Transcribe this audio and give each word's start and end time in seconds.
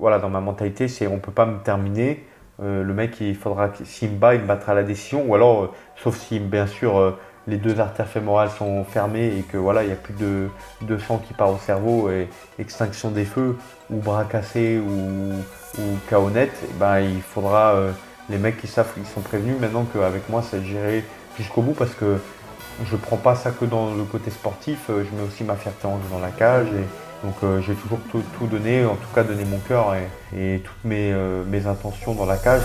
Voilà, 0.00 0.18
dans 0.18 0.30
ma 0.30 0.40
mentalité, 0.40 0.88
c'est 0.88 1.06
on 1.06 1.18
peut 1.18 1.30
pas 1.30 1.44
me 1.44 1.58
terminer. 1.58 2.24
Euh, 2.62 2.82
le 2.82 2.94
mec, 2.94 3.20
il 3.20 3.36
faudra, 3.36 3.70
s'il 3.84 4.12
me 4.12 4.16
bat, 4.16 4.34
il 4.34 4.40
me 4.40 4.46
battra 4.46 4.72
la 4.72 4.82
décision. 4.82 5.26
Ou 5.28 5.34
alors, 5.34 5.64
euh, 5.64 5.70
sauf 5.96 6.16
si, 6.16 6.38
bien 6.38 6.66
sûr, 6.66 6.98
euh, 6.98 7.18
les 7.46 7.58
deux 7.58 7.78
artères 7.80 8.08
fémorales 8.08 8.48
sont 8.48 8.82
fermées 8.84 9.36
et 9.38 9.42
que 9.42 9.58
voilà, 9.58 9.82
il 9.82 9.88
n'y 9.88 9.92
a 9.92 9.96
plus 9.96 10.14
de, 10.14 10.98
sang 10.98 11.18
qui 11.18 11.34
part 11.34 11.50
au 11.50 11.58
cerveau 11.58 12.10
et 12.10 12.28
extinction 12.58 13.10
des 13.10 13.26
feux 13.26 13.58
ou 13.90 13.96
bras 13.96 14.24
cassés 14.24 14.78
ou, 14.78 15.32
ou 15.78 15.98
eh 16.12 16.48
ben, 16.78 17.00
il 17.00 17.22
faudra 17.22 17.74
les 18.28 18.36
mecs 18.36 18.58
qui 18.58 18.66
savent 18.66 18.92
qu'ils 18.92 19.06
sont 19.06 19.22
prévenus 19.22 19.56
maintenant 19.58 19.86
qu'avec 19.90 20.28
moi 20.28 20.42
c'est 20.48 20.62
géré 20.62 21.02
jusqu'au 21.38 21.62
bout 21.62 21.72
parce 21.72 21.94
que 21.94 22.18
je 22.84 22.96
prends 22.96 23.16
pas 23.16 23.34
ça 23.34 23.52
que 23.52 23.64
dans 23.64 23.94
le 23.94 24.04
côté 24.04 24.30
sportif, 24.30 24.88
je 24.88 25.16
mets 25.16 25.26
aussi 25.26 25.42
ma 25.42 25.56
fierté 25.56 25.86
en 25.86 25.96
jeu 25.96 26.08
dans 26.12 26.20
la 26.20 26.30
cage 26.30 26.68
donc 27.22 27.34
j'ai 27.66 27.74
toujours 27.74 27.98
tout, 28.10 28.46
donné, 28.46 28.84
en 28.84 28.96
tout 28.96 29.08
cas 29.14 29.22
donné 29.22 29.44
mon 29.44 29.58
cœur 29.58 29.94
et, 30.34 30.60
toutes 30.60 30.84
mes, 30.84 31.12
mes 31.46 31.66
intentions 31.66 32.14
dans 32.14 32.26
la 32.26 32.36
cage. 32.36 32.62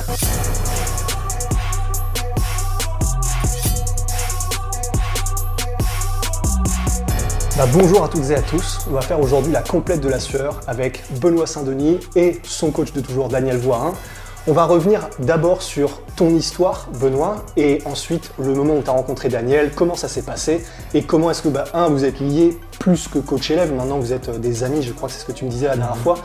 Bah, 7.57 7.63
bonjour 7.71 8.03
à 8.03 8.09
toutes 8.09 8.29
et 8.31 8.35
à 8.35 8.41
tous. 8.41 8.85
On 8.89 8.93
va 8.95 8.99
faire 8.99 9.17
aujourd'hui 9.21 9.53
la 9.53 9.61
complète 9.61 10.01
de 10.01 10.09
la 10.09 10.19
sueur 10.19 10.59
avec 10.67 11.05
Benoît 11.21 11.47
Saint-Denis 11.47 12.01
et 12.13 12.41
son 12.43 12.69
coach 12.69 12.91
de 12.91 12.99
toujours 12.99 13.29
Daniel 13.29 13.55
Voirin. 13.55 13.93
On 14.47 14.53
va 14.53 14.65
revenir 14.65 15.09
d'abord 15.17 15.63
sur 15.63 16.01
ton 16.15 16.29
histoire, 16.35 16.87
Benoît, 16.99 17.37
et 17.57 17.81
ensuite 17.85 18.29
le 18.37 18.53
moment 18.53 18.75
où 18.75 18.83
tu 18.83 18.89
as 18.91 18.93
rencontré 18.93 19.27
Daniel, 19.27 19.71
comment 19.73 19.95
ça 19.95 20.07
s'est 20.07 20.21
passé 20.21 20.63
et 20.93 21.01
comment 21.01 21.31
est-ce 21.31 21.41
que, 21.41 21.47
bah, 21.47 21.63
un, 21.73 21.87
vous 21.87 22.05
êtes 22.05 22.19
liés 22.19 22.55
plus 22.79 23.07
que 23.07 23.17
coach-élève, 23.17 23.73
maintenant 23.73 23.97
vous 23.97 24.13
êtes 24.13 24.29
euh, 24.29 24.37
des 24.37 24.63
amis, 24.63 24.83
je 24.83 24.93
crois 24.93 25.09
que 25.09 25.15
c'est 25.15 25.21
ce 25.21 25.25
que 25.25 25.31
tu 25.31 25.45
me 25.45 25.49
disais 25.49 25.65
la 25.65 25.77
dernière 25.77 25.97
fois. 25.97 26.19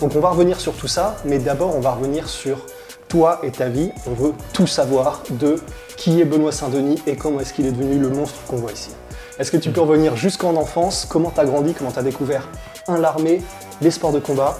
Donc 0.00 0.16
on 0.16 0.20
va 0.20 0.30
revenir 0.30 0.58
sur 0.58 0.72
tout 0.72 0.88
ça, 0.88 1.16
mais 1.26 1.38
d'abord 1.38 1.76
on 1.76 1.80
va 1.80 1.90
revenir 1.90 2.30
sur 2.30 2.64
toi 3.08 3.40
et 3.42 3.50
ta 3.50 3.68
vie. 3.68 3.90
On 4.06 4.14
veut 4.14 4.32
tout 4.54 4.66
savoir 4.66 5.20
de 5.28 5.56
qui 5.98 6.18
est 6.18 6.24
Benoît 6.24 6.52
Saint-Denis 6.52 7.02
et 7.06 7.16
comment 7.16 7.40
est-ce 7.40 7.52
qu'il 7.52 7.66
est 7.66 7.72
devenu 7.72 7.98
le 7.98 8.08
monstre 8.08 8.38
qu'on 8.48 8.56
voit 8.56 8.72
ici. 8.72 8.92
Est-ce 9.38 9.50
que 9.50 9.58
tu 9.58 9.70
peux 9.70 9.82
revenir 9.82 10.16
jusqu'en 10.16 10.56
enfance? 10.56 11.06
Comment 11.06 11.30
tu 11.30 11.40
as 11.40 11.44
grandi? 11.44 11.74
Comment 11.74 11.92
tu 11.92 11.98
as 11.98 12.02
découvert? 12.02 12.48
Un 12.88 12.96
l'armée, 12.96 13.42
les 13.82 13.90
sports 13.90 14.12
de 14.12 14.20
combat? 14.20 14.56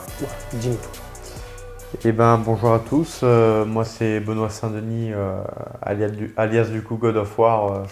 Dis-nous. 0.52 1.05
Eh 2.04 2.12
ben, 2.12 2.38
bonjour 2.38 2.74
à 2.74 2.80
tous. 2.80 3.20
Euh, 3.22 3.64
moi, 3.64 3.84
c'est 3.84 4.20
Benoît 4.20 4.50
Saint-Denis, 4.50 5.12
euh, 5.12 5.42
alias, 5.82 6.68
du, 6.68 6.82
coup 6.82 6.96
God 6.96 7.16
of 7.16 7.38
War, 7.38 7.72
euh, 7.72 7.82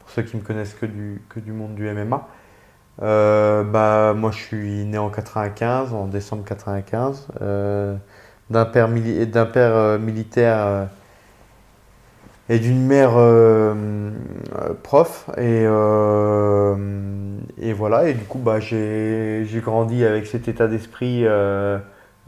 pour 0.00 0.10
ceux 0.10 0.22
qui 0.22 0.36
me 0.36 0.42
connaissent 0.42 0.74
que 0.74 0.86
du, 0.86 1.22
que 1.28 1.38
du 1.38 1.52
monde 1.52 1.74
du 1.74 1.88
MMA. 1.88 2.26
bah, 2.98 4.14
moi, 4.14 4.30
je 4.30 4.38
suis 4.38 4.84
né 4.84 4.98
en 4.98 5.10
95, 5.10 5.94
en 5.94 6.06
décembre 6.06 6.44
95, 6.44 7.28
d'un 8.50 8.64
père, 8.64 8.88
militaire 8.88 10.88
et 12.48 12.58
d'une 12.58 12.86
mère 12.86 13.12
prof. 14.82 15.30
Et, 15.38 15.62
et 17.58 17.72
voilà, 17.72 18.08
et 18.08 18.14
du 18.14 18.24
coup, 18.24 18.38
bah, 18.38 18.60
j'ai 18.60 19.60
grandi 19.62 20.04
avec 20.04 20.26
cet 20.26 20.48
état 20.48 20.68
d'esprit, 20.68 21.24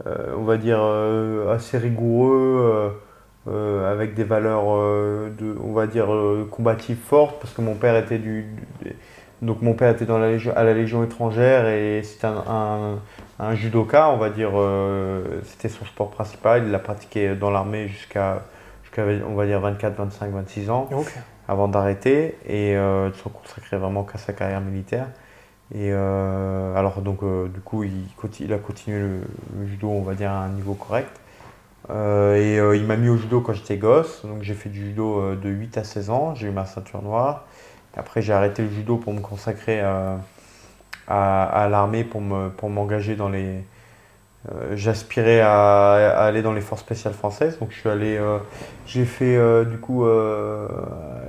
on 0.05 0.43
va 0.43 0.57
dire, 0.57 0.81
assez 1.49 1.77
rigoureux. 1.77 2.93
avec 3.47 4.15
des 4.15 4.23
valeurs 4.23 4.65
de, 4.65 5.55
on 5.63 5.73
va 5.73 5.87
dire 5.87 6.07
combatives 6.49 6.97
fortes 6.97 7.39
parce 7.39 7.53
que 7.53 7.61
mon 7.61 7.75
père 7.75 7.95
était 7.95 8.17
du, 8.17 8.45
donc 9.41 9.61
mon 9.61 9.73
père 9.73 9.91
était 9.91 10.05
dans 10.05 10.17
la 10.17 10.29
à 10.55 10.63
la 10.63 10.73
Légion 10.73 11.03
étrangère 11.03 11.67
et 11.67 12.01
c'était 12.03 12.25
un, 12.25 12.99
un, 13.39 13.55
judoka 13.55 14.09
on 14.09 14.17
va 14.17 14.31
dire 14.31 14.51
c'était 15.43 15.69
son 15.69 15.85
sport 15.85 16.09
principal 16.09 16.63
il 16.65 16.71
l'a 16.71 16.79
pratiqué 16.79 17.35
dans 17.35 17.51
l'armée 17.51 17.87
jusqu'à 17.87 18.41
on 19.27 19.35
va 19.35 19.45
dire 19.45 19.59
24, 19.59 19.95
25, 19.95 20.31
26 20.31 20.69
ans 20.69 20.89
avant 21.47 21.67
d'arrêter 21.67 22.37
et 22.45 22.75
euh, 22.75 23.09
de 23.09 23.15
se 23.15 23.27
consacrer 23.29 23.77
vraiment 23.77 24.03
qu'à 24.03 24.17
sa 24.17 24.33
carrière 24.33 24.61
militaire. 24.61 25.07
Et 25.73 25.89
euh, 25.91 26.75
alors 26.75 27.01
donc 27.01 27.23
euh, 27.23 27.47
du 27.47 27.59
coup 27.59 27.83
il, 27.83 28.53
a 28.53 28.57
continué 28.57 28.99
le, 28.99 29.65
judo 29.65 29.89
on 29.89 30.03
va 30.03 30.13
dire 30.13 30.31
à 30.31 30.43
un 30.43 30.49
niveau 30.49 30.75
correct. 30.75 31.09
et 31.89 32.57
il 32.57 32.85
m'a 32.85 32.97
mis 32.97 33.09
au 33.09 33.17
judo 33.17 33.41
quand 33.41 33.53
j'étais 33.53 33.77
gosse, 33.77 34.25
donc 34.25 34.41
j'ai 34.43 34.53
fait 34.53 34.69
du 34.69 34.85
judo 34.85 35.35
de 35.35 35.49
8 35.49 35.77
à 35.77 35.83
16 35.83 36.09
ans, 36.09 36.35
j'ai 36.35 36.47
eu 36.47 36.51
ma 36.51 36.65
ceinture 36.65 37.01
noire. 37.01 37.45
Après 37.97 38.21
j'ai 38.21 38.33
arrêté 38.33 38.63
le 38.63 38.69
judo 38.69 38.97
pour 38.97 39.13
me 39.13 39.21
consacrer 39.21 39.81
à, 39.81 41.67
l'armée, 41.69 42.03
pour 42.03 42.21
m'engager 42.69 43.15
pour 43.15 43.25
dans 43.25 43.31
les, 43.31 43.63
euh, 44.51 44.75
j'aspirais 44.75 45.41
à, 45.41 45.93
aller 46.25 46.41
dans 46.41 46.53
les 46.53 46.61
forces 46.61 46.81
spéciales 46.81 47.13
françaises. 47.13 47.57
Donc 47.59 47.71
je 47.71 47.79
suis 47.79 47.89
allé, 47.89 48.17
euh, 48.17 48.37
j'ai 48.85 49.05
fait 49.05 49.35
euh, 49.35 49.65
du 49.65 49.77
coup 49.77 50.05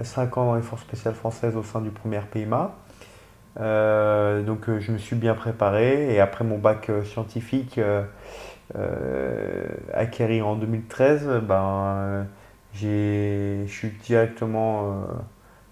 5 0.03 0.37
ans 0.39 0.47
dans 0.47 0.55
les 0.55 0.63
forces 0.63 0.83
spéciales 0.83 1.15
françaises 1.15 1.57
au 1.57 1.63
sein 1.63 1.81
du 1.81 1.91
premier 1.91 2.21
PIMA. 2.21 2.75
Donc 3.59 4.71
je 4.79 4.93
me 4.93 4.99
suis 4.99 5.17
bien 5.17 5.35
préparé. 5.35 6.15
Et 6.15 6.21
après 6.21 6.45
mon 6.45 6.59
bac 6.59 6.91
scientifique 7.05 7.81
acquéri 9.95 10.43
en 10.43 10.57
2013, 10.57 11.43
ben, 11.43 12.27
je 12.75 13.65
suis 13.69 13.91
directement 14.05 15.07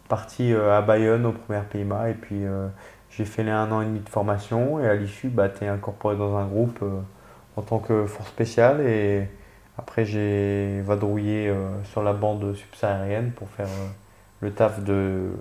parti 0.08 0.52
à 0.54 0.80
Bayonne 0.82 1.26
au 1.26 1.32
premier 1.32 1.60
PIMA 1.70 2.10
et 2.10 2.14
puis 2.14 2.42
j'ai 3.10 3.24
fait 3.24 3.42
les 3.42 3.50
un 3.50 3.70
an 3.72 3.82
et 3.82 3.86
demi 3.86 4.00
de 4.00 4.08
formation. 4.08 4.80
Et 4.80 4.88
à 4.88 4.94
l'issue, 4.94 5.28
bah, 5.28 5.48
tu 5.48 5.64
es 5.64 5.68
incorporé 5.68 6.16
dans 6.16 6.36
un 6.36 6.46
groupe 6.46 6.82
en 7.56 7.62
tant 7.62 7.78
que 7.78 8.06
force 8.06 8.28
spéciale. 8.28 8.80
Et 8.80 9.28
après 9.78 10.04
j'ai 10.04 10.80
vadrouillé 10.82 11.48
euh, 11.48 11.82
sur 11.84 12.02
la 12.02 12.12
bande 12.12 12.54
subsaharienne 12.54 13.32
pour 13.32 13.48
faire 13.50 13.66
euh, 13.66 13.88
le 14.40 14.52
taf 14.52 14.82
de 14.82 15.32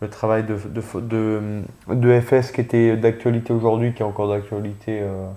le 0.00 0.08
travail 0.08 0.44
de, 0.44 0.56
de, 0.56 1.62
de, 1.88 2.20
FS 2.20 2.52
qui 2.52 2.60
était 2.60 2.96
d'actualité 2.96 3.52
aujourd'hui, 3.52 3.92
qui 3.92 4.02
est 4.02 4.06
encore 4.06 4.28
d'actualité 4.28 5.00
euh, 5.02 5.28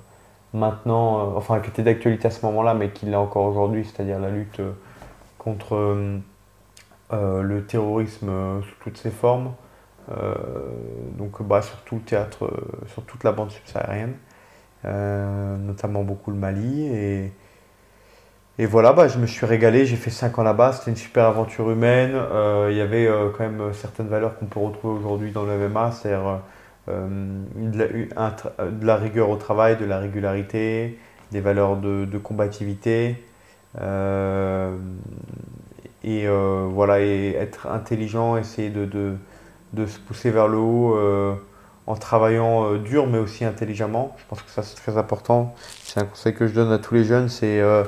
maintenant, 0.54 1.36
enfin 1.36 1.60
qui 1.60 1.70
était 1.70 1.84
d'actualité 1.84 2.28
à 2.28 2.32
ce 2.32 2.46
moment-là, 2.46 2.74
mais 2.74 2.90
qui 2.90 3.06
l'est 3.06 3.16
encore 3.16 3.46
aujourd'hui, 3.46 3.86
c'est-à-dire 3.86 4.20
la 4.20 4.30
lutte 4.30 4.62
contre 5.38 6.22
le 7.12 7.66
terrorisme 7.66 8.62
sous 8.62 8.76
toutes 8.80 8.98
ses 8.98 9.12
formes, 9.12 9.52
donc 11.18 11.42
bah, 11.44 11.62
sur 11.62 11.78
tout 11.82 11.96
le 11.96 12.02
théâtre, 12.02 12.50
sur 12.88 13.04
toute 13.04 13.24
la 13.24 13.34
bande 13.34 13.52
subsaharienne. 13.52 14.14
Euh, 14.86 15.56
notamment 15.58 16.04
beaucoup 16.04 16.32
le 16.32 16.38
Mali. 16.38 17.32
Et 18.60 18.66
voilà, 18.66 18.94
bah, 18.94 19.08
je 19.08 19.18
me 19.18 19.26
suis 19.26 19.46
régalé, 19.46 19.86
j'ai 19.86 19.96
fait 19.96 20.12
5 20.12 20.38
ans 20.40 20.44
là-bas, 20.44 20.74
c'était 20.74 20.92
une 20.92 20.98
super 20.98 21.26
aventure 21.26 21.72
humaine. 21.72 22.12
Euh, 22.14 22.70
il 22.72 22.78
y 22.78 22.82
avait 22.82 23.08
euh, 23.08 23.30
quand 23.36 23.44
même 23.44 23.74
certaines 23.74 24.08
valeurs 24.08 24.38
qu'on 24.38 24.46
peut 24.46 24.60
retrouver 24.60 25.00
aujourd'hui 25.00 25.32
dans 25.32 25.44
le 25.44 25.58
MMA, 25.58 25.92
c'est-à-dire 25.92 26.40
de, 26.88 28.86
la, 28.86 28.96
rigueur 28.98 29.30
au 29.30 29.38
travail, 29.38 29.78
de 29.78 29.86
la 29.86 30.00
régularité, 30.00 31.00
des 31.32 31.42
valeurs 31.42 31.78
de, 31.78 32.18
combativité. 32.18 33.24
et 36.04 36.28
voilà, 36.28 37.00
et 37.00 37.36
être 37.40 37.68
intelligent, 37.68 38.38
essayer 38.38 38.70
de, 38.70 38.86
de, 39.74 39.86
se 39.86 40.00
pousser 40.00 40.30
vers 40.30 40.48
le 40.48 40.58
haut 40.58 41.40
en 41.88 41.96
travaillant 41.96 42.66
euh, 42.66 42.78
dur 42.78 43.08
mais 43.08 43.20
aussi 43.20 43.46
intelligemment. 43.46 44.16
Je 44.18 44.24
pense 44.28 44.42
que 44.42 44.50
ça 44.50 44.64
c'est 44.64 44.76
très 44.76 44.98
important. 44.98 45.54
C'est 45.84 46.00
un 46.00 46.06
conseil 46.06 46.34
que 46.34 46.48
je 46.48 46.54
donne 46.54 46.72
à 46.72 46.80
tous 46.80 46.94
les 46.94 47.04
jeunes, 47.04 47.30
c'est 47.30 47.60
euh, 47.60 47.84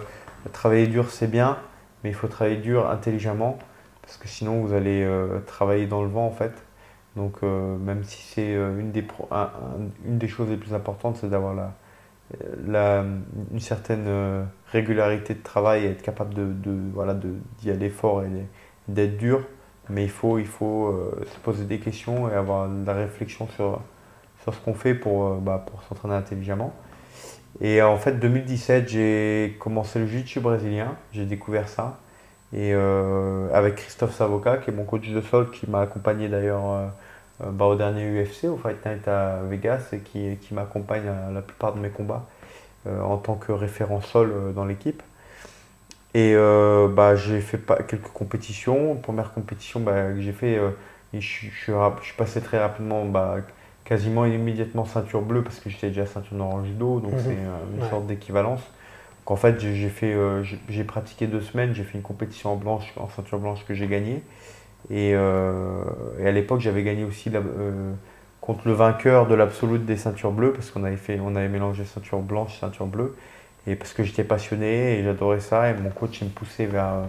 travailler 0.51 0.88
dur 0.88 1.09
c'est 1.12 1.27
bien, 1.27 1.57
mais 2.03 2.09
il 2.12 2.15
faut 2.15 2.27
travailler 2.27 2.57
dur 2.57 2.89
intelligemment 2.89 3.57
parce 4.01 4.18
que 4.18 4.27
sinon 4.27 4.62
vous 4.62 4.74
allez 4.74 5.03
euh, 5.03 5.39
travailler 5.47 5.88
dans 5.88 6.03
le 6.03 6.09
vent 6.09 6.27
en 6.27 6.31
fait. 6.31 6.53
Donc 7.15 7.44
même 7.44 8.03
si 8.03 8.21
c'est 8.21 8.51
une, 8.51 8.92
des 8.92 9.07
une 10.06 10.18
des 10.18 10.27
choses 10.27 10.50
les 10.50 10.57
plus 10.57 10.74
importantes, 10.74 11.15
c'est 11.15 11.30
d'avoir 11.30 11.56
une 12.68 13.59
certaine 13.59 14.45
régularité 14.74 15.33
de 15.33 15.42
travail 15.42 15.86
et 15.86 15.92
être 15.92 16.01
capable 16.01 16.33
de, 16.33 16.74
voilà 16.94 17.13
d'y 17.13 17.71
aller 17.71 17.89
fort 17.89 18.24
et 18.24 18.27
d'être 18.89 19.15
dur 19.15 19.45
mais 19.89 20.03
il 20.03 20.09
faut, 20.09 20.39
il 20.39 20.48
faut 20.48 20.88
euh, 20.88 21.25
se 21.25 21.39
poser 21.39 21.65
des 21.65 21.80
questions 21.80 22.30
et 22.30 22.33
avoir 22.33 22.68
de 22.68 22.86
la 22.86 22.94
réflexion 22.94 23.48
sur, 23.48 23.81
sur 24.41 24.53
ce 24.53 24.59
qu'on 24.59 24.74
fait 24.74 24.95
pour, 24.95 25.36
bah, 25.38 25.63
pour 25.65 25.83
s'entraîner 25.83 26.15
intelligemment. 26.15 26.74
Et 27.61 27.81
en 27.81 27.97
fait, 27.97 28.13
2017, 28.13 28.89
j'ai 28.89 29.55
commencé 29.59 29.99
le 29.99 30.07
jiu-jitsu 30.07 30.39
brésilien, 30.41 30.95
j'ai 31.13 31.25
découvert 31.25 31.69
ça. 31.69 31.99
Et 32.53 32.73
avec 33.53 33.75
Christophe 33.75 34.15
Savoca, 34.15 34.57
qui 34.57 34.69
est 34.69 34.73
mon 34.73 34.85
coach 34.85 35.09
de 35.09 35.21
sol, 35.21 35.51
qui 35.51 35.69
m'a 35.69 35.81
accompagné 35.81 36.29
d'ailleurs 36.29 36.91
bah, 37.41 37.65
au 37.65 37.75
dernier 37.75 38.23
UFC, 38.23 38.45
au 38.45 38.57
Fight 38.57 38.85
Night 38.85 39.07
à 39.07 39.41
Vegas, 39.49 39.89
et 39.93 39.99
qui, 39.99 40.37
qui 40.37 40.53
m'accompagne 40.53 41.07
à 41.07 41.31
la 41.31 41.41
plupart 41.41 41.73
de 41.73 41.79
mes 41.79 41.89
combats 41.89 42.25
en 42.87 43.17
tant 43.17 43.35
que 43.35 43.51
référent 43.51 44.01
sol 44.01 44.53
dans 44.53 44.65
l'équipe. 44.65 45.01
Et 46.15 46.33
euh, 46.33 46.87
bah, 46.87 47.17
j'ai 47.17 47.41
fait 47.41 47.59
quelques 47.89 48.07
compétitions. 48.13 48.95
Première 48.95 49.33
compétition 49.33 49.81
bah, 49.81 50.13
que 50.13 50.21
j'ai 50.21 50.31
fait, 50.31 50.57
euh, 50.57 50.69
je, 51.13 51.19
suis, 51.19 51.73
passé 52.17 52.39
très 52.39 52.57
rapidement, 52.57 53.03
bah, 53.03 53.39
quasiment 53.85 54.25
immédiatement 54.25 54.85
ceinture 54.85 55.21
bleue 55.21 55.43
parce 55.43 55.59
que 55.59 55.69
j'étais 55.69 55.87
déjà 55.87 56.05
ceinture 56.05 56.35
noire 56.35 56.49
en 56.49 56.65
judo, 56.65 56.99
donc 56.99 57.13
mhm. 57.13 57.19
c'est 57.19 57.31
euh, 57.31 57.79
une 57.81 57.89
sorte 57.89 58.07
d'équivalence. 58.07 58.61
Donc 59.21 59.31
en 59.31 59.35
fait, 59.37 59.59
j'ai 59.59 59.89
fait, 59.89 60.15
j'ai 60.69 60.83
pratiqué 60.83 61.25
deux 61.25 61.41
semaines, 61.41 61.73
j'ai 61.73 61.83
fait 61.83 61.97
une 61.97 62.03
compétition 62.03 62.53
en 62.53 62.55
blanche, 62.57 62.93
en 62.97 63.09
ceinture 63.09 63.39
blanche 63.39 63.65
que 63.67 63.73
j'ai 63.73 63.87
gagnée. 63.87 64.21
Et, 64.91 65.15
à 65.15 66.31
l'époque, 66.31 66.59
j'avais 66.59 66.83
gagné 66.83 67.05
aussi 67.05 67.31
contre 68.39 68.67
le 68.67 68.73
vainqueur 68.73 69.25
de 69.25 69.33
l'absolute 69.33 69.83
des 69.83 69.97
ceintures 69.97 70.31
bleues 70.31 70.53
parce 70.53 70.69
qu'on 70.69 70.83
avait 70.83 70.95
fait, 70.95 71.19
on 71.19 71.35
avait 71.35 71.49
mélangé 71.49 71.85
ceinture 71.85 72.19
blanche, 72.19 72.59
ceinture 72.59 72.85
bleue. 72.85 73.15
Et 73.67 73.75
parce 73.75 73.93
que 73.93 74.03
j'étais 74.03 74.23
passionné 74.23 74.99
et 74.99 75.03
j'adorais 75.03 75.39
ça, 75.39 75.69
et 75.69 75.73
mon 75.73 75.89
coach 75.89 76.21
me 76.21 76.29
poussait 76.29 76.67
vers 76.67 76.85
euh, 76.85 77.05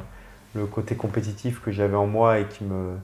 le 0.55 0.67
côté 0.67 0.94
compétitif 0.94 1.61
que 1.61 1.70
j'avais 1.70 1.96
en 1.96 2.06
moi 2.06 2.38
et 2.38 2.46
qui 2.46 2.64
me. 2.64 2.94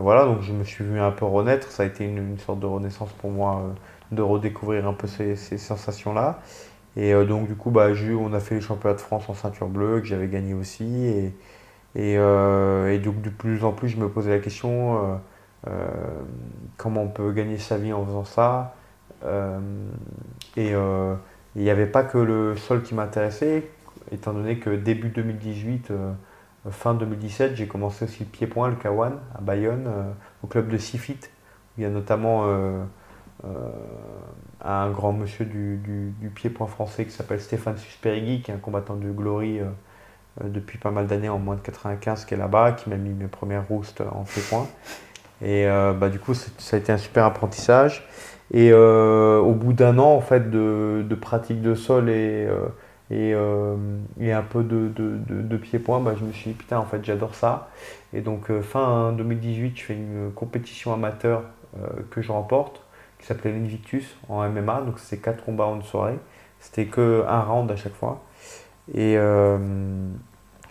Voilà, 0.00 0.24
donc 0.24 0.42
je 0.42 0.52
me 0.52 0.64
suis 0.64 0.84
vu 0.84 1.00
un 1.00 1.10
peu 1.10 1.24
renaître. 1.24 1.70
Ça 1.70 1.84
a 1.84 1.86
été 1.86 2.04
une, 2.04 2.38
sorte 2.38 2.60
de 2.60 2.66
renaissance 2.66 3.10
pour 3.12 3.30
moi 3.30 3.62
euh, 3.64 3.72
de 4.16 4.22
redécouvrir 4.22 4.86
un 4.86 4.92
peu 4.92 5.06
ces, 5.06 5.36
sensations-là. 5.36 6.40
Et 6.96 7.14
euh, 7.14 7.24
donc, 7.24 7.46
du 7.46 7.54
coup, 7.54 7.70
bah, 7.70 7.88
on 8.18 8.32
a 8.32 8.40
fait 8.40 8.56
les 8.56 8.60
championnats 8.60 8.96
de 8.96 9.00
France 9.00 9.28
en 9.28 9.34
ceinture 9.34 9.68
bleue, 9.68 10.00
que 10.00 10.06
j'avais 10.06 10.28
gagné 10.28 10.54
aussi. 10.54 11.06
Et, 11.94 12.14
et, 12.14 12.98
donc, 12.98 13.20
de 13.22 13.30
plus 13.30 13.64
en 13.64 13.72
plus, 13.72 13.88
je 13.88 13.96
me 13.98 14.08
posais 14.08 14.30
la 14.30 14.38
question 14.38 15.20
comment 16.76 17.02
on 17.02 17.08
peut 17.08 17.32
gagner 17.32 17.58
sa 17.58 17.76
vie 17.76 17.92
en 17.92 18.04
faisant 18.04 18.24
ça 18.24 18.74
et, 20.56 20.74
il 21.56 21.62
n'y 21.62 21.70
avait 21.70 21.86
pas 21.86 22.04
que 22.04 22.18
le 22.18 22.56
sol 22.56 22.82
qui 22.82 22.94
m'intéressait, 22.94 23.68
étant 24.12 24.32
donné 24.32 24.58
que 24.58 24.70
début 24.70 25.08
2018, 25.08 25.90
euh, 25.90 26.12
fin 26.70 26.94
2017, 26.94 27.56
j'ai 27.56 27.66
commencé 27.66 28.04
aussi 28.04 28.20
le 28.20 28.26
pied-point, 28.26 28.68
le 28.68 28.76
K1, 28.76 29.12
à 29.34 29.40
Bayonne, 29.40 29.86
euh, 29.86 30.10
au 30.42 30.46
club 30.46 30.68
de 30.68 30.76
Sifit. 30.76 31.18
Il 31.78 31.84
y 31.84 31.86
a 31.86 31.90
notamment 31.90 32.42
euh, 32.44 32.82
un 34.62 34.90
grand 34.90 35.12
monsieur 35.12 35.46
du, 35.46 36.12
pied-point 36.34 36.66
français 36.66 37.06
qui 37.06 37.12
s'appelle 37.12 37.40
Stéphane 37.40 37.78
Susperigui, 37.78 38.42
qui 38.42 38.50
est 38.50 38.54
un 38.54 38.58
combattant 38.58 38.96
de 38.96 39.10
Glory 39.10 39.60
depuis 40.44 40.78
pas 40.78 40.90
mal 40.90 41.06
d'années, 41.06 41.30
en 41.30 41.38
moins 41.38 41.56
de 41.56 41.60
95, 41.60 42.26
qui 42.26 42.34
est 42.34 42.36
là-bas, 42.36 42.72
qui 42.72 42.90
m'a 42.90 42.96
mis 42.96 43.14
mes 43.14 43.28
premières 43.28 43.66
roustes 43.68 44.02
en 44.02 44.24
pied-point. 44.24 44.66
Et 45.40 45.64
bah, 45.66 46.10
du 46.10 46.18
coup, 46.18 46.34
ça 46.34 46.76
a 46.76 46.78
été 46.78 46.92
un 46.92 46.98
super 46.98 47.24
apprentissage. 47.24 48.06
Et 48.52 48.70
euh, 48.72 49.38
au 49.38 49.52
bout 49.52 49.72
d'un 49.72 49.98
an 49.98 50.12
en 50.12 50.20
fait, 50.20 50.50
de, 50.50 51.04
de, 51.08 51.14
pratique 51.14 51.62
de 51.62 51.74
sol 51.74 52.10
et, 52.10 52.46
euh, 52.46 52.66
et, 53.10 53.34
euh, 53.34 53.76
et 54.20 54.32
un 54.32 54.42
peu 54.42 54.62
de, 54.62 54.88
de, 54.88 55.18
de 55.28 55.56
pied-point, 55.56 56.00
bah, 56.00 56.14
je 56.18 56.24
me 56.24 56.32
suis 56.32 56.50
dit 56.50 56.56
putain 56.56 56.78
en 56.78 56.86
fait 56.86 57.04
j'adore 57.04 57.34
ça. 57.34 57.70
Et 58.12 58.20
donc 58.20 58.50
fin 58.60 59.12
2018, 59.12 59.76
je 59.78 59.82
fais 59.84 59.94
une 59.94 60.32
compétition 60.34 60.92
amateur 60.92 61.44
que 62.10 62.20
je 62.22 62.32
remporte 62.32 62.84
qui 63.18 63.26
s'appelait 63.26 63.52
l'Invictus 63.52 64.16
en 64.28 64.48
MMA. 64.48 64.82
Donc 64.82 64.98
c'est 64.98 65.18
quatre 65.18 65.44
combats 65.44 65.66
en 65.66 65.76
une 65.76 65.82
soirée. 65.82 66.18
C'était 66.58 66.86
que 66.86 67.24
un 67.28 67.40
round 67.40 67.70
à 67.70 67.76
chaque 67.76 67.94
fois. 67.94 68.24
Et, 68.94 69.16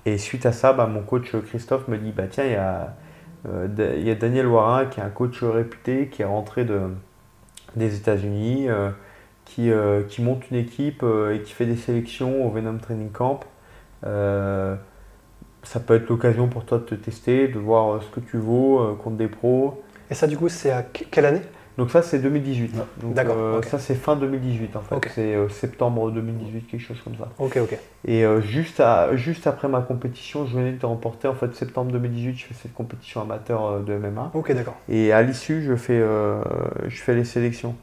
et 0.06 0.18
suite 0.18 0.46
à 0.46 0.52
ça, 0.52 0.74
bah, 0.74 0.88
mon 0.88 1.02
coach 1.02 1.36
Christophe 1.46 1.88
me 1.88 1.98
dit 1.98 2.12
bah 2.12 2.28
tiens 2.30 2.46
il 2.46 2.52
y 2.52 2.56
a, 2.56 2.96
y 3.96 4.12
a 4.12 4.16
Daniel 4.16 4.48
Warin 4.48 4.86
qui 4.88 5.00
est 5.00 5.04
un 5.04 5.10
coach 5.10 5.42
réputé 5.44 6.08
qui 6.10 6.22
est 6.22 6.26
rentré 6.26 6.66
de 6.66 6.90
des 7.76 7.96
États-Unis, 7.96 8.70
euh, 8.70 8.90
qui, 9.50 9.72
euh, 9.72 10.04
qui, 10.04 10.22
monte 10.22 10.50
une 10.52 10.58
équipe 10.58 11.04
euh, 11.04 11.36
et 11.36 11.42
qui 11.42 11.54
fait 11.54 11.66
des 11.66 11.76
sélections 11.76 12.46
au 12.46 12.50
Venom 12.52 12.78
Training 12.78 13.12
Camp. 13.12 13.42
ça 14.04 15.80
peut 15.80 15.96
être 15.96 16.10
l'occasion 16.10 16.48
pour 16.48 16.66
toi 16.66 16.78
de 16.80 16.84
te 16.84 16.96
tester, 16.96 17.48
de 17.48 17.60
voir 17.60 18.02
ce 18.02 18.10
que 18.10 18.20
tu 18.20 18.38
vaux 18.38 18.96
contre 19.04 19.18
des 19.18 19.28
pros. 19.28 19.84
Et 20.10 20.16
ça, 20.16 20.26
du 20.26 20.38
coup, 20.38 20.50
c'est 20.50 20.72
à 20.72 20.84
quelle 20.84 21.26
année? 21.26 21.42
Donc 21.80 21.92
ça 21.92 22.02
c'est 22.02 22.20
2018. 22.20 22.76
D'accord. 23.16 23.36
Euh, 23.38 23.62
ça 23.62 23.80
c'est 23.80 23.96
fin 23.96 24.18
2018 24.18 24.76
en 24.76 24.82
fait. 24.82 25.10
C'est 25.16 25.34
euh, 25.34 25.48
septembre 25.48 26.12
2018, 26.12 26.68
quelque 26.68 26.82
chose 26.82 27.00
comme 27.02 27.16
ça. 27.16 27.30
Ok, 27.40 27.56
ok. 27.56 27.78
Et 28.06 28.26
euh, 28.26 28.42
juste, 28.42 28.82
à, 28.82 29.16
juste 29.16 29.48
après 29.48 29.70
ma 29.70 29.80
compétition, 29.80 30.46
je 30.46 30.58
venais 30.58 30.74
de 30.74 30.86
remporter 30.86 31.30
en 31.30 31.36
fait 31.36 31.56
septembre 31.56 31.94
2018, 31.94 32.38
je 32.38 32.46
fais 32.48 32.54
cette 32.54 32.74
compétition 32.74 33.22
amateur 33.22 33.80
de 33.80 33.94
MMA. 33.96 34.32
Ok, 34.34 34.52
d'accord. 34.52 34.76
Et 34.90 35.14
à 35.14 35.22
l'issue, 35.22 35.64
je 35.64 35.78
fais, 35.78 36.04
je 36.86 37.02
fais 37.02 37.16
les 37.16 37.24
sélections. 37.24 37.76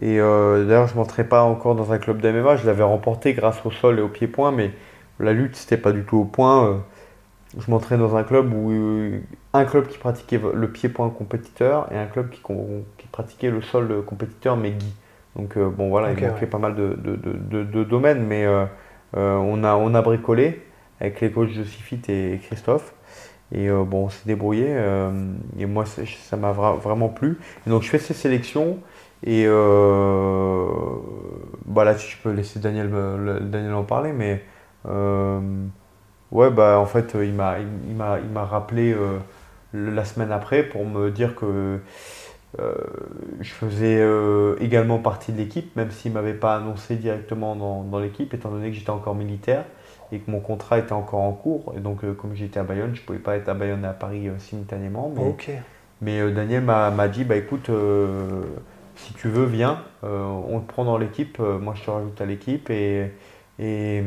Et 0.00 0.18
d'ailleurs, 0.18 0.88
je 0.88 0.92
ne 0.92 0.98
m'entrais 0.98 1.24
pas 1.24 1.42
encore 1.42 1.74
dans 1.74 1.92
un 1.92 1.98
club 1.98 2.20
d'MMA. 2.20 2.56
Je 2.56 2.66
l'avais 2.66 2.82
remporté 2.82 3.34
grâce 3.34 3.64
au 3.64 3.70
sol 3.70 3.98
et 3.98 4.02
au 4.02 4.08
pied-point, 4.08 4.52
mais 4.52 4.70
la 5.18 5.32
lutte 5.32 5.56
c'était 5.56 5.78
pas 5.78 5.92
du 5.92 6.04
tout 6.04 6.18
au 6.18 6.24
point 6.24 6.82
je 7.58 7.70
m'entraîne 7.70 8.00
dans 8.00 8.16
un 8.16 8.24
club 8.24 8.52
où 8.52 8.72
un 9.52 9.64
club 9.64 9.86
qui 9.88 9.98
pratiquait 9.98 10.40
le 10.54 10.70
pied-point 10.70 11.08
compétiteur 11.10 11.90
et 11.92 11.96
un 11.96 12.06
club 12.06 12.30
qui, 12.30 12.40
qui, 12.98 13.06
pratiquait 13.08 13.50
le 13.50 13.62
sol 13.62 14.04
compétiteur 14.04 14.56
mais 14.56 14.72
Guy. 14.72 14.92
Donc 15.36 15.56
euh, 15.56 15.68
bon 15.68 15.88
voilà, 15.88 16.12
il 16.12 16.26
manquait 16.26 16.46
pas 16.46 16.58
mal 16.58 16.74
de, 16.74 16.96
de, 16.96 17.64
de, 17.64 17.84
domaines, 17.84 18.24
mais 18.24 18.44
euh, 18.44 18.64
euh, 19.16 19.36
on, 19.36 19.64
a, 19.64 19.74
on 19.76 19.94
a 19.94 20.02
bricolé 20.02 20.62
avec 21.00 21.20
les 21.20 21.30
coachs 21.30 21.50
Josephite 21.50 22.08
et 22.08 22.40
Christophe. 22.42 22.94
Et 23.52 23.68
bon, 23.68 24.06
on 24.06 24.08
s'est 24.08 24.26
débrouillé. 24.26 24.74
et 25.56 25.66
moi, 25.66 25.84
ça 25.86 26.36
m'a 26.36 26.50
vraiment 26.50 27.08
plu. 27.08 27.38
Et 27.64 27.70
donc 27.70 27.82
je 27.82 27.90
fais 27.90 27.98
ces 27.98 28.12
sélections. 28.12 28.78
Et 29.24 29.46
bah 31.66 31.84
là, 31.84 31.96
je 31.96 32.16
peux 32.22 32.30
laisser 32.30 32.58
Daniel, 32.60 32.90
Daniel 33.40 33.74
en 33.74 33.84
parler, 33.84 34.12
mais 34.12 34.42
Ouais, 36.32 36.50
bah 36.50 36.78
en 36.78 36.86
fait, 36.86 37.14
il 37.14 37.32
m'a, 37.32 37.58
il, 37.60 37.94
m'a, 37.94 38.18
il 38.18 38.28
m'a 38.28 38.44
rappelé 38.44 38.92
euh, 38.92 39.18
la 39.72 40.04
semaine 40.04 40.32
après 40.32 40.64
pour 40.64 40.84
me 40.84 41.10
dire 41.10 41.36
que 41.36 41.78
euh, 42.58 42.74
je 43.40 43.52
faisais 43.52 43.98
euh, 44.00 44.56
également 44.60 44.98
partie 44.98 45.32
de 45.32 45.38
l'équipe, 45.38 45.74
même 45.76 45.90
s'il 45.90 46.12
ne 46.12 46.16
m'avait 46.16 46.34
pas 46.34 46.56
annoncé 46.56 46.96
directement 46.96 47.54
dans, 47.54 47.84
dans, 47.84 48.00
l'équipe, 48.00 48.34
étant 48.34 48.50
donné 48.50 48.70
que 48.70 48.76
j'étais 48.76 48.90
encore 48.90 49.14
militaire 49.14 49.64
et 50.10 50.18
que 50.18 50.30
mon 50.30 50.40
contrat 50.40 50.78
était 50.78 50.92
encore 50.92 51.20
en 51.20 51.32
cours. 51.32 51.74
Et 51.76 51.80
donc, 51.80 52.00
comme 52.16 52.34
j'étais 52.34 52.58
à 52.58 52.64
Bayonne, 52.64 52.94
je 52.94 53.00
ne 53.00 53.06
pouvais 53.06 53.18
pas 53.18 53.36
être 53.36 53.48
à 53.48 53.54
Bayonne 53.54 53.84
et 53.84 53.88
à 53.88 53.92
Paris 53.92 54.28
simultanément. 54.38 55.12
Mais, 55.14 55.22
mais 56.00 56.32
Daniel 56.32 56.62
m'a, 56.62 56.90
m'a 56.90 57.08
dit 57.08 57.24
bah 57.24 57.36
écoute, 57.36 57.70
si 58.96 59.14
tu 59.14 59.28
veux, 59.28 59.44
viens, 59.44 59.82
on 60.02 60.60
te 60.60 60.66
prend 60.66 60.84
dans 60.84 60.98
l'équipe, 60.98 61.38
moi 61.38 61.74
je 61.76 61.84
te 61.84 61.90
rajoute 61.90 62.20
à 62.20 62.26
l'équipe 62.26 62.70
et. 62.70 63.12
et 63.58 64.02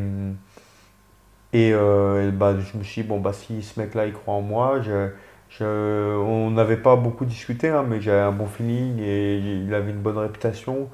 et 1.51 1.72
euh, 1.74 2.31
bah, 2.31 2.55
je 2.60 2.77
me 2.77 2.84
suis 2.84 3.01
dit, 3.01 3.08
bon, 3.08 3.19
bah, 3.19 3.34
si 3.34 3.63
ce 3.63 3.79
mec-là, 3.79 4.05
il 4.05 4.13
croit 4.13 4.36
en 4.36 4.41
moi, 4.41 4.81
je, 4.81 5.10
je, 5.50 6.15
on 6.17 6.51
n'avait 6.51 6.77
pas 6.77 6.96
beaucoup 6.96 7.25
discuté, 7.25 7.69
hein, 7.69 7.84
mais 7.88 8.01
j'avais 8.01 8.19
un 8.19 8.31
bon 8.31 8.46
feeling 8.46 9.00
et 9.00 9.38
il 9.38 9.74
avait 9.74 9.91
une 9.91 10.01
bonne 10.01 10.17
réputation. 10.17 10.89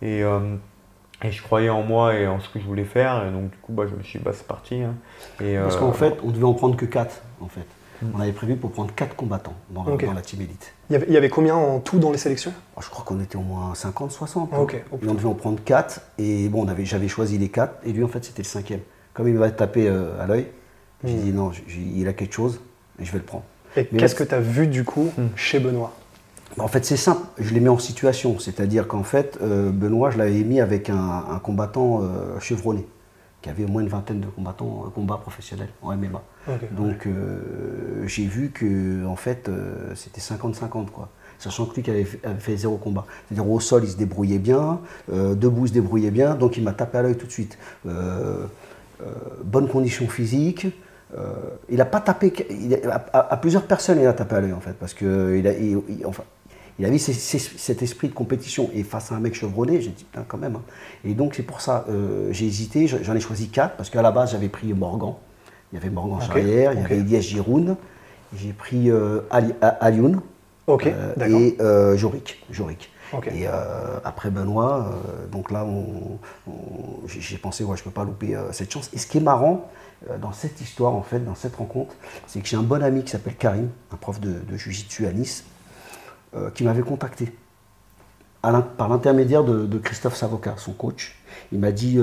Et, 0.00 0.24
euh, 0.24 0.56
et, 1.22 1.30
je 1.30 1.40
croyais 1.40 1.68
en 1.68 1.82
moi 1.82 2.14
et 2.14 2.26
en 2.26 2.40
ce 2.40 2.48
que 2.48 2.58
je 2.58 2.64
voulais 2.64 2.84
faire. 2.84 3.24
Et 3.26 3.30
donc, 3.30 3.50
du 3.50 3.56
coup, 3.58 3.72
bah, 3.72 3.84
je 3.88 3.94
me 3.94 4.02
suis 4.02 4.18
dit, 4.18 4.24
bah, 4.24 4.32
c'est 4.34 4.46
parti. 4.46 4.82
Hein. 4.82 4.94
Et, 5.40 5.56
Parce 5.56 5.76
qu'en 5.76 5.90
euh, 5.90 5.92
fait, 5.92 6.18
on 6.24 6.30
devait 6.30 6.44
en 6.44 6.54
prendre 6.54 6.76
que 6.76 6.86
4, 6.86 7.22
en 7.40 7.48
fait. 7.48 7.66
Mm. 8.02 8.06
On 8.16 8.20
avait 8.20 8.32
prévu 8.32 8.56
pour 8.56 8.72
prendre 8.72 8.92
4 8.92 9.14
combattants 9.14 9.54
dans, 9.70 9.84
la 9.84 10.20
team 10.20 10.40
élite. 10.40 10.74
Il 10.92 11.12
y, 11.12 11.16
avait, 11.16 11.30
combien 11.30 11.54
en 11.54 11.80
tout 11.80 11.98
dans 11.98 12.12
les 12.12 12.18
sélections? 12.18 12.52
Oh, 12.76 12.80
Je 12.82 12.90
crois 12.90 13.02
qu'on 13.04 13.18
était 13.18 13.36
au 13.36 13.42
moins 13.42 13.74
50, 13.74 14.12
60. 14.12 14.52
Hein. 14.52 14.66
et 14.74 14.82
on 15.08 15.14
devait 15.14 15.26
en 15.26 15.32
prendre 15.34 15.58
4. 15.64 16.00
Et 16.18 16.50
bon, 16.50 16.66
j'avais 16.82 17.08
choisi 17.08 17.38
les 17.38 17.48
4. 17.48 17.76
Et 17.86 17.92
lui, 17.92 18.04
en 18.04 18.08
fait, 18.08 18.22
c'était 18.22 18.42
le 18.42 18.46
cinquième. 18.46 18.80
Comme 19.14 19.26
il 19.26 19.34
m'a 19.34 19.50
tapé 19.50 19.88
euh, 19.88 20.22
à 20.22 20.26
l'œil, 20.26 20.48
j'ai 21.02 21.14
hmm. 21.14 21.20
dit 21.20 21.32
non, 21.32 21.50
il 21.96 22.06
a 22.08 22.12
quelque 22.12 22.34
chose 22.34 22.60
et 23.00 23.06
je 23.06 23.12
vais 23.12 23.18
le 23.18 23.24
prendre. 23.24 23.44
Et 23.76 23.86
qu'est-ce 23.86 24.14
que 24.14 24.24
tu 24.24 24.34
as 24.34 24.40
vu 24.40 24.66
du 24.66 24.84
coup 24.84 25.10
hmm. 25.16 25.28
chez 25.34 25.60
Benoît? 25.60 25.94
En 26.58 26.68
fait, 26.68 26.84
c'est 26.84 26.98
simple, 26.98 27.22
je 27.38 27.54
l'ai 27.54 27.60
mis 27.60 27.70
en 27.70 27.78
situation. 27.78 28.38
C'est-à-dire 28.38 28.86
qu'en 28.86 29.02
fait, 29.02 29.38
euh, 29.40 29.70
Benoît, 29.70 30.10
je 30.10 30.18
l'avais 30.18 30.44
mis 30.44 30.60
avec 30.60 30.90
un, 30.90 31.40
combattant 31.42 32.02
euh, 32.02 32.38
chevronné, 32.38 32.86
qui 33.42 33.50
avait 33.50 33.64
au 33.64 33.68
moins 33.68 33.82
une 33.82 33.88
vingtaine 33.88 34.20
de 34.20 34.26
combattants, 34.26 34.90
combats 34.94 35.18
professionnels 35.18 35.70
en 35.82 35.94
MMA. 35.96 36.22
Donc, 36.70 37.08
j'ai 38.06 38.26
vu 38.26 38.50
que, 38.50 39.04
en 39.06 39.16
fait, 39.16 39.50
c'était 39.94 40.20
50-50, 40.20 40.86
quoi. 40.86 41.08
Sachant 41.38 41.66
que 41.66 41.74
lui 41.74 41.82
qui 41.82 41.90
avait 41.90 42.04
fait, 42.04 42.56
zéro 42.56 42.76
combat. 42.76 43.04
C'est-à-dire 43.26 43.50
au 43.50 43.58
sol, 43.58 43.82
il 43.84 43.90
se 43.90 43.96
débrouillait 43.96 44.38
bien, 44.38 44.80
debout, 45.08 45.66
il 45.66 45.68
se 45.68 45.74
débrouillait 45.74 46.12
bien, 46.12 46.36
donc 46.36 46.56
il 46.56 46.62
m'a 46.62 46.72
tapé 46.72 46.98
à 46.98 47.02
l'œil 47.02 47.16
tout 47.16 47.26
de 47.26 47.32
suite. 47.32 47.58
Euh, 49.02 49.06
bonne 49.44 49.68
condition 49.68 50.08
physique. 50.08 50.66
Euh, 51.16 51.32
il 51.68 51.76
n'a 51.76 51.84
pas 51.84 52.00
tapé, 52.00 52.32
à, 53.12 53.36
plusieurs 53.36 53.64
personnes 53.64 54.00
il 54.00 54.06
a 54.06 54.14
tapé 54.14 54.36
à 54.36 54.40
l'œil 54.40 54.54
en 54.54 54.60
fait, 54.60 54.72
parce 54.72 54.94
qu'il 54.94 55.46
a, 55.46 55.52
il, 55.52 55.78
enfin, 56.06 56.22
Il 56.82 56.86
avait 56.86 56.98
cet 56.98 57.80
esprit 57.80 58.08
de 58.08 58.12
compétition. 58.12 58.68
Et 58.74 58.82
face 58.82 59.12
à 59.12 59.14
un 59.14 59.20
mec 59.20 59.34
chevronné, 59.34 59.80
j'ai 59.80 59.90
dit, 59.90 60.02
putain, 60.02 60.24
quand 60.26 60.36
même. 60.36 60.56
Hein. 60.56 60.62
Et 61.04 61.14
donc, 61.14 61.36
c'est 61.36 61.44
pour 61.44 61.60
ça, 61.60 61.84
euh, 61.88 62.32
j'ai 62.32 62.44
hésité. 62.44 62.88
J'en 62.88 63.14
ai 63.14 63.20
choisi 63.20 63.50
quatre, 63.50 63.76
parce 63.76 63.88
qu'à 63.88 64.02
la 64.02 64.10
base, 64.10 64.32
j'avais 64.32 64.48
pris 64.48 64.72
Morgan. 64.72 65.14
Il 65.70 65.76
y 65.76 65.78
avait 65.78 65.90
Morgan 65.90 66.20
Charrière, 66.20 66.72
il 66.72 66.80
y 66.80 66.84
avait 66.84 66.98
Elias 66.98 67.20
Giroun. 67.20 67.76
J'ai 68.36 68.52
pris 68.52 68.90
euh, 68.90 69.20
Alioun. 69.30 70.22
Euh, 70.68 71.14
et 71.18 71.56
euh, 71.60 71.96
Jorik. 71.96 72.44
Jorik. 72.50 72.90
Et 73.32 73.46
après 74.04 74.30
Benoît, 74.30 74.90
donc 75.30 75.52
là, 75.52 75.64
j'ai 77.06 77.38
pensé, 77.38 77.62
ouais, 77.62 77.76
je 77.76 77.82
ne 77.82 77.84
peux 77.84 77.90
pas 77.92 78.04
louper 78.04 78.36
cette 78.50 78.72
chance. 78.72 78.90
Et 78.92 78.98
ce 78.98 79.06
qui 79.06 79.18
est 79.18 79.22
marrant 79.22 79.70
dans 80.20 80.32
cette 80.32 80.60
histoire, 80.60 80.94
en 80.94 81.02
fait, 81.02 81.20
dans 81.20 81.36
cette 81.36 81.54
rencontre, 81.54 81.94
c'est 82.26 82.40
que 82.40 82.48
j'ai 82.48 82.56
un 82.56 82.62
bon 82.62 82.82
ami 82.82 83.04
qui 83.04 83.12
s'appelle 83.12 83.36
Karim, 83.36 83.68
un 83.92 83.96
prof 83.96 84.18
de, 84.18 84.32
de 84.32 84.56
Jiu-Jitsu 84.56 85.06
à 85.06 85.12
Nice, 85.12 85.44
qui 86.54 86.64
m'avait 86.64 86.82
contacté 86.82 87.32
par 88.40 88.88
l'intermédiaire 88.88 89.44
de, 89.44 89.78
Christophe 89.78 90.16
Savoca, 90.16 90.54
son 90.56 90.72
coach. 90.72 91.16
Il 91.52 91.58
m'a 91.60 91.70
dit, 91.70 91.98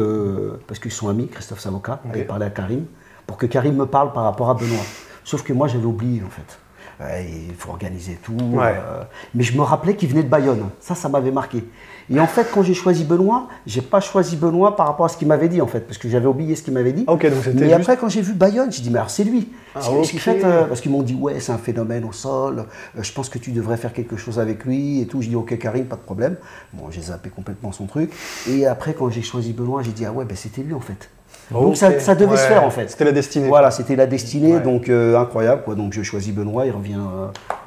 parce 0.67 0.79
qu'ils 0.79 0.91
sont 0.91 1.09
amis, 1.09 1.27
Christophe 1.27 1.59
Savoca, 1.59 1.99
il 2.05 2.11
avait 2.11 2.23
parlé 2.23 2.45
à 2.45 2.49
Karim, 2.49 2.85
pour 3.27 3.37
que 3.37 3.45
Karim 3.45 3.75
me 3.75 3.85
parle 3.85 4.13
par 4.13 4.23
rapport 4.23 4.49
à 4.49 4.53
Benoît. 4.53 4.77
Sauf 5.23 5.43
que 5.43 5.53
moi, 5.53 5.67
j'avais 5.67 5.85
oublié, 5.85 6.23
en 6.23 6.29
fait. 6.29 7.21
il 7.21 7.53
faut 7.55 7.69
organiser 7.69 8.17
tout. 8.23 8.37
Euh, 8.55 9.03
mais 9.35 9.43
je 9.43 9.55
me 9.55 9.61
rappelais 9.61 9.95
qu'il 9.95 10.09
venait 10.09 10.23
de 10.23 10.29
Bayonne. 10.29 10.69
Ça, 10.79 10.95
ça 10.95 11.07
m'avait 11.09 11.31
marqué. 11.31 11.63
Et 12.11 12.19
en 12.19 12.27
fait, 12.27 12.47
quand 12.51 12.63
j'ai 12.63 12.73
choisi 12.73 13.03
Benoît, 13.03 13.47
j'ai 13.67 13.81
pas 13.81 13.99
choisi 13.99 14.35
Benoît 14.35 14.75
par 14.75 14.87
rapport 14.87 15.05
à 15.05 15.09
ce 15.09 15.17
qu'il 15.17 15.27
m'avait 15.27 15.47
dit, 15.47 15.61
en 15.61 15.67
fait, 15.67 15.81
parce 15.81 15.97
que 15.97 16.09
j'avais 16.09 16.25
oublié 16.25 16.55
ce 16.55 16.63
qu'il 16.63 16.73
m'avait 16.73 16.91
dit. 16.91 17.03
Ok, 17.07 17.25
donc 17.29 17.53
mais 17.55 17.73
après, 17.73 17.97
quand 17.97 18.09
j'ai 18.09 18.21
vu 18.21 18.33
Bayonne, 18.33 18.71
j'ai 18.71 18.81
dit, 18.81 18.89
mais 18.89 18.97
alors 18.97 19.09
c'est 19.09 19.23
lui. 19.23 19.49
Ah, 19.75 19.81
fait, 20.03 20.43
euh, 20.43 20.65
parce 20.65 20.81
qu'ils 20.81 20.91
m'ont 20.91 21.03
dit, 21.03 21.13
ouais, 21.13 21.39
c'est 21.39 21.51
un 21.51 21.57
phénomène 21.57 22.03
au 22.03 22.11
sol, 22.11 22.65
euh, 22.97 23.03
je 23.03 23.13
pense 23.13 23.29
que 23.29 23.37
tu 23.37 23.51
devrais 23.51 23.77
faire 23.77 23.93
quelque 23.93 24.17
chose 24.17 24.39
avec 24.39 24.65
lui 24.65 25.01
et 25.01 25.07
tout. 25.07 25.21
Je 25.21 25.29
dis, 25.29 25.35
ok, 25.35 25.57
Karim, 25.59 25.85
pas 25.85 25.95
de 25.95 26.01
problème. 26.01 26.37
Bon, 26.73 26.89
j'ai 26.89 27.01
zappé 27.01 27.29
complètement 27.29 27.71
son 27.71 27.85
truc. 27.85 28.11
Et 28.49 28.65
après, 28.65 28.93
quand 28.93 29.09
j'ai 29.09 29.21
choisi 29.21 29.53
Benoît, 29.53 29.83
j'ai 29.83 29.91
dit, 29.91 30.05
ah 30.05 30.11
ouais, 30.11 30.25
ben, 30.25 30.35
c'était 30.35 30.63
lui, 30.63 30.73
en 30.73 30.79
fait. 30.79 31.09
Donc 31.51 31.77
ça, 31.77 31.89
devait 32.15 32.37
se 32.37 32.43
faire 32.43 32.63
en 32.63 32.69
fait. 32.69 32.91
C'était 32.91 33.05
la 33.05 33.11
destinée. 33.11 33.47
Voilà, 33.47 33.71
c'était 33.71 33.95
la 33.95 34.05
destinée, 34.05 34.59
donc 34.59 34.87
euh, 34.87 35.17
incroyable 35.17 35.63
quoi. 35.63 35.73
Donc 35.73 35.93
je 35.93 36.03
choisis 36.03 36.31
Benoît, 36.33 36.67
il 36.67 36.71
revient 36.71 36.99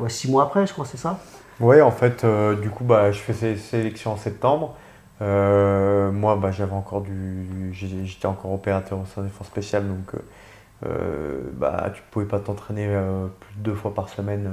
six 0.09 0.31
mois 0.31 0.45
après, 0.45 0.67
je 0.67 0.73
crois, 0.73 0.87
c'est 0.89 0.99
ça? 0.99 1.19
Oui, 1.61 1.81
en 1.81 1.91
fait, 1.91 2.25
euh, 2.25 2.57
du 2.57 2.71
coup, 2.71 2.85
bah, 2.85 3.13
je 3.13 3.19
fais 3.19 3.33
ces 3.33 3.57
sélections 3.57 4.13
en 4.13 4.17
septembre. 4.17 4.77
moi, 5.21 6.37
bah, 6.37 6.51
j'avais 6.51 6.73
encore 6.73 7.03
du, 7.03 7.73
j'étais 7.73 8.27
encore 8.27 8.53
opérateur 8.53 8.99
au 8.99 9.07
sein 9.07 9.23
des 9.23 9.29
forces 9.29 9.49
spéciales, 9.49 9.87
donc 9.87 10.15
bah, 11.59 11.91
tu 11.95 12.03
pouvais 12.11 12.27
pas 12.27 12.41
t'entraîner 12.41 12.87
plus 13.41 13.55
de 13.57 13.63
deux 13.63 13.75
fois 13.75 13.95
par 13.95 14.09
semaine 14.09 14.51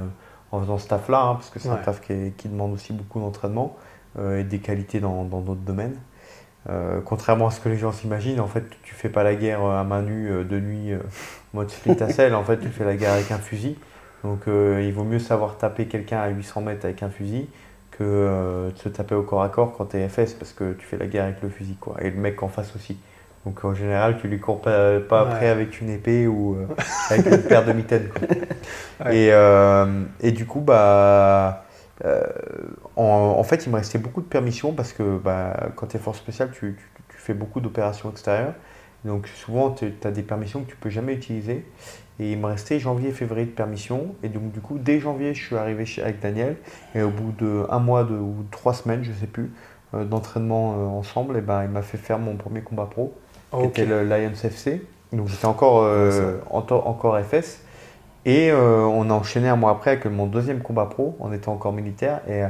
en 0.52 0.60
faisant 0.60 0.78
ce 0.78 0.88
taf-là, 0.88 1.22
hein, 1.22 1.34
parce 1.34 1.50
que 1.50 1.58
c'est 1.58 1.68
un 1.68 1.76
taf 1.76 2.00
qui, 2.00 2.48
demande 2.48 2.72
aussi 2.72 2.92
beaucoup 2.92 3.20
d'entraînement 3.20 3.76
et 4.20 4.44
des 4.44 4.58
qualités 4.58 5.00
dans 5.00 5.24
d'autres 5.24 5.54
domaines. 5.56 5.96
Euh, 6.68 7.00
contrairement 7.02 7.48
à 7.48 7.50
ce 7.50 7.60
que 7.60 7.68
les 7.68 7.78
gens 7.78 7.92
s'imaginent, 7.92 8.40
en 8.40 8.46
fait, 8.46 8.64
tu 8.82 8.94
fais 8.94 9.08
pas 9.08 9.22
la 9.22 9.34
guerre 9.34 9.64
à 9.64 9.82
main 9.84 10.02
nue 10.02 10.30
euh, 10.30 10.44
de 10.44 10.60
nuit, 10.60 10.92
euh, 10.92 10.98
mode 11.54 11.70
split 11.70 11.96
à 12.00 12.36
en 12.36 12.44
fait, 12.44 12.58
tu 12.58 12.68
fais 12.68 12.84
la 12.84 12.96
guerre 12.96 13.12
avec 13.12 13.30
un 13.30 13.38
fusil. 13.38 13.78
Donc, 14.24 14.40
il 14.46 14.92
vaut 14.92 15.04
mieux 15.04 15.18
savoir 15.18 15.56
taper 15.56 15.86
quelqu'un 15.86 16.20
à 16.20 16.28
800 16.28 16.60
mètres 16.60 16.84
avec 16.84 17.02
un 17.02 17.08
fusil 17.08 17.48
que 17.90 18.70
de 18.70 18.78
se 18.78 18.88
taper 18.88 19.14
au 19.14 19.22
corps 19.22 19.42
à 19.42 19.48
corps 19.48 19.72
quand 19.76 19.86
tu 19.86 19.96
es 19.96 20.08
FS 20.08 20.34
parce 20.34 20.52
que 20.52 20.74
tu 20.74 20.84
fais 20.84 20.98
la 20.98 21.06
guerre 21.06 21.24
avec 21.24 21.42
le 21.42 21.48
fusil, 21.48 21.76
quoi. 21.80 21.96
Et 22.02 22.10
le 22.10 22.16
mec 22.16 22.42
en 22.42 22.48
face 22.48 22.74
aussi. 22.76 22.98
Donc, 23.46 23.64
en 23.64 23.74
général, 23.74 24.18
tu 24.20 24.28
lui 24.28 24.38
cours 24.38 24.60
pas, 24.60 25.00
après 25.10 25.48
avec 25.48 25.80
une 25.80 25.88
épée 25.88 26.26
ou 26.26 26.58
avec 27.10 27.26
une 27.26 27.42
paire 27.42 27.64
de 27.64 27.72
mitaines. 27.72 28.10
Et, 29.10 29.30
et, 30.20 30.32
du 30.32 30.44
coup, 30.44 30.60
bah 30.60 31.64
euh, 32.04 32.22
en, 32.96 33.42
fait, 33.42 33.66
il 33.66 33.72
me 33.72 33.76
restait 33.76 33.98
beaucoup 33.98 34.20
de 34.20 34.26
permissions 34.26 34.72
parce 34.72 34.92
que 34.92 35.18
bah, 35.18 35.70
quand 35.76 35.88
tu 35.88 35.96
es 35.96 36.00
force 36.00 36.18
spéciale, 36.18 36.50
tu, 36.52 36.76
fais 37.08 37.34
beaucoup 37.34 37.60
d'opérations 37.60 38.10
extérieures. 38.10 38.54
Donc 39.04 39.28
souvent, 39.28 39.70
tu 39.70 39.92
as 40.04 40.10
des 40.10 40.22
permissions 40.22 40.62
que 40.62 40.70
tu 40.70 40.76
peux 40.76 40.90
jamais 40.90 41.14
utiliser. 41.14 41.64
Et 42.20 42.32
il 42.32 42.38
me 42.38 42.46
restait 42.46 42.78
janvier, 42.78 43.12
février 43.12 43.46
de 43.46 43.50
permission. 43.50 44.14
Et 44.22 44.28
donc 44.28 44.52
du 44.52 44.60
coup, 44.60 44.78
dès 44.78 45.00
janvier, 45.00 45.32
je 45.32 45.42
suis 45.42 45.56
arrivé 45.56 45.86
chez, 45.86 46.02
avec 46.02 46.20
Daniel. 46.20 46.56
Et 46.94 47.02
au 47.02 47.08
bout 47.08 47.32
d'un 47.32 47.78
mois 47.78 48.04
de, 48.04 48.14
ou 48.14 48.44
trois 48.50 48.74
semaines, 48.74 49.02
je 49.02 49.12
sais 49.12 49.26
plus, 49.26 49.50
euh, 49.94 50.04
d'entraînement 50.04 50.74
euh, 50.74 50.86
ensemble, 50.86 51.38
et 51.38 51.40
ben, 51.40 51.64
il 51.64 51.70
m'a 51.70 51.80
fait 51.80 51.96
faire 51.96 52.18
mon 52.18 52.36
premier 52.36 52.60
combat 52.60 52.84
pro, 52.84 53.14
qui 53.56 53.64
était 53.64 53.86
le 53.86 54.04
Lions 54.04 54.34
FC. 54.34 54.86
Donc 55.14 55.28
j'étais 55.28 55.46
encore, 55.46 55.82
encore 56.52 57.18
FS. 57.20 57.62
Et 58.26 58.50
euh, 58.50 58.82
on 58.82 59.08
a 59.08 59.14
enchaîné 59.14 59.48
un 59.48 59.56
mois 59.56 59.70
après 59.70 59.92
avec 59.92 60.04
mon 60.04 60.26
deuxième 60.26 60.60
combat 60.60 60.86
pro 60.86 61.16
en 61.20 61.32
étant 61.32 61.54
encore 61.54 61.72
militaire. 61.72 62.20
Et, 62.28 62.42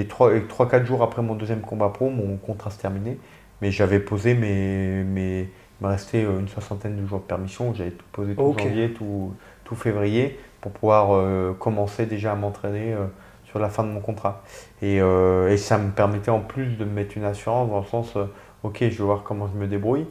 et 0.00 0.04
3-4 0.04 0.84
jours 0.84 1.02
après 1.02 1.22
mon 1.22 1.36
deuxième 1.36 1.60
combat 1.60 1.90
pro, 1.90 2.10
mon 2.10 2.36
contrat 2.38 2.70
se 2.70 2.78
terminait. 2.78 3.18
Mais 3.60 3.70
j'avais 3.70 4.00
posé 4.00 4.34
mes, 4.34 5.04
mes. 5.04 5.48
Il 5.82 5.86
me 5.86 5.90
restait 5.90 6.24
euh, 6.24 6.38
une 6.38 6.48
soixantaine 6.48 6.96
de 6.96 7.04
jours 7.04 7.18
de 7.18 7.24
permission. 7.24 7.74
J'avais 7.74 7.90
tout 7.90 8.04
posé 8.12 8.36
tout 8.36 8.54
janvier, 8.56 8.92
tout, 8.92 9.34
tout, 9.64 9.74
février 9.74 10.38
pour 10.60 10.70
pouvoir 10.70 11.08
euh, 11.12 11.54
commencer 11.54 12.06
déjà 12.06 12.30
à 12.30 12.34
m'entraîner 12.36 12.94
sur 13.44 13.58
la 13.58 13.68
fin 13.68 13.82
de 13.82 13.88
mon 13.88 14.00
contrat. 14.00 14.44
Et, 14.80 14.98
et, 14.98 15.56
ça 15.56 15.78
me 15.78 15.90
permettait 15.90 16.30
en 16.30 16.40
plus 16.40 16.76
de 16.76 16.84
me 16.84 16.92
mettre 16.92 17.16
une 17.16 17.24
assurance 17.24 17.68
dans 17.68 17.80
le 17.80 17.86
sens 17.86 18.16
ok, 18.62 18.78
je 18.80 18.86
vais 18.86 19.04
voir 19.04 19.24
comment 19.24 19.48
je 19.52 19.58
me 19.58 19.66
débrouille. 19.66 20.06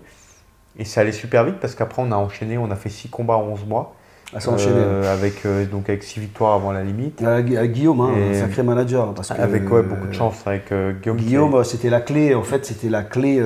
Et 0.77 0.83
ça 0.83 1.01
allait 1.01 1.13
super 1.13 1.45
vite 1.45 1.59
parce 1.59 1.73
qu'après 1.73 2.01
on 2.01 2.11
a 2.11 2.15
enchaîné, 2.15 2.57
on 2.57 2.69
a 2.69 2.75
fait 2.75 2.89
6 2.89 3.09
combats 3.09 3.37
en 3.37 3.43
11 3.43 3.65
mois. 3.65 3.95
À 4.33 4.39
s'enchaîner. 4.39 4.75
Euh, 4.77 5.13
avec, 5.13 5.45
euh, 5.45 5.65
donc 5.65 5.89
avec 5.89 6.03
6 6.03 6.19
victoires 6.19 6.53
avant 6.53 6.71
la 6.71 6.83
limite. 6.83 7.23
Guillaume, 7.23 8.01
hein, 8.01 8.11
un 8.31 8.33
sacré 8.33 8.63
manager. 8.63 9.13
Parce 9.13 9.29
que, 9.29 9.41
avec 9.41 9.65
beaucoup 9.65 10.07
de 10.07 10.13
chance 10.13 10.41
avec 10.45 10.71
euh, 10.71 10.93
Guillaume. 10.93 11.17
Guillaume, 11.17 11.63
c'était 11.63 11.89
la 11.89 12.01
clé, 12.01 12.33
en 12.33 12.43
fait, 12.43 12.65
c'était 12.65 12.89
la 12.89 13.03
clé 13.03 13.43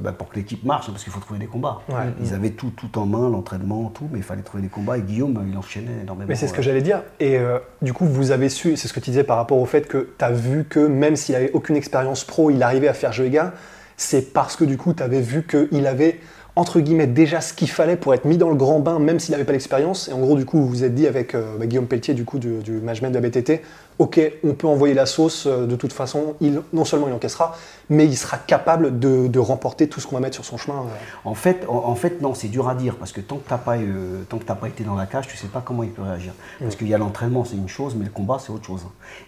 bah, 0.00 0.12
pour 0.12 0.28
que 0.30 0.36
l'équipe 0.36 0.64
marche, 0.64 0.86
parce 0.90 1.04
qu'il 1.04 1.12
faut 1.12 1.20
trouver 1.20 1.40
des 1.40 1.46
combats. 1.46 1.80
Ils 2.22 2.34
avaient 2.34 2.50
tout, 2.50 2.70
tout 2.70 2.98
en 2.98 3.06
main, 3.06 3.28
l'entraînement, 3.28 3.90
tout, 3.94 4.08
mais 4.10 4.18
il 4.18 4.24
fallait 4.24 4.42
trouver 4.42 4.62
des 4.62 4.68
combats. 4.68 4.98
Et 4.98 5.02
Guillaume, 5.02 5.44
il 5.48 5.56
enchaînait 5.56 6.02
énormément. 6.02 6.28
Mais 6.28 6.36
c'est 6.36 6.48
ce 6.48 6.54
que 6.54 6.62
j'allais 6.62 6.82
dire. 6.82 7.02
Et 7.20 7.38
du 7.82 7.92
coup, 7.92 8.06
vous 8.06 8.30
avez 8.30 8.48
su, 8.48 8.76
c'est 8.76 8.88
ce 8.88 8.92
que 8.92 9.00
tu 9.00 9.10
disais 9.10 9.24
par 9.24 9.36
rapport 9.36 9.58
au 9.58 9.66
fait 9.66 9.86
que 9.86 10.10
tu 10.18 10.24
as 10.24 10.32
vu 10.32 10.64
que 10.64 10.80
même 10.80 11.16
s'il 11.16 11.34
n'avait 11.34 11.52
aucune 11.52 11.76
expérience 11.76 12.24
pro, 12.24 12.50
il 12.50 12.62
arrivait 12.62 12.88
à 12.88 12.94
faire 12.94 13.12
jeu 13.12 13.28
gars. 13.28 13.52
C'est 13.96 14.32
parce 14.32 14.56
que 14.56 14.64
du 14.64 14.76
coup, 14.76 14.94
tu 14.94 15.02
avais 15.02 15.20
vu 15.20 15.46
qu'il 15.46 15.86
avait 15.86 16.18
entre 16.54 16.80
guillemets 16.80 17.06
déjà 17.06 17.40
ce 17.40 17.54
qu'il 17.54 17.70
fallait 17.70 17.96
pour 17.96 18.12
être 18.12 18.26
mis 18.26 18.36
dans 18.36 18.50
le 18.50 18.54
grand 18.54 18.78
bain, 18.78 18.98
même 18.98 19.18
s'il 19.18 19.32
n'avait 19.32 19.44
pas 19.44 19.52
l'expérience. 19.52 20.08
Et 20.08 20.12
en 20.12 20.18
gros, 20.18 20.36
du 20.36 20.44
coup, 20.44 20.58
vous 20.58 20.68
vous 20.68 20.84
êtes 20.84 20.94
dit 20.94 21.06
avec 21.06 21.34
euh, 21.34 21.56
bah, 21.58 21.66
Guillaume 21.66 21.86
Pelletier, 21.86 22.12
du 22.12 22.24
coup, 22.24 22.38
du, 22.38 22.72
management 22.72 23.10
de 23.10 23.18
la 23.18 23.26
BTT, 23.26 23.62
ok, 23.98 24.20
on 24.44 24.52
peut 24.52 24.66
envoyer 24.66 24.92
la 24.92 25.06
sauce, 25.06 25.46
euh, 25.46 25.66
de 25.66 25.76
toute 25.76 25.94
façon, 25.94 26.34
il, 26.42 26.60
non 26.74 26.84
seulement 26.84 27.08
il 27.08 27.14
encaissera, 27.14 27.56
mais 27.88 28.04
il 28.04 28.16
sera 28.16 28.36
capable 28.36 28.98
de, 28.98 29.38
remporter 29.38 29.88
tout 29.88 29.98
ce 29.98 30.06
qu'on 30.06 30.16
va 30.16 30.20
mettre 30.20 30.34
sur 30.34 30.44
son 30.44 30.58
chemin. 30.58 30.80
Euh. 30.80 30.86
En, 31.24 31.34
fait, 31.34 31.64
en, 31.68 31.94
fait, 31.94 32.20
non, 32.20 32.34
c'est 32.34 32.48
dur 32.48 32.68
à 32.68 32.74
dire, 32.74 32.96
parce 32.96 33.12
que 33.12 33.22
tant 33.22 33.36
que 33.36 33.48
tu 33.48 33.52
n'as 33.52 33.58
pas, 33.58 34.54
pas 34.54 34.68
été 34.68 34.84
dans 34.84 34.94
la 34.94 35.06
cage, 35.06 35.26
tu 35.26 35.36
ne 35.36 35.38
sais 35.38 35.48
pas 35.48 35.62
comment 35.64 35.82
il 35.82 35.90
peut 35.90 36.02
réagir. 36.02 36.32
Parce 36.60 36.76
qu'il 36.76 36.88
y 36.88 36.94
a 36.94 36.98
l'entraînement, 36.98 37.44
c'est 37.44 37.56
une 37.56 37.68
chose, 37.68 37.94
mais 37.96 38.04
le 38.04 38.10
combat, 38.10 38.38
c'est 38.38 38.52
autre 38.52 38.66
chose. 38.66 38.82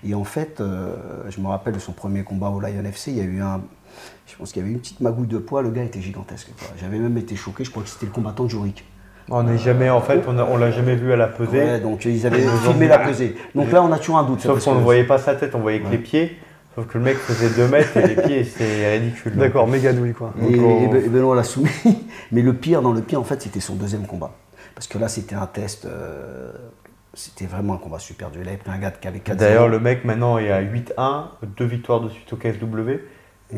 Et 0.06 0.14
en 0.14 0.24
fait, 0.24 0.62
je 1.28 1.40
me 1.40 1.48
rappelle 1.48 1.74
de 1.74 1.78
son 1.78 1.92
premier 1.92 2.22
combat 2.22 2.50
au 2.50 2.60
Lion 2.60 2.84
FC, 2.84 3.12
il 3.12 3.16
y 3.16 3.20
a 3.20 3.24
eu 3.24 3.40
un 3.40 3.62
je 4.26 4.36
pense 4.36 4.52
qu'il 4.52 4.62
y 4.62 4.64
avait 4.64 4.72
une 4.72 4.80
petite 4.80 5.00
magouille 5.00 5.26
de 5.26 5.38
poids, 5.38 5.62
le 5.62 5.70
gars 5.70 5.82
était 5.82 6.00
gigantesque. 6.00 6.50
J'avais 6.80 6.98
même 6.98 7.16
été 7.18 7.36
choqué, 7.36 7.64
je 7.64 7.70
crois 7.70 7.82
que 7.82 7.88
c'était 7.88 8.06
le 8.06 8.12
combattant 8.12 8.44
de 8.44 8.50
Jorik. 8.50 8.84
On 9.30 9.42
n'est 9.42 9.58
jamais, 9.58 9.88
en 9.88 10.00
fait, 10.00 10.22
on, 10.28 10.38
on 10.38 10.56
l'a 10.56 10.70
jamais 10.70 10.96
vu 10.96 11.12
à 11.12 11.16
la 11.16 11.28
pesée. 11.28 11.58
Ouais, 11.58 11.80
donc 11.80 12.04
ils 12.04 12.26
avaient 12.26 12.44
filmé 12.62 12.88
la 12.88 12.98
pesée. 12.98 13.36
Donc 13.54 13.72
là, 13.72 13.82
on 13.82 13.90
a 13.90 13.98
toujours 13.98 14.18
un 14.18 14.24
doute. 14.24 14.40
Sauf 14.40 14.62
qu'on 14.62 14.74
ne 14.74 14.80
voyait 14.80 15.04
pas 15.04 15.18
sa 15.18 15.34
tête, 15.34 15.54
on 15.54 15.60
voyait 15.60 15.80
que 15.80 15.88
les 15.88 15.98
pieds. 15.98 16.36
Sauf 16.74 16.88
que 16.88 16.98
le 16.98 17.04
mec 17.04 17.16
faisait 17.16 17.50
2 17.50 17.68
mètres 17.68 17.96
et 17.96 18.06
les 18.06 18.16
pieds, 18.16 18.44
c'est 18.44 18.98
ridicule. 18.98 19.36
D'accord, 19.36 19.68
méga 19.68 19.92
douille 19.92 20.12
quoi. 20.12 20.34
Et, 20.42 20.54
et, 20.54 21.08
Benoît 21.08 21.36
l'a 21.36 21.44
soumis. 21.44 21.70
Mais 22.32 22.42
le 22.42 22.52
pire 22.52 22.82
dans 22.82 22.92
le 22.92 23.00
pire, 23.00 23.20
en 23.20 23.24
fait, 23.24 23.40
c'était 23.40 23.60
son 23.60 23.76
deuxième 23.76 24.06
combat. 24.06 24.32
Parce 24.74 24.88
que 24.88 24.98
là, 24.98 25.06
c'était 25.06 25.36
un 25.36 25.46
test. 25.46 25.84
Euh, 25.84 26.50
c'était 27.14 27.46
vraiment 27.46 27.74
un 27.74 27.78
combat 27.78 28.00
super 28.00 28.30
dur. 28.30 28.42
Il 28.42 28.48
avait 28.48 28.56
pris 28.56 28.72
un 28.72 28.78
gars 28.78 28.90
qui 28.90 29.06
avait 29.06 29.20
4 29.20 29.36
D'ailleurs, 29.36 29.68
le 29.68 29.78
mec 29.78 30.04
maintenant 30.04 30.36
est 30.36 30.50
à 30.50 30.62
8-1, 30.62 31.26
deux 31.56 31.64
victoires 31.64 32.00
de 32.00 32.08
suite 32.08 32.32
au 32.32 32.36
KSW. 32.36 32.98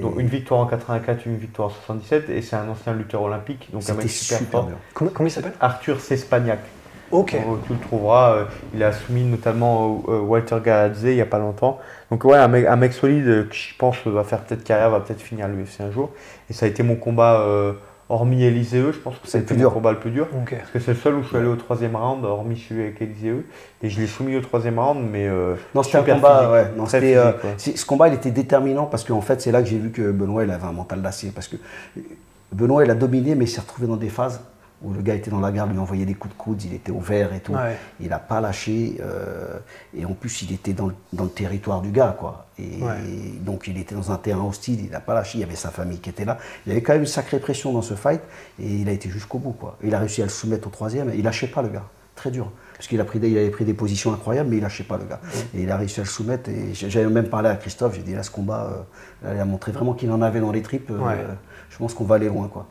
Donc 0.01 0.19
une 0.19 0.29
victoire 0.29 0.61
en 0.61 0.67
84, 0.67 1.27
une 1.27 1.37
victoire 1.37 1.69
en 1.69 1.71
77, 1.71 2.31
et 2.31 2.43
c'est 2.43 2.57
un 2.57 2.69
ancien 2.69 2.93
lutteur 2.93 3.23
olympique, 3.23 3.69
donc 3.73 3.89
un 3.89 3.95
mec 3.95 4.11
super, 4.11 4.41
fort. 4.49 4.69
Comment, 4.95 5.11
il 5.21 5.31
s'appelle? 5.31 5.55
Arthur 5.61 6.01
Cespagnac. 6.01 6.61
Ok. 7.13 7.37
tu 7.67 7.73
le 7.73 7.79
trouveras. 7.79 8.33
Euh, 8.33 8.45
il 8.75 8.83
a 8.83 8.93
soumis 8.93 9.23
notamment 9.23 10.03
euh, 10.09 10.19
Walter 10.19 10.59
Garadze 10.65 11.05
il 11.05 11.15
n'y 11.15 11.21
a 11.21 11.27
pas 11.27 11.39
longtemps. 11.39 11.79
Donc 12.11 12.25
ouais, 12.25 12.37
un 12.37 12.49
mec, 12.49 12.67
un 12.67 12.77
mec 12.77 12.93
solide 12.93 13.49
qui 13.49 13.71
je 13.71 13.77
pense 13.79 14.05
va 14.07 14.25
faire 14.25 14.41
peut-être 14.41 14.65
carrière, 14.65 14.91
va 14.91 15.01
peut-être 15.01 15.21
finir 15.21 15.47
l'UFC 15.47 15.81
un 15.81 15.93
jour. 15.93 16.11
Et 16.51 16.53
ça 16.53 16.67
a 16.67 16.69
été 16.69 16.83
mon 16.83 16.97
combat 16.97 17.41
euh, 17.41 17.75
hormis 18.09 18.45
Elisée, 18.45 18.83
je 18.93 18.99
pense 18.99 19.15
que 19.19 19.27
c'est 19.27 19.39
le 19.39 19.45
plus 19.45 19.57
dur. 19.57 19.73
combat 19.73 19.93
le 19.93 19.99
plus 19.99 20.11
dur. 20.11 20.29
Parce 20.29 20.71
que 20.71 20.79
c'est 20.79 20.93
le 20.93 20.97
seul 20.97 21.15
où 21.15 21.23
je 21.23 21.29
suis 21.29 21.37
allé 21.37 21.47
au 21.47 21.57
troisième 21.57 21.97
round, 21.97 22.25
hormis 22.25 22.57
celui 22.57 22.83
avec 22.83 23.01
Elisée. 23.03 23.45
Et 23.83 23.91
je 23.91 24.01
l'ai 24.01 24.07
soumis 24.07 24.37
au 24.37 24.41
troisième 24.41 24.79
round, 24.79 25.01
mais. 25.11 25.27
Euh, 25.27 25.55
non, 25.75 25.83
c'était 25.83 25.99
un 25.99 26.03
combat, 26.03 26.51
ouais. 26.51 26.67
Non, 26.77 26.85
euh, 26.93 27.33
ce 27.57 27.85
combat, 27.85 28.09
il 28.09 28.15
était 28.15 28.31
déterminant 28.31 28.87
parce 28.87 29.05
qu'en 29.05 29.21
fait, 29.21 29.41
c'est 29.41 29.53
là 29.53 29.63
que 29.63 29.69
j'ai 29.69 29.79
vu 29.79 29.91
que 29.91 30.11
Benoît, 30.11 30.45
il 30.45 30.51
avait 30.51 30.67
un 30.67 30.73
mental 30.73 31.03
d'acier. 31.03 31.31
Parce 31.35 31.49
que 31.49 31.57
Benoît, 32.53 32.85
il 32.85 32.91
a 32.91 32.95
dominé, 32.95 33.35
mais 33.35 33.45
il 33.45 33.49
s'est 33.49 33.61
retrouvé 33.61 33.87
dans 33.87 33.97
des 33.97 34.09
phases 34.09 34.41
où 34.83 34.93
le 34.93 35.01
gars 35.01 35.15
était 35.15 35.31
dans 35.31 35.41
la 35.41 35.53
garde, 35.53 35.73
lui 35.73 35.79
envoyait 35.79 36.05
des 36.05 36.15
coups 36.15 36.35
de 36.35 36.39
coude, 36.39 36.63
il 36.63 36.75
était 36.75 36.93
au 36.93 37.01
vert 37.01 37.33
et 37.33 37.41
tout. 37.41 37.55
Il 38.01 38.09
n'a 38.09 38.19
pas 38.19 38.41
lâché. 38.41 38.99
Euh, 39.01 39.59
et 39.97 40.05
en 40.05 40.13
plus, 40.13 40.43
il 40.43 40.53
était 40.53 40.75
dans, 40.75 40.87
le 40.89 41.29
territoire 41.29 41.81
du 41.81 41.91
gars, 41.91 42.15
quoi. 42.19 42.47
Et, 42.59 42.81
donc, 43.41 43.69
il 43.69 43.79
était 43.79 43.95
dans 43.95 44.13
un 44.13 44.17
terrain 44.17 44.45
hostile, 44.45 44.81
il 44.85 44.91
n'a 44.91 45.01
pas 45.01 45.15
lâché. 45.15 45.39
Il 45.39 45.41
y 45.41 45.45
avait 45.45 45.57
sa 45.57 45.71
famille 45.71 45.99
qui 45.99 46.11
était 46.11 46.25
là. 46.25 46.39
Il 46.65 46.71
y 46.71 46.73
avait 46.73 46.83
quand 46.83 46.93
même 46.93 47.03
une 47.03 47.09
sacrée 47.09 47.41
pression 47.41 47.73
dans 47.73 47.83
ce 47.83 47.95
fight. 47.95 48.21
Et 48.61 48.69
il 48.69 48.89
a 48.89 48.93
été 48.93 49.09
jusqu'au 49.09 49.39
bout, 49.39 49.53
quoi. 49.53 49.79
Il 49.83 49.95
a 49.95 49.99
réussi 49.99 50.21
à 50.21 50.27
le 50.27 50.31
soumettre 50.31 50.69
au 50.69 50.71
troisième. 50.71 51.11
Il 51.15 51.25
lâchait 51.25 51.49
pas, 51.49 51.63
le 51.63 51.69
gars. 51.69 51.85
Très 52.15 52.31
dur. 52.31 52.51
Parce 52.77 52.89
qu'il 52.89 53.01
a 53.01 53.05
pris 53.05 53.19
il 53.19 53.39
avait 53.39 53.51
pris 53.51 53.65
des 53.65 53.75
positions 53.75 54.13
incroyables, 54.13 54.51
mais 54.51 54.57
il 54.57 54.63
lâchait 54.63 54.85
pas, 54.85 54.99
le 54.99 55.05
gars. 55.05 55.21
Et 55.55 55.63
il 55.63 55.71
a 55.71 55.79
réussi 55.79 56.01
à 56.01 56.03
le 56.03 56.09
soumettre. 56.09 56.51
Et 56.51 56.75
j'avais 56.75 57.09
même 57.09 57.29
parlé 57.29 57.49
à 57.49 57.57
Christophe. 57.57 57.95
J'ai 57.95 58.03
dit, 58.03 58.15
là, 58.15 58.23
ce 58.23 58.31
combat, 58.31 58.87
euh, 59.25 59.35
il 59.35 59.41
a 59.41 59.45
montré 59.47 59.73
vraiment 59.73 59.95
qu'il 59.95 60.11
en 60.11 60.21
avait 60.21 60.41
dans 60.41 60.53
les 60.53 60.63
tripes. 60.63 60.91
Euh, 60.91 61.35
je 61.71 61.79
pense 61.79 61.95
qu'on 61.95 62.05
va 62.05 62.17
aller 62.17 62.29
loin, 62.29 62.49
quoi. 62.49 62.67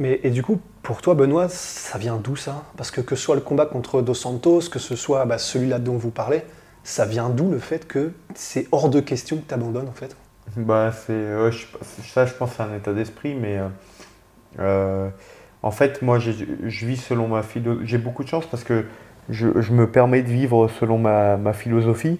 Mais, 0.00 0.18
et 0.24 0.30
du 0.30 0.42
coup, 0.42 0.58
pour 0.82 1.02
toi, 1.02 1.14
Benoît, 1.14 1.48
ça 1.50 1.98
vient 1.98 2.16
d'où 2.16 2.34
ça? 2.34 2.64
Parce 2.78 2.90
que 2.90 3.02
que 3.02 3.14
ce 3.14 3.22
soit 3.22 3.34
le 3.34 3.42
combat 3.42 3.66
contre 3.66 4.00
Dos 4.00 4.14
Santos, 4.14 4.62
que 4.72 4.78
ce 4.78 4.96
soit 4.96 5.26
bah, 5.26 5.36
celui-là 5.36 5.78
dont 5.78 5.98
vous 5.98 6.10
parlez, 6.10 6.42
ça 6.82 7.04
vient 7.04 7.28
d'où 7.28 7.50
le 7.50 7.58
fait 7.58 7.86
que 7.86 8.12
c'est 8.34 8.66
hors 8.72 8.88
de 8.88 9.00
question 9.00 9.36
que 9.36 9.46
tu 9.46 9.54
abandonnes 9.54 9.88
en 9.88 9.92
fait? 9.92 10.16
Bah, 10.56 10.90
c'est, 10.90 11.26
Ça, 12.02 12.24
je 12.24 12.32
pense, 12.32 12.52
c'est 12.56 12.62
un 12.62 12.74
état 12.74 12.94
d'esprit, 12.94 13.34
mais 13.34 13.58
euh, 13.58 13.68
euh, 14.58 15.08
en 15.62 15.70
fait, 15.70 16.00
moi, 16.00 16.18
je 16.18 16.86
vis 16.86 16.96
selon 16.96 17.28
ma 17.28 17.42
philosophie. 17.42 17.86
J'ai 17.86 17.98
beaucoup 17.98 18.24
de 18.24 18.28
chance 18.28 18.46
parce 18.46 18.64
que 18.64 18.86
je, 19.28 19.46
me 19.72 19.86
permets 19.86 20.22
de 20.22 20.30
vivre 20.30 20.68
selon 20.80 20.96
ma, 20.96 21.52
philosophie. 21.52 22.18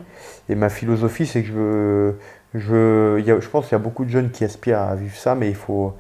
Et 0.51 0.55
ma 0.55 0.69
philosophie, 0.69 1.27
c'est 1.27 1.41
que 1.43 1.49
je 1.49 1.53
veux. 1.55 2.19
Je, 2.53 3.39
je 3.41 3.49
pense 3.49 3.69
qu'il 3.69 3.73
y 3.73 3.81
a 3.81 3.83
beaucoup 3.83 4.05
de 4.05 4.11
jeunes 4.11 4.31
qui 4.31 4.45
aspirent 4.45 4.81
à 4.81 4.97
vivre 4.97 5.17
ça, 5.17 5.35
mais 5.35 5.49
il 5.49 5.55
faut, 5.55 5.95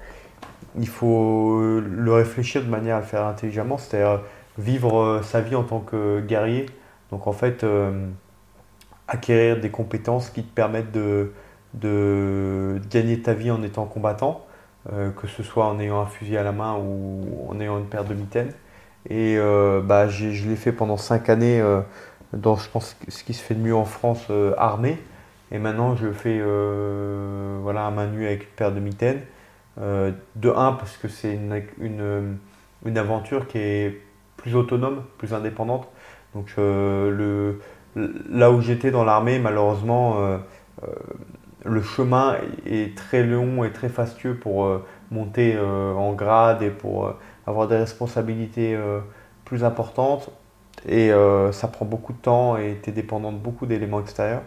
il 0.79 0.89
faut 0.89 1.59
euh, 1.61 1.81
le 1.81 2.13
réfléchir 2.13 2.63
de 2.63 2.69
manière 2.69 2.97
à 2.97 3.01
le 3.01 3.07
faire 3.07 3.27
intelligemment, 3.27 3.79
c'est-à-dire 3.79 4.23
vivre 4.59 5.01
euh, 5.01 5.23
sa 5.23 5.41
vie 5.41 5.55
en 5.55 5.65
tant 5.65 5.81
que 5.81 6.21
guerrier. 6.21 6.67
Donc 7.11 7.27
en 7.27 7.33
fait, 7.33 7.65
euh, 7.65 8.09
acquérir 9.09 9.61
des 9.61 9.71
compétences 9.71 10.31
qui 10.31 10.43
te 10.45 10.55
permettent 10.55 10.93
de, 10.93 11.33
gagner 12.91 13.21
ta 13.23 13.35
vie 13.35 13.51
en 13.51 13.63
étant 13.63 13.85
combattant, 13.87 14.47
que 14.89 15.27
ce 15.27 15.43
soit 15.43 15.67
en 15.67 15.79
ayant 15.79 16.01
un 16.01 16.07
fusil 16.07 16.37
à 16.37 16.43
la 16.43 16.53
main 16.53 16.77
ou 16.77 17.49
en 17.49 17.61
ayant 17.61 17.79
une 17.79 17.87
paire 17.87 18.05
de 18.05 18.15
mitaines. 18.15 18.53
Et 19.09 19.37
bah, 19.85 20.09
je 20.09 20.49
l'ai 20.49 20.57
fait 20.57 20.73
pendant 20.73 20.97
5 20.97 21.29
années 21.29 21.63
dans, 22.33 22.57
je 22.57 22.69
pense, 22.71 22.97
ce 23.09 23.25
qui 23.25 23.35
se 23.35 23.43
fait 23.43 23.55
de 23.55 23.61
mieux 23.61 23.75
en 23.75 23.85
France, 23.85 24.27
armée. 24.57 24.99
Et 25.53 25.59
maintenant, 25.59 25.97
je 25.97 26.11
fais 26.11 26.41
voilà, 27.63 27.87
à 27.87 27.91
main 27.91 28.09
avec 28.09 28.43
une 28.43 28.49
paire 28.57 28.73
de 28.73 28.81
mitaines. 28.81 29.21
Euh, 29.79 30.13
de 30.37 30.51
un, 30.51 30.73
parce 30.73 30.97
que 30.97 31.09
c'est 31.09 31.35
une, 31.35 31.63
une, 32.85 32.99
aventure 32.99 33.47
qui 33.47 33.59
est 33.59 34.01
plus 34.37 34.55
autonome, 34.55 35.05
plus 35.19 35.33
indépendante. 35.33 35.89
Donc 36.35 36.53
euh, 36.59 37.11
le, 37.95 38.11
là 38.31 38.51
où 38.51 38.61
j'étais 38.61 38.91
dans 38.91 39.05
l'armée, 39.05 39.39
malheureusement, 39.39 40.17
euh, 40.19 40.39
le 41.65 41.83
chemin 41.83 42.37
est 42.67 42.97
très 42.97 43.23
long 43.23 43.65
et 43.65 43.73
très 43.73 43.89
fastueux 43.89 44.35
pour 44.35 44.69
monter 45.11 45.59
en 45.59 46.15
grade 46.15 46.63
et 46.63 46.71
pour 46.71 47.13
avoir 47.47 47.69
des 47.69 47.77
responsabilités 47.77 48.79
plus 49.45 49.63
importantes. 49.63 50.31
Et 50.89 51.11
ça 51.53 51.69
prend 51.69 51.85
beaucoup 51.85 52.15
de 52.15 52.19
temps 52.19 52.57
et 52.57 52.79
tu 52.83 52.89
es 52.91 52.93
dépendant 52.95 53.31
de 53.31 53.37
beaucoup 53.37 53.67
d'éléments 53.67 54.01
extérieurs. 54.01 54.43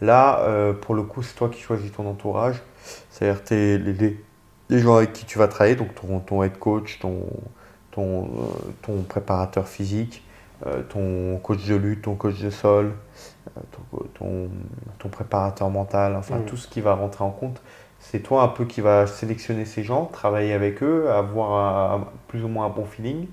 Là, 0.00 0.72
pour 0.80 0.94
le 0.94 1.02
coup, 1.02 1.22
c'est 1.22 1.34
toi 1.34 1.50
qui 1.50 1.60
choisis 1.60 1.92
ton 1.92 2.08
entourage. 2.08 2.62
C'est-à-dire 3.10 3.42
les, 3.50 3.78
les, 3.78 4.23
les 4.70 4.78
gens 4.78 4.96
avec 4.96 5.12
qui 5.12 5.24
tu 5.26 5.38
vas 5.38 5.48
travailler, 5.48 5.76
donc 5.76 5.94
ton, 5.94 6.20
ton 6.20 6.42
head 6.42 6.58
coach, 6.58 6.98
ton, 6.98 7.26
ton, 7.90 8.24
euh, 8.24 8.28
ton 8.82 9.02
préparateur 9.02 9.68
physique, 9.68 10.24
euh, 10.66 10.82
ton 10.82 11.38
coach 11.38 11.64
de 11.66 11.74
lutte, 11.74 12.02
ton 12.02 12.14
coach 12.14 12.40
de 12.40 12.50
sol, 12.50 12.92
euh, 13.56 13.60
ton, 14.14 14.48
ton, 14.98 15.08
préparateur 15.08 15.68
mental, 15.70 16.16
enfin 16.16 16.38
mm. 16.38 16.44
tout 16.46 16.56
ce 16.56 16.68
qui 16.68 16.80
va 16.80 16.94
rentrer 16.94 17.24
en 17.24 17.30
compte. 17.30 17.60
C'est 18.00 18.20
toi 18.20 18.42
un 18.42 18.48
peu 18.48 18.64
qui 18.64 18.80
va 18.80 19.06
sélectionner 19.06 19.64
ces 19.64 19.82
gens, 19.82 20.06
travailler 20.06 20.52
avec 20.52 20.82
eux, 20.82 21.10
avoir 21.10 22.06
plus 22.28 22.44
ou 22.44 22.48
moins 22.48 22.66
un 22.66 22.70
bon 22.70 22.84
feeling. 22.84 23.28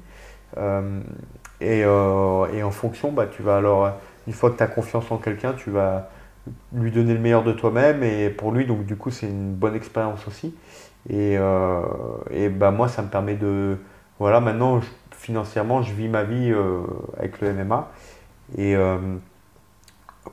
et, 1.59 1.79
et, 1.79 2.63
en 2.63 2.71
fonction, 2.71 3.11
bah, 3.11 3.27
tu 3.29 3.43
vas 3.43 3.57
alors, 3.57 3.91
une 4.27 4.33
fois 4.33 4.49
que 4.49 4.55
tu 4.55 4.63
as 4.63 4.67
confiance 4.67 5.11
en 5.11 5.17
quelqu'un, 5.17 5.51
tu 5.53 5.71
vas 5.71 6.09
lui 6.73 6.91
donner 6.91 7.13
le 7.13 7.19
meilleur 7.19 7.43
de 7.43 7.51
toi-même. 7.51 8.01
Et 8.03 8.29
pour 8.29 8.53
lui, 8.53 8.65
donc 8.65 8.85
du 8.85 8.95
coup, 8.95 9.11
c'est 9.11 9.27
une 9.27 9.53
bonne 9.53 9.75
expérience 9.75 10.25
aussi. 10.25 10.55
Et, 11.09 11.35
euh, 11.37 11.81
bah, 12.51 12.71
moi, 12.71 12.87
ça 12.87 13.01
me 13.01 13.07
permet 13.09 13.35
de. 13.35 13.77
Voilà, 14.19 14.39
maintenant, 14.39 14.81
financièrement, 15.11 15.81
je 15.81 15.93
vis 15.93 16.07
ma 16.07 16.23
vie 16.23 16.51
euh, 16.51 16.81
avec 17.17 17.41
le 17.41 17.53
MMA. 17.53 17.89
Et 18.57 18.75
euh, 18.75 18.97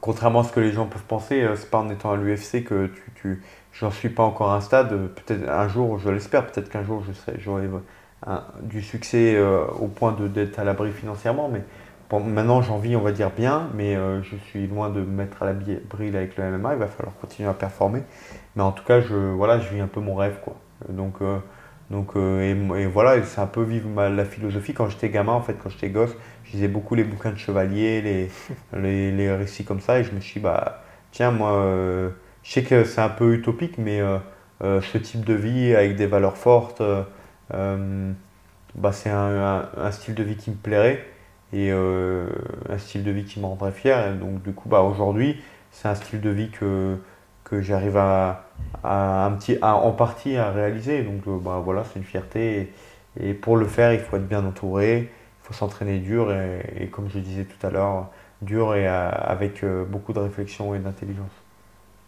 contrairement 0.01 0.41
à 0.41 0.45
ce 0.45 0.53
que 0.53 0.61
les 0.61 0.73
gens 0.73 0.87
peuvent 0.87 1.05
penser, 1.05 1.47
c'est 1.57 1.71
pas 1.71 1.79
en 1.79 1.89
étant 1.91 2.13
à 2.13 2.17
l'UFC 2.17 2.65
que 2.65 2.87
tu. 2.87 3.03
tu 3.15 3.43
J'en 3.73 3.93
suis 3.93 4.09
pas 4.09 4.25
encore 4.25 4.51
à 4.51 4.57
un 4.57 4.61
stade. 4.61 4.91
Peut-être 4.91 5.49
un 5.49 5.69
jour, 5.69 5.99
je 5.99 6.11
l'espère, 6.11 6.47
peut-être 6.47 6.69
qu'un 6.69 6.83
jour, 6.83 7.05
j'aurai 7.39 7.69
du 8.63 8.83
succès 8.83 9.41
au 9.79 9.87
point 9.87 10.17
d'être 10.19 10.59
à 10.59 10.65
l'abri 10.65 10.91
financièrement. 10.91 11.49
Mais 11.49 11.63
maintenant, 12.19 12.61
j'en 12.61 12.79
vis, 12.79 12.97
on 12.97 13.03
va 13.03 13.13
dire 13.13 13.31
bien, 13.31 13.69
mais 13.75 13.95
je 13.95 14.35
suis 14.49 14.67
loin 14.67 14.91
de 14.91 14.99
me 14.99 15.07
mettre 15.07 15.45
à 15.45 15.47
l'abri 15.47 16.09
avec 16.09 16.37
le 16.37 16.59
MMA. 16.59 16.73
Il 16.73 16.79
va 16.81 16.89
falloir 16.89 17.15
continuer 17.21 17.49
à 17.49 17.55
performer. 17.55 18.03
Mais 18.59 18.65
en 18.65 18.73
tout 18.73 18.83
cas, 18.83 19.01
je, 19.01 19.15
voilà, 19.15 19.61
je 19.61 19.73
vis 19.73 19.79
un 19.79 19.87
peu 19.87 20.01
mon 20.01 20.17
rêve. 20.17 20.41
Quoi. 20.43 20.57
Donc, 20.89 21.23
euh, 21.23 21.39
donc, 21.93 22.17
euh, 22.17 22.75
et, 22.77 22.87
voilà, 22.87 23.23
c'est 23.23 23.41
un 23.41 23.47
peu 23.47 23.63
vivre 23.63 24.09
la 24.09 24.25
philosophie. 24.25 24.75
Quand 24.75 24.89
j'étais 24.89 25.11
gamin, 25.11 25.33
en 25.33 25.43
fait, 25.43 25.55
quand 25.63 25.69
j'étais 25.69 25.91
gosse, 25.91 26.17
je 26.43 26.55
lisais 26.55 26.67
beaucoup 26.67 26.97
les 26.97 27.05
bouquins 27.05 27.31
de 27.31 27.39
chevaliers, 27.39 28.03
les, 28.03 28.31
les, 28.77 29.13
les, 29.13 29.31
récits 29.33 29.65
comme 29.65 29.79
ça. 29.79 30.01
Et 30.01 30.05
je 30.05 30.11
me 30.11 30.19
suis 30.19 30.41
dit, 30.41 30.45
bah, 30.45 30.83
tiens, 31.13 31.31
moi, 31.31 31.53
euh, 31.53 32.11
je 32.43 32.51
sais 32.51 32.65
que 32.65 32.83
c'est 32.83 33.01
un 33.01 33.09
peu 33.09 33.35
utopique, 33.35 33.79
mais 33.79 34.01
ce 34.61 34.99
type 34.99 35.25
de 35.25 35.35
vie 35.35 35.73
avec 35.77 35.95
des 35.95 36.07
valeurs 36.07 36.37
fortes, 36.37 36.83
bah, 37.51 38.93
c'est 38.93 39.11
un, 39.11 39.69
un, 39.77 39.91
style 39.93 40.17
de 40.17 40.25
vie 40.25 40.37
qui 40.37 40.51
me 40.51 40.57
plairait 40.57 41.07
et 41.53 41.71
un 41.71 42.79
style 42.79 43.05
de 43.05 43.13
vie 43.13 43.25
qui 43.25 43.39
me 43.39 43.47
rendrait 43.47 43.71
fier. 43.71 44.09
Et 44.09 44.15
donc, 44.15 44.43
du 44.43 44.53
coup, 44.53 44.69
bah, 44.69 44.81
aujourd'hui, 44.81 45.41
c'est 45.71 45.87
un 45.87 45.95
style 45.95 46.21
de 46.21 46.31
vie 46.31 46.51
que 46.51 46.99
que 47.49 47.61
j'arrive 47.61 47.97
à, 47.97 48.45
un 48.85 49.31
petit, 49.33 49.59
en 49.63 49.91
partie 49.93 50.37
à 50.37 50.51
réaliser. 50.51 51.03
Donc 51.03 51.23
euh, 51.27 51.39
bah, 51.39 51.61
voilà, 51.65 51.85
c'est 51.85 51.99
une 51.99 52.05
fierté. 52.05 52.73
Et, 53.21 53.35
pour 53.35 53.57
le 53.57 53.67
faire, 53.67 53.93
il 53.93 54.01
faut 54.01 54.17
être 54.17 54.29
bien 54.29 54.45
entouré, 54.45 55.11
il 55.11 55.47
faut 55.47 55.55
s'entraîner 55.55 55.99
dur 55.99 56.33
et, 56.33 56.87
comme 56.87 57.09
je 57.11 57.19
disais 57.19 57.45
tout 57.45 57.67
à 57.67 57.71
l'heure, 57.71 58.11
dur 58.43 58.77
et 58.77 58.87
euh, 58.87 59.11
avec 59.11 59.65
euh, 59.65 59.85
beaucoup 59.85 60.13
de 60.13 60.21
réflexion 60.21 60.75
et 60.75 60.79
d'intelligence. 60.79 61.33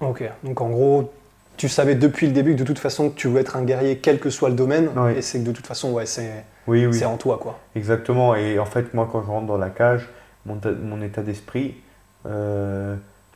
Ok, 0.00 0.22
donc 0.44 0.60
en 0.60 0.70
gros, 0.70 1.12
tu 1.56 1.68
savais 1.68 1.96
depuis 1.96 2.28
le 2.28 2.32
début 2.32 2.54
que 2.54 2.60
de 2.60 2.64
toute 2.64 2.78
façon 2.78 3.10
que 3.10 3.16
tu 3.16 3.26
voulais 3.26 3.40
être 3.40 3.56
un 3.56 3.64
guerrier 3.64 3.98
quel 3.98 4.20
que 4.20 4.30
soit 4.30 4.50
le 4.50 4.54
domaine, 4.54 4.88
et 5.16 5.20
c'est 5.20 5.40
que 5.40 5.44
de 5.44 5.52
toute 5.52 5.66
façon, 5.66 5.90
ouais, 5.90 6.06
c'est 6.06 6.44
oui, 6.68 6.86
oui. 6.86 7.04
en 7.04 7.16
toi. 7.16 7.38
quoi. 7.38 7.58
Exactement, 7.74 8.36
et 8.36 8.58
en 8.60 8.64
fait, 8.64 8.94
moi 8.94 9.08
quand 9.10 9.22
je 9.22 9.26
rentre 9.26 9.46
dans 9.46 9.58
la 9.58 9.70
cage, 9.70 10.08
mon, 10.46 10.60
mon 10.82 11.02
état 11.02 11.22
d'esprit, 11.22 11.74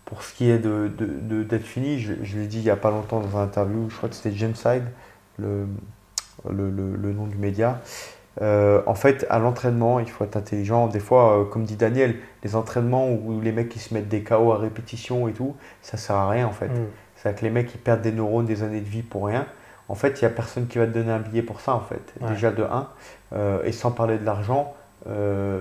pour 0.04 0.22
ce 0.22 0.34
qui 0.34 0.50
est 0.50 0.58
d'être 0.58 0.96
de, 0.96 1.42
de, 1.42 1.58
fini, 1.58 1.98
je, 1.98 2.12
je 2.22 2.38
l'ai 2.38 2.46
dit 2.46 2.58
il 2.58 2.64
n'y 2.64 2.70
a 2.70 2.76
pas 2.76 2.90
longtemps 2.90 3.20
dans 3.20 3.30
une 3.30 3.38
interview, 3.38 3.88
je 3.88 3.96
crois 3.96 4.08
que 4.08 4.14
c'était 4.14 4.36
James 4.36 4.54
le, 5.38 5.66
le, 6.50 6.70
le, 6.70 7.12
nom 7.12 7.26
du 7.26 7.36
média. 7.36 7.80
Euh, 8.42 8.82
en 8.86 8.94
fait, 8.94 9.26
à 9.30 9.38
l'entraînement, 9.38 10.00
il 10.00 10.10
faut 10.10 10.24
être 10.24 10.36
intelligent. 10.36 10.88
Des 10.88 11.00
fois, 11.00 11.40
euh, 11.40 11.44
comme 11.44 11.64
dit 11.64 11.76
Daniel, 11.76 12.16
les 12.42 12.56
entraînements 12.56 13.08
où 13.08 13.40
les 13.40 13.52
mecs 13.52 13.68
qui 13.68 13.78
se 13.78 13.94
mettent 13.94 14.08
des 14.08 14.22
KO 14.22 14.52
à 14.52 14.58
répétition 14.58 15.28
et 15.28 15.32
tout, 15.32 15.56
ça 15.82 15.96
sert 15.96 16.16
à 16.16 16.28
rien 16.28 16.46
en 16.46 16.52
fait. 16.52 16.68
Mm. 16.68 16.86
C'est-à-dire 17.16 17.40
que 17.40 17.44
les 17.44 17.50
mecs 17.50 17.68
qui 17.68 17.78
perdent 17.78 18.02
des 18.02 18.12
neurones, 18.12 18.46
des 18.46 18.62
années 18.62 18.80
de 18.80 18.88
vie 18.88 19.02
pour 19.02 19.26
rien. 19.26 19.46
En 19.88 19.94
fait, 19.94 20.20
il 20.20 20.24
n'y 20.24 20.26
a 20.26 20.34
personne 20.34 20.66
qui 20.66 20.78
va 20.78 20.86
te 20.86 20.92
donner 20.92 21.12
un 21.12 21.18
billet 21.20 21.42
pour 21.42 21.60
ça 21.60 21.74
en 21.74 21.80
fait. 21.80 22.14
Déjà 22.28 22.50
de 22.50 22.62
1. 22.62 22.88
Euh, 23.34 23.62
et 23.64 23.72
sans 23.72 23.90
parler 23.90 24.18
de 24.18 24.24
l'argent, 24.24 24.74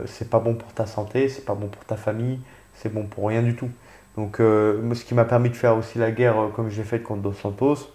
c'est 0.06 0.30
pas 0.30 0.40
bon 0.40 0.56
pour 0.56 0.72
ta 0.74 0.86
santé, 0.86 1.28
c'est 1.28 1.44
pas 1.44 1.56
bon 1.56 1.68
pour 1.68 1.84
ta 1.84 1.98
famille, 1.98 2.40
c'est 2.74 2.92
bon 2.92 3.04
pour 3.04 3.28
rien 3.28 3.42
du 3.42 3.56
tout. 3.56 3.70
Donc, 4.18 4.40
euh, 4.40 4.94
ce 4.94 5.06
qui 5.06 5.16
m'a 5.16 5.26
permis 5.26 5.50
de 5.50 5.56
faire 5.56 5.76
aussi 5.76 5.98
la 5.98 6.12
guerre 6.12 6.40
euh, 6.40 6.48
comme 6.50 6.70
j'ai 6.70 6.84
fait 6.84 7.02
contre 7.02 7.22
Dos 7.22 7.34
Santos, 7.34 7.92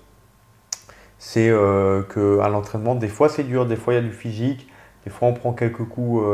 c'est 1.19 1.49
euh, 1.49 2.03
qu'à 2.03 2.49
l'entraînement, 2.49 2.95
des 2.95 3.09
fois 3.09 3.29
c'est 3.29 3.45
dur, 3.45 3.67
des 3.67 3.77
fois 3.77 3.95
il 3.95 3.97
y 3.97 4.01
a 4.01 4.03
du 4.03 4.13
physique, 4.13 4.69
des 5.05 5.11
fois 5.11 5.29
on 5.29 5.35
prend 5.35 5.53
quelques 5.53 5.85
coups, 5.85 6.25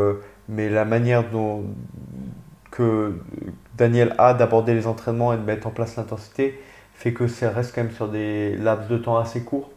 mais 0.48 0.68
la 0.68 0.84
manière 0.84 1.30
dont 1.30 1.64
que 2.70 3.14
Daniel 3.76 4.14
a 4.18 4.34
d'aborder 4.34 4.74
les 4.74 4.86
entraînements 4.86 5.32
et 5.32 5.36
de 5.36 5.42
mettre 5.42 5.66
en 5.66 5.70
place 5.70 5.96
l'intensité 5.96 6.60
fait 6.94 7.12
que 7.12 7.28
ça 7.28 7.50
reste 7.50 7.74
quand 7.74 7.82
même 7.82 7.92
sur 7.92 8.08
des 8.08 8.56
laps 8.56 8.88
de 8.88 8.98
temps 8.98 9.16
assez 9.16 9.42
courts 9.42 9.70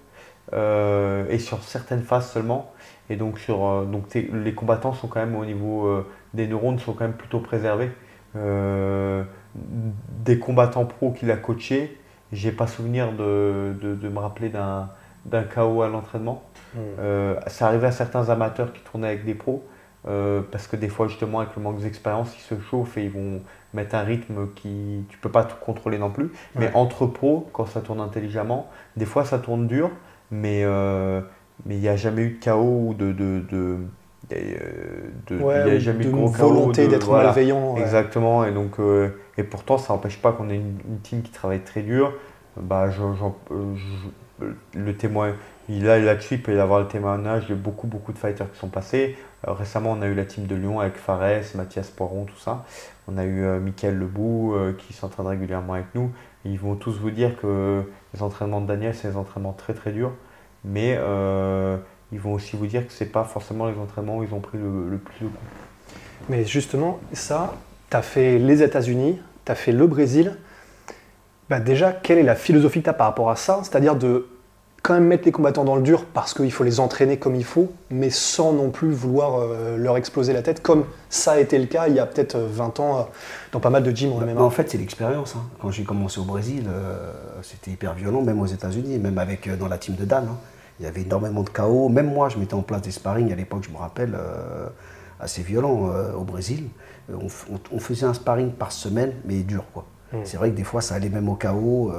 et 0.53 1.39
sur 1.39 1.63
certaines 1.63 2.03
phases 2.03 2.29
seulement. 2.29 2.71
Et 3.09 3.15
donc, 3.15 3.39
sur, 3.39 3.85
donc 3.85 4.13
les 4.13 4.53
combattants 4.53 4.93
sont 4.93 5.07
quand 5.07 5.19
même 5.19 5.35
au 5.35 5.45
niveau 5.45 6.03
des 6.33 6.47
neurones 6.47 6.79
sont 6.79 6.93
quand 6.93 7.05
même 7.05 7.13
plutôt 7.13 7.39
préservés 7.39 7.91
des 10.25 10.39
combattants 10.39 10.85
pro 10.85 11.11
qu'il 11.11 11.31
a 11.31 11.37
coachés, 11.37 11.97
j'ai 12.31 12.51
pas 12.51 12.67
souvenir 12.67 13.13
de, 13.13 13.75
de, 13.81 14.09
me 14.09 14.19
rappeler 14.19 14.49
d'un 14.49 14.89
d'un 15.25 15.43
KO 15.43 15.81
à 15.81 15.89
l'entraînement. 15.89 16.43
Hmm. 16.73 16.79
Euh, 16.99 17.39
ça 17.47 17.67
arrivait 17.67 17.87
à 17.87 17.91
certains 17.91 18.29
amateurs 18.29 18.71
qui 18.71 18.81
tournaient 18.81 19.07
avec 19.07 19.25
des 19.25 19.33
pros, 19.33 19.61
euh, 20.07 20.41
parce 20.51 20.67
que 20.67 20.77
des 20.77 20.87
fois, 20.87 21.07
justement, 21.07 21.39
avec 21.39 21.55
le 21.55 21.61
manque 21.61 21.79
d'expérience, 21.79 22.33
ils 22.37 22.41
se 22.41 22.59
chauffent 22.61 22.97
et 22.97 23.03
ils 23.03 23.11
vont 23.11 23.41
mettre 23.73 23.95
un 23.95 24.03
rythme 24.03 24.47
qui. 24.55 25.05
Tu 25.09 25.17
peux 25.17 25.31
pas 25.31 25.43
tout 25.43 25.57
contrôler 25.59 25.97
non 25.97 26.11
plus. 26.11 26.31
Mais 26.55 26.71
entre 26.73 27.05
pros, 27.05 27.49
quand 27.51 27.65
ça 27.65 27.81
tourne 27.81 27.99
intelligemment, 27.99 28.69
des 28.95 29.05
fois 29.05 29.25
ça 29.25 29.39
tourne 29.39 29.67
dur, 29.67 29.91
mais 30.31 30.61
euh, 30.63 31.21
mais 31.65 31.75
il 31.75 31.81
n'y 31.81 31.89
a 31.89 31.97
jamais 31.97 32.21
eu 32.21 32.39
de 32.39 32.43
KO 32.43 32.87
ou 32.89 32.93
de. 32.93 33.11
de, 33.11 33.43
de 33.49 33.77
euh, 34.35 35.09
de- 35.27 35.35
il 35.37 35.41
Ouais, 35.43 35.57
y 35.67 35.71
a 35.71 35.79
jamais 35.79 36.03
eu 36.03 36.07
de 36.07 36.11
gros 36.11 36.27
volonté 36.27 36.87
d'être 36.87 37.05
voilà. 37.07 37.25
malveillant. 37.25 37.73
ouais. 37.75 37.81
Exactement, 37.81 38.43
et 38.45 38.51
donc 38.51 38.79
euh, 38.79 39.09
et 39.37 39.43
pourtant 39.43 39.77
ça 39.77 39.93
n'empêche 39.93 40.21
pas 40.21 40.31
qu'on 40.31 40.49
ait 40.49 40.55
une, 40.55 40.77
une 40.87 40.99
team 41.01 41.21
qui 41.21 41.31
travaille 41.31 41.61
très 41.61 41.81
dur. 41.81 42.13
Bah, 42.59 42.89
je- 42.89 43.01
je- 43.15 44.45
le 44.75 44.95
témoin, 44.95 45.33
il 45.69 45.89
a 45.89 45.97
là-dessus, 45.99 46.35
il 46.35 46.43
peut 46.43 46.55
y 46.55 46.59
avoir 46.59 46.79
le 46.79 46.87
témoignage 46.87 47.47
de 47.47 47.55
beaucoup 47.55 47.87
beaucoup 47.87 48.13
de 48.13 48.17
fighters 48.19 48.51
qui 48.51 48.59
sont 48.59 48.67
passés. 48.67 49.15
Euh, 49.47 49.53
récemment, 49.53 49.91
on 49.97 50.01
a 50.01 50.07
eu 50.07 50.13
la 50.13 50.25
team 50.25 50.45
de 50.45 50.55
Lyon 50.55 50.79
avec 50.79 50.95
Fares, 50.95 51.41
Mathias 51.55 51.89
Poiron, 51.89 52.25
tout 52.25 52.37
ça. 52.37 52.63
On 53.07 53.17
a 53.17 53.23
eu 53.25 53.43
euh, 53.43 53.59
Mickaël 53.59 53.97
Lebout 53.97 54.53
euh, 54.55 54.73
qui 54.77 54.93
s'entraîne 54.93 55.27
régulièrement 55.27 55.73
avec 55.73 55.87
nous. 55.95 56.11
Ils 56.45 56.59
vont 56.59 56.75
tous 56.75 56.97
vous 56.99 57.11
dire 57.11 57.39
que 57.39 57.81
les 58.13 58.21
entraînements 58.23 58.61
de 58.61 58.67
Daniel, 58.67 58.93
c'est 58.93 59.09
des 59.09 59.17
entraînements 59.17 59.53
très 59.53 59.73
très 59.73 59.91
durs, 59.91 60.11
mais 60.63 60.95
euh, 60.99 61.77
ils 62.11 62.19
vont 62.19 62.33
aussi 62.33 62.55
vous 62.55 62.67
dire 62.67 62.85
que 62.87 62.93
c'est 62.93 63.05
pas 63.11 63.23
forcément 63.23 63.67
les 63.67 63.77
entraînements 63.77 64.17
où 64.17 64.23
ils 64.23 64.33
ont 64.33 64.39
pris 64.39 64.57
le, 64.57 64.89
le 64.89 64.97
plus 64.97 65.19
de 65.25 65.25
coups. 65.29 65.39
Mais 66.29 66.45
justement, 66.45 66.99
ça, 67.13 67.53
tu 67.89 67.97
as 67.97 68.01
fait 68.01 68.37
les 68.39 68.63
États-Unis, 68.63 69.19
tu 69.45 69.51
as 69.51 69.55
fait 69.55 69.71
le 69.71 69.87
Brésil. 69.87 70.35
Bah 71.49 71.59
déjà, 71.59 71.91
quelle 71.93 72.17
est 72.17 72.23
la 72.23 72.35
philosophie 72.35 72.79
que 72.79 72.85
tu 72.85 72.89
as 72.89 72.93
par 72.93 73.07
rapport 73.07 73.29
à 73.29 73.35
ça? 73.35 73.59
C'est-à-dire 73.63 73.95
de 73.95 74.27
quand 74.83 74.93
même 74.93 75.05
mettre 75.07 75.25
les 75.25 75.31
combattants 75.31 75.65
dans 75.65 75.75
le 75.75 75.81
dur 75.81 76.05
parce 76.13 76.33
qu'il 76.33 76.51
faut 76.51 76.63
les 76.63 76.79
entraîner 76.79 77.17
comme 77.17 77.35
il 77.35 77.43
faut, 77.43 77.71
mais 77.89 78.09
sans 78.09 78.53
non 78.53 78.69
plus 78.69 78.91
vouloir 78.91 79.39
euh, 79.41 79.75
leur 79.75 79.97
exploser 79.97 80.31
la 80.33 80.41
tête, 80.41 80.61
comme 80.61 80.85
ça 81.09 81.33
a 81.33 81.39
été 81.39 81.57
le 81.59 81.65
cas 81.65 81.87
il 81.87 81.95
y 81.95 81.99
a 81.99 82.05
peut-être 82.05 82.35
euh, 82.35 82.47
20 82.49 82.79
ans 82.79 82.99
euh, 82.99 83.01
dans 83.51 83.59
pas 83.59 83.69
mal 83.69 83.83
de 83.83 83.91
gyms 83.91 84.13
en 84.13 84.19
Bah, 84.19 84.25
MMA. 84.25 84.41
en 84.41 84.49
fait, 84.49 84.69
c'est 84.69 84.77
l'expérience. 84.77 85.35
hein. 85.35 85.41
Quand 85.61 85.71
j'ai 85.71 85.83
commencé 85.83 86.19
au 86.19 86.23
Brésil, 86.23 86.65
euh, 86.69 87.11
c'était 87.41 87.71
hyper 87.71 87.93
violent, 87.95 88.21
même 88.21 88.39
aux 88.39 88.45
États-Unis, 88.45 88.97
même 88.99 89.17
avec 89.17 89.47
euh, 89.47 89.57
dans 89.57 89.67
la 89.67 89.77
team 89.77 89.95
de 89.95 90.05
Dan. 90.05 90.25
hein. 90.29 90.37
Il 90.79 90.83
y 90.85 90.87
avait 90.87 91.01
énormément 91.01 91.41
de 91.43 91.49
chaos. 91.49 91.89
Même 91.89 92.13
moi, 92.13 92.29
je 92.29 92.37
mettais 92.37 92.53
en 92.53 92.61
place 92.61 92.81
des 92.81 92.91
sparring 92.91 93.31
à 93.31 93.35
l'époque, 93.35 93.63
je 93.67 93.71
me 93.71 93.77
rappelle, 93.77 94.15
euh, 94.15 94.67
assez 95.19 95.41
violents 95.41 95.89
euh, 95.91 96.13
au 96.13 96.23
Brésil. 96.23 96.67
Euh, 97.09 97.15
on, 97.21 97.27
f- 97.27 97.45
on- 97.51 97.75
on 97.75 97.79
faisait 97.79 98.05
un 98.05 98.13
sparring 98.13 98.51
par 98.51 98.71
semaine, 98.71 99.13
mais 99.25 99.39
dur, 99.39 99.63
quoi. 99.73 99.85
Mm. 100.13 100.17
C'est 100.23 100.37
vrai 100.37 100.51
que 100.51 100.55
des 100.55 100.63
fois, 100.63 100.81
ça 100.81 100.95
allait 100.95 101.09
même 101.09 101.27
au 101.29 101.35
chaos. 101.35 101.91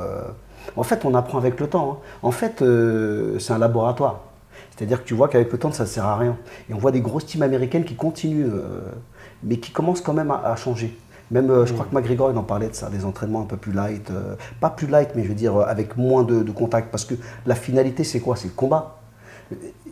En 0.77 0.83
fait, 0.83 1.05
on 1.05 1.15
apprend 1.15 1.39
avec 1.39 1.59
le 1.61 1.67
temps. 1.69 2.01
hein. 2.03 2.07
En 2.23 2.31
fait, 2.31 2.63
c'est 3.39 3.53
un 3.53 3.59
laboratoire. 3.59 4.21
C'est-à-dire 4.77 5.03
que 5.03 5.09
tu 5.09 5.15
vois 5.15 5.29
qu'avec 5.29 5.51
le 5.53 5.59
temps, 5.59 5.73
ça 5.73 5.83
ne 5.85 5.89
sert 5.89 6.07
à 6.07 6.17
rien. 6.17 6.37
Et 6.71 6.75
on 6.75 6.79
voit 6.79 6.93
des 6.93 7.01
grosses 7.01 7.27
teams 7.27 7.43
américaines 7.43 7.85
qui 7.85 7.97
continuent, 7.97 8.49
mais 9.43 9.57
qui 9.59 9.73
commencent 9.73 10.01
quand 10.01 10.13
même 10.15 10.31
à, 10.31 10.37
à 10.45 10.57
changer. 10.57 10.97
Même, 11.31 11.51
euh, 11.51 11.67
je 11.67 11.73
crois 11.75 11.85
que 11.87 11.95
McGregor, 11.95 12.31
il 12.31 12.39
en 12.39 12.43
parlait 12.43 12.69
de 12.69 12.75
ça, 12.75 12.89
des 12.89 13.05
entraînements 13.05 13.43
un 13.43 13.47
peu 13.47 13.57
plus 13.57 13.73
light. 13.73 14.11
euh, 14.11 14.35
pas 14.61 14.71
plus 14.71 14.87
light, 14.87 15.11
mais 15.15 15.23
je 15.25 15.29
veux 15.29 15.35
dire, 15.35 15.57
euh, 15.57 15.65
avec 15.67 15.97
moins 15.97 16.23
de, 16.23 16.43
de 16.43 16.53
contact. 16.53 16.91
Parce 16.91 17.05
que 17.05 17.15
la 17.47 17.55
finalité, 17.55 18.03
c'est 18.05 18.21
quoi? 18.21 18.35
C'est 18.37 18.49
le 18.49 18.55
combat. 18.55 18.97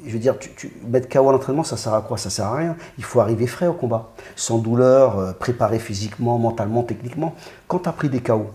Je 0.07 0.13
veux 0.13 0.19
dire, 0.19 0.39
tu, 0.39 0.51
tu- 0.55 0.73
mettre 0.87 1.09
KO 1.09 1.29
à 1.29 1.33
l'entraînement, 1.33 1.65
ça 1.65 1.77
sert 1.77 1.93
à 1.95 2.03
quoi? 2.03 2.17
Ça 2.19 2.31
sert 2.31 2.47
à 2.47 2.57
rien. 2.57 2.77
Il 2.99 3.05
faut 3.05 3.21
arriver 3.21 3.47
frais 3.47 3.67
au 3.67 3.73
combat. 3.75 4.11
Sans 4.35 4.59
douleur, 4.59 5.35
préparé 5.39 5.79
physiquement, 5.79 6.39
mentalement, 6.39 6.83
techniquement. 6.83 7.35
Quand 7.69 7.81
tu 7.81 7.89
as 7.89 7.93
pris 7.93 8.09
des 8.09 8.21
KO, 8.21 8.47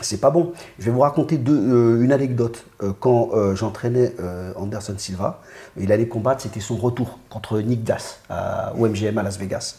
c'est 0.00 0.20
pas 0.20 0.30
bon. 0.30 0.52
Je 0.78 0.84
vais 0.86 0.90
vous 0.90 1.00
raconter 1.00 1.38
deux- 1.38 1.56
euh, 1.98 2.02
une 2.02 2.12
anecdote. 2.12 2.64
Euh, 2.82 2.92
quand 2.98 3.30
euh, 3.34 3.54
j'entraînais 3.54 4.14
Anderson 4.56 4.94
Silva, 4.96 5.40
il 5.76 5.90
allait 5.92 6.08
combattre, 6.08 6.42
c'était 6.42 6.60
son 6.60 6.76
retour 6.76 7.18
contre 7.30 7.58
Nick 7.60 7.82
Das 7.84 8.20
à- 8.30 8.72
au 8.78 8.86
MGM 8.86 9.18
à 9.18 9.22
Las 9.22 9.38
Vegas. 9.38 9.76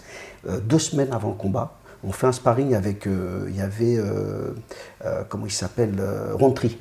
Deux 0.64 0.80
semaines 0.80 1.12
avant 1.12 1.30
le 1.30 1.36
combat, 1.36 1.74
on 2.04 2.12
fait 2.12 2.28
un 2.28 2.32
sparring 2.32 2.74
avec, 2.76 3.08
euh, 3.08 3.48
il 3.50 3.56
y 3.56 3.62
avait, 3.62 3.98
euh, 3.98 4.54
euh, 5.06 5.24
comment 5.28 5.46
il 5.46 5.52
s'appelle, 5.52 5.96
Rontry. 6.34 6.78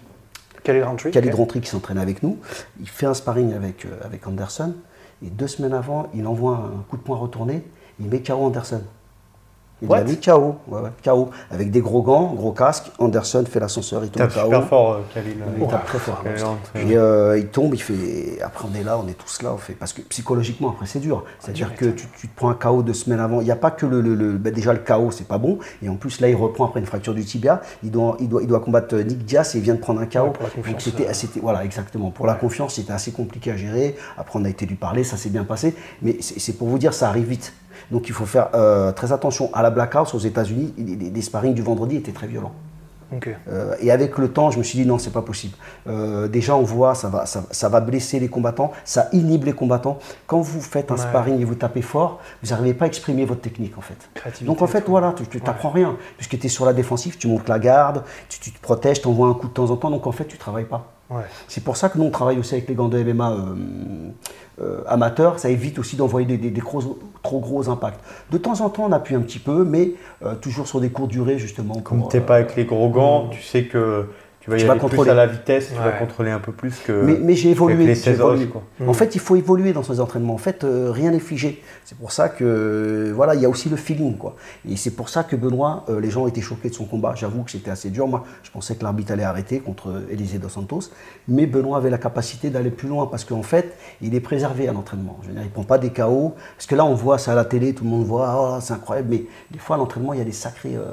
Le 0.68 0.84
round 0.84 1.00
Khalid 1.00 1.32
Rontry 1.32 1.60
qui 1.60 1.68
s'entraîne 1.68 1.98
avec 1.98 2.24
nous. 2.24 2.38
Il 2.80 2.88
fait 2.88 3.06
un 3.06 3.14
sparring 3.14 3.54
avec, 3.54 3.86
avec 4.02 4.26
Anderson. 4.26 4.74
Et 5.24 5.30
deux 5.30 5.46
semaines 5.46 5.72
avant, 5.72 6.08
il 6.12 6.26
envoie 6.26 6.56
un 6.56 6.82
coup 6.90 6.96
de 6.96 7.02
poing 7.02 7.16
retourné. 7.16 7.62
Il 8.00 8.08
met 8.08 8.20
KO 8.20 8.34
Anderson. 8.34 8.82
Il 9.82 9.88
What? 9.88 9.98
a 9.98 10.04
mis 10.04 10.18
KO, 10.18 10.56
ouais, 10.68 10.80
ouais, 10.80 10.90
KO. 11.04 11.28
Avec 11.50 11.70
des 11.70 11.82
gros 11.82 12.00
gants, 12.02 12.32
gros 12.34 12.52
casque. 12.52 12.90
Anderson 12.98 13.44
fait 13.46 13.60
l'ascenseur, 13.60 14.02
il 14.04 14.10
tombe 14.10 14.26
KO. 14.28 14.40
super 14.44 14.64
fort, 14.66 14.92
euh, 14.94 14.98
Khalil. 15.12 15.36
Il 15.60 15.66
tape 15.66 15.84
très 15.84 15.98
fort. 15.98 16.22
Rentre, 16.24 16.70
euh, 16.76 16.96
euh, 16.96 17.38
il 17.38 17.48
tombe, 17.48 17.74
il 17.74 17.82
fait. 17.82 18.40
Après, 18.42 18.66
on 18.72 18.74
est 18.74 18.82
là, 18.82 18.98
on 18.98 19.06
est 19.06 19.12
tous 19.18 19.42
là, 19.42 19.52
on 19.52 19.58
fait. 19.58 19.74
Parce 19.74 19.92
que 19.92 20.00
psychologiquement, 20.00 20.70
après, 20.70 20.86
c'est 20.86 20.98
dur. 21.00 21.24
C'est-à-dire 21.40 21.74
que 21.74 21.84
tu, 21.86 22.06
tu 22.18 22.26
te 22.28 22.34
prends 22.34 22.48
un 22.48 22.54
KO 22.54 22.82
deux 22.82 22.94
semaines 22.94 23.20
avant. 23.20 23.42
Il 23.42 23.44
n'y 23.44 23.50
a 23.50 23.56
pas 23.56 23.70
que 23.70 23.84
le. 23.84 24.00
le- 24.00 24.14
le- 24.14 24.38
ben, 24.38 24.50
déjà, 24.50 24.72
le 24.72 24.78
KO, 24.78 25.10
c'est 25.10 25.28
pas 25.28 25.36
bon. 25.36 25.58
Et 25.82 25.90
en 25.90 25.96
plus, 25.96 26.20
là, 26.22 26.30
il 26.30 26.36
reprend 26.36 26.64
après 26.64 26.80
une 26.80 26.86
fracture 26.86 27.12
du 27.12 27.24
tibia. 27.26 27.60
Il 27.82 27.90
doit, 27.90 28.16
il 28.18 28.30
doit, 28.30 28.40
il 28.40 28.48
doit 28.48 28.60
combattre 28.60 28.96
Nick 28.96 29.26
Diaz 29.26 29.54
et 29.54 29.58
il 29.58 29.64
vient 29.64 29.74
de 29.74 29.80
prendre 29.80 30.00
un 30.00 30.06
KO. 30.06 30.20
Ouais, 30.20 30.30
pour 30.30 30.42
la 30.44 30.48
confiance, 30.48 30.72
Donc, 30.72 30.80
c'était, 30.80 31.08
euh. 31.08 31.12
c'était- 31.12 31.40
voilà, 31.40 31.64
exactement. 31.66 32.10
Pour 32.10 32.26
la 32.26 32.34
confiance, 32.34 32.76
c'était 32.76 32.94
assez 32.94 33.12
compliqué 33.12 33.50
à 33.52 33.56
gérer. 33.58 33.94
Après, 34.16 34.38
on 34.38 34.44
a 34.46 34.48
été 34.48 34.64
lui 34.64 34.76
parler, 34.76 35.04
ça 35.04 35.18
s'est 35.18 35.28
bien 35.28 35.44
passé. 35.44 35.74
Mais 36.00 36.16
c'est, 36.20 36.40
c'est 36.40 36.54
pour 36.54 36.68
vous 36.68 36.78
dire, 36.78 36.94
ça 36.94 37.10
arrive 37.10 37.26
vite. 37.28 37.52
Donc, 37.90 38.08
il 38.08 38.14
faut 38.14 38.26
faire 38.26 38.48
euh, 38.54 38.92
très 38.92 39.12
attention. 39.12 39.50
À 39.54 39.62
la 39.62 39.70
Black 39.70 39.94
House, 39.94 40.14
aux 40.14 40.18
États-Unis, 40.18 40.74
les, 40.78 41.22
sparring 41.22 41.54
du 41.54 41.62
vendredi 41.62 41.96
étaient 41.96 42.12
très 42.12 42.26
violents. 42.26 42.52
Euh, 43.48 43.76
et 43.80 43.90
avec 43.92 44.18
le 44.18 44.32
temps, 44.32 44.50
je 44.50 44.58
me 44.58 44.64
suis 44.64 44.78
dit 44.78 44.86
non, 44.86 44.98
c'est 44.98 45.12
pas 45.12 45.22
possible. 45.22 45.54
Euh, 45.86 46.26
déjà, 46.28 46.56
on 46.56 46.62
voit, 46.62 46.94
ça 46.94 47.08
va, 47.08 47.24
ça, 47.26 47.44
ça 47.50 47.68
va 47.68 47.80
blesser 47.80 48.18
les 48.18 48.28
combattants, 48.28 48.72
ça 48.84 49.08
inhibe 49.12 49.44
les 49.44 49.52
combattants. 49.52 49.98
Quand 50.26 50.40
vous 50.40 50.60
faites 50.60 50.90
un 50.90 50.96
Ouais. 50.96 51.00
sparring 51.00 51.40
et 51.40 51.44
vous 51.44 51.54
tapez 51.54 51.82
fort, 51.82 52.20
vous 52.42 52.50
n'arrivez 52.50 52.74
pas 52.74 52.86
à 52.86 52.88
exprimer 52.88 53.24
votre 53.24 53.42
technique 53.42 53.78
en 53.78 53.80
fait. 53.80 53.96
Créativité 54.14 54.46
Donc 54.46 54.60
en 54.60 54.66
fait, 54.66 54.84
voilà, 54.88 55.14
tu 55.30 55.40
n'apprends 55.40 55.70
rien. 55.70 55.96
Puisque 56.16 56.38
tu 56.38 56.46
es 56.46 56.48
sur 56.48 56.66
la 56.66 56.72
défensive, 56.72 57.16
tu 57.16 57.28
montes 57.28 57.48
la 57.48 57.58
garde, 57.58 58.02
tu, 58.28 58.40
tu 58.40 58.50
te 58.50 58.60
protèges, 58.60 59.00
tu 59.00 59.08
envoies 59.08 59.28
un 59.28 59.34
coup 59.34 59.46
de 59.46 59.52
temps 59.52 59.70
en 59.70 59.76
temps, 59.76 59.90
donc 59.90 60.06
en 60.06 60.12
fait, 60.12 60.24
tu 60.24 60.36
travailles 60.36 60.64
pas. 60.64 60.92
Ouais. 61.08 61.22
C'est 61.46 61.62
pour 61.62 61.76
ça 61.76 61.88
que 61.88 61.98
nous, 61.98 62.04
on 62.04 62.10
travaille 62.10 62.38
aussi 62.38 62.54
avec 62.54 62.68
les 62.68 62.74
gants 62.74 62.88
de 62.88 63.00
MMA 63.00 63.30
euh, 63.30 63.54
euh, 64.60 64.80
amateurs. 64.86 65.38
Ça 65.38 65.50
évite 65.50 65.78
aussi 65.78 65.96
d'envoyer 65.96 66.26
des, 66.26 66.38
des- 66.38 66.50
des 66.50 66.60
gros- 66.60 66.98
trop 67.22 67.40
gros 67.40 67.68
impacts. 67.68 68.00
De 68.30 68.38
temps 68.38 68.60
en 68.60 68.68
temps, 68.70 68.84
on 68.88 68.92
appuie 68.92 69.14
un 69.14 69.20
petit 69.20 69.38
peu, 69.38 69.64
mais 69.64 69.92
euh, 70.24 70.34
toujours 70.34 70.66
sur 70.66 70.80
des 70.80 70.90
courtes 70.90 71.10
durées, 71.10 71.38
justement. 71.38 71.80
Comme 71.80 72.00
pour, 72.00 72.08
t'es 72.08 72.18
euh, 72.18 72.22
pas 72.22 72.36
avec 72.36 72.56
les 72.56 72.64
gros 72.64 72.88
gants, 72.88 73.28
tu 73.30 73.42
sais 73.42 73.64
que 73.64 74.06
tu 74.46 74.50
vas 74.52 74.56
y 74.56 74.60
Tu 74.60 74.66
vas 74.66 74.72
aller 74.72 74.78
plus 74.80 74.88
contrôler. 74.88 75.10
à 75.10 75.14
la 75.14 75.26
vitesse, 75.26 75.68
tu 75.68 75.74
vas 75.74 75.86
Ouais. 75.88 75.98
contrôler 75.98 76.30
un 76.30 76.38
peu 76.38 76.52
plus 76.52 76.78
que 76.78 76.92
Mais, 77.02 77.18
mais 77.20 77.34
j'ai 77.34 77.50
évolué. 77.50 77.76
les 77.84 77.94
j'ai 77.94 78.00
16 78.00 78.20
évolué. 78.20 78.46
quoi. 78.46 78.62
En 78.86 78.92
fait, 78.94 79.14
il 79.14 79.20
faut 79.20 79.36
évoluer 79.36 79.72
dans 79.72 79.82
ces 79.82 80.00
entraînements. 80.00 80.34
En 80.34 80.38
fait, 80.38 80.64
euh, 80.64 80.90
rien 80.92 81.10
n'est 81.10 81.18
figé. 81.18 81.62
C'est 81.84 81.98
pour 81.98 82.12
ça 82.12 82.28
que 82.30 83.12
voilà, 83.14 83.34
il 83.34 83.40
y 83.42 83.44
a 83.44 83.48
aussi 83.48 83.68
le 83.68 83.76
feeling, 83.76 84.16
quoi. 84.16 84.36
Et 84.68 84.76
c'est 84.76 84.92
pour 84.92 85.08
ça 85.08 85.24
que 85.24 85.36
Benoît, 85.36 85.84
euh, 85.88 86.00
les 86.00 86.10
gens 86.10 86.22
ont 86.22 86.28
été 86.28 86.40
choqués 86.40 86.68
de 86.70 86.74
son 86.74 86.84
combat. 86.86 87.12
J'avoue 87.16 87.42
que 87.42 87.50
c'était 87.50 87.70
assez 87.70 87.90
dur. 87.90 88.06
Moi, 88.08 88.24
je 88.42 88.50
pensais 88.50 88.74
que 88.76 88.82
l'arbitre 88.84 89.12
allait 89.12 89.24
arrêter 89.24 89.58
contre 89.60 90.02
Élisée 90.10 90.38
dos 90.38 90.48
Santos, 90.48 90.90
mais 91.28 91.46
Benoît 91.46 91.76
avait 91.76 91.90
la 91.90 91.98
capacité 91.98 92.48
d'aller 92.50 92.70
plus 92.70 92.88
loin 92.88 93.06
parce 93.06 93.24
qu'en 93.24 93.42
fait, 93.42 93.76
il 94.00 94.14
est 94.14 94.20
préservé 94.20 94.68
à 94.68 94.72
l'entraînement. 94.72 95.18
Je 95.22 95.28
veux 95.28 95.34
dire, 95.34 95.42
il 95.42 95.50
prend 95.50 95.64
pas 95.64 95.78
des 95.78 95.90
KO 95.90 96.34
parce 96.56 96.66
que 96.66 96.74
là, 96.76 96.84
on 96.84 96.94
voit 96.94 97.18
ça 97.18 97.32
à 97.32 97.34
la 97.34 97.44
télé, 97.44 97.74
tout 97.74 97.84
le 97.84 97.90
monde 97.90 98.04
voit, 98.04 98.34
oh, 98.56 98.58
c'est 98.60 98.74
incroyable. 98.74 99.08
Mais 99.10 99.24
des 99.50 99.58
fois, 99.58 99.76
à 99.76 99.78
l'entraînement, 99.78 100.12
il 100.12 100.18
y 100.18 100.22
a 100.22 100.24
des 100.24 100.32
sacrés, 100.32 100.76
euh, 100.76 100.84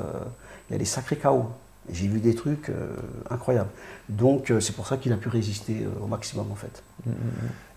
il 0.69 0.73
y 0.73 0.75
a 0.75 0.79
des 0.79 0.85
sacrés 0.85 1.17
KO. 1.17 1.45
J'ai 1.91 2.07
vu 2.07 2.19
des 2.19 2.33
trucs 2.33 2.69
euh, 2.69 2.95
incroyables. 3.29 3.69
Donc, 4.09 4.51
euh, 4.51 4.59
c'est 4.59 4.73
pour 4.73 4.87
ça 4.87 4.97
qu'il 4.97 5.11
a 5.11 5.17
pu 5.17 5.27
résister 5.29 5.83
euh, 5.83 6.03
au 6.03 6.07
maximum, 6.07 6.45
en 6.51 6.55
fait. 6.55 6.81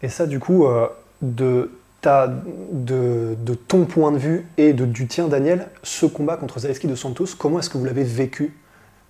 Et 0.02 0.08
ça, 0.08 0.26
du 0.26 0.38
coup, 0.38 0.66
euh, 0.66 0.86
de, 1.22 1.72
ta, 2.00 2.28
de, 2.28 3.36
de 3.38 3.54
ton 3.54 3.84
point 3.84 4.12
de 4.12 4.18
vue 4.18 4.46
et 4.58 4.72
de, 4.72 4.86
du 4.86 5.08
tien, 5.08 5.26
Daniel, 5.26 5.68
ce 5.82 6.06
combat 6.06 6.36
contre 6.36 6.60
Zaleski 6.60 6.86
de 6.86 6.94
Santos, 6.94 7.26
comment 7.38 7.58
est-ce 7.58 7.70
que 7.70 7.78
vous 7.78 7.84
l'avez 7.84 8.04
vécu? 8.04 8.56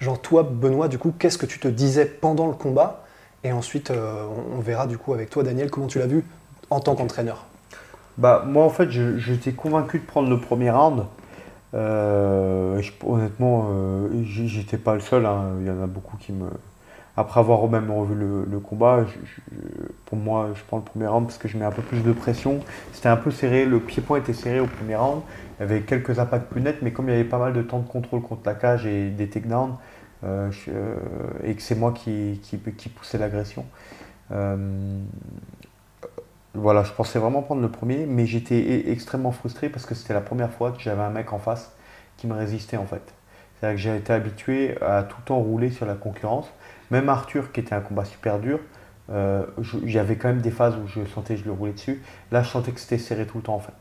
Genre, 0.01 0.21
toi, 0.21 0.43
Benoît, 0.43 0.89
du 0.89 0.99
coup, 0.99 1.13
qu'est-ce 1.19 1.39
que 1.39 1.47
tu 1.47 1.59
te 1.59 1.69
disais 1.69 2.07
pendant 2.07 2.47
le 2.47 2.55
combat? 2.55 3.05
Et 3.45 3.53
ensuite, 3.53 3.91
euh, 3.91 4.25
on, 4.53 4.57
on 4.59 4.61
verra, 4.61 4.87
du 4.87 4.97
coup, 4.99 5.13
avec 5.13 5.29
toi, 5.31 5.43
Daniel, 5.43 5.71
comment 5.71 5.87
tu 5.89 5.99
l'as 5.99 6.07
vu 6.07 6.25
en 6.71 6.81
tant 6.81 6.95
qu'entraîneur? 6.95 7.47
Bah, 8.19 8.45
moi, 8.47 8.65
en 8.65 8.71
fait, 8.71 8.91
je- 8.91 9.19
j'étais 9.19 9.53
convaincu 9.53 9.99
de 9.99 10.05
prendre 10.07 10.31
le 10.31 10.41
premier 10.41 10.71
round. 10.71 11.05
Euh, 11.75 12.81
honnêtement, 13.05 13.69
euh, 13.71 14.09
j'étais 14.23 14.79
pas 14.79 14.95
le 14.95 15.01
seul. 15.01 15.27
hein. 15.27 15.53
Il 15.61 15.67
y 15.67 15.71
en 15.71 15.83
a 15.83 15.87
beaucoup 15.87 16.17
qui 16.17 16.33
me. 16.33 16.49
Après 17.19 17.41
avoir 17.41 17.67
même 17.69 17.91
revu 17.91 18.15
le, 18.15 18.59
combat, 18.61 19.07
pour 20.05 20.19
moi, 20.19 20.51
je 20.55 20.63
prends 20.67 20.77
le 20.77 20.83
premier 20.83 21.07
round 21.07 21.27
parce 21.27 21.39
que 21.39 21.49
je 21.49 21.57
mets 21.57 21.65
un 21.65 21.71
peu 21.71 21.81
plus 21.81 22.03
de 22.03 22.13
pression. 22.13 22.61
C'était 22.93 23.09
un 23.09 23.17
peu 23.17 23.31
serré, 23.31 23.65
le 23.65 23.81
pied-point 23.81 24.19
était 24.19 24.35
serré 24.35 24.61
au 24.61 24.67
premier 24.67 24.97
round. 24.97 25.23
Il 25.59 25.63
y 25.63 25.65
avait 25.65 25.81
quelques 25.81 26.19
impacts 26.19 26.51
plus 26.51 26.61
nets, 26.61 26.83
mais 26.83 26.93
comme 26.93 27.09
il 27.09 27.13
y 27.13 27.15
avait 27.15 27.25
pas 27.25 27.39
mal 27.39 27.55
de 27.55 27.63
temps 27.63 27.79
de 27.79 27.89
contrôle 27.89 28.21
contre 28.21 28.43
la 28.45 28.55
cage 28.55 28.85
et 28.85 29.09
des 29.09 29.29
takedowns, 29.31 29.77
euh, 30.25 30.51
euh, 30.69 30.97
et 31.43 31.55
que 31.55 31.63
c'est 31.63 31.75
moi 31.75 31.93
qui, 31.93 32.39
qui, 32.43 32.59
qui 32.59 32.89
poussais 32.91 33.17
l'agression. 33.17 33.65
Euh, 36.57 36.61
voilà, 36.61 36.83
je 36.83 36.93
pensais 36.93 37.19
vraiment 37.19 37.43
prendre 37.43 37.63
le 37.63 37.71
premier, 37.71 38.07
mais 38.07 38.27
j'étais 38.27 38.57
e- 38.61 38.91
extrêmement 38.91 39.33
frustré 39.33 39.69
parce 39.69 39.87
que 39.87 39.95
c'était 39.95 40.15
la 40.15 40.21
première 40.21 40.51
fois 40.53 40.73
que 40.73 40.81
j'avais 40.81 41.03
un 41.03 41.11
mec 41.11 41.33
en 41.33 41.39
face 41.39 41.73
qui 42.17 42.27
me 42.27 42.35
résistait 42.35 42.77
en 42.77 42.87
fait. 42.87 43.03
C'est-à-dire 43.61 43.77
que 43.77 43.83
j'ai 43.83 43.97
été 43.97 44.13
habitué 44.13 44.77
à 44.83 45.03
tout 45.03 45.17
le 45.21 45.25
temps 45.25 45.39
rouler 45.39 45.71
sur 45.71 45.87
la 45.87 45.95
concurrence. 45.95 46.51
Même 46.91 47.09
Arthur, 47.09 47.53
qui 47.53 47.61
était 47.61 47.75
un 47.75 47.81
combat 47.81 48.05
super 48.05 48.39
dur, 48.39 48.61
il 49.09 49.91
y 49.91 49.99
avait 49.99 50.17
quand 50.17 50.29
même 50.29 50.41
des 50.41 50.51
phases 50.51 50.77
où 50.77 50.87
je 50.89 51.05
sentais 51.07 51.37
que 51.37 51.41
je 51.41 51.47
le 51.47 51.53
roulais 51.53 51.73
dessus. 51.73 52.03
Là, 52.33 52.43
je 52.43 52.49
sentais 52.49 52.73
que 52.73 52.81
c'était 52.81 52.99
serré 52.99 53.27
tout 53.27 53.39
le 53.39 53.43
temps 53.45 53.55
en 53.55 53.61
fait. 53.61 53.73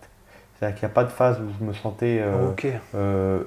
C'est-à-dire 0.58 0.78
qu'il 0.78 0.88
n'y 0.88 0.92
a 0.92 0.96
pas 0.96 1.04
de 1.04 1.10
phase 1.10 1.40
où 1.42 1.52
je 1.60 1.66
me 1.66 1.74
sentais 1.74 2.22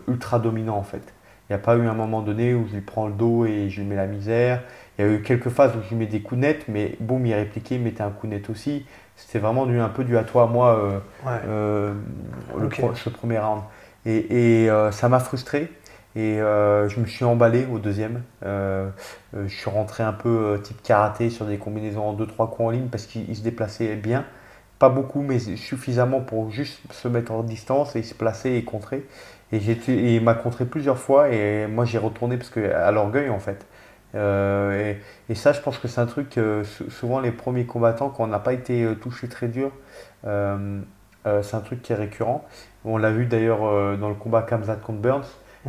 ultra 0.06 0.38
dominant 0.38 0.76
en 0.76 0.82
fait. 0.82 1.02
Il 1.48 1.52
n'y 1.52 1.56
a 1.56 1.58
pas 1.60 1.76
eu 1.76 1.86
un 1.86 1.94
moment 1.94 2.20
donné 2.20 2.52
où 2.54 2.66
je 2.68 2.74
lui 2.74 2.82
prends 2.82 3.06
le 3.06 3.14
dos 3.14 3.46
et 3.46 3.70
je 3.70 3.80
lui 3.80 3.88
mets 3.88 3.96
la 3.96 4.06
misère. 4.06 4.62
Il 4.98 5.04
y 5.04 5.08
a 5.08 5.10
eu 5.10 5.22
quelques 5.22 5.48
phases 5.48 5.74
où 5.76 5.82
je 5.82 5.88
lui 5.90 5.96
mets 5.96 6.06
des 6.06 6.20
coups 6.20 6.40
nets, 6.40 6.68
mais 6.68 6.96
boum, 7.00 7.24
il 7.24 7.32
répliquait, 7.34 7.76
il 7.76 7.80
mettait 7.80 8.02
un 8.02 8.10
coup 8.10 8.26
net 8.26 8.50
aussi. 8.50 8.84
C'était 9.18 9.40
vraiment 9.40 9.66
du, 9.66 9.78
un 9.80 9.88
peu 9.88 10.04
du 10.04 10.16
à 10.16 10.22
toi, 10.22 10.44
à 10.44 10.46
moi, 10.46 10.78
euh, 10.78 11.00
euh, 11.48 11.92
ce 12.94 13.08
premier 13.08 13.38
round. 13.38 13.62
Et, 14.06 14.70
euh, 14.70 14.92
ça 14.92 15.08
m'a 15.08 15.18
frustré. 15.18 15.70
Et 16.16 16.38
je 16.38 17.00
me 17.00 17.06
suis 17.06 17.24
emballé 17.24 17.66
au 17.70 17.78
deuxième. 17.78 18.22
je 18.42 18.88
suis 19.46 19.70
rentré 19.70 20.02
un 20.02 20.12
peu 20.12 20.58
type 20.62 20.82
karaté 20.82 21.30
sur 21.30 21.46
des 21.46 21.58
combinaisons 21.58 22.02
en 22.02 22.14
2-3 22.14 22.48
coups 22.48 22.60
en 22.60 22.70
ligne 22.70 22.88
parce 22.90 23.06
qu'il 23.06 23.36
se 23.36 23.42
déplaçait 23.42 23.94
bien. 23.96 24.24
Pas 24.78 24.88
beaucoup, 24.88 25.22
mais 25.22 25.38
suffisamment 25.38 26.20
pour 26.20 26.50
juste 26.50 26.80
se 26.92 27.08
mettre 27.08 27.32
en 27.32 27.42
distance 27.42 27.96
et 27.96 28.02
se 28.02 28.14
placer 28.14 28.52
et 28.52 28.64
contrer. 28.64 29.06
Et, 29.52 29.58
il 29.58 30.22
m'a 30.22 30.34
contré 30.34 30.64
plusieurs 30.64 30.98
fois 30.98 31.28
et 31.30 31.66
moi 31.66 31.84
j'ai 31.84 31.98
retourné 31.98 32.36
parce 32.36 32.50
que 32.50 32.72
à 32.72 32.90
l'orgueil 32.90 33.28
en 33.28 33.38
fait. 33.38 33.66
Euh, 34.14 34.94
et, 35.28 35.34
ça, 35.34 35.52
je 35.52 35.60
pense 35.60 35.78
que 35.78 35.88
c'est 35.88 36.00
un 36.00 36.06
truc, 36.06 36.38
souvent 36.88 37.20
les 37.20 37.32
premiers 37.32 37.66
combattants, 37.66 38.08
quand 38.08 38.24
on 38.24 38.28
n'a 38.28 38.38
pas 38.38 38.52
été 38.52 38.84
euh, 38.84 38.94
touché 38.94 39.28
très 39.28 39.48
dur, 39.48 39.70
euh, 40.26 40.80
c'est 41.42 41.56
un 41.56 41.60
truc 41.60 41.82
qui 41.82 41.92
est 41.92 41.96
récurrent. 41.96 42.44
On 42.84 42.96
l'a 42.96 43.10
vu 43.10 43.26
d'ailleurs 43.26 43.60
dans 43.98 44.08
le 44.08 44.14
combat 44.14 44.40
Kamzat 44.40 44.76
contre 44.76 45.00
Burns. 45.00 45.26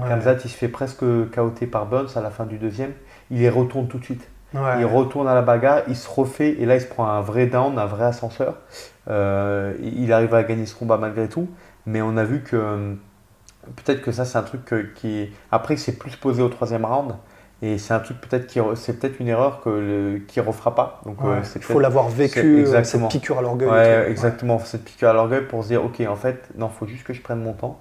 Kamzat, 0.07 0.35
il 0.45 0.49
se 0.49 0.55
fait 0.55 0.69
presque 0.69 1.01
KOT 1.01 1.67
par 1.69 1.85
Burns 1.85 2.15
à 2.15 2.21
la 2.21 2.29
fin 2.29 2.45
du 2.45 2.57
deuxième. 2.57 2.93
Il 3.29 3.39
les 3.39 3.49
retourne 3.49 3.89
tout 3.89 3.97
de 3.97 4.05
suite. 4.05 4.29
Il 4.53 4.85
retourne 4.85 5.27
à 5.27 5.35
la 5.35 5.41
bagarre, 5.41 5.81
il 5.89 5.97
se 5.97 6.09
refait 6.09 6.55
et 6.59 6.65
là 6.65 6.75
il 6.75 6.81
se 6.81 6.87
prend 6.87 7.07
un 7.07 7.19
vrai 7.19 7.47
down, 7.47 7.77
un 7.77 7.85
vrai 7.85 8.05
ascenseur. 8.05 8.55
il 9.07 10.13
arrive 10.13 10.33
à 10.33 10.43
gagner 10.43 10.65
ce 10.65 10.75
combat 10.75 10.97
malgré 10.97 11.27
tout, 11.27 11.49
mais 11.85 12.01
on 12.01 12.15
a 12.15 12.23
vu 12.23 12.41
que 12.41 12.95
peut-être 13.75 14.01
que 14.01 14.11
ça, 14.11 14.23
c'est 14.23 14.37
un 14.37 14.43
truc 14.43 14.73
qui. 14.95 15.29
Après, 15.51 15.75
c'est 15.77 15.97
plus 15.97 16.15
posé 16.15 16.41
au 16.41 16.49
troisième 16.49 16.85
round. 16.85 17.15
Et 17.61 17.77
c'est 17.77 17.93
un 17.93 17.99
truc 17.99 18.21
peut-être 18.21 18.47
qui 18.47 18.59
c'est 18.75 18.99
peut-être 18.99 19.19
une 19.19 19.27
erreur 19.27 19.59
que 19.61 20.17
qui 20.27 20.39
refera 20.39 20.75
pas. 20.75 21.01
Donc 21.05 21.17
euh, 21.23 21.41
il 21.55 21.61
faut 21.61 21.79
l'avoir 21.79 22.07
vécu 22.07 22.65
euh, 22.65 22.83
cette 22.83 23.07
piqûre 23.09 23.39
à 23.39 23.41
l'orgueil. 23.41 23.69
Ouais, 23.69 24.09
exactement, 24.09 24.59
cette 24.59 24.85
piqûre 24.85 25.09
à 25.09 25.13
l'orgueil 25.13 25.41
pour 25.41 25.63
se 25.63 25.69
dire 25.69 25.83
ok 25.83 26.01
en 26.07 26.15
fait 26.15 26.49
non 26.57 26.69
faut 26.69 26.87
juste 26.87 27.03
que 27.03 27.13
je 27.13 27.21
prenne 27.21 27.41
mon 27.41 27.53
temps. 27.53 27.79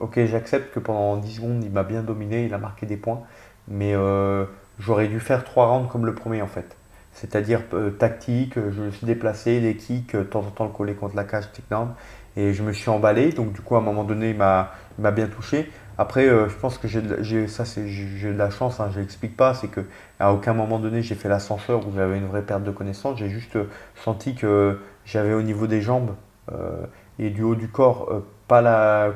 Ok 0.00 0.20
j'accepte 0.26 0.72
que 0.72 0.78
pendant 0.78 1.16
10 1.16 1.34
secondes 1.34 1.64
il 1.64 1.70
m'a 1.70 1.82
bien 1.82 2.02
dominé, 2.02 2.44
il 2.44 2.54
a 2.54 2.58
marqué 2.58 2.86
des 2.86 2.96
points, 2.96 3.22
mais 3.66 3.94
euh, 3.94 4.44
j'aurais 4.78 5.08
dû 5.08 5.18
faire 5.18 5.42
trois 5.44 5.66
rounds 5.66 5.90
comme 5.90 6.06
le 6.06 6.14
premier 6.14 6.42
en 6.42 6.48
fait. 6.48 6.76
C'est-à-dire 7.12 7.62
tactique, 7.98 8.56
je 8.56 8.82
me 8.82 8.90
suis 8.90 9.06
déplacé, 9.06 9.60
des 9.60 9.74
kicks, 9.74 10.14
de 10.14 10.22
temps 10.22 10.40
en 10.40 10.50
temps 10.50 10.66
le 10.66 10.70
coller 10.70 10.92
contre 10.92 11.16
la 11.16 11.24
cage, 11.24 11.46
down 11.70 11.94
et 12.36 12.52
je 12.52 12.62
me 12.62 12.72
suis 12.72 12.90
emballé. 12.90 13.32
Donc 13.32 13.52
du 13.52 13.60
coup, 13.60 13.74
à 13.74 13.78
un 13.78 13.82
moment 13.82 14.04
donné, 14.04 14.30
il 14.30 14.36
m'a 14.36 15.10
bien 15.10 15.26
touché. 15.26 15.70
Après, 15.98 16.26
euh, 16.26 16.48
je 16.48 16.54
pense 16.56 16.78
que 16.78 16.88
j'ai 16.88 17.48
ça, 17.48 17.64
c'est 17.64 17.88
j'ai 17.88 18.32
de 18.32 18.38
la 18.38 18.50
chance. 18.50 18.80
Hein, 18.80 18.90
je 18.92 19.00
l'explique 19.00 19.36
pas. 19.36 19.54
C'est 19.54 19.68
que 19.68 19.80
à 20.20 20.32
aucun 20.32 20.52
moment 20.52 20.78
donné, 20.78 21.02
j'ai 21.02 21.14
fait 21.14 21.28
l'ascenseur 21.28 21.86
où 21.86 21.92
j'avais 21.94 22.18
une 22.18 22.26
vraie 22.26 22.42
perte 22.42 22.64
de 22.64 22.70
connaissance. 22.70 23.18
J'ai 23.18 23.30
juste 23.30 23.56
euh, 23.56 23.64
senti 23.96 24.34
que 24.34 24.78
j'avais 25.04 25.32
au 25.32 25.42
niveau 25.42 25.66
des 25.66 25.80
jambes 25.80 26.14
euh, 26.52 26.84
et 27.18 27.30
du 27.30 27.42
haut 27.42 27.54
du 27.54 27.68
corps 27.68 28.22
pas 28.48 28.60
la. 28.60 29.12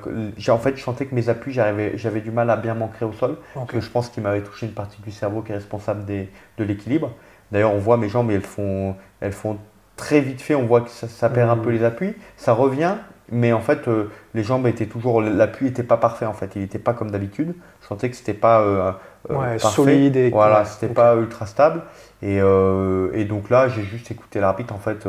En 0.49 0.59
fait, 0.59 0.77
je 0.77 0.83
sentais 0.83 1.07
que 1.07 1.14
mes 1.14 1.29
appuis, 1.29 1.53
j'avais 1.53 2.21
du 2.21 2.31
mal 2.31 2.51
à 2.51 2.57
bien 2.57 2.75
m'ancrer 2.75 3.05
au 3.05 3.12
sol. 3.12 3.37
Que 3.69 3.81
je 3.81 3.88
pense 3.88 4.09
qu'il 4.09 4.23
m'avait 4.23 4.43
touché 4.43 4.66
une 4.66 4.73
partie 4.73 5.01
du 5.03 5.11
cerveau 5.11 5.43
qui 5.43 5.53
est 5.53 5.57
responsable 5.57 6.05
des, 6.05 6.31
de 6.59 6.64
l'équilibre. 6.64 7.12
D'ailleurs, 7.53 7.73
on 7.75 7.79
voit 7.79 7.97
mes 7.97 8.09
jambes, 8.09 8.31
elles 8.31 8.43
font, 8.43 8.97
elles 9.21 9.33
font 9.33 9.59
très 9.97 10.21
vite 10.21 10.40
fait, 10.40 10.55
on 10.55 10.66
voit 10.66 10.81
que 10.81 10.90
ça, 10.90 11.29
perd 11.29 11.51
un 11.51 11.57
peu 11.57 11.71
mmh. 11.71 11.75
les 11.75 11.85
appuis, 11.85 12.14
ça 12.37 12.55
revient, 12.55 12.95
mais 13.31 13.53
en 13.53 13.61
fait, 13.61 13.87
euh, 13.88 14.11
les 14.35 14.43
jambes 14.43 14.66
étaient 14.66 14.87
toujours, 14.87 15.23
l'appui 15.23 15.66
n'était 15.66 15.83
pas 15.83 15.97
parfait 15.97 16.27
en 16.27 16.33
fait, 16.33 16.53
il 16.57 16.62
n'était 16.62 16.79
pas 16.79 16.95
comme 16.95 17.11
d'habitude. 17.11 17.55
Je 17.81 17.87
sentais 17.87 18.11
que 18.11 18.16
c'était 18.16 18.35
pas 18.35 18.61
euh, 18.61 18.93
euh, 19.31 19.59
solide 19.59 20.16
et 20.16 20.31
voilà, 20.31 20.64
c'était 20.64 20.93
pas 20.93 21.14
ultra 21.16 21.47
stable. 21.47 21.83
Et, 22.23 22.37
et 22.37 23.25
donc 23.25 23.51
là, 23.51 23.69
j'ai 23.69 23.83
juste 23.83 24.11
écouté 24.11 24.40
l'arbitre. 24.40 24.75
En 24.75 24.79
fait, 24.79 25.07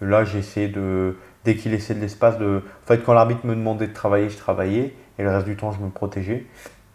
là, 0.00 0.24
j'ai 0.24 0.38
essayé 0.38 0.68
de, 0.68 1.16
dès 1.44 1.56
qu'il 1.56 1.72
laissait 1.72 1.94
de 1.94 2.00
l'espace, 2.00 2.38
de, 2.38 2.62
en 2.84 2.86
fait, 2.86 2.98
quand 3.04 3.12
l'arbitre 3.12 3.44
me 3.44 3.54
demandait 3.54 3.88
de 3.88 3.92
travailler, 3.92 4.30
je 4.30 4.38
travaillais, 4.38 4.94
et 5.18 5.22
le 5.22 5.30
reste 5.30 5.46
du 5.46 5.56
temps, 5.56 5.72
je 5.72 5.80
me 5.80 5.90
protégeais. 5.90 6.46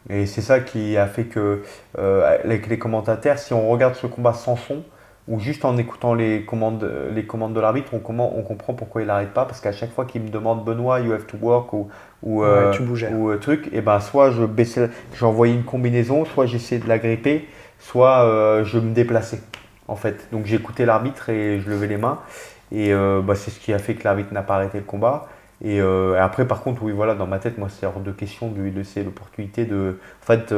Et 0.10 0.26
c'est 0.26 0.42
ça 0.42 0.60
qui 0.60 0.98
a 0.98 1.06
fait 1.08 1.26
que, 1.26 1.62
avec 1.98 2.68
les 2.68 2.80
commentateurs, 2.80 3.38
si 3.38 3.54
on 3.54 3.70
regarde 3.70 3.96
ce 3.96 4.08
combat 4.08 4.34
sans 4.34 4.56
son, 4.56 4.84
ou 5.30 5.40
juste 5.40 5.64
en 5.64 5.78
écoutant 5.78 6.16
les 6.16 6.42
commandes, 6.42 6.92
les 7.14 7.24
commandes 7.24 7.54
de 7.54 7.60
l'arbitre, 7.60 7.92
on, 7.94 8.20
on, 8.20 8.42
comprend 8.42 8.74
pourquoi 8.74 9.02
il 9.02 9.08
n'arrête 9.08 9.32
pas. 9.32 9.46
Parce 9.46 9.62
qu'à 9.62 9.72
chaque 9.72 9.92
fois 9.92 10.06
qu'il 10.06 10.24
me 10.24 10.30
demande 10.30 10.66
Benoît, 10.66 11.00
you 11.02 11.14
have 11.14 11.28
to 11.28 11.38
work 11.40 11.72
ou, 11.72 11.88
ou, 12.24 12.44
euh, 12.44 12.74
ou 13.12 13.30
euh, 13.30 13.38
truc, 13.38 13.70
et 13.72 13.82
ben 13.82 14.00
soit 14.00 14.32
je 14.32 14.44
baissais, 14.44 14.90
j'envoyais 15.14 15.54
une 15.54 15.64
combinaison, 15.64 16.26
soit 16.26 16.48
j'essayais 16.48 16.82
de 16.82 16.90
la 16.90 16.98
gripper, 16.98 17.48
soit 17.78 18.24
euh, 18.24 18.64
je 18.64 18.80
me 18.80 18.92
déplaçais. 18.92 19.40
En 19.88 19.96
fait, 19.96 20.28
donc 20.32 20.46
j'écoutais 20.48 20.86
l'arbitre 20.86 21.30
et 21.30 21.60
je 21.60 21.70
levais 21.70 21.88
les 21.88 21.98
mains. 21.98 22.20
Et 22.72 22.94
bah, 22.94 23.34
c'est 23.34 23.50
ce 23.50 23.60
qui 23.60 23.74
a 23.74 23.80
fait 23.80 23.96
que 23.96 24.04
l'arbitre 24.04 24.32
n'a 24.32 24.44
pas 24.44 24.56
arrêté 24.56 24.78
le 24.78 24.84
combat. 24.84 25.28
Et, 25.64 25.82
après, 25.82 26.48
par 26.48 26.62
contre, 26.62 26.84
oui, 26.84 26.92
voilà, 26.92 27.16
dans 27.16 27.26
ma 27.26 27.40
tête, 27.40 27.58
moi, 27.58 27.70
c'est 27.70 27.88
hors 27.88 28.00
de 28.00 28.12
question 28.12 28.50
de 28.50 28.62
lui 28.62 28.70
laisser 28.70 29.04
l'opportunité 29.04 29.66
de. 29.66 29.98
En 30.22 30.26
fait, 30.28 30.54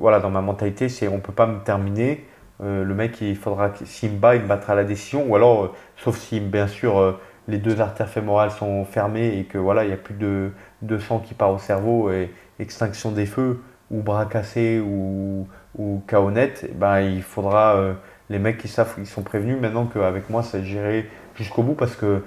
voilà, 0.00 0.18
dans 0.18 0.30
ma 0.30 0.40
mentalité, 0.40 0.88
c'est 0.88 1.06
on 1.06 1.20
peut 1.20 1.32
pas 1.32 1.46
me 1.46 1.60
terminer 1.60 2.26
euh, 2.62 2.84
le 2.84 2.94
mec, 2.94 3.20
il 3.20 3.36
faudra 3.36 3.72
s'il 3.84 4.12
me 4.12 4.18
bat, 4.18 4.36
il 4.36 4.42
me 4.42 4.46
battra 4.46 4.74
la 4.74 4.84
décision. 4.84 5.24
Ou 5.26 5.36
alors, 5.36 5.64
euh, 5.64 5.72
sauf 5.96 6.18
si 6.18 6.40
bien 6.40 6.66
sûr 6.66 6.98
euh, 6.98 7.18
les 7.48 7.58
deux 7.58 7.80
artères 7.80 8.08
fémorales 8.08 8.50
sont 8.50 8.84
fermées 8.84 9.38
et 9.38 9.44
que 9.44 9.58
voilà, 9.58 9.84
il 9.84 9.88
n'y 9.88 9.94
a 9.94 9.96
plus 9.96 10.14
de, 10.14 10.98
sang 10.98 11.20
qui 11.20 11.34
part 11.34 11.52
au 11.52 11.58
cerveau 11.58 12.10
et 12.10 12.30
extinction 12.58 13.12
des 13.12 13.26
feux 13.26 13.62
ou 13.90 14.02
bras 14.02 14.26
cassés 14.26 14.78
ou, 14.78 15.48
ou 15.76 16.02
eh 16.12 16.68
ben, 16.74 17.00
il 17.00 17.22
faudra 17.22 17.94
les 18.28 18.38
mecs 18.38 18.58
qui 18.58 18.68
savent, 18.68 18.94
ils 18.98 19.06
sont 19.06 19.22
prévenus 19.22 19.56
maintenant 19.60 19.86
qu'avec 19.86 20.30
moi, 20.30 20.42
c'est 20.42 20.62
géré 20.64 21.08
jusqu'au 21.34 21.62
bout 21.62 21.74
parce 21.74 21.96
que 21.96 22.22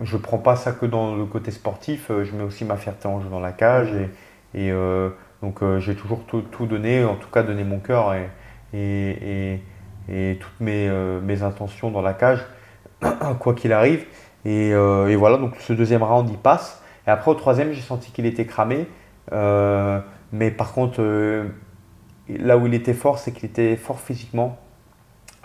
je 0.00 0.16
ne 0.16 0.22
prends 0.22 0.38
pas 0.38 0.54
ça 0.54 0.72
que 0.72 0.86
dans 0.86 1.16
le 1.16 1.24
côté 1.24 1.50
sportif, 1.50 2.08
je 2.08 2.32
mets 2.36 2.44
aussi 2.44 2.64
ma 2.64 2.76
fierté 2.76 3.08
en 3.08 3.20
jeu 3.20 3.28
dans 3.28 3.40
la 3.40 3.52
cage 3.52 3.92
et, 4.54 4.72
donc 5.42 5.62
j'ai 5.78 5.96
toujours 5.96 6.24
tout, 6.26 6.66
donné, 6.66 7.04
en 7.04 7.16
tout 7.16 7.30
cas 7.30 7.42
donné 7.42 7.64
mon 7.64 7.80
cœur 7.80 8.14
et, 8.72 9.60
toutes 10.40 10.60
mes, 10.60 10.88
euh, 10.88 11.20
mes, 11.20 11.42
intentions 11.42 11.90
dans 11.90 12.02
la 12.02 12.14
cage, 12.14 12.44
quoi 13.38 13.54
qu'il 13.54 13.72
arrive. 13.72 14.04
Euh, 14.46 15.06
et, 15.06 15.16
voilà, 15.16 15.36
donc 15.36 15.56
ce 15.60 15.72
deuxième 15.72 16.02
round, 16.02 16.28
il 16.30 16.38
passe. 16.38 16.82
Et 17.06 17.10
après, 17.10 17.30
au 17.30 17.34
troisième, 17.34 17.72
j'ai 17.72 17.80
senti 17.80 18.10
qu'il 18.10 18.26
était 18.26 18.46
cramé. 18.46 18.88
Euh, 19.32 20.00
mais 20.32 20.50
par 20.50 20.72
contre, 20.72 21.02
là 22.28 22.56
où 22.58 22.66
il 22.66 22.74
était 22.74 22.94
fort, 22.94 23.18
c'est 23.18 23.32
qu'il 23.32 23.46
était 23.46 23.76
fort 23.76 24.00
physiquement. 24.00 24.58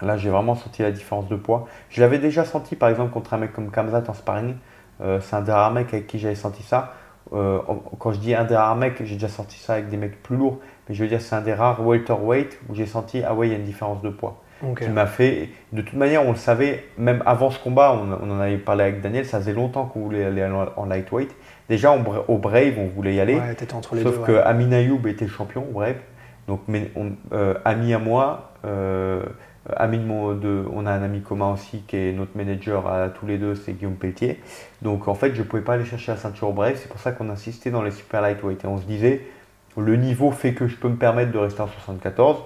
Là, 0.02 0.18
j'ai 0.18 0.30
vraiment 0.30 0.56
senti 0.56 0.82
la 0.82 0.92
différence 0.92 1.28
de 1.28 1.36
poids. 1.36 1.68
Je 1.90 2.02
l'avais 2.02 2.20
déjà 2.20 2.44
senti, 2.44 2.76
par 2.76 2.90
exemple, 2.90 3.12
contre 3.12 3.34
un 3.34 3.38
mec 3.38 3.54
comme 3.54 3.72
Kamzat 3.72 4.04
en 4.08 4.14
sparring. 4.14 4.56
c'est 5.00 5.36
un 5.36 5.42
des 5.42 5.52
rares 5.52 5.72
mecs 5.72 5.94
avec 5.94 6.08
qui 6.08 6.20
j'avais 6.20 6.36
senti 6.36 6.64
ça. 6.64 6.94
quand 7.32 8.12
je 8.12 8.20
dis 8.20 8.36
un 8.36 8.44
des 8.44 8.56
rares 8.56 8.76
mecs, 8.76 9.04
j'ai 9.04 9.16
déjà 9.16 9.30
senti 9.30 9.58
ça 9.58 9.74
avec 9.74 9.90
des 9.90 9.98
mecs 9.98 10.22
plus 10.22 10.36
lourds. 10.36 10.60
Mais 10.88 10.96
je 10.96 11.04
veux 11.04 11.10
dire, 11.10 11.22
c'est 11.22 11.36
un 11.36 11.42
des 11.42 11.54
rares 11.54 11.86
welterweight 11.86 12.60
où 12.70 12.76
j'ai 12.76 12.86
senti, 12.86 13.24
ah 13.24 13.34
ouais, 13.34 13.48
il 13.48 13.52
y 13.52 13.56
a 13.56 13.58
une 13.58 13.64
différence 13.64 14.02
de 14.02 14.10
poids. 14.10 14.42
Qui 14.74 14.90
m'a 14.90 15.06
fait. 15.06 15.50
De 15.74 15.82
toute 15.82 15.96
manière, 15.96 16.26
on 16.26 16.32
le 16.32 16.38
savait, 16.38 16.86
même 16.98 17.22
avant 17.26 17.52
ce 17.52 17.60
combat, 17.60 17.94
on, 17.94 18.32
en 18.32 18.40
avait 18.40 18.58
parlé 18.58 18.84
avec 18.84 19.02
Daniel, 19.02 19.26
ça 19.26 19.40
faisait 19.40 19.54
longtemps 19.54 19.86
qu'on 19.86 20.02
voulait 20.02 20.26
aller 20.26 20.48
en 20.76 20.86
lightweight. 20.86 21.36
Déjà, 21.70 21.98
au 22.28 22.38
Brave, 22.38 22.74
on 22.78 22.88
voulait 22.88 23.16
y 23.16 23.20
aller. 23.20 23.36
Ouais, 23.36 23.74
entre 23.74 23.96
les 23.96 24.04
sauf 24.04 24.26
que 24.26 24.34
Amin 24.34 24.72
Ayoub 24.72 25.08
était 25.08 25.28
champion 25.28 25.64
au 25.70 25.74
Brave. 25.74 25.96
Donc, 26.48 26.62
mais 26.68 26.92
on, 26.96 27.12
euh, 27.34 27.56
Ami 27.66 27.94
à 27.94 28.00
moi, 28.00 28.52
euh, 28.66 29.24
de, 29.68 30.64
on 30.72 30.86
a 30.86 30.92
un 30.92 31.02
ami 31.02 31.22
commun 31.22 31.54
aussi 31.54 31.82
qui 31.88 31.98
est 31.98 32.14
notre 32.14 32.38
manager 32.38 32.88
à 32.88 33.10
tous 33.10 33.26
les 33.26 33.40
deux, 33.40 33.56
c'est 33.56 33.74
Guillaume 33.74 33.96
Pelletier. 33.96 34.40
Donc 34.84 35.08
en 35.08 35.16
fait, 35.16 35.34
je 35.34 35.42
ne 35.42 35.48
pouvais 35.48 35.64
pas 35.64 35.74
aller 35.74 35.86
chercher 35.86 36.12
la 36.12 36.18
ceinture 36.18 36.50
au 36.50 36.54
Brave, 36.54 36.76
c'est 36.76 36.88
pour 36.90 37.00
ça 37.00 37.12
qu'on 37.12 37.30
insistait 37.30 37.72
dans 37.72 37.82
les 37.82 37.90
super 37.90 38.22
lightweight. 38.22 38.64
Et 38.64 38.68
on 38.68 38.78
se 38.78 38.84
disait, 38.84 39.26
le 39.76 39.96
niveau 39.96 40.32
fait 40.32 40.54
que 40.54 40.68
je 40.68 40.76
peux 40.76 40.90
me 40.90 40.98
permettre 40.98 41.32
de 41.32 41.38
rester 41.40 41.62
en 41.62 41.68
74, 41.68 42.44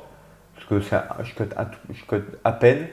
parce 0.68 0.84
que 0.84 0.98
je, 1.24 2.06
cote 2.06 2.26
à, 2.44 2.52
peine, 2.52 2.88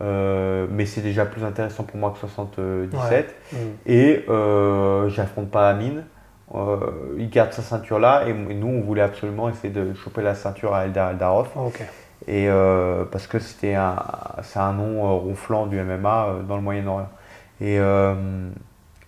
euh, 0.00 0.66
mais 0.70 0.86
c'est 0.86 1.00
déjà 1.00 1.26
plus 1.26 1.44
intéressant 1.44 1.84
pour 1.84 1.98
moi 1.98 2.12
que 2.12 2.18
77. 2.18 3.34
Mm. 3.52 3.56
Et 3.86 4.24
euh, 4.28 5.08
j'affronte 5.08 5.50
pas 5.50 5.68
Amine. 5.68 6.04
Euh, 6.54 6.78
il 7.18 7.28
garde 7.28 7.52
sa 7.52 7.62
ceinture 7.62 7.98
là, 7.98 8.26
et, 8.26 8.32
nous 8.32 8.68
on 8.68 8.80
voulait 8.80 9.02
absolument 9.02 9.50
essayer 9.50 9.72
de 9.72 9.92
choper 9.92 10.22
la 10.22 10.34
ceinture 10.34 10.74
à 10.74 10.86
Eldar 10.86 11.10
Eldarov. 11.10 11.48
Et 12.26 12.48
euh, 12.48 13.04
parce 13.04 13.26
que 13.26 13.38
c'était 13.38 13.74
un, 13.74 13.96
c'est 14.42 14.58
un 14.58 14.72
nom 14.72 15.18
ronflant 15.18 15.66
du 15.66 15.80
MMA 15.80 16.36
dans 16.48 16.56
le 16.56 16.62
Moyen-Orient. 16.62 17.08
Et, 17.60 17.78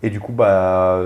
et 0.03 0.11
du 0.11 0.21
coup, 0.21 0.33
bah, 0.33 1.03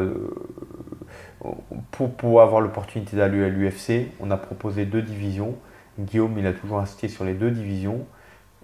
pour 1.90 2.14
pouvoir 2.14 2.46
avoir 2.46 2.60
l'opportunité 2.60 3.16
d'aller 3.16 3.44
à 3.44 3.48
l'UFC, 3.48 4.08
on 4.20 4.30
a 4.30 4.36
proposé 4.36 4.86
deux 4.86 5.02
divisions. 5.02 5.54
Guillaume, 5.98 6.38
il 6.38 6.46
a 6.46 6.52
toujours 6.52 6.78
insisté 6.78 7.08
sur 7.08 7.24
les 7.24 7.34
deux 7.34 7.50
divisions. 7.50 8.06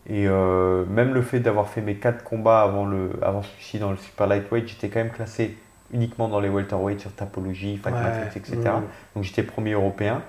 Et 0.09 0.27
même 0.27 1.15
le 1.15 1.23
fait 1.23 1.41
d'avoir 1.41 1.69
fait 1.69 1.83
mes 1.83 1.95
4 1.95 2.25
combats 2.25 2.63
avant, 2.63 2.85
le, 2.85 3.13
avant 3.23 3.43
celui-ci 3.43 3.79
dans 3.79 3.91
le 3.91 3.97
super 3.97 4.27
lightweight, 4.27 4.67
j'étais 4.67 4.89
quand 4.89 4.99
même 4.99 5.13
classé 5.13 5.57
uniquement 5.93 6.27
dans 6.27 6.41
les 6.41 6.49
welterweight 6.49 7.01
sur 7.01 7.13
Tapologie, 7.13 7.77
Fight 7.77 7.95
Matrix, 7.95 8.37
etc. 8.37 8.59
Donc 9.15 9.25
j'étais 9.25 9.43
premier 9.43 9.73
européen 9.73 10.23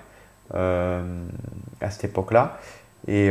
à 0.52 1.90
cette 1.90 2.04
époque-là. 2.04 2.58
Et 3.08 3.30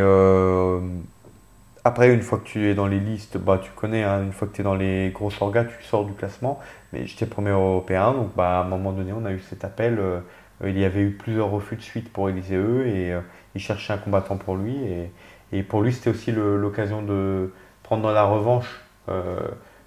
après, 1.84 2.14
une 2.14 2.22
fois 2.22 2.38
que 2.38 2.44
tu 2.44 2.70
es 2.70 2.76
dans 2.76 2.86
les 2.86 3.00
listes, 3.00 3.38
bah, 3.38 3.60
tu 3.62 3.72
connais, 3.72 4.04
hein, 4.04 4.24
une 4.24 4.34
fois 4.34 4.48
que 4.48 4.54
tu 4.54 4.62
es 4.62 4.64
dans 4.64 4.76
les 4.76 5.10
gros 5.10 5.32
orgas, 5.42 5.66
tu 5.66 5.84
sors 5.84 6.06
du 6.06 6.14
classement. 6.14 6.60
Mais 6.94 7.08
j'étais 7.08 7.26
premier 7.26 7.50
européen, 7.50 8.14
donc 8.14 8.36
bah, 8.36 8.60
à 8.60 8.62
un 8.64 8.68
moment 8.68 8.92
donné, 8.92 9.12
on 9.14 9.26
a 9.26 9.32
eu 9.32 9.40
cet 9.40 9.66
appel. 9.66 9.98
Euh, 10.00 10.20
il 10.64 10.78
y 10.78 10.86
avait 10.86 11.02
eu 11.02 11.12
plusieurs 11.12 11.50
refus 11.50 11.76
de 11.76 11.82
suite 11.82 12.14
pour 12.14 12.30
Élisée 12.30 12.56
E 12.56 12.86
et 12.86 13.14
euh, 13.14 13.22
il 13.56 13.62
cherchait 13.62 13.94
un 13.94 13.98
combattant 13.98 14.38
pour 14.38 14.56
lui. 14.56 14.76
Et, 14.76 15.12
et 15.54 15.64
pour 15.64 15.82
lui, 15.82 15.94
c'était 15.94 16.10
aussi 16.10 16.32
l'occasion 16.32 17.02
de 17.02 17.52
prendre 17.84 18.12
la 18.12 18.24
revanche 18.24 18.82
euh, 19.10 19.40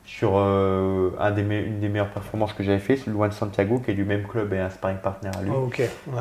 sur 0.04 0.36
un 0.36 1.30
des 1.30 1.40
une 1.40 1.80
des 1.80 1.88
meilleures 1.88 2.10
performances 2.10 2.52
que 2.52 2.62
j'avais 2.62 2.78
fait, 2.78 2.98
c'est 2.98 3.10
Luan 3.10 3.32
Santiago, 3.32 3.78
qui 3.78 3.92
est 3.92 3.94
du 3.94 4.04
même 4.04 4.24
club 4.24 4.52
et 4.52 4.58
un 4.58 4.68
sparring 4.68 4.98
partner 4.98 5.30
à 5.34 5.42
lui. 5.42 5.50
Oh, 5.54 5.70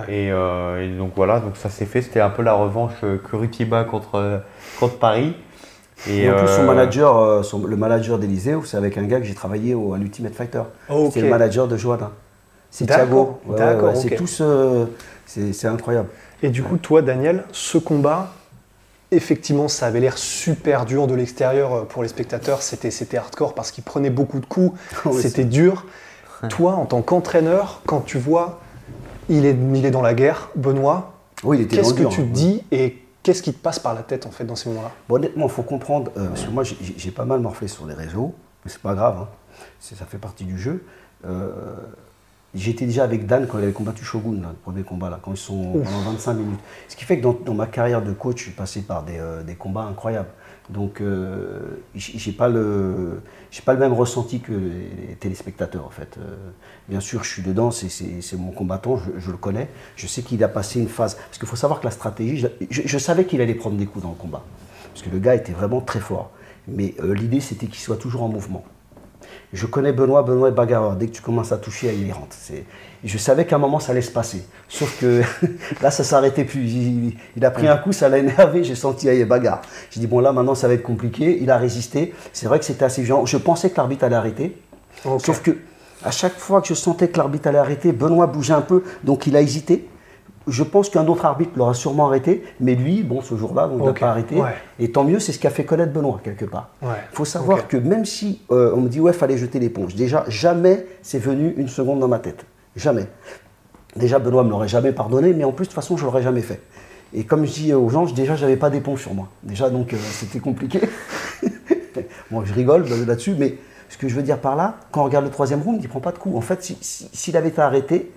et, 0.07 0.27
et, 0.27 0.97
donc 0.97 1.11
voilà, 1.17 1.41
donc 1.41 1.57
ça 1.57 1.69
s'est 1.69 1.85
fait. 1.85 2.01
C'était 2.01 2.21
un 2.21 2.29
peu 2.29 2.43
la 2.43 2.53
revanche 2.53 2.93
Curitiba 3.25 3.83
contre, 3.83 4.41
contre 4.79 4.99
Paris. 4.99 5.35
Et, 6.09 6.29
en 6.29 6.35
plus, 6.35 6.47
son 6.47 6.61
euh, 6.61 6.65
manager, 6.65 7.17
euh, 7.17 7.41
le 7.67 7.75
manager 7.77 8.19
d'Elysée, 8.19 8.55
c'est 8.65 8.77
avec 8.77 8.97
un 8.97 9.03
gars 9.03 9.19
que 9.19 9.25
j'ai 9.25 9.33
travaillé 9.33 9.73
au, 9.73 9.93
à 9.93 9.97
l'Ultimate 9.97 10.33
Fighter. 10.33 10.63
C'est 11.11 11.21
le 11.21 11.29
manager 11.29 11.67
de 11.67 11.77
Joanna. 11.77 12.11
C'est 12.69 12.85
Thiago. 12.85 13.39
D'accord. 13.55 13.95
C'est 13.95 14.15
tous. 14.15 14.41
c'est 15.25 15.67
incroyable. 15.67 16.09
Et 16.41 16.49
du 16.49 16.63
coup, 16.63 16.77
toi, 16.77 17.01
Daniel, 17.01 17.45
ce 17.51 17.77
combat, 17.77 18.33
effectivement, 19.11 19.67
ça 19.67 19.87
avait 19.87 19.99
l'air 19.99 20.17
super 20.17 20.85
dur 20.85 21.07
de 21.07 21.13
l'extérieur 21.13 21.73
euh, 21.73 21.83
pour 21.83 22.03
les 22.03 22.09
spectateurs. 22.09 22.61
C'était 22.61 23.17
hardcore 23.17 23.53
parce 23.53 23.71
qu'il 23.71 23.83
prenait 23.83 24.09
beaucoup 24.09 24.39
de 24.39 24.45
coups. 24.45 24.77
C'était 25.21 25.45
dur. 25.45 25.85
Toi, 26.49 26.73
en 26.73 26.85
tant 26.85 27.01
qu'entraîneur, 27.01 27.81
quand 27.85 28.01
tu 28.01 28.17
vois, 28.17 28.59
il 29.29 29.45
est, 29.45 29.55
il 29.73 29.85
est 29.85 29.91
dans 29.91 30.01
la 30.01 30.13
guerre, 30.13 30.49
Benoît, 30.55 31.13
oui, 31.43 31.67
qu'est-ce 31.67 31.93
que 31.93 32.03
tu 32.03 32.17
te 32.17 32.21
hein. 32.21 32.29
dis 32.31 32.63
et 32.71 33.03
Qu'est-ce 33.23 33.41
qui 33.41 33.53
te 33.53 33.59
passe 33.59 33.79
par 33.79 33.93
la 33.93 34.03
tête 34.03 34.25
en 34.25 34.31
fait 34.31 34.43
dans 34.43 34.57
ces 34.57 34.67
moments-là? 34.69 34.91
Honnêtement, 35.09 35.45
il 35.45 35.51
faut 35.51 35.63
comprendre, 35.63 36.11
euh, 36.17 36.27
parce 36.27 36.43
que 36.43 36.51
moi 36.51 36.63
j'ai 36.63 37.11
pas 37.11 37.23
mal 37.23 37.39
morflé 37.39 37.69
sur 37.69 37.87
les 37.87 37.93
réseaux, 37.93 38.35
mais 38.63 38.71
c'est 38.71 38.81
pas 38.81 38.93
grave, 38.93 39.15
hein. 39.21 39.27
ça 39.79 40.05
fait 40.05 40.17
partie 40.17 40.43
du 40.43 40.59
jeu. 40.59 40.83
Euh, 41.25 41.53
j'étais 42.55 42.85
déjà 42.85 43.03
avec 43.03 43.25
Dan 43.25 43.47
quand 43.47 43.57
il 43.57 43.63
avait 43.63 43.73
combattu 43.73 44.03
Shogun, 44.03 44.41
le 44.41 44.53
premier 44.61 44.83
combat, 44.83 45.09
là, 45.09 45.19
quand 45.21 45.31
ils 45.31 45.37
sont 45.37 45.73
pendant 45.73 46.11
25 46.11 46.33
minutes. 46.33 46.59
Ce 46.87 46.95
qui 46.95 47.05
fait 47.05 47.19
que 47.19 47.27
dans, 47.27 47.53
ma 47.53 47.67
carrière 47.67 48.01
de 48.01 48.13
coach, 48.13 48.37
je 48.37 48.43
suis 48.43 48.51
passé 48.51 48.81
par 48.81 49.03
des, 49.03 49.17
euh, 49.19 49.43
des 49.43 49.55
combats 49.55 49.83
incroyables. 49.83 50.29
Donc, 50.69 51.01
euh, 51.01 51.59
j'ai 51.95 52.31
pas 52.31 52.47
le, 52.47 53.21
pas 53.65 53.73
le 53.73 53.79
même 53.79 53.93
ressenti 53.93 54.39
que 54.39 54.53
les 54.53 55.15
téléspectateurs 55.19 55.85
en 55.85 55.89
fait. 55.89 56.17
Euh, 56.17 56.35
bien 56.87 57.01
sûr, 57.01 57.23
je 57.23 57.29
suis 57.29 57.41
dedans, 57.41 57.69
c'est 57.71 58.37
mon 58.37 58.51
combattant, 58.51 58.97
je, 58.97 59.31
le 59.31 59.37
connais. 59.37 59.69
Je 59.95 60.07
sais 60.07 60.21
qu'il 60.21 60.41
a 60.43 60.47
passé 60.47 60.79
une 60.79 60.87
phase. 60.87 61.15
Parce 61.15 61.37
qu'il 61.37 61.47
faut 61.47 61.57
savoir 61.57 61.81
que 61.81 61.85
la 61.85 61.91
stratégie, 61.91 62.47
je, 62.69 62.97
savais 62.97 63.25
qu'il 63.25 63.41
allait 63.41 63.55
prendre 63.55 63.75
des 63.75 63.85
coups 63.85 64.03
dans 64.03 64.11
le 64.11 64.15
combat, 64.15 64.43
parce 64.93 65.05
que 65.05 65.09
le 65.09 65.19
gars 65.19 65.35
était 65.35 65.51
vraiment 65.51 65.81
très 65.81 65.99
fort. 65.99 66.31
Mais 66.69 66.95
euh, 67.01 67.13
l'idée, 67.13 67.41
c'était 67.41 67.67
qu'il 67.67 67.81
soit 67.81 67.97
toujours 67.97 68.23
en 68.23 68.29
mouvement. 68.29 68.63
Je 69.53 69.65
connais 69.65 69.91
Benoît, 69.91 70.23
Benoît 70.23 70.49
est 70.49 70.53
bagarreur. 70.53 70.95
Dès 70.95 71.07
que 71.07 71.11
tu 71.11 71.21
commences 71.21 71.51
à 71.51 71.57
toucher, 71.57 71.93
il 71.93 72.11
rentre. 72.11 72.35
Je 73.03 73.17
savais 73.17 73.45
qu'à 73.45 73.57
un 73.57 73.59
moment, 73.59 73.79
ça 73.79 73.91
allait 73.91 74.01
se 74.01 74.11
passer. 74.11 74.43
Sauf 74.67 74.99
que 74.99 75.21
là, 75.81 75.91
ça 75.91 76.03
s'arrêtait 76.03 76.43
plus. 76.43 77.13
Il, 77.35 77.45
a 77.45 77.51
pris 77.51 77.67
un 77.67 77.77
coup, 77.77 77.91
ça 77.91 78.09
l'a 78.09 78.17
énervé. 78.17 78.63
J'ai 78.63 78.75
senti, 78.75 79.07
il 79.07 79.19
y 79.19 79.25
bagarre. 79.25 79.61
J'ai 79.91 79.99
dit, 79.99 80.07
bon, 80.07 80.19
là, 80.19 80.31
maintenant, 80.31 80.55
ça 80.55 80.67
va 80.67 80.73
être 80.73 80.83
compliqué. 80.83 81.37
Il 81.41 81.51
a 81.51 81.57
résisté. 81.57 82.13
C'est 82.33 82.47
vrai 82.47 82.59
que 82.59 82.65
c'était 82.65 82.85
assez 82.85 83.03
violent. 83.03 83.25
Je 83.25 83.37
pensais 83.37 83.69
que 83.69 83.77
l'arbitre 83.77 84.05
allait 84.05 84.15
arrêter. 84.15 84.57
Sauf 85.19 85.41
que 85.41 85.57
à 86.03 86.11
chaque 86.11 86.37
fois 86.37 86.61
que 86.61 86.67
je 86.67 86.73
sentais 86.73 87.07
que 87.07 87.17
l'arbitre 87.17 87.47
allait 87.47 87.59
arrêter, 87.59 87.91
Benoît 87.91 88.27
bougeait 88.27 88.53
un 88.53 88.61
peu. 88.61 88.83
Donc, 89.03 89.27
il 89.27 89.35
a 89.35 89.41
hésité 89.41 89.87
je 90.47 90.63
pense 90.63 90.89
qu'un 90.89 91.07
autre 91.07 91.25
arbitre 91.25 91.51
l'aura 91.55 91.73
sûrement 91.73 92.07
arrêté, 92.07 92.43
mais 92.59 92.75
lui, 92.75 93.03
bon, 93.03 93.21
ce 93.21 93.35
jour-là, 93.35 93.69
il 93.71 93.83
n'a 93.83 93.93
pas 93.93 94.09
arrêté. 94.09 94.35
Et 94.79 94.91
tant 94.91 95.03
mieux, 95.03 95.19
c'est 95.19 95.31
ce 95.31 95.39
qui 95.39 95.47
a 95.47 95.49
fait 95.49 95.63
connaître 95.63 95.93
Benoît, 95.93 96.19
quelque 96.23 96.45
part. 96.45 96.69
Il 96.81 96.87
faut 97.11 97.25
savoir 97.25 97.67
que 97.67 97.77
même 97.77 98.05
si 98.05 98.41
euh, 98.51 98.73
on 98.75 98.81
me 98.81 98.89
dit, 98.89 98.99
ouais, 98.99 99.13
fallait 99.13 99.37
jeter 99.37 99.59
l'éponge, 99.59 99.95
déjà, 99.95 100.25
jamais 100.27 100.85
c'est 101.01 101.19
venu 101.19 101.53
une 101.57 101.67
seconde 101.67 101.99
dans 101.99 102.07
ma 102.07 102.19
tête. 102.19 102.45
Jamais. 102.75 103.07
Déjà, 103.95 104.19
Benoît 104.19 104.41
ne 104.41 104.47
me 104.47 104.51
l'aurait 104.51 104.67
jamais 104.67 104.91
pardonné, 104.91 105.33
mais 105.33 105.43
en 105.43 105.51
plus, 105.51 105.65
de 105.65 105.69
toute 105.69 105.75
façon, 105.75 105.97
je 105.97 106.01
ne 106.01 106.07
l'aurais 106.07 106.23
jamais 106.23 106.41
fait. 106.41 106.61
Et 107.13 107.25
comme 107.25 107.45
je 107.45 107.51
dis 107.51 107.73
aux 107.73 107.89
gens, 107.89 108.05
déjà, 108.05 108.35
j'avais 108.35 108.57
pas 108.57 108.71
d'éponge 108.71 109.01
sur 109.01 109.13
moi. 109.13 109.27
Déjà, 109.43 109.69
donc, 109.69 109.93
euh, 109.93 109.97
c'était 109.97 110.39
compliqué. 110.39 110.81
moi, 112.31 112.43
je 112.45 112.53
rigole 112.53 112.87
là-dessus, 113.05 113.35
mais 113.37 113.57
ce 113.89 113.97
que 113.97 114.07
je 114.07 114.15
veux 114.15 114.23
dire 114.23 114.39
par 114.39 114.55
là, 114.55 114.77
quand 114.91 115.01
on 115.01 115.05
regarde 115.05 115.25
le 115.25 115.31
troisième 115.31 115.61
round, 115.61 115.77
il 115.79 115.83
ne 115.83 115.89
prend 115.89 115.99
pas 115.99 116.11
de 116.11 116.17
coup. 116.17 116.35
En 116.35 116.41
fait, 116.41 116.63
s'il 116.81 117.37
avait 117.37 117.49
été 117.49 117.61
arrêté, 117.61 118.11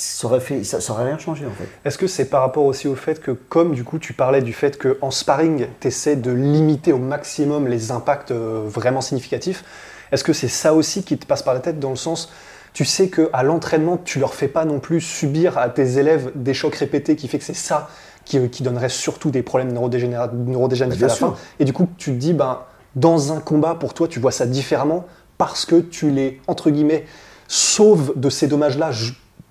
ça 0.00 0.28
aurait, 0.28 0.40
fait, 0.40 0.64
ça, 0.64 0.94
rien 0.94 1.18
changé 1.18 1.44
en 1.44 1.50
fait. 1.50 1.68
Est-ce 1.84 1.98
que 1.98 2.06
c'est 2.06 2.24
par 2.24 2.40
rapport 2.40 2.64
aussi 2.64 2.88
au 2.88 2.94
fait 2.94 3.20
que, 3.20 3.32
comme 3.32 3.74
du 3.74 3.84
coup 3.84 3.98
tu 3.98 4.14
parlais 4.14 4.40
du 4.40 4.54
fait 4.54 4.78
qu'en 4.78 5.10
sparring, 5.10 5.66
tu 5.78 5.88
essaies 5.88 6.16
de 6.16 6.30
limiter 6.30 6.94
au 6.94 6.98
maximum 6.98 7.68
les 7.68 7.90
impacts 7.90 8.30
euh, 8.30 8.62
vraiment 8.64 9.02
significatifs, 9.02 9.62
est-ce 10.10 10.24
que 10.24 10.32
c'est 10.32 10.48
ça 10.48 10.72
aussi 10.72 11.04
qui 11.04 11.18
te 11.18 11.26
passe 11.26 11.42
par 11.42 11.52
la 11.52 11.60
tête 11.60 11.78
dans 11.78 11.90
le 11.90 11.96
sens, 11.96 12.32
tu 12.72 12.86
sais 12.86 13.10
qu'à 13.10 13.42
l'entraînement, 13.42 13.98
tu 13.98 14.18
leur 14.20 14.32
fais 14.32 14.48
pas 14.48 14.64
non 14.64 14.80
plus 14.80 15.02
subir 15.02 15.58
à 15.58 15.68
tes 15.68 15.98
élèves 15.98 16.32
des 16.34 16.54
chocs 16.54 16.76
répétés 16.76 17.14
qui 17.14 17.28
fait 17.28 17.38
que 17.38 17.44
c'est 17.44 17.52
ça 17.52 17.90
qui, 18.24 18.38
euh, 18.38 18.48
qui, 18.48 18.62
donnerait 18.62 18.88
surtout 18.88 19.30
des 19.30 19.42
problèmes 19.42 19.72
neurodégénératifs 19.72 21.02
à 21.02 21.06
la 21.06 21.14
fin? 21.14 21.34
Et 21.58 21.66
du 21.66 21.74
coup, 21.74 21.88
tu 21.98 22.12
te 22.12 22.16
dis, 22.16 22.32
ben, 22.32 22.60
dans 22.94 23.34
un 23.34 23.40
combat, 23.40 23.74
pour 23.74 23.92
toi, 23.92 24.08
tu 24.08 24.18
vois 24.18 24.32
ça 24.32 24.46
différemment 24.46 25.04
parce 25.36 25.66
que 25.66 25.76
tu 25.76 26.10
les, 26.10 26.40
entre 26.46 26.70
guillemets, 26.70 27.04
sauves 27.48 28.12
de 28.16 28.30
ces 28.30 28.46
dommages-là 28.46 28.92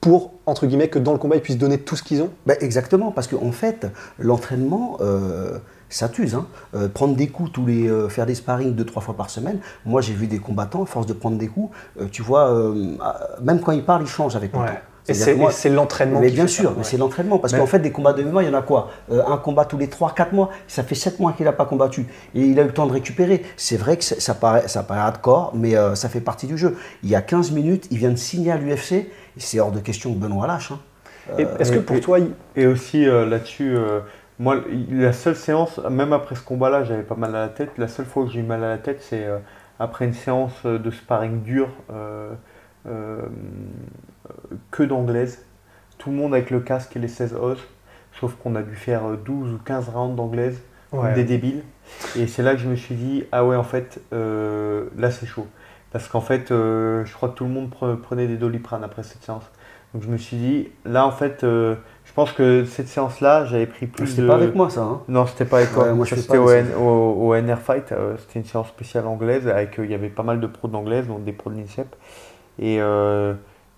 pour, 0.02 0.32
entre 0.46 0.66
guillemets, 0.66 0.88
que 0.88 1.00
dans 1.00 1.12
le 1.12 1.18
combat, 1.18 1.36
ils 1.36 1.42
puissent 1.42 1.58
donner 1.58 1.78
tout 1.78 1.96
ce 1.96 2.04
qu'ils 2.04 2.22
ont 2.22 2.30
ben 2.46 2.58
Exactement, 2.62 3.12
parce 3.12 3.28
qu'en 3.28 3.46
en 3.46 3.52
fait, 3.52 3.88
l'entraînement, 4.18 4.98
euh, 5.02 5.58
ça 5.90 6.08
t'use. 6.08 6.36
Hein. 6.36 6.48
Euh, 6.76 6.88
prendre 6.88 7.16
des 7.16 7.28
coups, 7.28 7.52
tous 7.52 7.66
les, 7.66 7.88
euh, 7.88 8.08
faire 8.08 8.26
des 8.26 8.36
sparring 8.36 8.74
deux, 8.76 8.86
trois 8.86 9.02
fois 9.02 9.16
par 9.16 9.30
semaine. 9.30 9.60
Moi, 9.86 10.02
j'ai 10.02 10.14
vu 10.14 10.28
des 10.28 10.40
combattants, 10.40 10.84
à 10.84 10.86
force 10.86 11.06
de 11.06 11.14
prendre 11.14 11.38
des 11.38 11.48
coups, 11.48 11.76
tu 12.12 12.22
vois, 12.22 12.74
même 13.42 13.60
quand 13.60 13.72
ils 13.72 13.84
parlent, 13.84 14.04
ils 14.04 14.08
changent 14.08 14.36
avec 14.36 14.54
moi. 14.54 14.68
Et 15.08 15.14
c'est 15.16 15.70
l'entraînement. 15.70 16.20
Mais 16.20 16.30
bien 16.30 16.46
sûr, 16.46 16.76
mais 16.78 16.84
c'est 16.84 16.98
l'entraînement. 16.98 17.40
Parce 17.40 17.54
qu'en 17.54 17.66
fait, 17.66 17.80
des 17.80 17.92
combats 17.92 18.14
de 18.14 18.24
MMA, 18.24 18.44
il 18.44 18.50
y 18.50 18.50
en 18.50 18.58
a 18.58 18.62
quoi? 18.62 18.92
Un 19.10 19.38
combat 19.38 19.66
tous 19.66 19.78
les 19.78 19.88
3-4 19.88 20.34
mois. 20.34 20.50
Ça 20.68 20.84
fait 20.84 20.94
7 20.94 21.20
mois 21.20 21.34
qu'il 21.34 21.46
n'a 21.46 21.52
pas 21.52 21.66
combattu. 21.66 22.06
Et 22.36 22.42
il 22.42 22.60
a 22.60 22.62
eu 22.62 22.68
le 22.68 22.74
temps 22.74 22.86
de 22.86 22.94
récupérer. 22.94 23.44
C'est 23.58 23.78
vrai 23.78 23.98
que 23.98 24.04
ça 24.04 24.34
paraît, 24.36 24.68
ça 24.68 24.84
paraît 24.84 25.00
hardcore, 25.00 25.54
mais 25.56 25.74
ça 25.96 26.10
fait 26.10 26.22
partie 26.22 26.46
du 26.46 26.58
jeu. 26.58 26.78
Il 27.04 27.10
y 27.10 27.16
a 27.16 27.22
15 27.22 27.52
minutes, 27.52 27.88
il 27.90 27.98
vient 27.98 28.12
de 28.12 28.18
signer 28.18 28.52
à 28.52 28.58
l'UFC 28.58 29.08
c'est 29.38 29.60
hors 29.60 29.72
de 29.72 29.80
question 29.80 30.14
que 30.14 30.20
Benoît 30.20 30.48
lâche. 30.48 30.72
Hein. 30.72 30.80
Est-ce 31.38 31.72
que 31.72 31.80
pour 31.80 32.00
toi. 32.00 32.20
Et 32.56 32.66
aussi 32.66 33.08
euh, 33.08 33.26
là-dessus, 33.26 33.76
euh, 33.76 34.02
moi, 34.40 34.62
la 34.90 35.14
seule 35.14 35.36
séance, 35.36 35.80
même 35.90 36.14
après 36.14 36.36
ce 36.36 36.42
combat-là, 36.42 36.84
j'avais 36.84 37.04
pas 37.04 37.16
mal 37.16 37.36
à 37.36 37.42
la 37.42 37.50
tête. 37.50 37.78
La 37.78 37.88
seule 37.88 38.06
fois 38.06 38.24
où 38.24 38.30
j'ai 38.30 38.40
eu 38.40 38.44
mal 38.44 38.64
à 38.64 38.70
la 38.70 38.78
tête, 38.78 39.02
c'est 39.02 39.26
euh, 39.26 39.40
après 39.80 40.06
une 40.06 40.14
séance 40.14 40.66
de 40.66 40.92
sparring 40.92 41.42
dur, 41.42 41.70
que 44.72 44.84
d'anglaise. 44.84 45.46
Tout 45.98 46.12
le 46.12 46.16
monde 46.16 46.34
avec 46.34 46.50
le 46.50 46.60
casque 46.60 46.96
et 46.96 47.00
les 47.00 47.08
16 47.08 47.36
os. 47.36 47.60
Sauf 48.20 48.36
qu'on 48.36 48.56
a 48.56 48.62
dû 48.62 48.76
faire 48.76 49.04
12 49.24 49.54
ou 49.54 49.58
15 49.58 49.90
rounds 49.90 50.16
d'anglaise, 50.16 50.60
des 51.16 51.24
débiles. 51.24 51.64
Et 52.18 52.28
c'est 52.28 52.44
là 52.44 52.54
que 52.54 52.60
je 52.60 52.68
me 52.68 52.76
suis 52.76 52.96
dit, 52.96 53.26
ah 53.32 53.46
ouais, 53.46 53.56
en 53.56 53.64
fait, 53.64 54.02
là 54.12 55.12
c'est 55.12 55.28
chaud. 55.28 55.48
Parce 55.92 56.08
qu'en 56.08 56.22
fait, 56.22 56.52
euh, 56.52 57.04
je 57.06 57.14
crois 57.14 57.30
que 57.30 57.36
tout 57.36 57.46
le 57.46 57.50
monde 57.50 57.70
prenait 57.70 58.28
des 58.28 58.38
doliprane 58.38 58.84
après 58.84 59.04
cette 59.04 59.24
séance. 59.24 59.44
Donc 59.94 60.04
je 60.04 60.08
me 60.08 60.18
suis 60.18 60.38
dit, 60.38 60.68
là 60.86 61.08
en 61.08 61.12
fait, 61.12 61.44
euh, 61.44 61.76
je 62.06 62.14
pense 62.14 62.32
que 62.32 62.64
cette 62.66 62.88
séance-là, 62.88 63.46
j'avais 63.46 63.66
pris 63.66 63.88
plus 63.88 64.06
C'était 64.06 64.28
pas 64.28 64.36
avec 64.36 64.54
moi 64.54 64.70
ça 64.70 64.82
hein 64.82 65.02
Non, 65.08 65.26
c'était 65.26 65.46
pas 65.46 65.58
avec 65.58 65.76
moi. 65.76 66.06
c'était 66.06 66.38
au, 66.38 67.36
NR 67.36 67.58
Fight, 67.58 67.92
euh, 67.92 68.16
c'était 68.20 68.40
une 68.40 68.46
séance 68.46 68.68
spéciale 68.68 69.08
anglaise, 69.08 69.48
avec 69.48 69.80
il 69.80 69.90
y 69.90 69.96
avait 69.96 70.10
pas 70.10 70.22
mal 70.22 70.40
de 70.40 70.46
pros 70.46 70.68
d'anglaise, 70.68 71.08
donc 71.08 71.24
des 71.24 71.34
pros 71.34 71.50
de 71.50 71.56
l'INSEP. 71.56 71.96
Et 72.60 72.80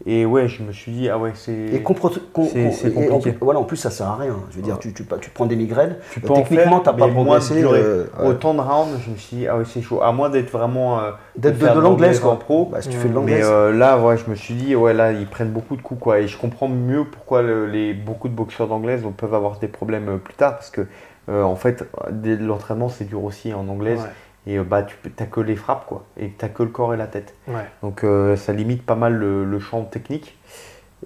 et 0.06 0.26
ouais, 0.26 0.48
je 0.48 0.64
me 0.64 0.72
suis 0.72 0.92
dit, 0.92 1.10
ah 1.10 1.18
ouais, 1.20 1.32
c'est. 1.36 1.52
Et, 1.52 1.82
compliqué. 1.84 3.38
voilà, 3.40 3.60
en 3.60 3.64
plus, 3.64 3.78
ça 3.78 3.92
sert 3.92 4.08
à 4.08 4.16
rien. 4.16 4.36
Je 4.50 4.56
veux 4.56 4.62
dire, 4.62 4.80
tu, 4.80 4.94
tu, 4.94 5.06
tu 5.22 5.30
prends 5.30 5.46
des 5.46 5.56
migraines, 5.56 5.98
tu 6.12 6.20
peux 6.20 6.34
techniquement, 6.34 6.80
tu 6.80 6.88
n'as 6.88 6.94
pas 6.94 7.08
progressé. 7.08 7.64
Euh, 7.64 8.06
Autant 8.24 8.54
de 8.54 8.62
rounds, 8.62 9.00
je 9.06 9.12
me 9.12 9.16
suis 9.16 9.38
dit, 9.38 9.48
ah 9.48 9.58
ouais, 9.58 9.64
c'est 9.66 9.82
chaud. 9.82 10.02
À 10.02 10.12
moins 10.12 10.30
d'être 10.30 10.50
vraiment. 10.50 11.00
Euh, 11.00 11.12
d'être 11.38 11.60
de, 11.60 11.80
l'anglaise, 11.80 12.20
quoi. 12.20 12.40
pro. 12.40 12.66
Bah, 12.66 12.82
si 12.82 12.90
tu 12.90 12.98
fais 12.98 13.10
de 13.10 13.14
l'anglaise. 13.14 13.46
Mais 13.46 13.46
euh, 13.46 13.72
là, 13.72 14.00
ouais, 14.00 14.18
je 14.18 14.30
me 14.30 14.36
suis 14.36 14.56
dit, 14.56 14.76
ouais, 14.76 14.94
là, 14.94 15.12
ils 15.12 15.28
prennent 15.28 15.52
beaucoup 15.52 15.76
de 15.76 15.82
coups, 15.82 16.00
quoi. 16.00 16.20
Et 16.20 16.28
je 16.28 16.38
comprends 16.38 16.68
mieux 16.68 17.06
pourquoi 17.06 17.44
les, 17.44 17.94
beaucoup 17.94 18.28
de 18.28 18.34
boxeurs 18.34 18.68
d'anglaise 18.68 19.04
peuvent 19.18 19.36
avoir 19.36 19.60
des 19.60 19.68
problèmes 19.68 20.18
plus 20.20 20.34
tard. 20.34 20.54
Parce 20.54 20.72
que, 20.72 20.88
en 21.28 21.56
fait, 21.56 21.86
l'entraînement, 22.24 22.90
c'est 22.90 23.06
dur 23.06 23.24
aussi 23.24 23.54
en 23.54 23.68
anglaise 23.68 24.02
et 24.48 24.58
euh, 24.58 24.64
bah, 24.64 24.84
tu 24.84 24.96
n'as 25.20 25.26
que 25.26 25.40
les 25.40 25.56
frappes 25.56 25.86
quoi, 25.86 26.06
et 26.18 26.30
tu 26.30 26.36
n'as 26.42 26.50
que 26.50 26.64
le 26.64 26.70
corps 26.70 26.94
et 26.94 26.98
la 26.98 27.08
tête. 27.08 27.36
Donc 27.82 28.04
euh, 28.04 28.36
ça 28.36 28.54
limite 28.54 28.84
pas 28.86 28.96
mal 28.96 29.16
le, 29.16 29.60
champ 29.60 29.84
technique. 29.84 30.38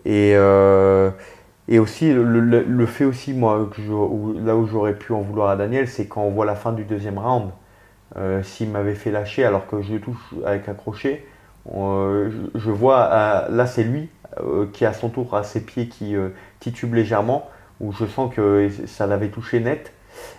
Et, 0.06 0.34
euh, 0.36 1.10
et 1.68 1.80
aussi, 1.80 2.14
le, 2.14 2.86
fait 2.86 3.06
aussi, 3.06 3.34
moi, 3.34 3.70
là 4.44 4.56
où 4.56 4.68
j'aurais 4.68 4.94
pu 4.94 5.14
en 5.14 5.22
vouloir 5.22 5.50
à 5.50 5.56
Daniel, 5.56 5.88
c'est 5.88 6.08
quand 6.08 6.22
on 6.22 6.32
voit 6.32 6.46
la 6.46 6.56
fin 6.56 6.74
du 6.74 6.84
deuxième 6.84 7.18
round. 7.18 7.52
Euh, 8.18 8.44
s'il 8.44 8.70
m'avait 8.70 8.94
fait 8.94 9.12
lâcher 9.12 9.44
alors 9.44 9.68
que 9.68 9.82
je 9.82 9.96
touche 9.96 10.36
avec 10.46 10.70
un 10.70 10.74
crochet, 10.74 11.26
euh, 11.76 12.30
je, 12.54 12.72
vois, 12.72 13.48
là 13.50 13.66
c'est 13.66 13.84
lui 13.84 14.10
qui 14.74 14.86
à 14.86 14.94
son 14.94 15.10
tour 15.10 15.36
a 15.36 15.44
ses 15.44 15.62
pieds 15.62 15.88
qui 15.88 16.16
titubent 16.60 16.94
légèrement, 16.94 17.50
où 17.80 17.92
je 17.94 18.06
sens 18.06 18.34
que 18.34 18.70
ça 18.86 19.08
l'avait 19.08 19.30
touché 19.30 19.60
net. 19.60 19.92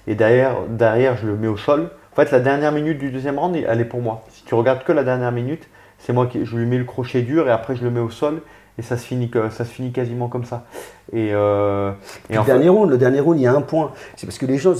Et 0.06 0.14
derrière, 0.14 0.62
derrière, 0.68 1.16
je 1.16 1.26
le 1.26 1.36
mets 1.36 1.48
au 1.48 1.56
sol. 1.56 1.90
En 2.16 2.22
fait, 2.22 2.30
la 2.30 2.40
dernière 2.40 2.72
minute 2.72 2.96
du 2.96 3.10
deuxième 3.10 3.38
round, 3.38 3.54
elle 3.54 3.78
est 3.78 3.84
pour 3.84 4.00
moi. 4.00 4.24
Si 4.30 4.42
tu 4.44 4.54
regardes 4.54 4.84
que 4.84 4.92
la 4.92 5.04
dernière 5.04 5.32
minute, 5.32 5.68
c'est 5.98 6.14
moi 6.14 6.26
qui 6.26 6.46
je 6.46 6.56
lui 6.56 6.64
mets 6.64 6.78
le 6.78 6.84
crochet 6.84 7.20
dur 7.20 7.46
et 7.46 7.50
après 7.50 7.76
je 7.76 7.84
le 7.84 7.90
mets 7.90 8.00
au 8.00 8.08
sol 8.08 8.40
et 8.78 8.82
ça 8.82 8.96
se 8.96 9.04
finit, 9.04 9.30
ça 9.50 9.64
se 9.66 9.70
finit 9.70 9.92
quasiment 9.92 10.28
comme 10.28 10.46
ça. 10.46 10.64
Et, 11.12 11.30
euh, 11.34 11.92
le, 12.30 12.42
dernier 12.42 12.70
round, 12.70 12.90
le 12.90 12.96
dernier 12.96 13.20
round, 13.20 13.38
il 13.38 13.42
y 13.42 13.46
a 13.46 13.52
un 13.52 13.60
point. 13.60 13.92
C'est 14.16 14.26
parce 14.26 14.38
que 14.38 14.46
les 14.46 14.56
gens 14.56 14.72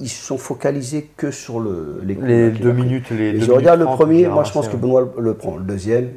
ils 0.00 0.08
sont 0.08 0.36
focalisés 0.36 1.08
que 1.16 1.30
sur 1.30 1.60
le, 1.60 2.02
les, 2.04 2.14
les 2.14 2.50
deux 2.50 2.72
minutes. 2.72 3.10
Les 3.10 3.34
deux 3.34 3.46
je 3.46 3.52
regarde 3.52 3.78
le 3.78 3.86
premier, 3.86 4.26
moi 4.26 4.42
je 4.42 4.50
pense 4.50 4.68
que 4.68 4.76
Benoît 4.76 5.08
le 5.16 5.34
prend. 5.34 5.58
Le 5.58 5.62
deuxième, 5.62 6.08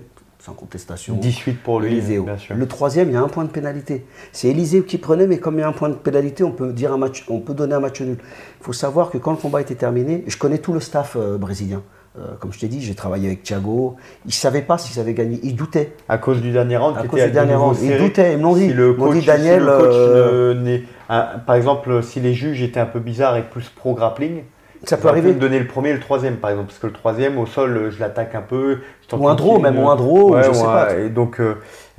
sans 0.43 0.53
contestation. 0.53 1.15
18 1.15 1.53
pour 1.63 1.79
lui, 1.79 2.01
bien 2.01 2.37
sûr. 2.37 2.55
Le 2.55 2.67
troisième, 2.67 3.09
il 3.09 3.13
y 3.13 3.15
a 3.15 3.21
un 3.21 3.29
point 3.29 3.45
de 3.45 3.49
pénalité. 3.49 4.05
C'est 4.33 4.49
Élisée 4.49 4.83
qui 4.83 4.97
prenait, 4.97 5.25
mais 5.25 5.37
comme 5.37 5.55
il 5.55 5.61
y 5.61 5.63
a 5.63 5.69
un 5.69 5.73
point 5.73 5.87
de 5.87 5.93
pénalité, 5.93 6.43
on 6.43 6.51
peut, 6.51 6.73
dire 6.73 6.91
un 6.91 6.97
match, 6.97 7.23
on 7.29 7.39
peut 7.39 7.53
donner 7.53 7.75
un 7.75 7.79
match 7.79 8.01
nul. 8.01 8.17
Il 8.19 8.63
faut 8.63 8.73
savoir 8.73 9.09
que 9.09 9.17
quand 9.17 9.31
le 9.31 9.37
combat 9.37 9.61
était 9.61 9.75
terminé, 9.75 10.25
je 10.27 10.35
connais 10.35 10.57
tout 10.57 10.73
le 10.73 10.81
staff 10.81 11.15
euh, 11.15 11.37
brésilien. 11.37 11.81
Euh, 12.19 12.33
comme 12.41 12.51
je 12.51 12.59
t'ai 12.59 12.67
dit, 12.67 12.81
j'ai 12.81 12.93
travaillé 12.93 13.27
avec 13.27 13.43
Thiago. 13.43 13.95
Il 14.25 14.29
ne 14.29 14.33
savait 14.33 14.61
pas 14.63 14.77
s'ils 14.77 14.99
avaient 14.99 15.13
gagné. 15.13 15.39
Il 15.43 15.55
doutait. 15.55 15.95
À 16.09 16.17
cause 16.17 16.41
du 16.41 16.51
dernier 16.51 16.75
round 16.75 16.97
À 16.97 17.07
cause 17.07 17.23
du 17.23 17.31
dernier 17.31 17.55
round. 17.55 17.77
Il 17.81 17.97
doutait. 17.97 18.33
Ils 18.33 18.39
m'ont 18.39 18.53
dit. 18.53 18.67
le 18.67 18.93
coach, 18.93 19.25
Daniel. 19.25 19.63
Euh, 19.65 20.79
par 21.07 21.55
exemple, 21.55 22.03
si 22.03 22.19
les 22.19 22.33
juges 22.33 22.61
étaient 22.61 22.81
un 22.81 22.85
peu 22.85 22.99
bizarres 22.99 23.37
et 23.37 23.43
plus 23.43 23.69
pro-grappling, 23.69 24.43
ça 24.84 24.97
peut 24.97 25.07
arriver. 25.07 25.34
me 25.34 25.39
donner 25.39 25.59
le 25.59 25.67
premier 25.67 25.89
et 25.89 25.93
le 25.93 25.99
troisième, 25.99 26.38
par 26.38 26.49
exemple. 26.49 26.67
Parce 26.67 26.79
que 26.79 26.88
le 26.88 26.93
troisième, 26.93 27.38
au 27.38 27.45
sol, 27.45 27.89
je 27.89 27.99
l'attaque 27.99 28.36
un 28.36 28.41
peu. 28.41 28.79
Ou 29.11 29.27
un 29.27 29.36
draw, 29.36 29.59
même. 29.59 29.77
Ou 29.77 29.89
un 29.89 29.95
draw, 29.95 30.38
je 30.41 30.51
sais 30.51 30.63
pas. 30.63 30.97
Et 30.97 31.09
donc, 31.09 31.39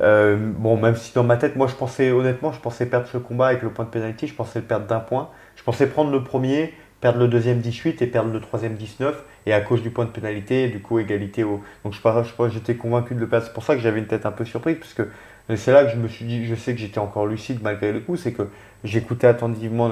euh, 0.00 0.36
bon, 0.38 0.76
même 0.76 0.96
si 0.96 1.12
dans 1.14 1.24
ma 1.24 1.36
tête, 1.36 1.56
moi, 1.56 1.66
je 1.66 1.74
pensais, 1.74 2.10
honnêtement, 2.10 2.52
je 2.52 2.60
pensais 2.60 2.86
perdre 2.86 3.06
ce 3.06 3.18
combat 3.18 3.48
avec 3.48 3.62
le 3.62 3.70
point 3.70 3.84
de 3.84 3.90
pénalité. 3.90 4.26
Je 4.26 4.34
pensais 4.34 4.58
le 4.58 4.64
perdre 4.64 4.86
d'un 4.86 5.00
point. 5.00 5.30
Je 5.56 5.62
pensais 5.62 5.86
prendre 5.86 6.10
le 6.10 6.22
premier 6.22 6.74
perdre 7.04 7.18
le 7.18 7.28
deuxième 7.28 7.58
18 7.58 8.00
et 8.00 8.06
perdre 8.06 8.32
le 8.32 8.40
troisième 8.40 8.76
19 8.76 9.22
et 9.44 9.52
à 9.52 9.60
cause 9.60 9.82
du 9.82 9.90
point 9.90 10.06
de 10.06 10.10
pénalité 10.10 10.68
du 10.68 10.80
coup 10.80 10.98
égalité 10.98 11.44
au 11.44 11.62
donc 11.84 11.92
je 11.92 11.98
sais 11.98 12.02
pas 12.02 12.48
j'étais 12.48 12.76
convaincu 12.76 13.14
de 13.14 13.20
le 13.20 13.28
perdre 13.28 13.44
c'est 13.44 13.52
pour 13.52 13.62
ça 13.62 13.74
que 13.74 13.82
j'avais 13.82 13.98
une 13.98 14.06
tête 14.06 14.24
un 14.24 14.32
peu 14.32 14.46
surprise 14.46 14.78
parce 14.78 14.94
que 14.94 15.10
c'est 15.54 15.70
là 15.70 15.84
que 15.84 15.90
je 15.90 15.96
me 15.96 16.08
suis 16.08 16.24
dit 16.24 16.46
je 16.46 16.54
sais 16.54 16.72
que 16.72 16.80
j'étais 16.80 17.00
encore 17.00 17.26
lucide 17.26 17.58
malgré 17.62 17.92
le 17.92 18.00
coup 18.00 18.16
c'est 18.16 18.32
que 18.32 18.48
j'écoutais 18.84 19.26
attentivement 19.26 19.90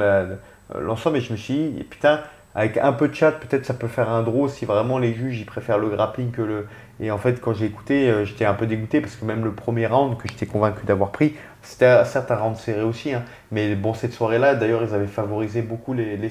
l'ensemble 0.74 1.18
et 1.18 1.20
je 1.20 1.32
me 1.32 1.36
suis 1.36 1.52
dit 1.52 1.84
putain 1.84 2.20
avec 2.54 2.76
un 2.78 2.92
peu 2.92 3.08
de 3.08 3.14
chat 3.14 3.32
peut-être 3.32 3.64
ça 3.66 3.74
peut 3.74 3.88
faire 3.88 4.10
un 4.10 4.22
draw 4.22 4.48
si 4.48 4.64
vraiment 4.64 4.98
les 4.98 5.14
juges 5.14 5.38
ils 5.40 5.46
préfèrent 5.46 5.78
le 5.78 5.88
grappling 5.88 6.30
que 6.30 6.42
le 6.42 6.66
et 7.00 7.10
en 7.10 7.18
fait 7.18 7.40
quand 7.40 7.54
j'ai 7.54 7.66
écouté 7.66 8.10
euh, 8.10 8.24
j'étais 8.24 8.44
un 8.44 8.54
peu 8.54 8.66
dégoûté 8.66 9.00
parce 9.00 9.16
que 9.16 9.24
même 9.24 9.44
le 9.44 9.52
premier 9.52 9.86
round 9.86 10.16
que 10.18 10.28
j'étais 10.28 10.46
convaincu 10.46 10.84
d'avoir 10.86 11.12
pris 11.12 11.34
c'était 11.62 12.04
certes 12.04 12.30
un 12.30 12.36
round 12.36 12.56
serré 12.56 12.82
aussi 12.82 13.12
hein, 13.14 13.24
mais 13.50 13.74
bon 13.74 13.94
cette 13.94 14.12
soirée 14.12 14.38
là 14.38 14.54
d'ailleurs 14.54 14.82
ils 14.82 14.94
avaient 14.94 15.06
favorisé 15.06 15.62
beaucoup 15.62 15.94
les, 15.94 16.16
les 16.16 16.30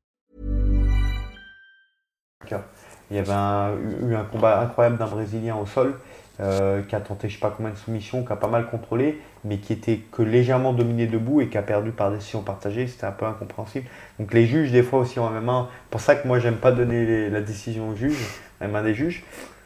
Il 3.09 3.17
y 3.17 3.19
avait 3.19 3.33
eu 4.03 4.15
un 4.15 4.23
combat 4.23 4.61
incroyable 4.61 4.97
d'un 4.97 5.07
Brésilien 5.07 5.55
au 5.55 5.65
sol 5.65 5.95
euh, 6.39 6.81
qui 6.81 6.95
a 6.95 7.01
tenté 7.01 7.29
je 7.29 7.35
sais 7.35 7.39
pas 7.39 7.53
combien 7.55 7.71
de 7.71 7.77
soumissions, 7.77 8.23
qui 8.23 8.33
a 8.33 8.35
pas 8.35 8.47
mal 8.47 8.65
contrôlé, 8.65 9.19
mais 9.43 9.57
qui 9.57 9.73
était 9.73 9.97
que 10.11 10.23
légèrement 10.23 10.73
dominé 10.73 11.05
debout 11.05 11.41
et 11.41 11.49
qui 11.49 11.57
a 11.57 11.61
perdu 11.61 11.91
par 11.91 12.09
décision 12.09 12.41
partagée. 12.41 12.87
C'était 12.87 13.05
un 13.05 13.11
peu 13.11 13.25
incompréhensible. 13.25 13.85
Donc 14.17 14.33
les 14.33 14.47
juges, 14.47 14.71
des 14.71 14.81
fois 14.81 14.99
aussi 14.99 15.19
en 15.19 15.29
MMA, 15.29 15.69
pour 15.91 16.01
ça 16.01 16.15
que 16.15 16.27
moi 16.27 16.39
j'aime 16.39 16.55
pas 16.55 16.71
donner 16.71 17.29
la 17.29 17.41
décision 17.41 17.89
aux 17.89 17.95
juges, 17.95 18.17
même 18.59 18.75
un 18.75 18.81
des 18.81 18.95
juges. 18.95 19.23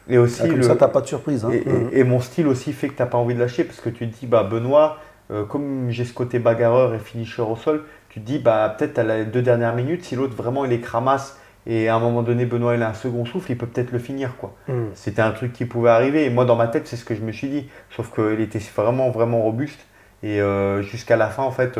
Et 0.08 0.18
aussi 0.18 0.42
ah, 0.44 0.48
comme 0.48 0.58
le, 0.58 0.62
ça, 0.64 0.76
t'as 0.76 0.88
pas 0.88 1.00
de 1.00 1.06
surprise. 1.06 1.44
Hein. 1.44 1.52
Et, 1.92 2.04
mon 2.04 2.20
style 2.20 2.46
aussi 2.46 2.72
fait 2.72 2.88
que 2.88 2.94
tu 2.94 3.02
n'as 3.02 3.08
pas 3.08 3.18
envie 3.18 3.34
de 3.34 3.40
lâcher 3.40 3.64
parce 3.64 3.80
que 3.80 3.88
tu 3.88 4.08
te 4.08 4.18
dis, 4.18 4.26
bah 4.26 4.42
Benoît, 4.42 4.98
euh, 5.30 5.44
comme 5.44 5.90
j'ai 5.90 6.04
ce 6.04 6.12
côté 6.12 6.38
bagarreur 6.38 6.94
et 6.94 6.98
finisher 6.98 7.42
au 7.42 7.56
sol, 7.56 7.84
tu 8.10 8.20
te 8.20 8.26
dis, 8.26 8.38
bah 8.38 8.74
peut-être 8.76 8.98
à 8.98 9.02
les 9.02 9.24
deux 9.24 9.42
dernières 9.42 9.74
minutes, 9.74 10.04
si 10.04 10.14
l'autre 10.14 10.36
vraiment 10.36 10.64
il 10.64 10.72
est 10.72 10.80
cramasse 10.80 11.38
et 11.66 11.88
à 11.88 11.96
un 11.96 11.98
moment 11.98 12.22
donné, 12.22 12.46
Benoît, 12.46 12.76
il 12.76 12.82
a 12.82 12.88
un 12.88 12.94
second 12.94 13.24
souffle, 13.24 13.50
il 13.50 13.58
peut 13.58 13.66
peut-être 13.66 13.90
le 13.90 13.98
finir. 13.98 14.36
quoi. 14.36 14.54
Hmm. 14.68 14.86
C'était 14.94 15.22
un 15.22 15.32
truc 15.32 15.52
qui 15.52 15.64
pouvait 15.64 15.90
arriver. 15.90 16.24
Et 16.24 16.30
moi, 16.30 16.44
dans 16.44 16.54
ma 16.54 16.68
tête, 16.68 16.86
c'est 16.86 16.96
ce 16.96 17.04
que 17.04 17.14
je 17.14 17.22
me 17.22 17.32
suis 17.32 17.48
dit. 17.48 17.68
Sauf 17.90 18.14
qu'il 18.14 18.40
était 18.40 18.60
vraiment, 18.76 19.10
vraiment 19.10 19.42
robuste. 19.42 19.80
Et 20.22 20.40
euh, 20.40 20.80
jusqu'à 20.82 21.16
la 21.16 21.28
fin, 21.28 21.42
en 21.42 21.50
fait, 21.50 21.78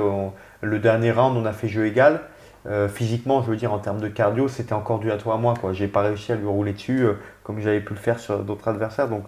le 0.60 0.78
dernier 0.78 1.12
round, 1.12 1.36
on 1.36 1.44
a 1.46 1.52
fait 1.52 1.68
jeu 1.68 1.86
égal. 1.86 2.20
Euh, 2.66 2.88
physiquement, 2.88 3.42
je 3.42 3.50
veux 3.50 3.56
dire, 3.56 3.72
en 3.72 3.78
termes 3.78 4.00
de 4.00 4.08
cardio, 4.08 4.48
c'était 4.48 4.72
encore 4.72 4.98
dû 4.98 5.12
à 5.12 5.18
toi 5.18 5.34
à 5.34 5.36
moi. 5.36 5.54
Je 5.72 5.84
n'ai 5.84 5.88
pas 5.88 6.02
réussi 6.02 6.32
à 6.32 6.34
lui 6.34 6.46
rouler 6.46 6.72
dessus 6.72 7.04
euh, 7.04 7.12
comme 7.44 7.60
j'avais 7.60 7.80
pu 7.80 7.94
le 7.94 8.00
faire 8.00 8.18
sur 8.18 8.40
d'autres 8.40 8.66
adversaires. 8.66 9.08
Donc, 9.08 9.26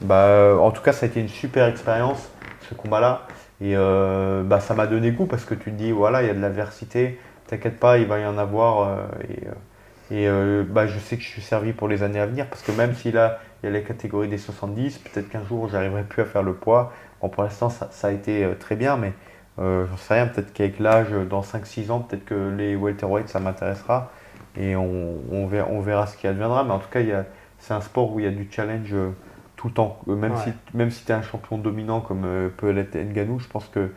bah, 0.00 0.56
en 0.60 0.70
tout 0.70 0.82
cas, 0.82 0.92
ça 0.92 1.06
a 1.06 1.08
été 1.08 1.20
une 1.20 1.28
super 1.28 1.66
expérience, 1.66 2.30
ce 2.68 2.74
combat-là. 2.74 3.26
Et 3.60 3.74
bah, 3.74 4.60
ça 4.60 4.74
m'a 4.74 4.86
donné 4.86 5.10
goût 5.10 5.26
parce 5.26 5.44
que 5.44 5.54
tu 5.54 5.72
te 5.72 5.76
dis, 5.76 5.90
voilà, 5.90 6.22
il 6.22 6.28
y 6.28 6.30
a 6.30 6.34
de 6.34 6.40
l'adversité. 6.40 7.18
T'inquiète 7.48 7.80
pas, 7.80 7.98
il 7.98 8.06
va 8.06 8.20
y 8.20 8.26
en 8.26 8.38
avoir. 8.38 9.08
et 9.28 9.48
et 10.10 10.26
euh, 10.26 10.64
bah, 10.66 10.86
je 10.86 10.98
sais 10.98 11.16
que 11.16 11.22
je 11.22 11.28
suis 11.28 11.42
servi 11.42 11.72
pour 11.72 11.86
les 11.86 12.02
années 12.02 12.20
à 12.20 12.26
venir 12.26 12.46
parce 12.46 12.62
que 12.62 12.72
même 12.72 12.94
si 12.94 13.12
là, 13.12 13.40
il 13.62 13.66
y 13.66 13.68
a 13.68 13.72
les 13.72 13.82
catégories 13.82 14.28
des 14.28 14.38
70, 14.38 14.98
peut-être 14.98 15.28
qu'un 15.28 15.44
jour, 15.44 15.68
j'arriverai 15.68 16.04
plus 16.04 16.22
à 16.22 16.24
faire 16.24 16.42
le 16.42 16.54
poids. 16.54 16.92
Bon, 17.20 17.28
pour 17.28 17.42
l'instant, 17.42 17.68
ça, 17.68 17.88
ça, 17.90 18.08
a 18.08 18.10
été 18.12 18.44
euh, 18.44 18.54
très 18.54 18.74
bien, 18.74 18.96
mais 18.96 19.12
euh, 19.58 19.86
j'en 19.86 19.96
sais 19.98 20.14
rien. 20.14 20.26
Peut-être 20.26 20.52
qu'avec 20.54 20.78
l'âge, 20.78 21.10
dans 21.28 21.42
5-6 21.42 21.90
ans, 21.90 22.00
peut-être 22.00 22.24
que 22.24 22.54
les 22.56 22.74
welterweights, 22.74 23.28
ça 23.28 23.38
m'intéressera. 23.38 24.10
Et 24.56 24.76
on, 24.76 25.18
on, 25.30 25.46
verra, 25.46 25.68
on, 25.70 25.80
verra, 25.80 26.06
ce 26.06 26.16
qui 26.16 26.26
adviendra. 26.26 26.64
Mais 26.64 26.72
en 26.72 26.78
tout 26.78 26.88
cas, 26.90 27.00
c'est 27.58 27.74
un 27.74 27.82
sport 27.82 28.12
où 28.12 28.18
il 28.18 28.24
y 28.24 28.28
a 28.28 28.32
du 28.32 28.48
challenge 28.50 28.94
tout 29.56 29.68
le 29.68 29.74
temps. 29.74 30.00
Même 30.06 30.36
si, 30.36 30.52
même 30.72 30.90
si 30.90 31.04
tu 31.04 31.12
es 31.12 31.14
un 31.14 31.22
champion 31.22 31.58
dominant 31.58 32.00
comme 32.00 32.50
peut 32.56 32.70
l'être 32.70 32.96
Nganou, 32.96 33.40
je 33.40 33.48
pense 33.48 33.66
qu'il 33.68 33.90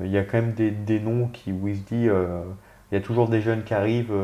il 0.00 0.10
y 0.10 0.18
a 0.18 0.22
quand 0.22 0.38
même 0.38 0.52
des, 0.52 0.70
des 0.70 1.00
noms 1.00 1.26
qui, 1.26 1.52
où 1.52 1.68
il 1.68 1.76
se 1.76 1.82
dit, 1.82 2.06
il 2.06 2.94
y 2.94 2.96
a 2.96 3.00
toujours 3.00 3.28
des 3.28 3.40
jeunes 3.40 3.64
qui 3.64 3.74
arrivent, 3.74 4.14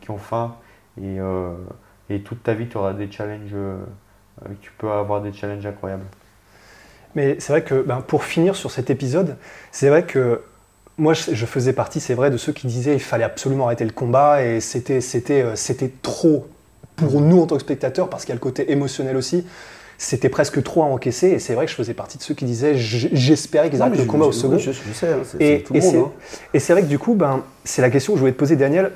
qui 0.00 0.10
ont 0.10 0.18
faim 0.18 0.56
et, 1.00 1.18
euh, 1.20 1.52
et 2.10 2.20
toute 2.20 2.42
ta 2.42 2.54
vie, 2.54 2.68
tu 2.68 2.76
auras 2.76 2.92
des 2.92 3.10
challenges, 3.10 3.52
euh, 3.54 3.76
tu 4.60 4.70
peux 4.78 4.90
avoir 4.90 5.22
des 5.22 5.32
challenges 5.32 5.64
incroyables. 5.64 6.04
Mais 7.14 7.36
c'est 7.38 7.52
vrai 7.52 7.62
que 7.62 7.82
ben, 7.82 8.00
pour 8.00 8.24
finir 8.24 8.56
sur 8.56 8.70
cet 8.70 8.90
épisode, 8.90 9.36
c'est 9.70 9.88
vrai 9.88 10.04
que 10.04 10.42
moi 10.98 11.14
je 11.14 11.46
faisais 11.46 11.72
partie, 11.72 12.00
c'est 12.00 12.14
vrai, 12.14 12.30
de 12.30 12.36
ceux 12.36 12.52
qui 12.52 12.66
disaient 12.66 12.94
il 12.94 13.00
fallait 13.00 13.24
absolument 13.24 13.66
arrêter 13.66 13.84
le 13.84 13.92
combat 13.92 14.44
et 14.44 14.60
c'était, 14.60 15.00
c'était, 15.00 15.42
euh, 15.42 15.56
c'était 15.56 15.90
trop 16.02 16.46
pour 16.96 17.20
nous 17.20 17.40
en 17.40 17.46
tant 17.46 17.56
que 17.56 17.62
spectateurs 17.62 18.08
parce 18.08 18.24
qu'il 18.24 18.30
y 18.30 18.32
a 18.32 18.36
le 18.36 18.40
côté 18.40 18.70
émotionnel 18.70 19.16
aussi. 19.16 19.46
C'était 19.98 20.28
presque 20.28 20.62
trop 20.62 20.82
à 20.82 20.86
encaisser 20.86 21.28
et 21.28 21.38
c'est 21.38 21.54
vrai 21.54 21.66
que 21.66 21.70
je 21.70 21.76
faisais 21.76 21.94
partie 21.94 22.18
de 22.18 22.22
ceux 22.22 22.34
qui 22.34 22.44
disaient 22.44 22.74
j'espérais 22.74 23.70
qu'ils 23.70 23.80
arrêtent 23.82 23.98
le 23.98 24.04
combat 24.04 24.26
au 24.26 24.32
second. 24.32 24.58
Et 26.54 26.58
c'est 26.58 26.72
vrai 26.72 26.82
que 26.82 26.88
du 26.88 26.98
coup, 26.98 27.14
ben, 27.14 27.44
c'est 27.62 27.82
la 27.82 27.90
question 27.90 28.12
que 28.12 28.16
je 28.16 28.20
voulais 28.20 28.32
te 28.32 28.38
poser, 28.38 28.56
Daniel. 28.56 28.90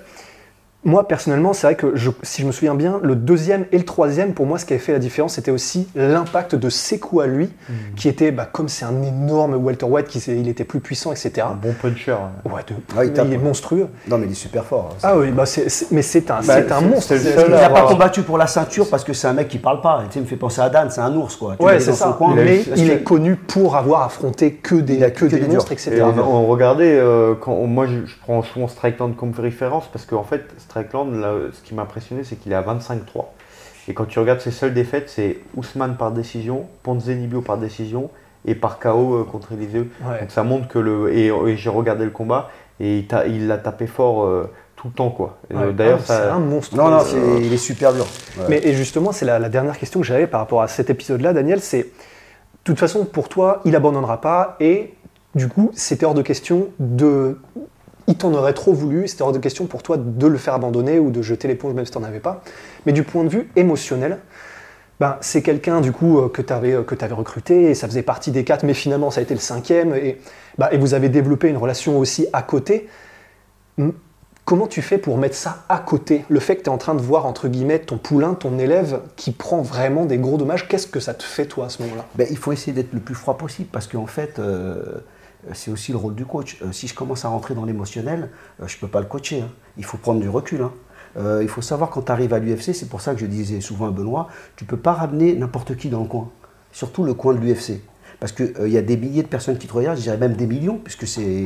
Moi, 0.87 1.09
personnellement, 1.09 1.53
c'est 1.53 1.67
vrai 1.67 1.75
que 1.75 1.95
si 2.23 2.43
je 2.43 2.47
me 2.47 2.53
souviens 2.53 2.77
bien, 2.77 3.01
le 3.03 3.17
deuxième 3.17 3.67
et 3.73 3.79
le 3.79 3.85
troisième, 3.85 4.35
pour 4.35 4.47
moi, 4.47 4.57
ce 4.57 4.65
qui 4.65 4.73
avait 4.73 4.81
fait 4.81 4.93
la 4.93 5.01
différence, 5.01 5.35
c'était 5.35 5.51
aussi 5.51 5.89
l'impact 5.97 6.55
de 6.55 6.71
ses 6.71 7.01
coups 7.01 7.25
à 7.25 7.27
lui, 7.27 7.47
hmm. 7.47 7.73
qui 7.97 8.09
était, 8.09 8.31
bah, 8.31 8.49
comme 8.51 8.69
c'est 8.69 8.85
un 8.85 9.03
énorme 9.03 9.57
welterweight, 9.57 10.07
qui, 10.07 10.21
il 10.29 10.49
était 10.49 10.63
plus 10.63 10.79
puissant, 10.79 11.11
etc. 11.11 11.49
Un 11.51 11.55
bon 11.55 11.73
puncher. 11.73 12.15
Ouais, 12.45 12.63
ah, 12.97 13.05
il, 13.05 13.33
est 13.33 13.37
monstrueux. 13.37 13.89
Non, 14.07 14.17
mais 14.17 14.27
il 14.27 14.31
est 14.31 14.35
super 14.35 14.65
fort. 14.65 14.91
Hein, 14.93 14.99
ah 15.03 15.19
oui, 15.19 15.33
bah 15.33 15.43
mais 15.91 16.03
c'est 16.03 16.31
un, 16.31 16.41
bah, 16.43 16.55
un 16.71 16.81
monstre. 16.83 17.15
il 17.17 17.51
n'a 17.51 17.69
pas 17.69 17.83
combattu 17.83 18.23
pour 18.23 18.39
la 18.39 18.47
ceinture 18.47 18.89
parce 18.89 19.03
que 19.03 19.13
c'est 19.13 19.27
un 19.27 19.33
mec 19.33 19.49
qui 19.49 19.59
parle 19.59 19.81
pas. 19.81 20.05
Tu 20.09 20.19
il 20.19 20.23
me 20.23 20.27
fait 20.29 20.37
penser 20.37 20.61
à 20.61 20.69
Dan, 20.69 20.89
c'est 20.91 21.01
un 21.01 21.15
ours, 21.17 21.35
quoi. 21.35 21.57
ouais, 21.59 21.81
c'est 21.81 21.95
ça. 21.95 22.17
mais 22.37 22.63
il 22.77 22.91
est 22.91 23.03
connu 23.03 23.35
pour 23.35 23.75
avoir 23.75 24.03
affronté 24.03 24.53
que 24.53 24.77
des, 24.77 24.99
que, 25.11 25.25
des, 25.25 25.41
monstres, 25.41 25.73
etc. 25.73 26.05
on, 26.17 26.47
regardait, 26.47 26.97
euh, 26.97 27.35
quand, 27.35 27.57
moi, 27.67 27.87
je, 27.87 28.13
prends 28.23 28.45
souvent 28.45 28.69
Strikeland 28.69 29.13
comme 29.13 29.33
référence 29.37 29.89
parce 29.93 30.07
qu'en 30.07 30.23
fait, 30.23 30.45
Ce 30.83 31.63
qui 31.63 31.75
m'a 31.75 31.83
impressionné, 31.83 32.25
c'est 32.25 32.37
qu'il 32.37 32.53
est 32.53 32.57
à 32.57 32.63
25-3. 32.63 33.25
Et 33.89 33.95
quand 33.95 34.05
tu 34.05 34.19
regardes 34.19 34.41
ses 34.41 34.51
seules 34.51 34.75
défaites, 34.75 35.09
c'est 35.09 35.39
Ousmane 35.57 35.97
par 35.97 36.11
décision, 36.11 36.67
Ponzinibbio 36.83 37.41
par 37.41 37.59
décision 37.59 38.11
et 38.45 38.55
par 38.55 38.79
KO 38.79 39.25
contre 39.31 39.53
Eliseu. 39.53 39.89
Donc 40.21 40.31
ça 40.31 40.43
montre 40.43 40.69
que 40.69 40.79
le. 40.79 41.13
Et, 41.15 41.57
j'ai 41.57 41.71
regardé 41.71 42.05
le 42.05 42.11
combat 42.11 42.51
et 42.81 43.07
il 43.29 43.47
l'a 43.47 43.59
tapé 43.59 43.87
fort 43.87 44.29
tout 44.77 44.89
le 44.89 44.93
temps 44.93 45.11
quoi. 45.11 45.39
D'ailleurs, 45.51 46.01
ah, 46.03 46.07
c'est 46.07 46.29
un 46.29 46.39
monstre. 46.39 46.77
Non, 46.77 46.91
non, 46.91 47.05
il 47.41 47.53
est 47.53 47.59
super 47.59 47.93
dur. 47.93 48.07
Mais 48.49 48.61
et 48.65 48.75
justement, 48.75 49.13
c'est 49.13 49.25
la, 49.25 49.49
dernière 49.49 49.79
question 49.79 50.01
que 50.01 50.07
j'avais 50.07 50.27
par 50.27 50.41
rapport 50.41 50.63
à 50.63 50.69
cet 50.69 50.91
épisode-là, 50.91 51.33
Daniel. 51.33 51.61
C'est, 51.61 51.83
de 51.83 51.89
toute 52.65 52.79
façon, 52.79 53.05
pour 53.05 53.29
toi, 53.29 53.63
il 53.65 53.75
abandonnera 53.75 54.21
pas 54.21 54.57
et 54.61 54.95
du 55.35 55.49
coup, 55.49 55.71
c'était 55.75 56.07
hors 56.07 56.15
de 56.15 56.23
question 56.23 56.69
de. 56.79 57.39
Il 58.09 58.17
t'en 58.17 58.33
aurait 58.35 58.55
trop 58.55 58.73
voulu, 58.73 59.09
c'était 59.09 59.23
hors 59.23 59.33
de 59.33 59.39
question 59.39 59.67
pour 59.67 59.83
toi 59.83 59.97
de 59.97 60.27
le 60.27 60.39
faire 60.39 60.55
abandonner 60.55 60.99
ou 60.99 61.11
de 61.11 61.23
jeter 61.23 61.49
l'éponge 61.49 61.75
même 61.75 61.85
si 61.85 61.93
tu 61.93 61.99
n'en 61.99 62.05
avais 62.05 62.21
pas. 62.21 62.43
Mais 62.87 62.93
du 62.93 63.03
point 63.03 63.25
de 63.25 63.29
vue 63.29 63.51
émotionnel, 63.57 64.19
ben, 65.01 65.19
c'est 65.21 65.43
quelqu'un 65.43 65.81
du 65.81 65.93
coup 65.93 66.19
euh, 66.19 66.29
que 66.29 66.41
tu 66.41 66.53
avais, 66.53 66.73
euh, 66.73 66.85
recruté 67.11 67.65
et 67.65 67.75
ça 67.75 67.87
faisait 67.87 68.03
partie 68.03 68.31
des 68.31 68.45
quatre, 68.45 68.65
mais 68.65 68.75
finalement 68.75 69.11
ça 69.11 69.21
a 69.21 69.23
été 69.23 69.35
le 69.35 69.41
cinquième 69.41 69.95
et, 69.95 70.19
ben, 70.57 70.69
et 70.71 70.79
vous 70.79 70.95
avez 70.95 71.09
développé 71.09 71.49
une 71.49 71.59
relation 71.59 71.99
aussi 71.99 72.27
à 72.33 72.43
côté. 72.43 72.89
Comment 74.47 74.69
tu 74.69 74.81
fais 74.81 74.97
pour 74.97 75.19
mettre 75.19 75.35
ça 75.35 75.65
à 75.69 75.79
côté? 75.79 76.25
Le 76.29 76.39
fait 76.39 76.55
que 76.55 76.63
tu 76.63 76.67
es 76.67 76.73
en 76.73 76.79
train 76.79 76.95
de 76.95 77.03
voir, 77.03 77.27
entre 77.27 77.49
guillemets, 77.49 77.81
ton 77.81 77.99
poulain, 77.99 78.35
ton 78.35 78.61
élève 78.61 79.01
qui 79.17 79.33
prend 79.33 79.61
vraiment 79.61 80.05
des 80.05 80.19
gros 80.19 80.37
dommages, 80.37 80.69
qu'est-ce 80.69 80.87
que 80.87 81.01
ça 81.01 81.15
te 81.15 81.25
fait, 81.25 81.47
toi, 81.47 81.67
à 81.67 81.69
ce 81.69 81.83
moment-là? 81.83 82.07
Ben, 82.15 82.29
Il 82.31 82.39
faut 82.39 82.53
essayer 82.53 82.73
d'être 82.73 82.93
le 82.93 83.01
plus 83.01 83.17
froid 83.17 83.37
possible 83.37 83.69
parce 83.73 83.89
qu'en 83.89 84.07
fait, 84.07 84.39
euh, 84.39 85.01
c'est 85.53 85.71
aussi 85.71 85.93
le 85.93 85.99
rôle 85.99 86.15
du 86.15 86.25
coach. 86.25 86.59
Euh, 86.63 86.73
si 86.73 86.89
je 86.89 86.95
commence 86.95 87.25
à 87.25 87.29
rentrer 87.29 87.55
dans 87.55 87.65
l'émotionnel, 87.65 88.31
euh, 88.61 88.67
je 88.67 88.77
ne 88.77 88.81
peux 88.81 88.89
pas 88.89 89.01
le 89.01 89.07
coacher. 89.07 89.43
Hein. 89.43 89.51
Il 89.77 89.85
faut 89.85 89.99
prendre 89.99 90.21
du 90.21 90.29
recul. 90.29 90.63
Hein. 90.63 90.73
il 91.41 91.49
faut 91.49 91.63
savoir 91.63 91.91
quand 91.91 92.03
tu 92.03 92.13
arrives 92.13 92.35
à 92.35 92.39
l'UFC, 92.39 92.75
c'est 92.75 92.89
pour 92.89 93.01
ça 93.01 93.15
que 93.15 93.21
je 93.21 93.27
disais 93.27 93.61
souvent 93.61 93.87
à 93.89 93.91
Benoît, 93.91 94.29
tu 94.57 94.65
ne 94.65 94.69
peux 94.69 94.77
pas 94.77 94.93
ramener 94.93 95.35
n'importe 95.35 95.77
qui 95.77 95.89
dans 95.89 96.03
le 96.03 96.09
coin, 96.09 96.31
surtout 96.73 97.05
le 97.05 97.15
coin 97.15 97.35
de 97.35 97.39
l'UFC. 97.39 97.81
Parce 98.21 98.33
qu'il 98.33 98.69
y 98.69 98.79
a 98.79 98.83
des 98.83 98.97
milliers 98.97 99.23
de 99.23 99.29
personnes 99.29 99.59
qui 99.59 99.67
te 99.67 99.73
regardent, 99.73 99.99
je 99.99 100.03
dirais 100.03 100.19
même 100.19 100.35
des 100.35 100.47
millions, 100.47 100.79
puisque 100.79 101.07
c'est, 101.07 101.45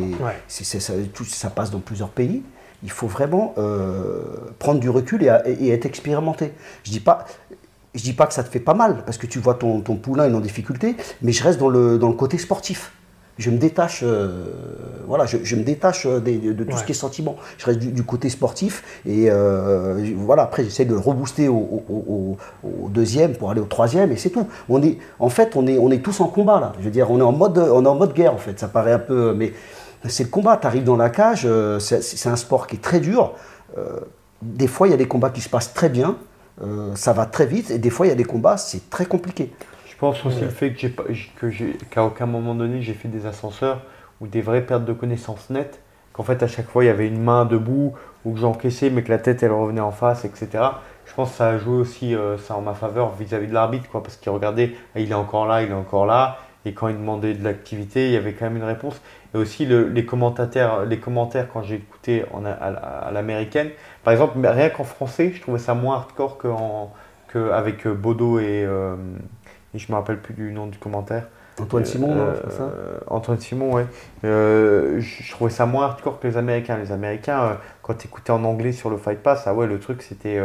ça, 0.48 0.80
ça, 0.80 1.50
passe 1.50 1.70
dans 1.70 1.80
plusieurs 1.80 2.10
pays 2.10 2.42
il 2.82 2.90
faut 2.90 3.06
vraiment 3.06 3.54
euh, 3.58 4.22
prendre 4.58 4.80
du 4.80 4.88
recul 4.88 5.22
et, 5.22 5.68
être 5.68 5.86
expérimenté. 5.86 6.52
Je 6.84 6.90
dis 6.90 7.00
pas. 7.00 7.26
Je 7.92 8.04
dis 8.04 8.12
pas 8.12 8.28
que 8.28 8.34
ça 8.34 8.44
te 8.44 8.48
fait 8.48 8.60
pas 8.60 8.74
mal, 8.74 9.02
parce 9.04 9.18
que 9.18 9.26
tu 9.26 9.40
vois 9.40 9.54
ton, 9.54 9.80
ton 9.80 9.96
poulain 9.96 10.30
est 10.30 10.34
en 10.34 10.38
difficulté, 10.38 10.94
mais 11.22 11.32
je 11.32 11.42
reste 11.42 11.58
dans 11.58 11.68
le, 11.68 11.98
dans 11.98 12.06
le 12.06 12.14
côté 12.14 12.38
sportif. 12.38 12.92
Je 13.40 13.50
me 13.50 13.58
détache, 13.58 14.02
euh, 14.04 14.44
voilà, 15.06 15.24
je, 15.26 15.56
me 15.56 15.62
détache 15.62 16.06
euh, 16.06 16.20
de, 16.20 16.64
tout 16.64 16.76
ce 16.76 16.84
qui 16.84 16.92
est 16.92 16.94
sentiment. 16.94 17.36
Je 17.58 17.66
reste 17.66 17.80
du, 17.80 18.02
côté 18.04 18.28
sportif 18.28 18.84
et 19.06 19.28
voilà. 20.16 20.44
Après, 20.44 20.62
j'essaie 20.62 20.84
de 20.84 20.94
le 20.94 21.00
rebooster 21.00 21.48
au, 21.48 22.36
deuxième 22.88 23.32
pour 23.32 23.50
aller 23.50 23.60
au 23.60 23.66
troisième 23.66 24.12
et 24.12 24.16
c'est 24.16 24.30
tout. 24.30 24.46
On 24.68 24.82
est, 24.82 24.98
en 25.18 25.28
fait, 25.28 25.56
on 25.56 25.66
est, 25.66 25.78
on 25.78 25.90
est 25.90 26.04
tous 26.04 26.20
en 26.20 26.28
combat 26.28 26.60
là. 26.60 26.72
Je 26.78 26.84
veux 26.84 26.90
dire, 26.90 27.10
on 27.10 27.18
est 27.18 27.22
en 27.22 27.32
mode, 27.32 27.58
on 27.58 27.84
est 27.84 27.88
en 27.88 27.96
mode 27.96 28.14
guerre 28.14 28.34
en 28.34 28.38
fait. 28.38 28.60
Ça 28.60 28.68
paraît 28.68 28.92
un 28.92 28.98
peu, 28.98 29.34
mais 29.34 29.52
c'est 30.08 30.24
le 30.24 30.30
combat. 30.30 30.56
Tu 30.56 30.66
arrives 30.66 30.84
dans 30.84 30.96
la 30.96 31.10
cage, 31.10 31.42
euh, 31.44 31.78
c'est 31.78 32.28
un 32.28 32.36
sport 32.36 32.66
qui 32.66 32.76
est 32.76 32.80
très 32.80 33.00
dur. 33.00 33.34
Euh, 33.76 34.00
des 34.42 34.66
fois, 34.66 34.88
il 34.88 34.90
y 34.90 34.94
a 34.94 34.96
des 34.96 35.08
combats 35.08 35.30
qui 35.30 35.40
se 35.40 35.48
passent 35.48 35.74
très 35.74 35.88
bien, 35.88 36.16
euh, 36.62 36.94
ça 36.94 37.12
va 37.12 37.26
très 37.26 37.46
vite, 37.46 37.70
et 37.70 37.78
des 37.78 37.90
fois, 37.90 38.06
il 38.06 38.08
y 38.08 38.12
a 38.12 38.16
des 38.16 38.24
combats, 38.24 38.56
c'est 38.56 38.88
très 38.88 39.04
compliqué. 39.04 39.52
Je 40.00 40.06
pense 40.06 40.24
aussi 40.24 40.40
le 40.40 40.48
fait 40.48 40.74
qu'à 41.90 42.04
aucun 42.06 42.24
moment 42.24 42.54
donné, 42.54 42.80
j'ai 42.80 42.94
fait 42.94 43.08
des 43.08 43.26
ascenseurs 43.26 43.82
ou 44.22 44.28
des 44.28 44.40
vraies 44.40 44.62
pertes 44.62 44.86
de 44.86 44.94
connaissances 44.94 45.50
nettes, 45.50 45.82
qu'en 46.14 46.22
fait, 46.22 46.42
à 46.42 46.46
chaque 46.46 46.70
fois, 46.70 46.84
il 46.84 46.86
y 46.86 46.90
avait 46.90 47.06
une 47.06 47.22
main 47.22 47.44
debout 47.44 47.92
ou 48.24 48.32
que 48.32 48.40
j'encaissais, 48.40 48.88
mais 48.88 49.02
que 49.02 49.10
la 49.10 49.18
tête, 49.18 49.42
elle 49.42 49.52
revenait 49.52 49.82
en 49.82 49.90
face, 49.90 50.24
etc. 50.24 50.48
Je 51.04 51.12
pense 51.12 51.32
que 51.32 51.36
ça 51.36 51.48
a 51.48 51.58
joué 51.58 51.76
aussi 51.76 52.16
ça 52.38 52.56
en 52.56 52.62
ma 52.62 52.72
faveur 52.72 53.14
vis-à-vis 53.14 53.48
de 53.48 53.52
l'arbitre, 53.52 53.90
quoi, 53.90 54.02
parce 54.02 54.16
qu'il 54.16 54.32
regardait, 54.32 54.72
ah, 54.94 55.00
il 55.00 55.10
est 55.10 55.14
encore 55.14 55.44
là, 55.46 55.62
il 55.62 55.68
est 55.68 55.74
encore 55.74 56.06
là, 56.06 56.38
et 56.64 56.72
quand 56.72 56.88
il 56.88 56.96
demandait 56.96 57.34
de 57.34 57.44
l'activité, 57.44 58.06
il 58.06 58.12
y 58.12 58.16
avait 58.16 58.32
quand 58.32 58.46
même 58.46 58.56
une 58.56 58.64
réponse. 58.64 59.02
Et 59.34 59.36
aussi 59.36 59.66
les, 59.66 60.06
commentateurs, 60.06 60.86
les 60.86 60.98
commentaires 60.98 61.46
quand 61.52 61.62
j'ai 61.62 61.74
écouté 61.74 62.24
en, 62.32 62.46
à, 62.46 63.10
l'américaine. 63.12 63.68
Par 64.02 64.14
exemple, 64.14 64.38
rien 64.42 64.70
qu'en 64.70 64.84
français, 64.84 65.32
je 65.34 65.42
trouvais 65.42 65.58
ça 65.58 65.74
moins 65.74 65.96
hardcore 65.96 66.38
qu'avec 67.30 67.86
euh, 67.86 67.92
Bodo 67.92 68.38
et, 68.38 68.64
euh, 68.64 68.96
et 69.74 69.78
je 69.78 69.90
me 69.90 69.96
rappelle 69.96 70.18
plus 70.18 70.34
du 70.34 70.52
nom 70.52 70.66
du 70.66 70.78
commentaire. 70.78 71.28
Antoine 71.60 71.84
Simon, 71.84 72.16
euh, 72.16 72.34
ça 72.48 72.70
Antoine 73.08 73.38
Simon, 73.38 73.74
ouais. 73.74 73.86
je, 74.22 75.30
trouvais 75.30 75.50
ça 75.50 75.66
moins 75.66 75.84
hardcore 75.84 76.18
que 76.18 76.26
les 76.26 76.36
Américains. 76.38 76.78
Les 76.78 76.90
Américains, 76.90 77.58
quand 77.82 77.94
tu 77.94 78.06
écoutais 78.06 78.30
en 78.30 78.44
anglais 78.44 78.72
sur 78.72 78.88
le 78.88 78.96
Fight 78.96 79.18
Pass, 79.18 79.42
ah 79.46 79.52
ouais, 79.52 79.66
le 79.66 79.78
truc 79.78 80.00
c'était 80.00 80.40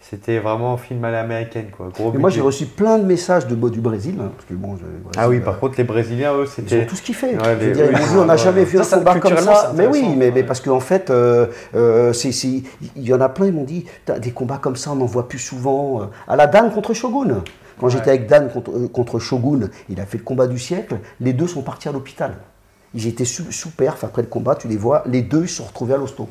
c'était 0.00 0.38
vraiment 0.38 0.72
un 0.72 0.76
film 0.78 1.04
à 1.04 1.10
l'américaine. 1.10 1.66
Quoi. 1.76 1.90
moi, 2.18 2.30
j'ai 2.30 2.40
reçu 2.40 2.64
plein 2.64 2.98
de 2.98 3.04
messages 3.04 3.46
de 3.46 3.54
du 3.68 3.80
Brésil. 3.80 4.16
Hein, 4.18 4.30
parce 4.34 4.48
que, 4.48 4.54
bon, 4.54 4.76
ah 5.16 5.28
oui, 5.28 5.40
par 5.40 5.58
contre, 5.58 5.74
les 5.76 5.84
Brésiliens, 5.84 6.34
eux, 6.34 6.46
c'était. 6.46 6.78
Ils 6.78 6.82
ont 6.84 6.86
tout 6.86 6.96
ce 6.96 7.02
qu'ils 7.02 7.14
fait. 7.14 7.36
on 8.16 8.24
n'a 8.24 8.36
jamais 8.36 8.64
vu 8.64 8.78
un 8.78 8.84
combat 8.84 9.20
comme 9.20 9.36
ça. 9.36 9.72
Mais 9.76 9.86
oui, 9.86 10.14
mais, 10.16 10.30
mais, 10.30 10.42
parce 10.42 10.60
qu'en 10.60 10.80
fait, 10.80 11.10
euh, 11.10 11.46
euh, 11.74 12.12
il 12.24 12.62
y 12.96 13.12
en 13.12 13.20
a 13.20 13.28
plein, 13.28 13.46
ils 13.46 13.52
m'ont 13.52 13.64
dit 13.64 13.84
des 14.18 14.30
combats 14.30 14.58
comme 14.58 14.76
ça, 14.76 14.92
on 14.92 14.96
n'en 14.96 15.06
voit 15.06 15.28
plus 15.28 15.38
souvent. 15.38 16.02
Euh, 16.02 16.04
à 16.26 16.36
la 16.36 16.46
Dan 16.46 16.72
contre 16.72 16.94
Shogun. 16.94 17.42
Quand 17.80 17.88
j'étais 17.88 18.10
avec 18.10 18.26
Dan 18.26 18.50
contre, 18.50 18.86
contre, 18.88 19.18
Shogun, 19.18 19.70
il 19.88 20.00
a 20.00 20.06
fait 20.06 20.18
le 20.18 20.24
combat 20.24 20.46
du 20.46 20.58
siècle. 20.58 20.98
Les 21.18 21.32
deux 21.32 21.46
sont 21.46 21.62
partis 21.62 21.88
à 21.88 21.92
l'hôpital. 21.92 22.34
Ils 22.92 23.06
étaient 23.06 23.24
sous, 23.24 23.50
sous 23.50 23.70
perf 23.70 24.04
après 24.04 24.20
le 24.20 24.28
combat, 24.28 24.54
tu 24.54 24.68
les 24.68 24.76
vois. 24.76 25.02
Les 25.06 25.22
deux, 25.22 25.44
ils 25.44 25.48
se 25.48 25.56
sont 25.56 25.64
retrouvés 25.64 25.94
à 25.94 25.96
l'hosto. 25.96 26.28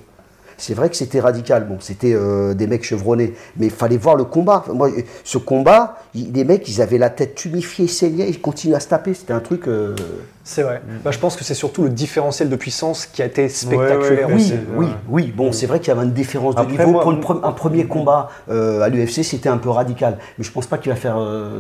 C'est 0.60 0.74
vrai 0.74 0.90
que 0.90 0.96
c'était 0.96 1.22
radical. 1.22 1.66
Bon, 1.68 1.78
c'était 1.80 2.14
euh, 2.14 2.54
des 2.54 2.68
mecs 2.68 2.84
chevronnés, 2.84 3.34
mais 3.58 3.68
il 3.68 3.72
fallait 3.72 3.98
voir 3.98 4.16
le 4.16 4.26
combat. 4.26 4.66
Moi, 4.74 4.90
ce 5.24 5.38
combat, 5.38 5.96
les 6.14 6.44
mecs, 6.44 6.68
ils 6.68 6.82
avaient 6.82 6.98
la 6.98 7.10
tête 7.10 7.34
tumifiée, 7.34 7.88
saignée, 7.88 8.28
ils 8.28 8.42
continuaient 8.42 8.76
à 8.76 8.82
se 8.82 8.90
taper. 8.90 9.14
C'était 9.14 9.34
un 9.34 9.40
truc. 9.40 9.68
Euh, 9.68 9.96
c'est 10.44 10.64
vrai. 10.64 10.82
Mm. 10.86 10.92
Bah, 11.04 11.12
je 11.12 11.20
pense 11.20 11.38
que 11.38 11.46
c'est 11.46 11.54
surtout 11.54 11.84
le 11.84 11.90
différentiel 11.90 12.50
de 12.50 12.56
puissance 12.58 13.06
qui 13.06 13.22
a 13.22 13.26
été 13.26 13.48
spectaculaire. 13.48 14.28
oui, 14.30 14.54
oui, 14.76 14.88
oui. 15.08 15.34
Bon, 15.36 15.54
c'est 15.54 15.66
vrai 15.66 15.80
qu'il 15.80 15.88
y 15.94 15.98
avait 15.98 16.06
une 16.06 16.14
différence 16.14 16.56
de 16.56 16.66
niveau. 16.66 17.00
Pour 17.00 17.46
un 17.46 17.52
premier 17.54 17.86
combat 17.86 18.30
euh, 18.50 18.82
à 18.82 18.90
l'UFC, 18.90 19.24
c'était 19.24 19.50
un 19.50 19.58
peu 19.58 19.70
radical. 19.70 20.18
Mais 20.38 20.44
je 20.44 20.52
pense 20.52 20.68
pas 20.68 20.78
qu'il 20.78 20.92
va 20.92 20.98
faire 20.98 21.16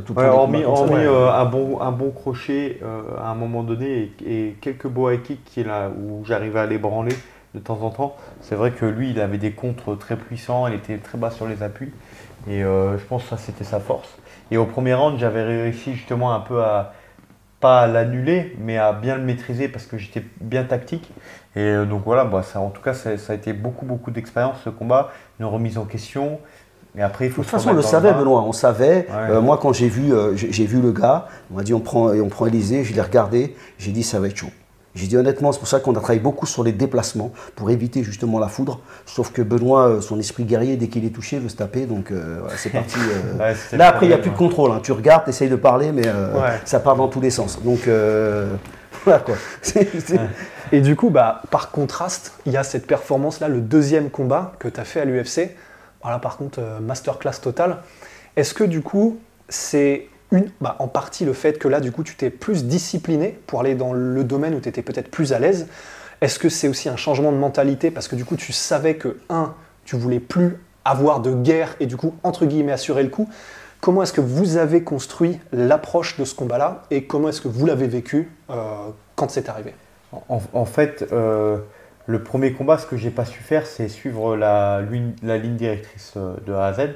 tout 0.05 0.13
le 0.13 0.21
temps. 0.21 0.39
Hormis, 0.39 0.63
un, 0.63 1.45
bon, 1.45 1.79
un 1.79 1.91
bon 1.91 2.11
crochet 2.11 2.81
à 3.17 3.31
un 3.31 3.35
moment 3.35 3.63
donné 3.63 4.11
et, 4.25 4.47
et 4.47 4.57
quelques 4.59 4.87
beaux 4.87 5.09
high 5.09 5.21
kicks 5.21 5.43
qui 5.45 5.61
est 5.61 5.63
là, 5.63 5.89
où 5.89 6.25
j'arrivais 6.25 6.59
à 6.59 6.65
les 6.65 6.77
branler 6.77 7.15
de 7.55 7.59
temps 7.59 7.79
en 7.81 7.89
temps. 7.89 8.15
C'est 8.41 8.55
vrai 8.55 8.71
que 8.71 8.85
lui, 8.85 9.11
il 9.11 9.19
avait 9.19 9.37
des 9.37 9.51
contres 9.51 9.97
très 9.97 10.15
puissants, 10.15 10.67
il 10.67 10.75
était 10.75 10.97
très 10.97 11.17
bas 11.17 11.31
sur 11.31 11.47
les 11.47 11.63
appuis. 11.63 11.91
Et 12.47 12.63
euh, 12.63 12.97
je 12.97 13.03
pense 13.05 13.23
que 13.23 13.29
ça, 13.29 13.37
c'était 13.37 13.63
sa 13.63 13.79
force. 13.79 14.17
Et 14.51 14.57
au 14.57 14.65
premier 14.65 14.93
round, 14.93 15.19
j'avais 15.19 15.43
réussi 15.43 15.93
justement 15.93 16.33
un 16.33 16.39
peu 16.39 16.63
à, 16.63 16.93
pas 17.59 17.81
à 17.81 17.87
l'annuler, 17.87 18.55
mais 18.59 18.77
à 18.77 18.93
bien 18.93 19.15
le 19.15 19.23
maîtriser 19.23 19.67
parce 19.67 19.85
que 19.85 19.97
j'étais 19.97 20.23
bien 20.39 20.63
tactique. 20.63 21.11
Et 21.55 21.61
euh, 21.61 21.85
donc 21.85 22.03
voilà, 22.05 22.23
bah, 22.23 22.43
ça, 22.43 22.59
en 22.59 22.69
tout 22.69 22.81
cas, 22.81 22.93
ça, 22.93 23.09
a 23.11 23.33
été 23.33 23.53
beaucoup, 23.53 23.85
beaucoup 23.85 24.11
d'expérience 24.11 24.57
ce 24.63 24.69
combat, 24.69 25.11
une 25.39 25.45
remise 25.45 25.77
en 25.77 25.85
question. 25.85 26.39
Et 26.97 27.01
après, 27.01 27.25
il 27.25 27.31
faut 27.31 27.41
de 27.41 27.47
toute 27.47 27.51
façon, 27.51 27.69
on 27.69 27.73
le 27.73 27.81
savait, 27.81 28.13
Benoît. 28.13 28.41
On 28.41 28.51
savait. 28.51 29.07
Euh, 29.11 29.41
moi, 29.41 29.59
quand 29.61 29.73
j'ai 29.73 29.89
vu, 29.89 30.11
j'ai 30.35 30.65
vu 30.65 30.81
le 30.81 30.91
gars, 30.91 31.27
on 31.51 31.57
m'a 31.57 31.63
dit 31.63 31.73
on 31.73 31.79
prend, 31.79 32.09
on 32.09 32.29
prend 32.29 32.47
Élysée, 32.47 32.83
je 32.83 32.93
l'ai 32.93 33.01
regardé, 33.01 33.55
j'ai 33.77 33.91
dit 33.91 34.01
ça 34.01 34.19
va 34.19 34.27
être 34.27 34.37
chaud. 34.37 34.49
J'ai 34.95 35.07
dit 35.07 35.17
honnêtement, 35.17 35.51
c'est 35.51 35.59
pour 35.59 35.67
ça 35.67 35.79
qu'on 35.79 35.91
a 35.91 35.99
travaillé 35.99 36.19
beaucoup 36.19 36.45
sur 36.45 36.63
les 36.63 36.71
déplacements, 36.71 37.31
pour 37.55 37.69
éviter 37.69 38.03
justement 38.03 38.39
la 38.39 38.47
foudre. 38.47 38.79
Sauf 39.05 39.31
que 39.31 39.41
Benoît, 39.41 39.87
euh, 39.87 40.01
son 40.01 40.19
esprit 40.19 40.43
guerrier, 40.43 40.77
dès 40.77 40.87
qu'il 40.87 41.05
est 41.05 41.11
touché, 41.11 41.37
veut 41.37 41.49
se 41.49 41.55
taper. 41.55 41.85
Donc 41.85 42.11
euh, 42.11 42.41
c'est 42.55 42.69
parti. 42.73 42.97
Euh. 42.97 43.53
Là, 43.73 43.89
après, 43.89 44.07
il 44.07 44.09
n'y 44.09 44.15
a 44.15 44.17
plus 44.17 44.31
de 44.31 44.37
contrôle. 44.37 44.71
Hein. 44.71 44.79
Tu 44.81 44.91
regardes, 44.91 45.25
tu 45.25 45.29
essayes 45.29 45.49
de 45.49 45.55
parler, 45.55 45.91
mais 45.91 46.03
ça 46.65 46.79
part 46.79 46.95
dans 46.95 47.07
tous 47.07 47.21
les 47.21 47.29
sens. 47.29 47.61
Donc 47.63 47.81
voilà 49.03 49.19
quoi. 49.19 49.35
Et 50.71 50.81
du 50.81 50.95
coup, 50.95 51.09
bah, 51.09 51.41
par 51.49 51.71
contraste, 51.71 52.33
il 52.45 52.51
y 52.51 52.57
a 52.57 52.63
cette 52.63 52.85
performance-là, 52.85 53.47
le 53.47 53.59
deuxième 53.59 54.11
combat 54.11 54.53
que 54.59 54.67
tu 54.67 54.79
as 54.79 54.83
fait 54.83 55.01
à 55.01 55.05
l'UFC. 55.05 55.55
Voilà, 56.03 56.19
par 56.19 56.37
contre, 56.37 56.59
masterclass 56.81 57.41
total. 57.41 57.77
Est-ce 58.35 58.53
que 58.53 58.63
du 58.63 58.81
coup, 58.81 59.17
c'est 59.49 60.07
une, 60.31 60.49
bah, 60.61 60.75
en 60.79 60.87
partie 60.87 61.25
le 61.25 61.33
fait 61.33 61.57
que 61.57 61.67
là, 61.67 61.79
du 61.79 61.91
coup, 61.91 62.03
tu 62.03 62.15
t'es 62.15 62.29
plus 62.29 62.65
discipliné 62.65 63.39
pour 63.47 63.61
aller 63.61 63.75
dans 63.75 63.93
le 63.93 64.23
domaine 64.23 64.55
où 64.55 64.59
tu 64.59 64.69
étais 64.69 64.81
peut-être 64.81 65.09
plus 65.09 65.33
à 65.33 65.39
l'aise. 65.39 65.67
Est-ce 66.21 66.37
que 66.37 66.49
c'est 66.49 66.67
aussi 66.67 66.89
un 66.89 66.97
changement 66.97 67.31
de 67.31 67.37
mentalité? 67.37 67.91
Parce 67.91 68.07
que 68.07 68.15
du 68.15 68.25
coup, 68.25 68.35
tu 68.35 68.51
savais 68.51 68.95
que, 68.95 69.17
un, 69.29 69.53
tu 69.85 69.95
voulais 69.95 70.19
plus 70.19 70.57
avoir 70.85 71.21
de 71.21 71.33
guerre 71.33 71.75
et 71.79 71.85
du 71.85 71.97
coup, 71.97 72.15
entre 72.23 72.45
guillemets, 72.45 72.71
assurer 72.71 73.03
le 73.03 73.09
coup 73.09 73.29
Comment 73.81 74.03
est-ce 74.03 74.11
que 74.11 74.21
vous 74.21 74.57
avez 74.57 74.83
construit 74.83 75.39
l'approche 75.53 76.17
de 76.19 76.25
ce 76.25 76.35
combat-là 76.35 76.83
et 76.91 77.05
comment 77.05 77.29
est-ce 77.29 77.39
que 77.39 77.47
vous 77.47 77.65
l'avez 77.65 77.87
vécu 77.87 78.29
euh, 78.49 78.89
quand 79.15 79.31
c'est 79.31 79.47
arrivé? 79.47 79.73
En, 80.27 80.65
fait, 80.65 81.07
euh, 81.13 81.59
le 82.05 82.23
premier 82.23 82.51
combat, 82.51 82.77
ce 82.77 82.85
que 82.85 82.97
j'ai 82.97 83.11
pas 83.11 83.23
su 83.23 83.41
faire, 83.41 83.67
c'est 83.67 83.87
suivre 83.87 84.35
la, 84.35 84.81
la, 85.23 85.37
ligne 85.37 85.55
directrice 85.55 86.13
euh, 86.17 86.33
de 86.45 86.51
A 86.51 86.65
à 86.65 86.73
Z. 86.73 86.89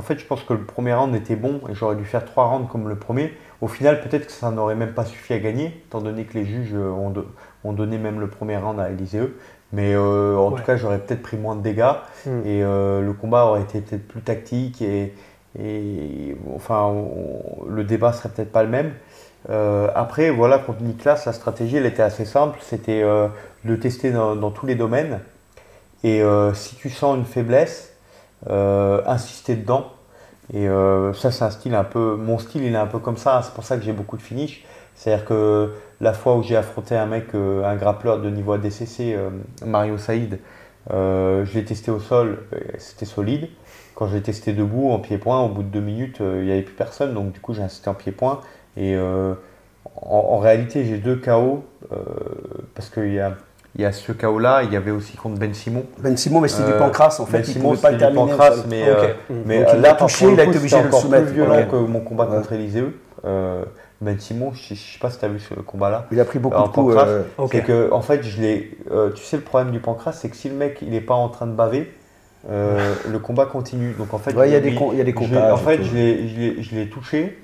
En 0.00 0.02
fait, 0.02 0.18
je 0.18 0.24
pense 0.24 0.42
que 0.44 0.54
le 0.54 0.64
premier 0.64 0.94
round 0.94 1.14
était 1.14 1.36
bon 1.36 1.60
et 1.68 1.74
j'aurais 1.74 1.94
dû 1.94 2.06
faire 2.06 2.24
trois 2.24 2.46
rounds 2.46 2.66
comme 2.72 2.88
le 2.88 2.96
premier. 2.96 3.34
Au 3.60 3.68
final, 3.68 4.00
peut-être 4.00 4.28
que 4.28 4.32
ça 4.32 4.50
n'aurait 4.50 4.74
même 4.74 4.94
pas 4.94 5.04
suffi 5.04 5.34
à 5.34 5.38
gagner, 5.38 5.66
étant 5.66 6.00
donné 6.00 6.24
que 6.24 6.38
les 6.38 6.46
juges 6.46 6.72
euh, 6.72 6.88
ont, 7.64 7.72
donné 7.74 7.98
même 7.98 8.18
le 8.18 8.26
premier 8.26 8.56
round 8.56 8.80
à 8.80 8.88
Elysée. 8.88 9.20
Mais 9.74 9.92
euh, 9.94 10.38
en 10.38 10.52
tout 10.52 10.62
cas, 10.62 10.76
j'aurais 10.76 11.00
peut-être 11.00 11.20
pris 11.20 11.36
moins 11.36 11.54
de 11.54 11.60
dégâts 11.60 11.92
hmm. 12.24 12.30
et 12.46 12.62
euh, 12.62 13.02
le 13.02 13.12
combat 13.12 13.44
aurait 13.44 13.60
été 13.60 13.82
peut-être 13.82 14.08
plus 14.08 14.22
tactique 14.22 14.80
et, 14.80 15.12
et 15.62 16.34
enfin, 16.56 16.94
le 17.68 17.84
débat 17.84 18.14
serait 18.14 18.30
peut-être 18.30 18.52
pas 18.52 18.62
le 18.62 18.70
même. 18.70 18.94
après, 19.94 20.30
voilà, 20.30 20.56
contre 20.60 20.80
Niklas, 20.80 21.24
la 21.26 21.34
stratégie, 21.34 21.76
elle 21.76 21.84
était 21.84 22.02
assez 22.02 22.24
simple. 22.24 22.58
C'était 22.62 23.02
de 23.02 23.76
tester 23.76 24.12
dans, 24.12 24.50
tous 24.50 24.64
les 24.64 24.76
domaines. 24.76 25.20
Et 26.04 26.22
si 26.54 26.76
tu 26.76 26.88
sens 26.88 27.18
une 27.18 27.26
faiblesse, 27.26 27.89
insister 28.48 29.56
dedans. 29.56 29.92
Et 30.52 30.66
ça, 31.14 31.30
c'est 31.30 31.44
un 31.44 31.50
style 31.50 31.74
un 31.74 31.84
peu. 31.84 32.16
Mon 32.16 32.38
style, 32.38 32.64
il 32.64 32.74
est 32.74 32.76
un 32.76 32.86
peu 32.86 32.98
comme 32.98 33.16
ça. 33.16 33.42
C'est 33.44 33.54
pour 33.54 33.64
ça 33.64 33.76
que 33.76 33.82
j'ai 33.82 33.92
beaucoup 33.92 34.16
de 34.16 34.22
finish. 34.22 34.64
C'est-à-dire 34.94 35.24
que 35.24 35.72
la 36.00 36.12
fois 36.12 36.36
où 36.36 36.42
j'ai 36.42 36.56
affronté 36.56 36.96
un 36.96 37.06
mec, 37.06 37.34
un 37.34 37.76
grappleur 37.76 38.20
de 38.20 38.30
niveau 38.30 38.52
ADCC, 38.52 39.16
Mario 39.64 39.98
Saïd, 39.98 40.40
euh, 40.90 41.44
je 41.44 41.54
l'ai 41.54 41.64
testé 41.64 41.90
au 41.90 42.00
sol, 42.00 42.44
c'était 42.78 43.06
solide. 43.06 43.48
Quand 43.94 44.06
je 44.06 44.16
l'ai 44.16 44.22
testé 44.22 44.52
debout, 44.52 44.90
en 44.90 44.98
pied-point, 44.98 45.40
au 45.40 45.48
bout 45.48 45.62
de 45.62 45.68
deux 45.68 45.80
minutes, 45.80 46.20
euh, 46.20 46.40
il 46.40 46.46
n'y 46.46 46.52
avait 46.52 46.62
plus 46.62 46.74
personne. 46.74 47.14
Donc 47.14 47.32
du 47.32 47.40
coup, 47.40 47.54
j'ai 47.54 47.62
insisté 47.62 47.90
en 47.90 47.94
pied-point. 47.94 48.40
Et 48.76 48.94
euh, 48.96 49.34
en, 49.96 50.38
réalité, 50.38 50.84
j'ai 50.84 50.98
deux 50.98 51.16
KO. 51.16 51.64
parce 52.74 52.88
qu'il 52.90 53.12
y 53.12 53.20
a, 53.20 53.36
il 53.76 53.82
y 53.82 53.84
a 53.84 53.92
ce 53.92 54.12
KO 54.12 54.38
là, 54.38 54.62
il 54.62 54.72
y 54.72 54.76
avait 54.76 54.90
aussi 54.90 55.16
contre 55.16 55.38
Ben 55.38 55.54
Simon. 55.54 55.84
Ben 55.98 56.16
Simon, 56.16 56.40
mais 56.40 56.48
c'était 56.48 56.72
du 56.72 56.78
pancras 56.78 57.16
en 57.20 57.26
fait. 57.26 57.38
Ben 57.38 57.44
Simon, 57.44 57.74
c'était 57.76 58.08
du 58.08 58.14
pancras, 58.14 58.64
mais, 58.68 58.84
mais 59.46 59.64
là, 59.76 59.94
touché, 59.94 60.32
il 60.32 60.40
a 60.40 60.44
été 60.44 60.58
obligé 60.58 60.78
de 60.78 60.86
le 60.86 60.92
soumettre. 60.92 61.26
plus 61.26 61.34
violent 61.34 61.66
que 61.70 61.76
mon 61.76 62.00
combat 62.00 62.26
contre 62.26 62.52
Eliseu. 62.52 62.94
Ben 64.00 64.18
Simon, 64.18 64.52
je, 64.54 64.72
ne 64.72 64.78
sais 64.78 64.98
pas 64.98 65.10
si 65.10 65.18
tu 65.18 65.26
as 65.26 65.28
vu 65.28 65.40
ce 65.40 65.52
combat-là. 65.52 66.06
Il 66.10 66.18
a 66.20 66.24
pris 66.24 66.38
beaucoup 66.38 66.62
de 66.62 66.68
coups. 66.68 66.96
Euh... 66.96 67.22
que, 67.48 67.92
en 67.92 68.00
fait, 68.00 68.22
je 68.22 68.40
l'ai. 68.40 68.78
Euh, 68.90 69.10
tu 69.10 69.22
sais, 69.22 69.36
le 69.36 69.42
problème 69.42 69.72
du 69.72 69.78
pancras, 69.78 70.12
c'est 70.12 70.30
que 70.30 70.36
si 70.36 70.48
le 70.48 70.54
mec 70.54 70.78
il 70.80 70.90
n'est 70.90 71.02
pas 71.02 71.14
en 71.14 71.28
train 71.28 71.46
de 71.46 71.52
baver, 71.52 71.92
euh, 72.48 72.94
le 73.10 73.18
combat 73.18 73.44
continue. 73.44 73.92
Donc 73.92 74.14
en 74.14 74.18
fait, 74.18 74.30
il 74.30 74.50
y, 74.50 74.54
a 74.54 74.60
des 74.60 74.70
il 74.70 74.98
y 74.98 75.00
a 75.02 75.04
des 75.04 75.14
En 75.36 75.56
fait, 75.58 75.82
je 75.82 76.74
l'ai 76.74 76.88
touché. 76.88 77.38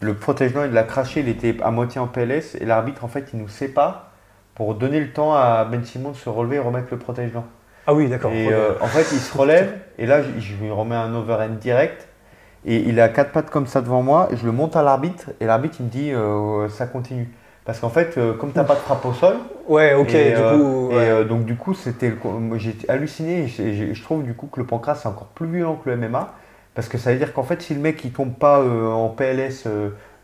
Le 0.00 0.14
protège-dents, 0.14 0.64
il 0.64 0.70
l'a 0.70 0.84
craché. 0.84 1.20
Il 1.20 1.28
était 1.28 1.56
à 1.60 1.72
moitié 1.72 2.00
en 2.00 2.06
PLS 2.06 2.56
et 2.60 2.64
l'arbitre, 2.64 3.04
en 3.04 3.08
fait, 3.08 3.26
il 3.32 3.40
nous 3.40 3.48
sépare 3.48 4.09
pour 4.60 4.74
donner 4.74 5.00
le 5.00 5.10
temps 5.10 5.32
à 5.32 5.64
Ben 5.64 5.82
Simon 5.82 6.10
de 6.10 6.16
se 6.16 6.28
relever 6.28 6.56
et 6.56 6.58
remettre 6.58 6.88
le 6.90 6.98
protège-dents. 6.98 7.46
Ah 7.86 7.94
oui, 7.94 8.10
d'accord. 8.10 8.30
Et 8.30 8.52
euh, 8.52 8.72
en 8.82 8.88
fait, 8.88 9.06
il 9.10 9.18
se 9.18 9.34
relève 9.34 9.72
et 9.96 10.04
là, 10.04 10.20
je 10.22 10.54
lui 10.56 10.70
remets 10.70 10.96
un 10.96 11.14
overhand 11.14 11.58
direct. 11.58 12.06
Et 12.66 12.76
il 12.76 13.00
à 13.00 13.08
quatre 13.08 13.32
pattes 13.32 13.48
comme 13.48 13.66
ça 13.66 13.80
devant 13.80 14.02
moi, 14.02 14.28
et 14.30 14.36
je 14.36 14.44
le 14.44 14.52
monte 14.52 14.76
à 14.76 14.82
l'arbitre, 14.82 15.30
et 15.40 15.46
l'arbitre 15.46 15.76
il 15.80 15.86
me 15.86 15.90
dit 15.90 16.12
euh, 16.12 16.68
ça 16.68 16.84
continue. 16.84 17.30
Parce 17.64 17.80
qu'en 17.80 17.88
fait, 17.88 18.18
euh, 18.18 18.34
comme 18.34 18.52
tu 18.52 18.58
n'as 18.58 18.64
pas 18.64 18.74
de 18.74 18.80
frappe 18.80 19.02
au 19.06 19.14
sol. 19.14 19.36
Ouais, 19.66 19.94
ok, 19.94 20.12
et, 20.12 20.32
du 20.32 20.42
coup. 20.42 20.90
Et 20.92 21.24
donc, 21.24 21.46
du 21.46 21.56
coup, 21.56 21.72
c'était. 21.72 22.12
J'ai 22.56 22.76
halluciné, 22.88 23.50
et 23.58 23.94
je 23.94 24.02
trouve 24.02 24.24
du 24.24 24.34
coup 24.34 24.48
que 24.48 24.60
le 24.60 24.66
pancras 24.66 24.96
c'est 24.96 25.08
encore 25.08 25.28
plus 25.28 25.46
violent 25.46 25.80
que 25.82 25.88
le 25.88 25.96
MMA. 25.96 26.34
Parce 26.74 26.86
que 26.86 26.98
ça 26.98 27.12
veut 27.12 27.18
dire 27.18 27.32
qu'en 27.32 27.44
fait, 27.44 27.62
si 27.62 27.72
le 27.72 27.80
mec 27.80 28.04
il 28.04 28.12
tombe 28.12 28.34
pas 28.34 28.60
euh, 28.60 28.90
en 28.90 29.08
PLS. 29.08 29.66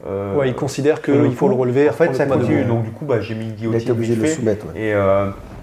Ouais, 0.04 0.48
il 0.48 0.54
considère 0.54 1.02
qu'il 1.02 1.32
faut 1.32 1.48
le 1.48 1.54
relever. 1.54 1.88
En 1.88 1.92
fait, 1.92 2.14
ça 2.14 2.26
continue. 2.26 2.64
Donc, 2.64 2.84
du 2.84 2.90
coup, 2.90 3.04
bah, 3.04 3.20
j'ai 3.20 3.34
mis 3.34 3.46
une 3.46 3.52
guillotine. 3.52 3.80
Il 3.80 3.82
été 3.82 3.92
obligé 3.92 4.16
de 4.16 4.22
le 4.22 4.28
soumettre. 4.28 4.66
Et, 4.76 4.94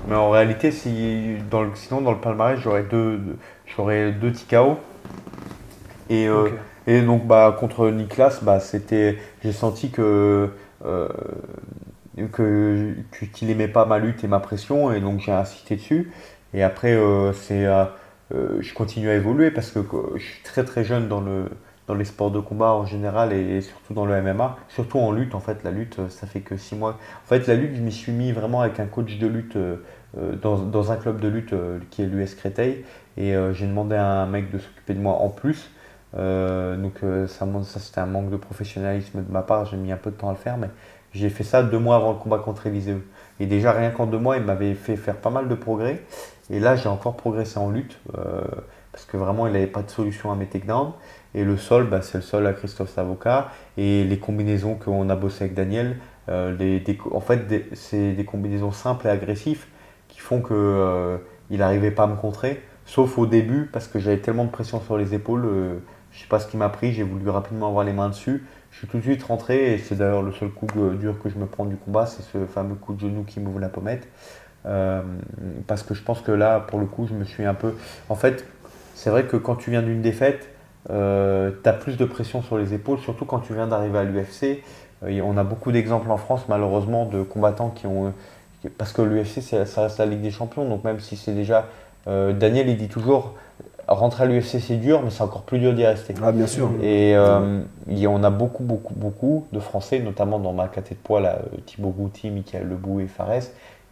mais 0.08 0.16
en 0.16 0.30
réalité, 0.30 0.72
si, 0.72 1.38
dans 1.50 1.62
le, 1.62 1.70
sinon, 1.76 2.02
dans 2.02 2.12
le 2.12 2.18
palmarès, 2.18 2.60
j'aurais 2.60 2.84
deux, 2.84 3.20
j'aurais 3.66 4.12
deux 4.12 4.32
TKO. 4.32 4.78
Et, 6.10 6.28
euh, 6.28 6.50
et 6.88 7.02
donc 7.02 7.26
bah, 7.26 7.56
contre 7.58 7.90
Niklas, 7.90 8.40
bah, 8.42 8.60
c'était, 8.60 9.18
j'ai 9.44 9.54
senti 9.54 9.90
que 9.90 10.50
euh, 10.86 11.08
que 12.34 12.94
qu'il 13.32 13.50
aimait 13.50 13.70
pas 13.70 13.86
ma 13.86 13.98
lutte 14.00 14.24
et 14.24 14.28
ma 14.28 14.40
pression 14.40 14.92
et 14.92 15.00
donc 15.00 15.22
j'ai 15.22 15.32
insisté 15.32 15.78
dessus. 15.78 16.12
Et 16.54 16.62
après, 16.62 16.94
euh, 16.94 17.32
c'est, 17.34 17.66
je 18.32 18.74
continue 18.74 19.10
à 19.10 19.16
évoluer 19.16 19.52
parce 19.52 19.72
que 19.72 19.80
je 20.16 20.24
suis 20.24 20.44
très 20.44 20.66
très 20.66 20.84
jeune 20.84 21.08
dans 21.08 21.22
le 21.22 21.46
dans 21.88 21.96
les 21.96 22.06
sports 22.06 22.32
de 22.32 22.40
combat 22.40 22.72
en 22.72 22.86
général 22.86 23.34
et 23.34 23.62
surtout 23.62 23.94
dans 23.94 24.06
le 24.06 24.22
MMA, 24.22 24.58
surtout 24.70 25.00
en 25.00 25.12
lutte 25.12 25.36
en 25.36 25.40
fait. 25.40 25.64
La 25.64 25.72
lutte, 25.72 26.00
ça 26.10 26.28
fait 26.28 26.42
que 26.42 26.58
six 26.58 26.76
mois. 26.76 26.92
En 26.92 27.28
fait, 27.28 27.48
la 27.48 27.56
lutte, 27.56 27.76
je 27.76 27.82
m'y 27.82 27.92
suis 27.92 28.12
mis 28.12 28.32
vraiment 28.32 28.62
avec 28.62 28.80
un 28.80 28.86
coach 28.86 29.18
de 29.18 29.28
lutte 29.28 29.58
dans, 30.16 30.58
dans, 30.58 30.92
un 30.92 30.96
club 30.96 31.20
de 31.20 31.28
lutte 31.28 31.54
qui 31.90 32.04
est 32.04 32.06
l'US 32.06 32.36
Créteil 32.36 32.86
et 33.18 33.36
j'ai 33.54 33.68
demandé 33.68 33.96
à 33.96 34.22
un 34.22 34.28
mec 34.28 34.52
de 34.52 34.60
s'occuper 34.60 34.94
de 34.94 35.00
moi 35.00 35.14
en 35.14 35.30
plus 35.30 35.72
euh, 36.16 36.76
donc 36.78 36.96
euh, 37.04 37.28
ça, 37.28 37.46
c'était 37.80 38.00
un 38.00 38.06
manque 38.06 38.30
de 38.30 38.38
professionnalisme 38.38 39.24
de 39.24 39.32
ma 39.32 39.42
part, 39.42 39.66
j'ai 39.66 39.78
mis 39.78 39.92
un 39.92 39.98
peu 39.98 40.12
de 40.12 40.16
temps 40.16 40.30
à 40.30 40.34
le 40.34 40.38
faire, 40.38 40.58
mais 40.58 40.70
j'ai 41.14 41.30
fait 41.30 41.44
ça 41.44 41.64
deux 41.64 41.80
mois 41.80 41.96
avant 41.96 42.12
le 42.12 42.18
combat 42.18 42.40
contre 42.40 42.68
Eliseu. 42.68 43.06
Et 43.40 43.46
déjà 43.46 43.72
rien 43.72 43.90
qu'en 43.92 44.06
deux 44.06 44.20
mois, 44.20 44.38
il 44.38 44.44
m'avait 44.44 44.76
fait 44.76 44.96
faire 44.96 45.16
pas 45.16 45.30
mal 45.30 45.48
de 45.48 45.56
progrès. 45.56 46.04
Et 46.50 46.60
là, 46.60 46.76
j'ai 46.76 46.90
encore 46.90 47.16
progressé 47.16 47.58
en 47.58 47.70
lutte, 47.70 47.98
euh, 48.18 48.42
parce 48.92 49.06
que 49.06 49.18
vraiment, 49.18 49.48
il 49.48 49.54
n'avait 49.54 49.68
pas 49.68 49.82
de 49.82 49.90
solution 49.90 50.32
à 50.32 50.36
mes 50.36 50.46
takedowns. 50.46 50.94
Et 51.36 51.44
le 51.44 51.58
sol, 51.58 51.88
bah, 51.90 52.02
c'est 52.02 52.20
le 52.20 52.24
sol 52.24 52.46
à 52.46 52.54
Christophe 52.54 52.90
Savoca. 52.90 53.50
Et 53.78 54.04
les 54.04 54.20
combinaisons 54.20 54.76
qu'on 54.76 55.10
a 55.10 55.16
bossé 55.16 55.46
avec 55.46 55.56
Daniel, 55.56 55.98
les, 56.28 56.84
en 57.12 57.20
fait, 57.20 57.70
c'est 57.74 58.14
des 58.14 58.26
combinaisons 58.26 58.72
simples 58.72 59.08
et 59.08 59.10
agressives 59.10 59.66
qui 60.08 60.20
font 60.20 60.42
qu'il 60.42 61.58
n'arrivait 61.58 61.92
pas 61.92 62.04
à 62.04 62.08
me 62.08 62.16
contrer. 62.16 62.62
Sauf 62.86 63.18
au 63.18 63.26
début, 63.26 63.70
parce 63.72 63.88
que 63.88 64.00
j'avais 64.00 64.20
tellement 64.20 64.46
de 64.46 64.52
pression 64.52 64.80
sur 64.82 64.98
les 64.98 65.14
épaules 65.14 65.82
je 66.14 66.20
sais 66.20 66.28
pas 66.28 66.40
ce 66.40 66.48
qui 66.48 66.58
m'a 66.58 66.70
pris, 66.70 66.94
j'ai 66.94 67.04
voulu 67.04 67.28
rapidement 67.30 67.68
avoir 67.68 67.84
les 67.84 67.94
mains 67.94 68.10
dessus. 68.10 68.46
Je 68.72 68.78
suis 68.78 68.88
tout 68.88 68.98
de 68.98 69.04
suite 69.04 69.24
rentré 69.24 69.74
et 69.74 69.78
c'est 69.78 69.96
d'ailleurs 69.96 70.22
le 70.22 70.32
seul 70.32 70.50
coup 70.50 70.68
dur 71.00 71.20
que 71.22 71.30
je 71.30 71.38
me 71.38 71.46
prends 71.46 71.66
du 71.66 71.76
combat, 71.76 72.06
c'est 72.06 72.24
ce 72.24 72.46
fameux 72.46 72.76
coup 72.76 72.94
de 72.94 73.00
genou 73.00 73.24
qui 73.24 73.40
m'ouvre 73.40 73.60
la 73.60 73.70
pommette. 73.70 74.08
Euh, 74.66 75.02
parce 75.68 75.84
que 75.84 75.94
je 75.94 76.04
pense 76.04 76.22
que 76.22 76.32
là, 76.32 76.60
pour 76.60 76.80
le 76.80 76.86
coup, 76.86 77.08
je 77.08 77.14
me 77.14 77.26
suis 77.26 77.46
un 77.46 77.54
peu. 77.54 77.76
En 78.10 78.16
fait, 78.16 78.46
c'est 78.96 79.10
vrai 79.10 79.26
que 79.26 79.38
quand 79.38 79.56
tu 79.56 79.72
viens 79.72 79.82
d'une 79.82 80.02
défaite, 80.02 80.50
euh, 80.90 81.52
tu 81.64 81.70
as 81.70 81.74
plus 81.74 81.98
de 81.98 82.06
pression 82.06 82.42
sur 82.42 82.58
les 82.58 82.74
épaules, 82.74 83.00
surtout 83.00 83.26
quand 83.26 83.40
tu 83.40 83.54
viens 83.54 83.68
d'arriver 83.68 84.00
à 84.00 84.04
l'UFC. 84.04 84.64
Euh, 85.04 85.22
on 85.24 85.38
a 85.38 85.44
beaucoup 85.44 85.72
d'exemples 85.72 86.12
en 86.12 86.18
France, 86.18 86.46
malheureusement, 86.50 87.06
de 87.06 87.24
combattants 87.24 87.70
qui 87.70 87.88
ont. 87.88 88.14
Parce 88.78 88.94
que 88.94 89.02
l'UFC, 89.02 89.42
ça 89.42 89.82
reste 89.82 89.98
la 89.98 90.06
Ligue 90.06 90.22
des 90.22 90.32
Champions, 90.32 90.68
donc 90.68 90.84
même 90.84 91.00
si 91.00 91.18
c'est 91.18 91.34
déjà. 91.34 91.66
Daniel, 92.06 92.68
il 92.68 92.76
dit 92.76 92.90
toujours 92.90 93.34
rentrer 93.88 94.24
à 94.24 94.28
l'UFC 94.28 94.60
c'est 94.60 94.78
dur, 94.78 95.02
mais 95.04 95.10
c'est 95.10 95.24
encore 95.24 95.44
plus 95.44 95.60
dur 95.60 95.74
d'y 95.74 95.86
rester. 95.86 96.14
Ah, 96.24 96.32
bien 96.32 96.48
sûr. 96.48 96.72
Et 96.82 97.16
euh, 97.16 97.62
on 97.88 98.24
a 98.24 98.30
beaucoup, 98.30 98.64
beaucoup, 98.64 98.94
beaucoup 98.94 99.48
de 99.52 99.60
Français, 99.60 100.00
notamment 100.00 100.40
dans 100.40 100.54
ma 100.54 100.68
catégorie 100.68 100.96
de 100.96 101.04
poids, 101.04 101.22
là, 101.22 101.40
euh, 101.54 101.58
Thibaut 101.66 101.90
Gouti, 101.90 102.30
Michael 102.30 102.68
Lebou 102.68 103.00
et 103.00 103.08
Fares, 103.08 103.44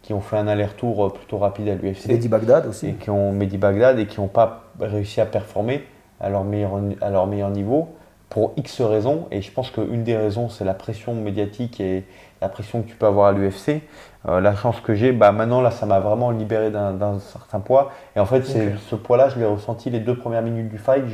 qui 0.02 0.12
ont 0.12 0.20
fait 0.20 0.36
un 0.36 0.48
aller-retour 0.48 1.06
euh, 1.06 1.08
plutôt 1.10 1.38
rapide 1.38 1.68
à 1.68 1.74
l'UFC. 1.74 2.06
Mehdi 2.08 2.28
Bagdad 2.28 2.66
aussi. 2.66 2.88
Et 2.88 2.92
qui 2.94 3.10
ont 3.10 3.32
Mehdi 3.32 3.58
Bagdad 3.58 3.98
et 3.98 4.06
qui 4.06 4.20
n'ont 4.20 4.28
pas 4.28 4.64
réussi 4.80 5.20
à 5.20 5.26
performer 5.26 5.84
à 6.22 6.30
leur 6.30 6.44
meilleur, 6.44 6.80
à 7.00 7.10
leur 7.10 7.26
meilleur 7.26 7.50
niveau 7.50 7.88
pour 8.30 8.52
X 8.56 8.80
raisons. 8.80 9.26
Et 9.30 9.42
je 9.42 9.52
pense 9.52 9.70
qu'une 9.70 10.04
des 10.04 10.16
raisons, 10.16 10.48
c'est 10.48 10.64
la 10.64 10.72
pression 10.72 11.14
médiatique 11.14 11.80
et 11.80 12.04
la 12.40 12.48
pression 12.48 12.82
que 12.82 12.88
tu 12.88 12.96
peux 12.96 13.06
avoir 13.06 13.26
à 13.26 13.32
l'UFC. 13.32 13.82
Euh, 14.26 14.40
la 14.40 14.54
chance 14.54 14.80
que 14.80 14.94
j'ai, 14.94 15.12
bah 15.12 15.32
maintenant 15.32 15.60
là, 15.60 15.70
ça 15.70 15.84
m'a 15.84 16.00
vraiment 16.00 16.30
libéré 16.30 16.70
d'un 16.70 17.18
certain 17.18 17.60
poids. 17.60 17.90
Et 18.16 18.20
en 18.20 18.26
fait, 18.26 18.44
c'est 18.44 18.74
ce 18.88 18.94
poids-là, 18.94 19.28
je 19.28 19.38
l'ai 19.38 19.44
ressenti 19.44 19.90
les 19.90 20.00
deux 20.00 20.16
premières 20.16 20.42
minutes 20.42 20.70
du 20.70 20.78
fight 20.78 21.04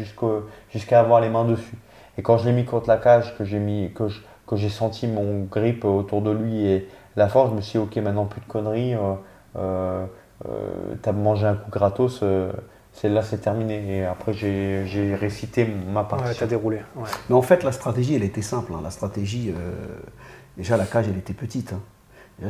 jusqu'à 0.71 1.01
avoir 1.01 1.21
les 1.21 1.29
mains 1.29 1.45
dessus. 1.45 1.77
Et 2.19 2.23
quand 2.23 2.39
je 2.39 2.47
l'ai 2.47 2.53
mis 2.53 2.65
contre 2.65 2.89
la 2.89 2.99
cage, 2.99 3.37
que 3.37 3.45
j'ai 3.45 3.59
mis, 3.59 3.93
que 3.95 4.09
que 4.49 4.57
j'ai 4.57 4.71
senti 4.71 5.07
mon 5.07 5.45
grip 5.45 5.85
autour 5.85 6.23
de 6.23 6.31
lui 6.31 6.67
et 6.67 6.89
la 7.17 7.29
force, 7.29 7.51
je 7.51 7.55
me 7.55 7.61
suis 7.61 7.79
dit, 7.79 7.85
ok, 7.85 7.97
maintenant 7.97 8.25
plus 8.25 8.41
de 8.41 8.47
conneries. 8.47 8.95
Euh, 8.95 9.15
euh, 9.57 10.07
T'as 11.03 11.13
mangé 11.13 11.47
un 11.47 11.55
coup 11.55 11.71
gratos. 11.71 12.23
C'est 13.01 13.09
là, 13.09 13.23
c'est 13.23 13.39
terminé. 13.39 13.99
Et 13.99 14.05
après, 14.05 14.33
j'ai 14.33 15.15
récité 15.15 15.67
ma 15.67 16.05
partie. 16.05 16.29
Ouais, 16.29 16.35
t'as 16.35 16.47
déroulé. 16.47 16.81
Mais 17.29 17.35
en 17.35 17.43
fait, 17.43 17.63
la 17.63 17.73
stratégie, 17.73 18.15
elle 18.15 18.25
était 18.25 18.43
simple. 18.43 18.73
Hein. 18.75 18.81
La 18.83 18.91
stratégie, 18.91 19.53
déjà, 20.57 20.77
la 20.77 20.87
cage, 20.87 21.07
elle 21.09 21.19
était 21.19 21.35
petite. 21.35 21.73
Hein 21.73 21.81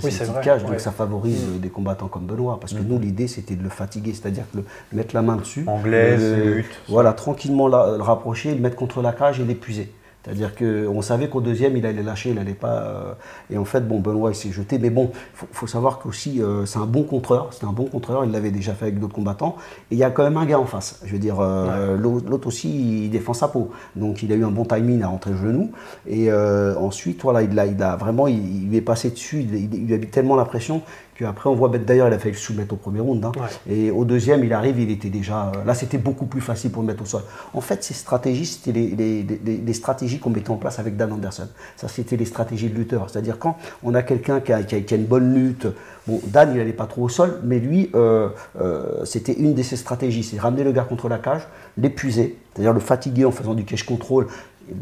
c'est 0.01 0.11
une 0.11 0.19
petite 0.19 0.41
cage, 0.43 0.65
donc 0.65 0.81
ça 0.81 0.91
favorise 0.91 1.47
mm. 1.47 1.59
des 1.59 1.69
combattants 1.69 2.09
comme 2.09 2.27
Benoît. 2.27 2.59
Parce 2.61 2.75
que 2.75 2.81
mm. 2.81 2.87
nous, 2.87 2.99
l'idée, 2.99 3.27
c'était 3.27 3.57
de 3.57 3.63
le 3.63 3.69
fatiguer, 3.69 4.13
c'est-à-dire 4.13 4.45
de 4.55 4.63
mettre 4.93 5.15
la 5.15 5.23
main 5.23 5.37
dessus. 5.37 5.65
Anglaise, 5.67 6.65
Voilà, 6.89 7.13
tranquillement 7.13 7.69
le 7.69 8.03
rapprocher, 8.03 8.55
le 8.55 8.61
mettre 8.61 8.77
contre 8.77 9.03
la 9.03 9.13
cage 9.13 9.41
et 9.41 9.45
l'épuiser. 9.45 9.93
C'est-à-dire 10.29 10.55
qu'on 10.55 11.01
savait 11.01 11.29
qu'au 11.29 11.41
deuxième, 11.41 11.77
il 11.79 11.87
allait 11.87 12.03
lâcher, 12.03 12.29
il 12.29 12.35
n'allait 12.35 12.53
pas. 12.53 12.83
Euh, 12.83 13.13
et 13.51 13.57
en 13.57 13.65
fait, 13.65 13.81
bon, 13.81 13.99
Benoît, 13.99 14.31
il 14.31 14.35
s'est 14.35 14.53
jeté. 14.53 14.79
Mais 14.79 14.91
bon, 14.91 15.11
il 15.41 15.47
faut, 15.53 15.67
savoir 15.67 15.99
qu'aussi, 15.99 16.43
euh, 16.43 16.67
c'est 16.67 16.79
un 16.79 16.87
bon 16.87 17.03
contreur. 17.05 17.49
C'est 17.53 17.65
un 17.65 17.73
bon 17.73 17.87
contreur. 17.87 18.27
Il 18.27 18.31
l'avait 18.31 18.51
déjà 18.51 18.75
fait 18.75 18.87
avec 18.87 18.99
d'autres 18.99 19.15
combattants. 19.15 19.57
Et 19.91 19.95
il 19.95 19.99
y 19.99 20.05
a 20.05 20.11
quand 20.11 20.25
même 20.25 20.37
un 20.37 20.45
gars 20.45 20.59
en 20.59 20.67
face. 20.67 21.01
Je 21.05 21.13
veux 21.13 21.19
dire, 21.19 21.39
euh, 21.41 21.97
l'autre 21.97 22.47
aussi, 22.47 23.05
il 23.05 23.11
défend 23.11 23.33
sa 23.33 23.49
peau. 23.49 23.71
Donc, 23.97 24.23
il 24.23 24.31
a 24.31 24.35
eu 24.35 24.45
un 24.45 24.51
bon 24.51 24.67
timing 24.67 25.03
à 25.03 25.09
rentrer 25.09 25.31
le 25.31 25.39
genou. 25.39 25.73
Et 26.07 26.31
ensuite, 26.31 27.23
voilà, 27.23 27.43
il 27.43 27.59
a, 27.59 27.65
il 27.65 27.83
a 27.83 27.97
vraiment, 27.97 28.29
il, 28.29 28.75
est 28.75 28.83
passé 28.83 29.11
dessus. 29.11 29.41
Il, 29.41 29.75
il, 29.75 29.93
a 29.95 29.97
eu 29.97 30.09
tellement 30.09 30.37
la 30.37 30.45
pression 30.45 30.83
Après, 31.25 31.51
on 31.51 31.55
voit 31.55 31.69
d'ailleurs, 31.69 32.09
il 32.09 32.15
a 32.15 32.19
fait 32.19 32.31
le 32.31 32.37
soumettre 32.37 32.75
au 32.75 32.77
premier 32.77 33.01
round. 33.01 33.25
Hein. 33.25 33.33
Et 33.69 33.91
au 33.91 34.05
deuxième, 34.05 34.45
il 34.45 34.53
arrive, 34.53 34.79
il 34.79 34.91
était 34.91 35.09
déjà. 35.09 35.53
Euh, 35.55 35.65
là, 35.65 35.75
c'était 35.75 35.99
beaucoup 35.99 36.27
plus 36.27 36.41
facile 36.41 36.71
pour 36.71 36.83
le 36.83 36.89
mettre 36.89 37.03
au 37.03 37.07
sol. 37.07 37.23
En 37.55 37.61
fait, 37.61 37.83
ces 37.83 37.95
stratégies, 37.95 38.47
c'était 38.47 38.73
les, 38.73 39.73
stratégies 39.73 40.19
qu'on 40.19 40.31
mettait 40.31 40.51
en 40.51 40.57
place 40.57 40.79
avec 40.79 40.97
Dan 40.97 41.13
Anderson. 41.13 41.49
Ça, 41.77 41.89
c'était 41.89 42.17
les 42.17 42.25
stratégies 42.25 42.69
de 42.69 42.75
lutteur. 42.75 43.11
C'est-à-dire, 43.11 43.39
quand 43.39 43.57
on 43.83 43.95
a 43.95 44.03
quelqu'un 44.03 44.41
qui 44.41 44.53
a, 44.53 44.61
une 44.97 45.07
bonne 45.07 45.35
lutte, 45.35 45.67
bon, 46.07 46.21
Dan, 46.27 46.51
il 46.53 46.59
n'allait 46.59 46.73
pas 46.73 46.87
trop 46.87 47.03
au 47.03 47.09
sol, 47.09 47.41
mais 47.43 47.59
lui, 47.59 47.91
euh, 47.95 48.29
euh, 48.61 49.05
c'était 49.05 49.33
une 49.33 49.55
de 49.55 49.63
ses 49.63 49.77
stratégies 49.77 50.23
c'est 50.23 50.39
ramener 50.39 50.65
le 50.65 50.73
gars 50.73 50.85
contre 50.85 51.09
la 51.09 51.19
cage, 51.19 51.43
l'épuiser, 51.77 52.39
c'est-à-dire 52.53 52.73
le 52.73 52.81
fatiguer 52.81 53.25
en 53.25 53.31
faisant 53.31 53.55
du 53.55 53.65
cache 53.65 53.85
control. 53.85 54.27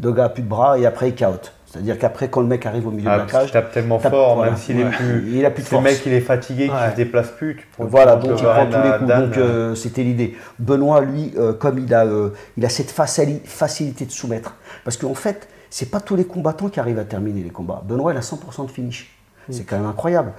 Le 0.01 0.11
gars 0.11 0.25
a 0.25 0.29
plus 0.29 0.43
de 0.43 0.47
bras 0.47 0.77
et 0.77 0.85
après, 0.85 1.09
il 1.09 1.15
caote. 1.15 1.53
C'est-à-dire 1.67 1.99
qu'après, 1.99 2.29
quand 2.29 2.39
le 2.39 2.47
mec 2.47 2.65
arrive 2.65 2.87
au 2.87 2.91
milieu 2.91 3.11
de 3.11 3.17
la 3.17 3.25
cage. 3.25 3.49
Il 3.49 3.51
tape 3.51 3.73
tellement 3.73 3.99
fort, 3.99 4.41
même 4.41 4.55
s'il 4.55 4.79
est 4.79 4.89
plus. 4.89 5.37
Il 5.37 5.45
a 5.45 5.51
plus 5.51 5.63
de 5.63 5.67
force. 5.67 5.83
Le 5.83 5.89
mec, 5.89 6.01
il 6.05 6.13
est 6.13 6.21
fatigué, 6.21 6.69
qu'il 6.69 6.73
ne 6.73 6.91
se 6.91 6.95
déplace 6.95 7.29
plus. 7.31 7.57
Tu 7.57 7.63
voilà, 7.79 8.15
donc 8.15 8.39
il 8.39 8.45
prend 8.45 8.65
tous 8.65 8.83
les 8.83 8.97
coups. 8.97 9.19
donc 9.19 9.37
euh, 9.37 9.75
c'était 9.75 10.03
l'idée. 10.03 10.37
Benoît, 10.59 11.01
lui, 11.01 11.33
euh, 11.37 11.51
comme 11.51 11.79
il 11.79 11.93
a, 11.93 12.05
euh, 12.05 12.29
il 12.55 12.65
a 12.65 12.69
cette 12.69 12.91
facilité 12.91 14.05
de 14.05 14.11
soumettre. 14.11 14.55
Parce 14.85 14.95
qu'en 14.95 15.13
fait, 15.13 15.49
c'est 15.69 15.91
pas 15.91 15.99
tous 15.99 16.15
les 16.15 16.23
combattants 16.23 16.69
qui 16.69 16.79
arrivent 16.79 16.99
à 16.99 17.03
terminer 17.03 17.43
les 17.43 17.49
combats. 17.49 17.83
Benoît, 17.85 18.13
il 18.13 18.17
a 18.17 18.21
100% 18.21 18.65
de 18.65 18.71
finish. 18.71 19.13
Mm. 19.49 19.53
C'est 19.53 19.63
quand 19.65 19.77
même 19.77 19.87
incroyable. 19.87 20.31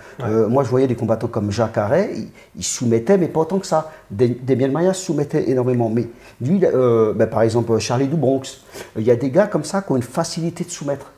moi, 0.49 0.65
je 0.65 0.71
voyais 0.71 0.87
des 0.87 0.97
combattants 0.97 1.29
comme 1.29 1.51
Jacques 1.51 1.77
Arret, 1.77 2.11
il, 2.57 2.65
soumettait, 2.65 3.19
mais 3.19 3.29
pas 3.29 3.41
autant 3.41 3.59
que 3.59 3.67
ça. 3.67 3.93
Damien 4.11 4.69
Maya 4.69 4.95
soumettait 4.95 5.51
énormément. 5.51 5.91
Mais 5.91 6.09
lui, 6.41 6.59
ben, 6.59 7.27
par 7.27 7.43
exemple, 7.43 7.79
Charlie 7.81 8.09
Dubronx, 8.09 8.63
il 8.97 9.03
y 9.03 9.11
a 9.11 9.17
des 9.17 9.31
gars 9.31 9.47
comme 9.47 9.65
ça 9.65 9.83
qui 9.83 9.93
ont 9.93 9.97
une 9.97 10.03
facilité 10.03 10.65
de 10.65 10.71
soumettre. 10.71 11.13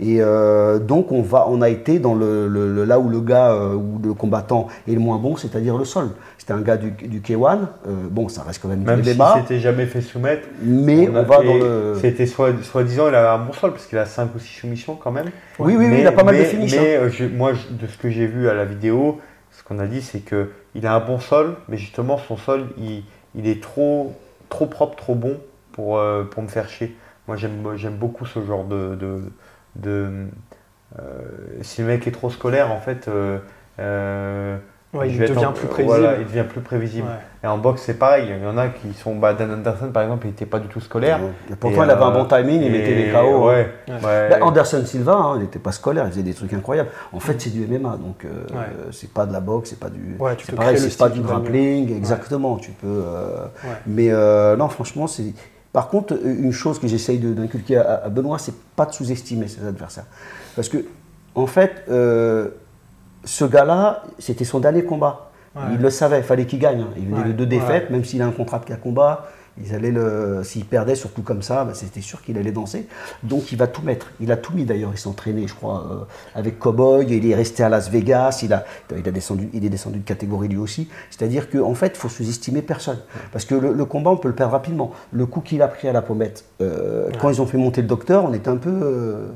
Et 0.00 0.16
euh, 0.20 0.78
donc 0.80 1.12
on, 1.12 1.22
va, 1.22 1.46
on 1.48 1.62
a 1.62 1.68
été 1.68 2.00
dans 2.00 2.14
le, 2.14 2.48
là 2.84 2.98
où 2.98 3.08
le 3.08 3.20
gars 3.20 3.52
euh, 3.52 3.74
ou 3.74 4.00
le 4.02 4.12
combattant 4.12 4.66
est 4.88 4.92
le 4.92 4.98
moins 4.98 5.18
bon, 5.18 5.36
c'est-à-dire 5.36 5.76
le 5.76 5.84
sol. 5.84 6.10
C'était 6.36 6.52
un 6.52 6.60
gars 6.60 6.76
du, 6.76 6.90
du 6.90 7.20
K1, 7.20 7.58
euh, 7.86 7.90
bon 8.10 8.28
ça 8.28 8.42
reste 8.42 8.60
quand 8.60 8.68
même, 8.68 8.82
même 8.82 9.04
si 9.04 9.14
s'était 9.14 9.60
jamais 9.60 9.86
fait 9.86 10.00
soumettre. 10.00 10.48
Mais 10.62 11.08
on, 11.08 11.22
va 11.22 11.42
dans 11.42 11.54
le... 11.54 11.94
C'était 12.00 12.26
soi-disant 12.26 13.08
il 13.08 13.14
a 13.14 13.34
un 13.34 13.38
bon 13.38 13.52
sol 13.52 13.70
parce 13.70 13.86
qu'il 13.86 13.98
a 13.98 14.04
5 14.04 14.34
ou 14.34 14.38
6 14.40 14.60
soumissions 14.60 14.96
quand 14.96 15.12
même. 15.12 15.30
Oui, 15.60 15.76
oui, 15.76 15.86
oui, 15.88 15.98
il 16.00 16.06
a 16.06 16.12
pas 16.12 16.24
mal 16.24 16.36
de 16.36 16.42
finishes. 16.42 16.76
Mais 16.76 16.96
hein. 16.96 17.28
moi 17.32 17.52
de 17.52 17.86
ce 17.86 17.96
que 17.96 18.10
j'ai 18.10 18.26
vu 18.26 18.48
à 18.48 18.54
la 18.54 18.64
vidéo, 18.64 19.20
ce 19.52 19.62
qu'on 19.62 19.78
a 19.78 19.86
dit 19.86 20.02
c'est 20.02 20.20
qu'il 20.20 20.86
a 20.86 20.94
un 20.94 21.00
bon 21.00 21.20
sol, 21.20 21.54
mais 21.68 21.76
justement 21.76 22.18
son 22.18 22.36
sol 22.36 22.66
il, 22.78 23.04
il 23.36 23.46
est 23.46 23.62
trop, 23.62 24.12
trop 24.48 24.66
propre, 24.66 24.96
trop 24.96 25.14
bon 25.14 25.36
pour, 25.70 26.02
pour 26.32 26.42
me 26.42 26.48
faire 26.48 26.68
chier. 26.68 26.96
Moi 27.28 27.36
j'aime 27.36 27.94
beaucoup 27.94 28.26
ce 28.26 28.44
genre 28.44 28.64
de 28.64 28.96
de 28.96 29.20
euh, 30.98 31.22
si 31.62 31.80
le 31.80 31.88
mec 31.88 32.06
est 32.06 32.12
trop 32.12 32.30
scolaire, 32.30 32.70
en 32.70 32.78
fait, 32.78 33.08
euh, 33.08 33.38
euh, 33.80 34.56
il, 35.04 35.18
devient 35.18 35.50
plus 35.52 35.66
prévisible. 35.66 36.08
il 36.20 36.26
devient 36.26 36.44
plus 36.48 36.60
prévisible. 36.60 37.08
Et 37.42 37.48
en 37.48 37.58
boxe, 37.58 37.82
c'est 37.82 37.98
pareil. 37.98 38.28
Il 38.28 38.44
y 38.44 38.46
en 38.46 38.56
a 38.56 38.68
qui 38.68 38.92
sont. 38.94 39.16
Bah, 39.16 39.34
Dan 39.34 39.52
Anderson, 39.52 39.90
par 39.92 40.04
exemple, 40.04 40.26
il 40.26 40.30
n'était 40.30 40.46
pas 40.46 40.60
du 40.60 40.68
tout 40.68 40.80
scolaire. 40.80 41.18
pourtant, 41.58 41.82
il 41.82 41.90
avait 41.90 42.02
un 42.02 42.12
bon 42.12 42.26
timing, 42.26 42.62
il 42.62 42.70
mettait 42.70 42.94
les 42.94 43.10
KO. 43.10 43.48
Hein. 43.48 43.64
Bah, 44.00 44.38
Anderson 44.42 44.84
Silva, 44.84 45.14
hein, 45.14 45.32
il 45.36 45.42
n'était 45.42 45.58
pas 45.58 45.72
scolaire, 45.72 46.04
il 46.06 46.12
faisait 46.12 46.22
des 46.22 46.34
trucs 46.34 46.52
incroyables. 46.52 46.90
En 47.12 47.20
fait, 47.20 47.40
c'est 47.40 47.50
du 47.50 47.66
MMA, 47.66 47.96
donc 47.96 48.26
c'est 48.92 49.12
pas 49.12 49.26
de 49.26 49.32
la 49.32 49.40
boxe, 49.40 49.70
c'est 49.70 49.80
pas 49.80 49.90
du. 49.90 50.16
c'est 50.44 50.54
pareil, 50.54 50.78
c'est 50.78 50.96
pas 50.96 51.08
du 51.08 51.20
grappling, 51.20 51.96
exactement. 51.96 52.56
Tu 52.56 52.70
peux. 52.70 53.02
Mais 53.86 54.10
non, 54.56 54.68
franchement, 54.68 55.08
c'est. 55.08 55.32
Par 55.74 55.88
contre, 55.88 56.16
une 56.24 56.52
chose 56.52 56.78
que 56.78 56.86
j'essaye 56.86 57.18
d'inculquer 57.18 57.78
à, 57.78 58.08
Benoît, 58.08 58.38
c'est 58.38 58.54
pas 58.76 58.86
de 58.86 58.92
sous-estimer 58.92 59.48
ses 59.48 59.66
adversaires. 59.66 60.06
Parce 60.54 60.68
que, 60.68 60.84
en 61.34 61.48
fait, 61.48 61.82
euh, 61.88 62.50
ce 63.24 63.44
gars-là, 63.44 64.04
c'était 64.20 64.44
son 64.44 64.60
dernier 64.60 64.84
combat. 64.84 65.32
Il 65.72 65.78
le 65.78 65.90
savait, 65.90 66.18
il 66.18 66.22
fallait 66.22 66.46
qu'il 66.46 66.60
gagne. 66.60 66.82
Hein. 66.82 66.90
Il 66.96 67.08
venait 67.08 67.24
de 67.24 67.32
deux 67.32 67.46
défaites, 67.46 67.90
même 67.90 68.04
s'il 68.04 68.22
a 68.22 68.26
un 68.26 68.30
contrat 68.30 68.60
de 68.60 68.66
4 68.66 68.80
combats. 68.80 69.26
Ils 69.62 69.74
allaient 69.74 69.92
le, 69.92 70.40
s'il 70.42 70.64
perdait 70.64 70.96
surtout 70.96 71.22
comme 71.22 71.42
ça, 71.42 71.64
bah, 71.64 71.72
c'était 71.74 72.00
sûr 72.00 72.22
qu'il 72.22 72.36
allait 72.38 72.52
danser. 72.52 72.88
Donc 73.22 73.52
il 73.52 73.58
va 73.58 73.66
tout 73.66 73.82
mettre. 73.82 74.10
Il 74.20 74.32
a 74.32 74.36
tout 74.36 74.52
mis 74.52 74.64
d'ailleurs. 74.64 74.90
Il 74.92 74.98
s'entraînait, 74.98 75.46
je 75.46 75.54
crois, 75.54 75.86
euh, 75.90 76.04
avec 76.34 76.58
Cowboy. 76.58 77.06
Il 77.08 77.30
est 77.30 77.34
resté 77.34 77.62
à 77.62 77.68
Las 77.68 77.88
Vegas. 77.88 78.40
Il 78.42 78.52
a, 78.52 78.64
il 78.96 79.08
a 79.08 79.12
descendu, 79.12 79.48
il 79.52 79.64
est 79.64 79.68
descendu 79.68 80.00
de 80.00 80.04
catégorie 80.04 80.48
lui 80.48 80.56
aussi. 80.56 80.88
C'est-à-dire 81.10 81.50
qu'en 81.50 81.70
en 81.70 81.74
fait, 81.74 81.92
il 81.94 81.98
faut 81.98 82.08
sous-estimer 82.08 82.62
personne. 82.62 82.98
Parce 83.32 83.44
que 83.44 83.54
le, 83.54 83.84
combat, 83.84 84.10
on 84.10 84.16
peut 84.16 84.28
le 84.28 84.34
perdre 84.34 84.52
rapidement. 84.52 84.92
Le 85.12 85.26
coup 85.26 85.40
qu'il 85.40 85.62
a 85.62 85.68
pris 85.68 85.88
à 85.88 85.92
la 85.92 86.02
pommette, 86.02 86.44
euh, 86.60 87.10
quand 87.20 87.30
ils 87.30 87.40
ont 87.40 87.46
fait 87.46 87.58
monter 87.58 87.80
le 87.80 87.88
docteur, 87.88 88.24
on 88.24 88.32
était 88.32 88.48
un 88.48 88.56
peu 88.56 88.70
euh, 88.70 89.26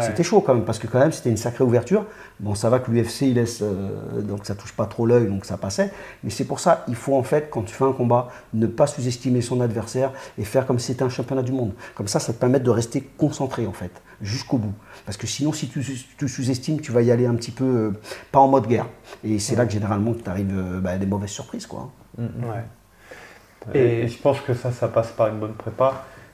c'était 0.00 0.22
chaud 0.22 0.40
quand 0.40 0.54
même, 0.54 0.64
parce 0.64 0.78
que 0.78 0.86
quand 0.86 0.98
même 0.98 1.12
c'était 1.12 1.30
une 1.30 1.36
sacrée 1.36 1.64
ouverture. 1.64 2.06
Bon, 2.40 2.54
ça 2.54 2.70
va 2.70 2.78
que 2.78 2.90
l'UFC 2.90 3.22
il 3.22 3.34
laisse, 3.34 3.60
euh, 3.62 4.20
donc 4.20 4.46
ça 4.46 4.54
touche 4.54 4.72
pas 4.72 4.86
trop 4.86 5.06
l'œil, 5.06 5.26
donc 5.26 5.44
ça 5.44 5.56
passait. 5.56 5.92
Mais 6.24 6.30
c'est 6.30 6.44
pour 6.44 6.60
ça, 6.60 6.84
il 6.88 6.94
faut 6.94 7.16
en 7.16 7.22
fait, 7.22 7.48
quand 7.50 7.62
tu 7.62 7.74
fais 7.74 7.84
un 7.84 7.92
combat, 7.92 8.28
ne 8.54 8.66
pas 8.66 8.86
sous-estimer 8.86 9.40
son 9.40 9.60
adversaire 9.60 10.12
et 10.38 10.44
faire 10.44 10.66
comme 10.66 10.78
si 10.78 10.88
c'était 10.88 11.04
un 11.04 11.08
championnat 11.08 11.42
du 11.42 11.52
monde. 11.52 11.72
Comme 11.94 12.08
ça, 12.08 12.20
ça 12.20 12.32
te 12.32 12.38
permet 12.38 12.60
de 12.60 12.70
rester 12.70 13.02
concentré 13.16 13.66
en 13.66 13.72
fait, 13.72 13.92
jusqu'au 14.20 14.58
bout. 14.58 14.74
Parce 15.04 15.16
que 15.16 15.26
sinon, 15.26 15.52
si 15.52 15.68
tu, 15.68 16.28
sous-estimes, 16.28 16.80
tu 16.80 16.92
vas 16.92 17.02
y 17.02 17.10
aller 17.10 17.26
un 17.26 17.34
petit 17.34 17.50
peu, 17.50 17.64
euh, 17.64 17.92
pas 18.30 18.40
en 18.40 18.48
mode 18.48 18.66
guerre. 18.66 18.86
Et 19.24 19.38
c'est 19.38 19.56
là 19.56 19.66
que 19.66 19.72
généralement, 19.72 20.14
tu 20.14 20.28
arrives 20.28 20.56
euh, 20.56 20.80
bah, 20.80 20.90
à 20.90 20.98
des 20.98 21.06
mauvaises 21.06 21.30
surprises. 21.30 21.66
Quoi. 21.66 21.90
Mm, 22.18 22.24
mm. 22.24 23.74
Et, 23.74 24.08
je 24.08 24.18
pense 24.18 24.40
que 24.40 24.54
ça, 24.54 24.72
ça 24.72 24.88
passe 24.88 25.10
par 25.12 25.28
une 25.28 25.38
bonne 25.38 25.54
prépa. 25.54 25.90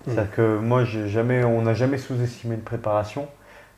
Mm. 0.07 0.11
C'est-à-dire 0.11 0.35
que 0.35 0.59
moi, 0.59 0.85
jamais, 0.85 1.45
on 1.45 1.63
n'a 1.63 1.75
jamais 1.75 1.99
sous-estimé 1.99 2.55
une 2.55 2.63
préparation. 2.63 3.29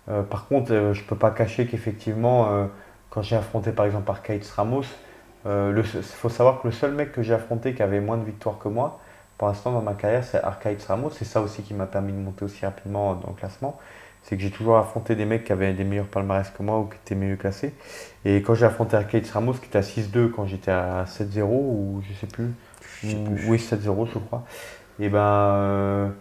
Euh, 0.09 0.23
par 0.23 0.47
contre, 0.47 0.73
euh, 0.73 0.95
je 0.95 1.03
ne 1.03 1.07
peux 1.07 1.17
pas 1.17 1.31
cacher 1.31 1.67
qu'effectivement, 1.67 2.51
euh, 2.51 2.67
quand 3.11 3.23
j'ai 3.23 3.37
affronté 3.37 3.73
par 3.73 3.87
exemple 3.87 4.11
Arcade 4.11 4.45
Ramos, 4.57 4.85
il 5.47 5.83
faut 5.83 6.29
savoir 6.29 6.61
que 6.61 6.69
le 6.69 6.73
seul 6.73 6.93
mec 6.93 7.13
que 7.13 7.23
j'ai 7.23 7.35
affronté 7.35 7.75
qui 7.75 7.83
avait 7.83 8.01
moins 8.01 8.19
de 8.19 8.25
victoires 8.25 8.59
que 8.59 8.69
moi, 8.69 9.01
pour 9.39 9.49
l'instant 9.49 9.73
dans 9.73 9.81
ma 9.81 9.95
carrière, 9.95 10.23
c'est 10.23 10.43
Arcade 10.43 10.81
Ramos. 10.87 11.11
C'est 11.11 11.25
ça 11.25 11.41
aussi 11.41 11.63
qui 11.63 11.73
m'a 11.73 11.87
permis 11.87 12.13
de 12.13 12.19
monter 12.19 12.45
aussi 12.45 12.65
rapidement 12.65 13.15
dans 13.15 13.29
le 13.29 13.35
classement. 13.35 13.79
C'est 14.23 14.37
que 14.37 14.43
j'ai 14.43 14.51
toujours 14.51 14.77
affronté 14.77 15.17
des 15.17 15.25
mecs 15.25 15.45
qui 15.45 15.53
avaient 15.53 15.73
des 15.73 15.85
meilleurs 15.85 16.07
palmarès 16.07 16.51
que 16.51 16.63
moi 16.63 16.79
ou 16.79 16.85
qui 16.85 16.97
étaient 16.97 17.15
mieux 17.15 17.37
classés. 17.37 17.73
Et 18.27 18.43
quand 18.43 18.55
j'ai 18.55 18.67
affronté 18.67 18.97
Arcade 18.97 19.27
Ramos, 19.33 19.55
qui 19.55 19.67
était 19.67 19.79
à 19.79 19.83
6-2 19.83 20.31
quand 20.31 20.45
j'étais 20.45 20.71
à 20.71 21.05
7-0, 21.05 21.43
ou 21.43 22.03
je 22.07 22.13
sais 22.21 22.27
plus, 22.27 22.51
sais 23.03 23.17
plus. 23.17 23.49
oui 23.49 23.57
7-0 23.57 24.09
je 24.13 24.19
crois, 24.19 24.45
et 24.99 25.09
ben 25.09 26.13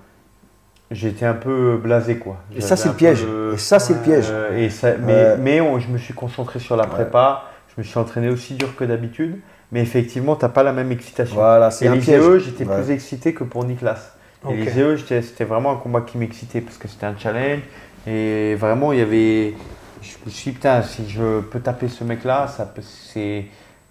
j'étais 0.92 1.26
un 1.26 1.34
peu 1.34 1.78
blasé 1.78 2.18
quoi. 2.18 2.38
Et 2.56 2.62
ça 2.62 2.76
c'est 2.76 2.90
le 2.90 2.96
piège. 2.96 3.26
Et 3.54 3.58
ça 3.58 3.80
c'est 3.80 3.94
le 3.94 4.00
piège. 4.00 4.32
et 4.56 4.70
ça, 4.70 4.94
mais, 4.98 5.38
mais 5.38 5.58
je 5.80 5.88
me 5.88 5.98
suis 5.98 6.14
concentré 6.14 6.60
sur 6.60 6.76
la 6.76 6.88
prépa. 6.88 7.46
Je 7.76 7.82
me 7.82 7.86
suis 7.86 7.98
entraîné 7.98 8.30
aussi 8.30 8.56
dur 8.56 8.76
que 8.76 8.84
d'habitude. 8.84 9.40
Mais 9.72 9.82
effectivement, 9.82 10.36
tu 10.36 10.46
n'as 10.46 10.50
pas 10.50 10.64
la 10.64 10.74
même 10.74 10.92
excitation. 10.92 11.36
Voilà, 11.36 11.70
c'est 11.72 11.88
un 11.88 11.98
piège. 11.98 12.44
j'étais 12.44 12.66
plus 12.66 12.92
excité 12.92 13.34
que 13.34 13.44
pour 13.44 13.64
Niklas. 13.66 14.14
Okay. 14.44 14.70
Et 15.12 15.22
c'était 15.22 15.44
vraiment 15.44 15.74
un 15.74 15.76
combat 15.76 16.02
qui 16.02 16.18
m'excitait 16.18 16.62
parce 16.62 16.78
que 16.78 16.88
c'était 16.88 17.06
un 17.06 17.18
challenge. 17.18 17.60
Et 18.08 18.56
vraiment, 18.56 18.94
il 18.94 19.00
y 19.00 19.02
avait. 19.02 19.54
Je 20.02 20.16
me 20.26 20.32
suis 20.32 20.52
dit, 20.52 20.56
putain, 20.56 20.82
si 20.82 21.08
je 21.10 21.42
peux 21.42 21.60
taper 21.60 21.90
ce 21.90 22.06
mec-là, 22.06 22.48
c'est 22.82 23.46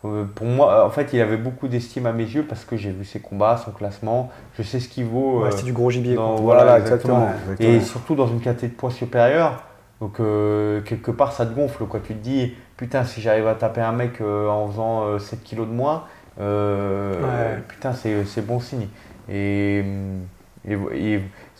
euh, 0.04 0.24
pour 0.32 0.46
moi, 0.46 0.86
en 0.86 0.90
fait, 0.90 1.12
il 1.12 1.20
avait 1.20 1.36
beaucoup 1.36 1.66
d'estime 1.66 2.06
à 2.06 2.12
mes 2.12 2.24
yeux 2.24 2.44
parce 2.44 2.64
que 2.64 2.76
j'ai 2.76 2.90
vu 2.90 3.04
ses 3.04 3.18
combats, 3.18 3.56
son 3.56 3.72
classement, 3.72 4.30
je 4.56 4.62
sais 4.62 4.78
ce 4.78 4.88
qu'il 4.88 5.06
vaut. 5.06 5.42
Ouais, 5.42 5.50
c'est 5.50 5.64
du 5.64 5.72
gros 5.72 5.90
gibier. 5.90 6.16
voilà, 6.16 6.78
exactement. 6.78 7.28
Et 7.58 7.80
surtout 7.80 8.14
dans 8.14 8.28
une 8.28 8.40
catégorie 8.40 8.72
de 8.72 8.76
poids 8.76 8.90
supérieure. 8.90 9.64
Donc, 10.00 10.20
euh, 10.20 10.80
quelque 10.82 11.10
part, 11.10 11.32
ça 11.32 11.44
te 11.44 11.52
gonfle. 11.52 11.84
Quoi. 11.86 11.98
Tu 11.98 12.14
te 12.14 12.22
dis, 12.22 12.54
putain, 12.76 13.02
si 13.02 13.20
j'arrive 13.20 13.48
à 13.48 13.54
taper 13.54 13.80
un 13.80 13.90
mec 13.90 14.20
euh, 14.20 14.48
en 14.48 14.68
faisant 14.68 15.18
7 15.18 15.42
kilos 15.42 15.66
de 15.66 15.72
moins, 15.72 16.04
putain, 16.36 17.92
c'est 17.92 18.46
bon 18.46 18.60
signe. 18.60 18.86
Et, 19.28 19.82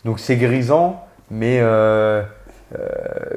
donc, 0.05 0.19
c'est 0.19 0.37
grisant, 0.37 1.03
mais. 1.29 1.61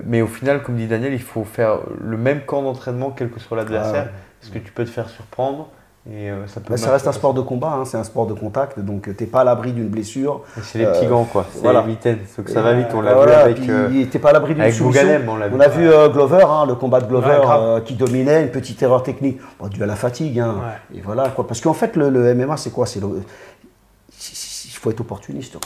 mais 0.05 0.23
au 0.23 0.29
final, 0.29 0.63
comme 0.63 0.77
dit 0.77 0.87
Daniel, 0.87 1.13
il 1.13 1.23
faut 1.23 1.43
faire 1.43 1.79
le 2.01 2.17
même 2.17 2.43
camp 2.43 2.63
d'entraînement 2.63 3.11
quel 3.11 3.31
que 3.31 3.41
soit 3.41 3.57
l'adversaire. 3.57 4.07
Ah 4.07 4.32
parce 4.43 4.53
que 4.53 4.59
tu 4.59 4.73
peux 4.73 4.85
te 4.85 4.91
faire 4.91 5.09
surprendre. 5.09 5.69
Et 6.11 6.31
euh, 6.31 6.49
ça, 6.49 6.61
peut 6.61 6.71
bah, 6.71 6.77
ça 6.77 6.91
reste 6.91 7.07
un 7.07 7.13
sport 7.13 7.33
de 7.33 7.43
combat, 7.43 7.75
hein, 7.75 7.85
c'est 7.85 7.97
un 7.97 8.03
sport 8.03 8.27
de 8.27 8.35
contact, 8.35 8.81
donc 8.81 9.07
euh, 9.07 9.15
tu 9.17 9.23
n'es 9.23 9.31
pas 9.31 9.43
à 9.43 9.45
l'abri 9.45 9.73
d'une 9.73 9.87
blessure. 9.87 10.41
C'est 10.61 10.79
les 10.79 10.87
petits 10.87 11.07
gants, 11.07 11.23
quoi. 11.23 11.47
C'est 11.55 11.73
la 11.73 11.81
vitesse, 11.83 12.19
que 12.45 12.51
ça 12.51 12.61
va 12.61 12.75
vite. 12.75 12.89
On 12.93 13.03
l'a 13.03 13.15
vu 13.15 13.31
avec. 13.31 13.69
Euh, 13.69 14.19
pas 14.21 14.31
à 14.31 14.33
l'abri 14.33 14.55
d'une 14.57 14.65
on, 14.65 15.57
on 15.57 15.61
a 15.61 15.69
vu 15.69 15.89
Glover, 16.13 16.45
hein, 16.49 16.67
le 16.67 16.75
combat 16.75 17.01
de 17.01 17.07
Glover 17.07 17.81
qui 17.85 17.95
dominait, 17.95 18.43
une 18.43 18.51
petite 18.51 18.83
erreur 18.83 19.05
technique, 19.05 19.39
bon, 19.61 19.69
dû 19.69 19.81
à 19.81 19.87
la 19.87 19.95
fatigue. 19.95 20.41
Hein, 20.41 20.57
et 20.93 21.01
voilà, 21.01 21.29
quoi. 21.29 21.47
Parce 21.47 21.61
qu'en 21.61 21.75
fait, 21.75 21.95
le, 21.95 22.35
MMA, 22.35 22.57
c'est 22.57 22.71
quoi? 22.71 22.87
C'est 22.87 22.99
Il 22.99 24.73
faut 24.73 24.91
être 24.91 25.01
opportuniste. 25.01 25.57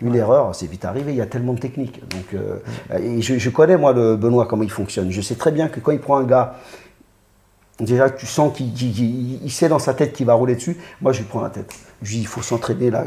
Une 0.00 0.14
erreur, 0.14 0.54
c'est 0.54 0.66
vite 0.66 0.84
arrivé, 0.84 1.12
il 1.12 1.18
y 1.18 1.20
a 1.20 1.26
tellement 1.26 1.52
de 1.52 1.60
techniques. 1.60 2.00
Donc, 2.10 2.40
et 2.96 3.22
je, 3.22 3.38
je, 3.38 3.50
connais, 3.50 3.76
moi, 3.76 3.92
le 3.92 4.14
Benoît, 4.14 4.46
comment 4.46 4.62
il 4.62 4.70
fonctionne. 4.70 5.10
Je 5.10 5.20
sais 5.20 5.34
très 5.34 5.50
bien 5.50 5.66
que 5.66 5.80
quand 5.80 5.90
il 5.90 6.00
prend 6.00 6.18
un 6.18 6.24
gars 6.24 6.54
Déjà, 7.80 8.08
tu 8.08 8.26
sens 8.26 8.56
qu'il 8.56 9.50
sait 9.50 9.68
dans 9.68 9.80
sa 9.80 9.94
tête 9.94 10.12
qu'il 10.12 10.26
va 10.26 10.34
rouler 10.34 10.54
dessus. 10.54 10.76
Moi, 11.00 11.12
je 11.12 11.18
lui 11.18 11.26
prends 11.26 11.42
la 11.42 11.50
tête. 11.50 11.74
Je 12.02 12.10
lui 12.10 12.16
dis, 12.18 12.22
il 12.22 12.26
faut 12.26 12.42
s'entraîner 12.42 12.90
là. 12.90 13.04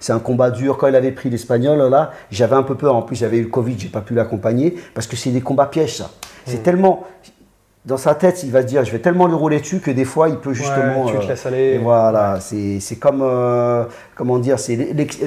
C'est 0.00 0.12
un 0.12 0.18
combat 0.20 0.50
dur. 0.50 0.78
Quand 0.78 0.86
il 0.86 0.96
avait 0.96 1.12
pris 1.12 1.28
l'espagnol, 1.28 1.90
là, 1.90 2.12
j'avais 2.30 2.56
un 2.56 2.62
peu 2.62 2.76
peur. 2.76 2.94
En 2.96 3.02
plus, 3.02 3.16
j'avais 3.16 3.36
eu 3.36 3.42
le 3.42 3.48
Covid, 3.48 3.78
j'ai 3.78 3.88
pas 3.88 4.00
pu 4.00 4.14
l'accompagner 4.14 4.74
parce 4.94 5.06
que 5.06 5.16
c'est 5.16 5.30
des 5.30 5.42
combats 5.42 5.66
pièges, 5.66 5.96
ça. 5.96 6.10
C'est 6.46 6.60
hmm. 6.60 6.62
tellement. 6.62 7.04
Dans 7.86 7.96
sa 7.96 8.16
tête, 8.16 8.42
il 8.42 8.50
va 8.50 8.62
se 8.62 8.66
dire, 8.66 8.84
je 8.84 8.90
vais 8.90 8.98
tellement 8.98 9.28
lui 9.28 9.36
rouler 9.36 9.60
dessus 9.60 9.78
que 9.78 9.92
des 9.92 10.04
fois, 10.04 10.28
il 10.28 10.38
peut 10.38 10.52
justement. 10.52 11.04
Ouais, 11.04 11.12
tu 11.12 11.18
te 11.20 11.28
laisses 11.28 11.46
aller. 11.46 11.78
voilà, 11.78 12.40
c'est 12.40 12.96
comme, 12.98 13.22
euh, 13.22 13.84
comment 14.16 14.38
dire, 14.38 14.58
c'est 14.58 14.76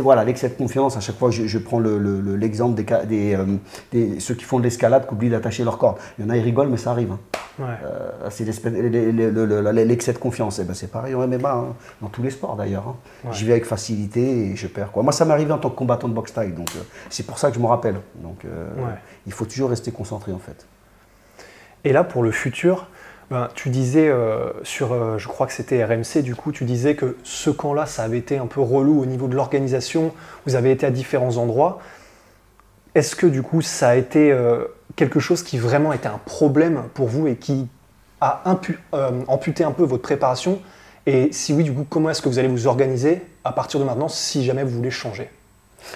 voilà 0.01 0.25
l'excès 0.25 0.49
de 0.49 0.55
confiance. 0.55 0.97
À 0.97 0.99
chaque 0.99 1.17
fois, 1.17 1.31
je, 1.31 1.47
je 1.47 1.57
prends 1.57 1.79
l'exemple 1.79 2.81
le, 2.81 2.83
des, 2.83 3.05
des, 3.07 3.35
euh, 3.35 3.45
des, 3.93 4.19
ceux 4.19 4.35
qui 4.35 4.43
font 4.43 4.59
de 4.59 4.65
l'escalade, 4.65 5.07
qui 5.07 5.13
oublient 5.13 5.29
d'attacher 5.29 5.63
leur 5.63 5.77
corde. 5.77 5.99
Il 6.17 6.25
y 6.25 6.27
en 6.27 6.31
a, 6.31 6.35
ils 6.35 6.43
rigolent, 6.43 6.67
mais 6.67 6.77
ça 6.77 6.91
arrive. 6.91 7.13
Hein. 7.13 7.19
Euh, 7.61 8.29
c'est 8.29 8.43
l'excès 8.43 10.11
de 10.11 10.17
confiance. 10.17 10.59
Et 10.59 10.63
eh 10.63 10.65
ben, 10.65 10.73
c'est 10.73 10.91
pareil 10.91 11.15
en 11.15 11.25
MMA, 11.25 11.49
hein. 11.49 11.75
dans 12.01 12.09
tous 12.09 12.23
les 12.23 12.29
sports 12.29 12.57
d'ailleurs. 12.57 12.89
Hein. 12.89 13.29
J'y 13.31 13.45
vais 13.45 13.53
avec 13.53 13.65
facilité 13.65 14.49
et 14.49 14.55
je 14.57 14.67
perds. 14.67 14.91
Quoi. 14.91 15.03
Moi, 15.03 15.13
ça 15.13 15.23
m'est 15.23 15.33
arrivé 15.33 15.53
en 15.53 15.59
tant 15.59 15.69
que 15.69 15.77
combattant 15.77 16.09
de 16.09 16.13
boxe 16.13 16.33
taille, 16.33 16.51
donc 16.51 16.69
c'est 17.09 17.25
pour 17.25 17.39
ça 17.39 17.49
que 17.49 17.55
je 17.55 17.61
me 17.61 17.67
rappelle. 17.67 17.95
Donc, 18.21 18.43
il 19.25 19.31
faut 19.31 19.45
toujours 19.45 19.69
rester 19.69 19.91
concentré 19.91 20.33
en 20.33 20.39
fait. 20.39 20.68
Et 21.83 21.93
là, 21.93 22.03
pour 22.03 22.23
le 22.23 22.31
futur, 22.31 22.87
ben, 23.29 23.47
tu 23.53 23.69
disais 23.69 24.09
euh, 24.09 24.51
sur, 24.63 24.91
euh, 24.91 25.17
je 25.17 25.27
crois 25.27 25.45
que 25.45 25.53
c'était 25.53 25.83
RMC, 25.83 26.23
du 26.23 26.35
coup, 26.35 26.51
tu 26.51 26.65
disais 26.65 26.95
que 26.95 27.15
ce 27.23 27.49
camp-là, 27.49 27.85
ça 27.85 28.03
avait 28.03 28.17
été 28.17 28.37
un 28.37 28.47
peu 28.47 28.59
relou 28.59 28.99
au 29.01 29.05
niveau 29.05 29.27
de 29.27 29.35
l'organisation, 29.35 30.13
vous 30.47 30.55
avez 30.55 30.71
été 30.71 30.85
à 30.85 30.91
différents 30.91 31.37
endroits. 31.37 31.79
Est-ce 32.95 33.15
que 33.15 33.27
du 33.27 33.43
coup, 33.43 33.61
ça 33.61 33.89
a 33.89 33.95
été 33.95 34.31
euh, 34.31 34.65
quelque 34.95 35.19
chose 35.19 35.43
qui 35.43 35.59
vraiment 35.59 35.93
était 35.93 36.07
un 36.07 36.19
problème 36.25 36.83
pour 36.95 37.07
vous 37.07 37.27
et 37.27 37.35
qui 37.35 37.67
a 38.19 38.41
amputé 39.27 39.63
un 39.63 39.71
peu 39.71 39.83
votre 39.83 40.01
préparation? 40.01 40.59
Et 41.05 41.31
si 41.31 41.53
oui, 41.53 41.63
du 41.63 41.71
coup, 41.71 41.85
comment 41.87 42.09
est-ce 42.09 42.21
que 42.21 42.29
vous 42.29 42.39
allez 42.39 42.47
vous 42.47 42.65
organiser 42.65 43.21
à 43.43 43.51
partir 43.51 43.79
de 43.79 43.85
maintenant 43.85 44.07
si 44.07 44.43
jamais 44.43 44.63
vous 44.63 44.71
voulez 44.71 44.91
changer? 44.91 45.29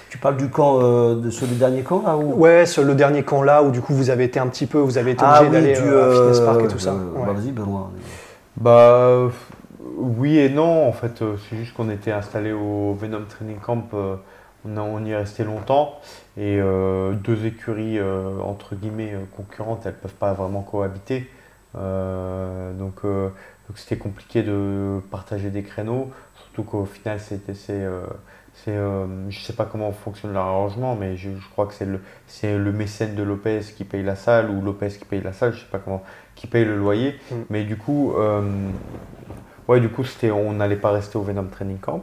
Tu 0.08 0.18
parles 0.18 0.36
du 0.36 0.48
camp, 0.48 0.78
euh, 0.80 1.16
de 1.16 1.30
ce 1.30 1.44
dernier 1.44 1.82
camp 1.82 2.02
là 2.04 2.16
ou... 2.16 2.34
Ouais, 2.34 2.64
le 2.82 2.94
dernier 2.94 3.22
camp 3.22 3.42
là 3.42 3.62
où 3.62 3.70
du 3.70 3.80
coup 3.80 3.94
vous 3.94 4.10
avez 4.10 4.24
été 4.24 4.38
un 4.38 4.46
petit 4.46 4.66
peu, 4.66 4.78
vous 4.78 4.98
avez 4.98 5.12
été 5.12 5.24
ah 5.26 5.42
obligé 5.42 5.52
d'aller 5.52 5.76
euh, 5.80 6.12
fitness 6.12 6.40
park 6.40 6.62
et 6.62 6.68
tout 6.68 6.78
ça. 6.78 6.92
Bah, 6.92 7.32
vas-y 7.32 7.52
Benoît. 7.52 7.90
Bah 8.56 9.28
oui 9.96 10.38
et 10.38 10.48
non 10.48 10.88
en 10.88 10.92
fait, 10.92 11.22
euh, 11.22 11.36
c'est 11.48 11.56
juste 11.56 11.74
qu'on 11.74 11.90
était 11.90 12.12
installé 12.12 12.52
au 12.52 12.94
Venom 12.94 13.24
Training 13.28 13.58
Camp, 13.58 13.88
on, 13.92 14.78
on, 14.78 15.04
y 15.04 15.10
est 15.10 15.16
resté 15.16 15.44
longtemps 15.44 15.98
et 16.36 16.58
deux 17.12 17.46
écuries 17.46 18.00
entre 18.42 18.74
guillemets 18.74 19.14
concurrentes, 19.36 19.82
elles 19.86 19.94
peuvent 19.94 20.14
pas 20.14 20.32
vraiment 20.32 20.62
cohabiter. 20.62 21.30
donc 21.74 23.02
c'était 23.76 23.98
compliqué 23.98 24.42
de 24.42 25.00
partager 25.10 25.50
des 25.50 25.62
créneaux, 25.62 26.10
surtout 26.36 26.62
qu'au 26.62 26.84
final 26.86 27.20
c'était 27.20 27.54
c'est, 27.54 27.86
euh, 28.72 29.06
je 29.30 29.38
ne 29.38 29.44
sais 29.44 29.52
pas 29.52 29.64
comment 29.64 29.92
fonctionne 29.92 30.32
l'arrangement, 30.32 30.96
mais 30.96 31.16
je, 31.16 31.30
crois 31.52 31.66
que 31.66 31.74
c'est 31.74 31.84
le, 31.84 32.00
c'est 32.26 32.56
le 32.56 32.72
mécène 32.72 33.14
de 33.14 33.22
Lopez 33.22 33.60
qui 33.76 33.84
paye 33.84 34.02
la 34.02 34.16
salle 34.16 34.50
ou 34.50 34.60
Lopez 34.62 34.88
qui 34.88 35.04
paye 35.04 35.20
la 35.22 35.32
salle, 35.32 35.52
je 35.52 35.58
ne 35.58 35.60
sais 35.62 35.70
pas 35.70 35.78
comment, 35.78 36.02
qui 36.34 36.46
paye 36.46 36.64
le 36.64 36.76
loyer. 36.76 37.18
Mm. 37.30 37.34
Mais 37.50 37.64
du 37.64 37.76
coup, 37.76 38.12
euh, 38.16 38.42
ouais, 39.68 39.80
du 39.80 39.88
coup, 39.88 40.04
c'était, 40.04 40.30
on 40.30 40.52
n'allait 40.52 40.76
pas 40.76 40.90
rester 40.90 41.18
au 41.18 41.22
Venom 41.22 41.46
Training 41.46 41.78
Camp. 41.78 42.02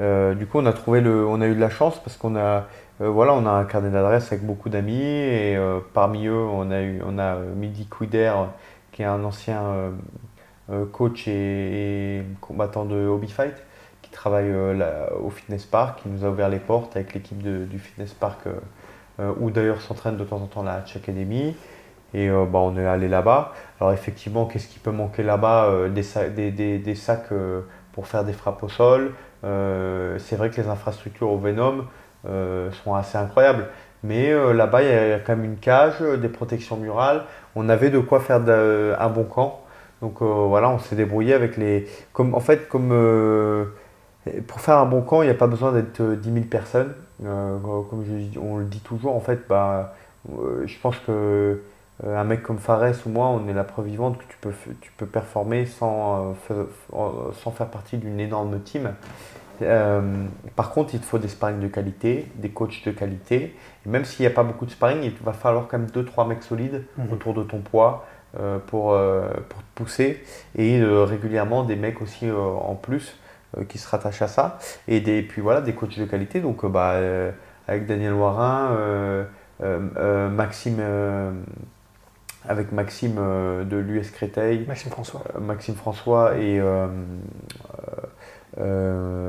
Euh, 0.00 0.34
du 0.34 0.46
coup, 0.46 0.58
on 0.58 0.66
a 0.66 0.72
trouvé 0.72 1.00
le, 1.00 1.26
on 1.26 1.40
a 1.40 1.46
eu 1.46 1.54
de 1.54 1.60
la 1.60 1.70
chance 1.70 1.98
parce 2.02 2.16
qu'on 2.16 2.36
a, 2.36 2.66
voilà, 2.98 3.32
on 3.34 3.46
a 3.46 3.50
un 3.50 3.64
carnet 3.64 3.90
d'adresses 3.90 4.32
avec 4.32 4.44
beaucoup 4.44 4.68
d'amis 4.68 5.02
et 5.02 5.58
parmi 5.94 6.26
eux, 6.26 6.34
on 6.34 6.70
a 6.70 6.82
eu, 6.82 7.00
on 7.06 7.18
a 7.18 7.36
Midi 7.36 7.88
Quider 7.88 8.32
qui 8.92 9.02
est 9.02 9.06
un 9.06 9.24
ancien 9.24 9.62
coach 10.92 11.26
et, 11.26 12.18
et, 12.18 12.22
combattant 12.42 12.84
de 12.84 13.06
Hobby 13.06 13.30
Fight 13.30 13.54
travaille 14.10 14.50
euh, 14.50 15.06
au 15.22 15.30
fitness 15.30 15.64
park, 15.64 16.02
qui 16.02 16.08
nous 16.08 16.24
a 16.24 16.28
ouvert 16.28 16.48
les 16.48 16.58
portes 16.58 16.96
avec 16.96 17.14
l'équipe 17.14 17.38
du 17.42 17.78
fitness 17.78 18.12
park, 18.12 18.40
euh, 18.46 18.52
euh, 19.20 19.32
où 19.40 19.50
d'ailleurs 19.50 19.80
s'entraîne 19.80 20.16
de 20.16 20.24
temps 20.24 20.36
en 20.36 20.46
temps 20.46 20.62
la 20.62 20.74
Hatch 20.74 20.96
Academy. 20.96 21.56
Et 22.12 22.28
bah, 22.28 22.58
on 22.58 22.76
est 22.76 22.84
allé 22.84 23.06
là-bas. 23.06 23.52
Alors 23.78 23.92
effectivement, 23.92 24.46
qu'est-ce 24.46 24.66
qui 24.66 24.80
peut 24.80 24.90
manquer 24.90 25.22
là-bas 25.22 25.88
des, 25.90 26.50
des, 26.50 26.78
des, 26.78 26.94
sacs 26.96 27.28
pour 27.92 28.08
faire 28.08 28.24
des 28.24 28.32
frappes 28.32 28.64
au 28.64 28.68
sol? 28.68 29.12
c'est 29.42 30.34
vrai 30.34 30.50
que 30.50 30.60
les 30.60 30.66
infrastructures 30.66 31.30
au 31.30 31.38
Venom 31.38 31.84
sont 32.24 32.94
assez 32.96 33.16
incroyables. 33.16 33.68
Mais 34.02 34.32
là-bas, 34.52 34.82
il 34.82 34.88
y 34.88 34.92
a 34.92 35.20
quand 35.20 35.36
même 35.36 35.44
une 35.44 35.58
cage, 35.58 36.00
des 36.00 36.28
protections 36.28 36.76
murales. 36.76 37.22
On 37.54 37.68
avait 37.68 37.90
de 37.90 38.00
quoi 38.00 38.18
faire 38.18 38.40
un 38.40 39.08
bon 39.08 39.22
camp. 39.22 39.60
Donc 40.02 40.20
voilà, 40.20 40.68
on 40.68 40.80
s'est 40.80 40.96
débrouillé 40.96 41.32
avec 41.32 41.56
les. 41.56 41.86
Comme, 42.12 42.34
en 42.34 42.40
fait, 42.40 42.68
comme 42.68 42.90
pour 44.46 44.60
faire 44.60 44.78
un 44.78 44.86
bon 44.86 45.02
camp, 45.02 45.22
il 45.22 45.26
n'y 45.26 45.30
a 45.30 45.36
pas 45.36 45.46
besoin 45.46 45.72
d'être 45.72 46.02
10 46.02 46.28
euh, 46.28 46.32
000 46.34 46.44
personnes. 46.46 46.94
Euh, 47.24 47.58
comme 47.58 48.04
on 48.40 48.58
le 48.58 48.64
dit 48.64 48.80
toujours, 48.80 49.14
en 49.14 49.20
fait, 49.20 49.40
bah, 49.48 49.94
euh, 50.30 50.66
je 50.66 50.78
pense 50.78 50.96
que 50.98 51.62
un 52.06 52.24
mec 52.24 52.42
comme 52.42 52.58
Fares 52.58 52.94
ou 53.04 53.10
moi, 53.10 53.26
on 53.26 53.46
est 53.46 53.52
la 53.52 53.64
preuve 53.64 53.86
vivante 53.86 54.16
que 54.16 54.24
tu 54.24 54.38
peux, 54.40 54.52
tu 54.80 54.90
peux 54.96 55.04
performer 55.04 55.66
sans, 55.66 56.34
sans 56.88 57.50
faire 57.50 57.66
partie 57.66 57.98
d'une 57.98 58.18
énorme 58.18 58.58
team. 58.60 58.94
par 60.56 60.70
contre, 60.70 60.94
il 60.94 61.00
te 61.00 61.04
faut 61.04 61.18
des 61.18 61.28
sparring 61.28 61.60
de 61.60 61.68
qualité, 61.68 62.26
des 62.36 62.48
coachs 62.48 62.82
de 62.86 62.90
qualité. 62.90 63.54
Et 63.84 63.88
même 63.90 64.06
s'il 64.06 64.22
n'y 64.22 64.32
a 64.32 64.34
pas 64.34 64.44
beaucoup 64.44 64.64
de 64.64 64.70
sparring, 64.70 65.02
il 65.02 65.12
va 65.22 65.34
falloir 65.34 65.68
quand 65.68 65.76
même 65.76 65.88
2-3 65.88 66.26
mecs 66.26 66.42
solides 66.42 66.84
mhm. 66.96 67.12
autour 67.12 67.34
de 67.34 67.42
ton 67.42 67.58
poids 67.58 68.06
pour, 68.32 68.96
pour 69.48 69.58
te 69.58 69.74
pousser. 69.74 70.24
Et 70.56 70.82
régulièrement 70.82 71.64
des 71.64 71.76
mecs 71.76 72.00
aussi 72.00 72.30
en 72.30 72.76
plus 72.76 73.19
qui 73.68 73.78
se 73.78 73.88
rattachent 73.88 74.22
à 74.22 74.28
ça. 74.28 74.58
Et 74.88 75.00
des, 75.00 75.22
puis 75.22 75.42
voilà, 75.42 75.60
des 75.60 75.74
coachs 75.74 75.98
de 75.98 76.04
qualité. 76.04 76.40
Donc, 76.40 76.64
euh, 76.64 76.68
bah, 76.68 76.92
euh, 76.92 77.30
avec 77.68 77.86
Daniel 77.86 78.14
Warin, 78.14 79.26
Maxime 80.30 80.80
avec 82.48 82.72
Maxime 82.72 83.16
de 83.16 83.76
l'US 83.76 84.10
Créteil, 84.10 84.64
Maxime 84.66 84.90
François, 84.90 85.22
Maxime 85.38 85.74
François 85.74 86.36
et 86.36 86.60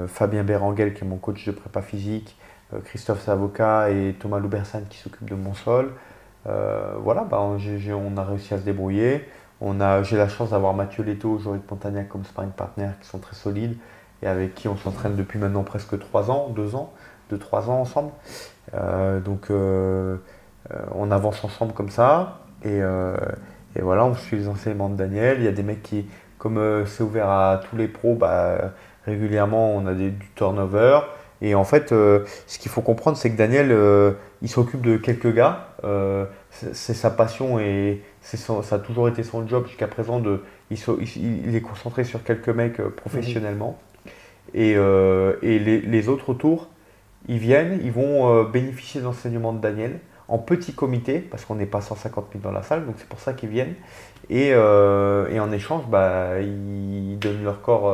Fabien 0.07 0.43
Béranguel 0.43 0.93
qui 0.93 1.03
est 1.03 1.07
mon 1.07 1.17
coach 1.17 1.45
de 1.45 1.51
prépa 1.51 1.81
physique, 1.81 2.35
Christophe 2.85 3.21
Savoca 3.21 3.91
et 3.91 4.15
Thomas 4.17 4.39
Loubersan 4.39 4.83
qui 4.89 4.97
s'occupe 4.97 5.29
de 5.29 5.35
mon 5.35 5.53
sol. 5.53 5.91
voilà, 6.45 7.25
bah, 7.25 7.41
on, 7.41 8.17
a 8.17 8.23
réussi 8.23 8.53
à 8.53 8.57
se 8.57 8.63
débrouiller. 8.63 9.27
J'ai 10.03 10.17
la 10.17 10.29
chance 10.29 10.49
d'avoir 10.51 10.73
Mathieu 10.73 11.03
Leto, 11.03 11.37
Jory 11.37 11.59
de 11.59 11.63
Pontagnac 11.63 12.07
comme 12.09 12.23
sparring 12.23 12.51
partner 12.51 12.89
qui 13.01 13.07
sont 13.07 13.19
très 13.19 13.35
solides 13.35 13.77
et 14.23 14.27
avec 14.27 14.55
qui 14.55 14.67
on 14.67 14.77
s'entraîne 14.77 15.15
depuis 15.15 15.39
maintenant 15.39 15.63
presque 15.63 15.97
3 15.97 16.31
ans, 16.31 16.49
2 16.55 16.75
ans, 16.75 16.93
2-3 17.31 17.69
ans 17.69 17.81
ensemble. 17.81 18.11
Euh, 18.73 19.19
donc 19.19 19.47
euh, 19.49 20.17
euh, 20.71 20.75
on 20.95 21.11
avance 21.11 21.43
ensemble 21.43 21.73
comme 21.73 21.89
ça. 21.89 22.39
Et, 22.63 22.81
voilà, 23.81 24.05
on 24.05 24.13
suit 24.13 24.37
les 24.37 24.47
enseignements 24.47 24.89
de 24.89 24.95
Daniel. 24.95 25.37
Il 25.39 25.45
y 25.45 25.47
a 25.47 25.51
des 25.51 25.63
mecs 25.63 25.81
qui, 25.81 26.05
comme 26.37 26.85
c'est 26.85 27.03
ouvert 27.03 27.29
à 27.29 27.61
tous 27.69 27.75
les 27.75 27.87
pros, 27.87 28.15
bah, 28.15 28.73
régulièrement 29.05 29.75
on 29.75 29.85
a 29.87 29.93
du 29.93 30.13
turnover. 30.35 30.99
Et 31.41 31.55
en 31.55 31.63
fait, 31.63 31.89
ce 31.89 32.59
qu'il 32.59 32.69
faut 32.69 32.81
comprendre, 32.81 33.17
c'est 33.17 33.31
que 33.31 33.37
Daniel, 33.37 33.75
il 34.43 34.49
s'occupe 34.49 34.81
de 34.81 34.97
quelques 34.97 35.33
gars. 35.33 35.69
c'est 36.51 36.93
sa 36.93 37.09
passion 37.09 37.59
et 37.59 38.03
ça 38.21 38.75
a 38.75 38.79
toujours 38.79 39.07
été 39.07 39.23
son 39.23 39.47
job 39.47 39.65
jusqu'à 39.65 39.87
présent. 39.87 40.21
Il, 40.69 40.77
il, 41.15 41.55
est 41.55 41.61
concentré 41.61 42.03
sur 42.03 42.23
quelques 42.23 42.49
mecs 42.49 42.79
professionnellement. 42.81 43.79
Et, 44.53 44.75
euh, 44.75 45.35
et 45.41 45.59
les, 45.59 46.09
autres 46.09 46.29
autour, 46.29 46.67
ils 47.27 47.37
viennent, 47.37 47.79
ils 47.83 47.91
vont 47.91 48.29
euh, 48.29 48.43
bénéficier 48.43 48.99
de 49.01 49.05
l'enseignement 49.05 49.53
de 49.53 49.59
Daniel 49.59 49.99
en 50.27 50.37
petit 50.37 50.73
comité, 50.73 51.19
parce 51.19 51.45
qu'on 51.45 51.55
n'est 51.55 51.65
pas 51.65 51.81
150 51.81 52.27
000 52.33 52.43
dans 52.43 52.51
la 52.51 52.63
salle, 52.63 52.85
donc 52.85 52.95
c'est 52.97 53.07
pour 53.07 53.19
ça 53.19 53.33
qu'ils 53.33 53.49
viennent. 53.49 53.75
Et, 54.29 54.51
euh, 54.53 55.39
en 55.39 55.51
échange, 55.51 55.83
bah, 55.87 56.39
ils 56.41 57.17
donnent 57.19 57.43
leur 57.43 57.61
corps 57.61 57.93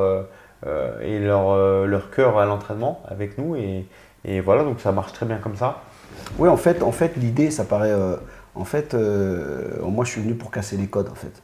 et 1.01 1.19
leur, 1.19 1.85
leur 1.87 2.11
cœur 2.11 2.37
à 2.37 2.45
l'entraînement 2.45 3.01
avec 3.07 3.37
nous. 3.37 3.55
Et, 3.55 3.85
et, 4.23 4.39
voilà, 4.39 4.63
donc 4.63 4.79
ça 4.79 4.91
marche 4.91 5.13
très 5.13 5.25
bien 5.25 5.37
comme 5.37 5.55
ça. 5.55 5.81
Oui, 6.37 6.47
en 6.47 6.57
fait, 6.57 6.83
en 6.83 6.91
fait 6.91 7.15
l'idée, 7.17 7.49
ça 7.49 7.63
paraît. 7.63 7.93
en 8.53 8.65
fait, 8.65 8.93
moi, 8.93 10.05
je 10.05 10.11
suis 10.11 10.21
venu 10.21 10.35
pour 10.35 10.51
casser 10.51 10.77
les 10.77 10.87
codes, 10.87 11.09
en 11.09 11.15
fait. 11.15 11.41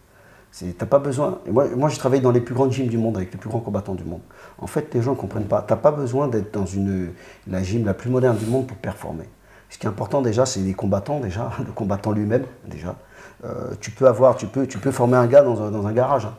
T'as 0.78 0.86
pas 0.86 1.00
besoin. 1.00 1.40
moi, 1.50 1.68
moi 1.76 1.90
j'ai 1.90 1.98
travaillé 1.98 2.22
dans 2.22 2.32
les 2.32 2.42
plus 2.42 2.54
grandes 2.54 2.72
gyms 2.72 2.88
du 2.88 2.98
monde 2.98 3.18
avec 3.18 3.32
les 3.32 3.40
plus 3.40 3.50
grands 3.50 3.60
combattants 3.60 3.96
du 3.96 4.04
monde. 4.04 4.22
En 4.60 4.68
fait, 4.68 4.94
les 4.94 5.02
gens 5.02 5.12
ne 5.12 5.18
comprennent 5.18 5.48
pas. 5.48 5.64
T'as 5.64 5.76
pas 5.76 5.92
besoin 5.92 6.28
d'être 6.28 6.54
dans 6.54 6.66
une, 6.66 7.12
la 7.48 7.64
gym 7.64 7.86
la 7.86 7.96
plus 7.96 8.12
moderne 8.12 8.38
du 8.38 8.46
monde 8.46 8.68
pour 8.68 8.78
performer. 8.78 9.28
Ce 9.70 9.80
qui 9.80 9.88
est 9.88 9.90
important 9.90 10.22
déjà, 10.22 10.46
c'est 10.46 10.60
les 10.60 10.76
combattants 10.76 11.20
déjà, 11.20 11.52
le 11.66 11.72
combattant 11.72 12.12
lui-même 12.12 12.46
déjà. 12.68 12.96
Euh, 13.44 13.72
tu 13.82 13.90
peux 13.90 14.08
avoir, 14.08 14.36
tu 14.36 14.46
peux, 14.46 14.68
tu 14.68 14.78
peux 14.78 14.92
former 14.92 15.18
un 15.18 15.26
gars 15.26 15.42
dans 15.42 15.62
un, 15.62 15.72
dans 15.72 15.88
un 15.88 15.92
garage. 15.92 16.26
Hein. 16.26 16.36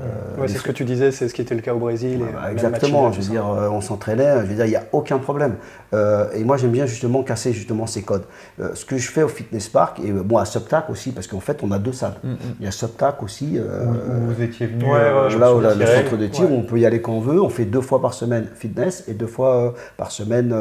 Euh, 0.00 0.46
c'est 0.46 0.58
ce 0.58 0.62
que 0.62 0.72
tu 0.72 0.84
disais, 0.84 1.10
c'est 1.10 1.28
ce 1.28 1.34
qui 1.34 1.42
était 1.42 1.54
le 1.54 1.60
cas 1.60 1.74
au 1.74 1.78
Brésil. 1.78 2.20
Bah, 2.34 2.50
exactement, 2.50 3.12
je 3.12 3.20
veux 3.20 3.30
dire, 3.30 3.46
euh, 3.46 3.68
on 3.68 3.80
s'entraînait, 3.80 4.40
je 4.42 4.46
veux 4.46 4.54
dire, 4.54 4.64
il 4.64 4.70
n'y 4.70 4.76
a 4.76 4.84
aucun 4.92 5.18
problème. 5.18 5.56
Euh, 5.92 6.26
et 6.34 6.42
moi, 6.44 6.56
j'aime 6.56 6.72
bien 6.72 6.86
justement 6.86 7.22
casser 7.22 7.52
justement 7.52 7.86
ces 7.86 8.02
codes. 8.02 8.24
ce 8.58 8.84
que 8.84 8.96
je 8.96 9.10
fais 9.10 9.22
au 9.22 9.28
Fitness 9.28 9.68
Park, 9.68 10.00
et 10.04 10.10
bon, 10.10 10.38
à 10.38 10.44
Subtac 10.44 10.90
aussi, 10.90 11.12
parce 11.12 11.26
qu'en 11.26 11.40
fait, 11.40 11.62
on 11.62 11.70
a 11.70 11.78
deux 11.78 11.92
salles. 11.92 12.16
Mm, 12.22 12.32
mm. 12.32 12.36
Il 12.60 12.64
y 12.64 12.68
a 12.68 12.72
Subtac 12.72 13.22
aussi. 13.22 13.58
où, 13.58 14.34
vous 14.34 14.42
étiez 14.42 14.66
venu 14.66 14.84
là, 14.84 15.54
où 15.54 15.60
le 15.60 15.86
centre 15.86 16.16
de 16.16 16.26
tir, 16.26 16.50
on 16.50 16.62
peut 16.62 16.78
y 16.78 16.86
aller 16.86 17.00
quand 17.00 17.12
on 17.12 17.20
veut. 17.20 17.40
On 17.40 17.48
fait 17.48 17.64
deux 17.64 17.80
fois 17.80 18.00
par 18.00 18.14
semaine 18.14 18.48
fitness 18.54 19.04
et 19.08 19.14
deux 19.14 19.26
fois 19.26 19.74
par 19.96 20.10
semaine 20.10 20.54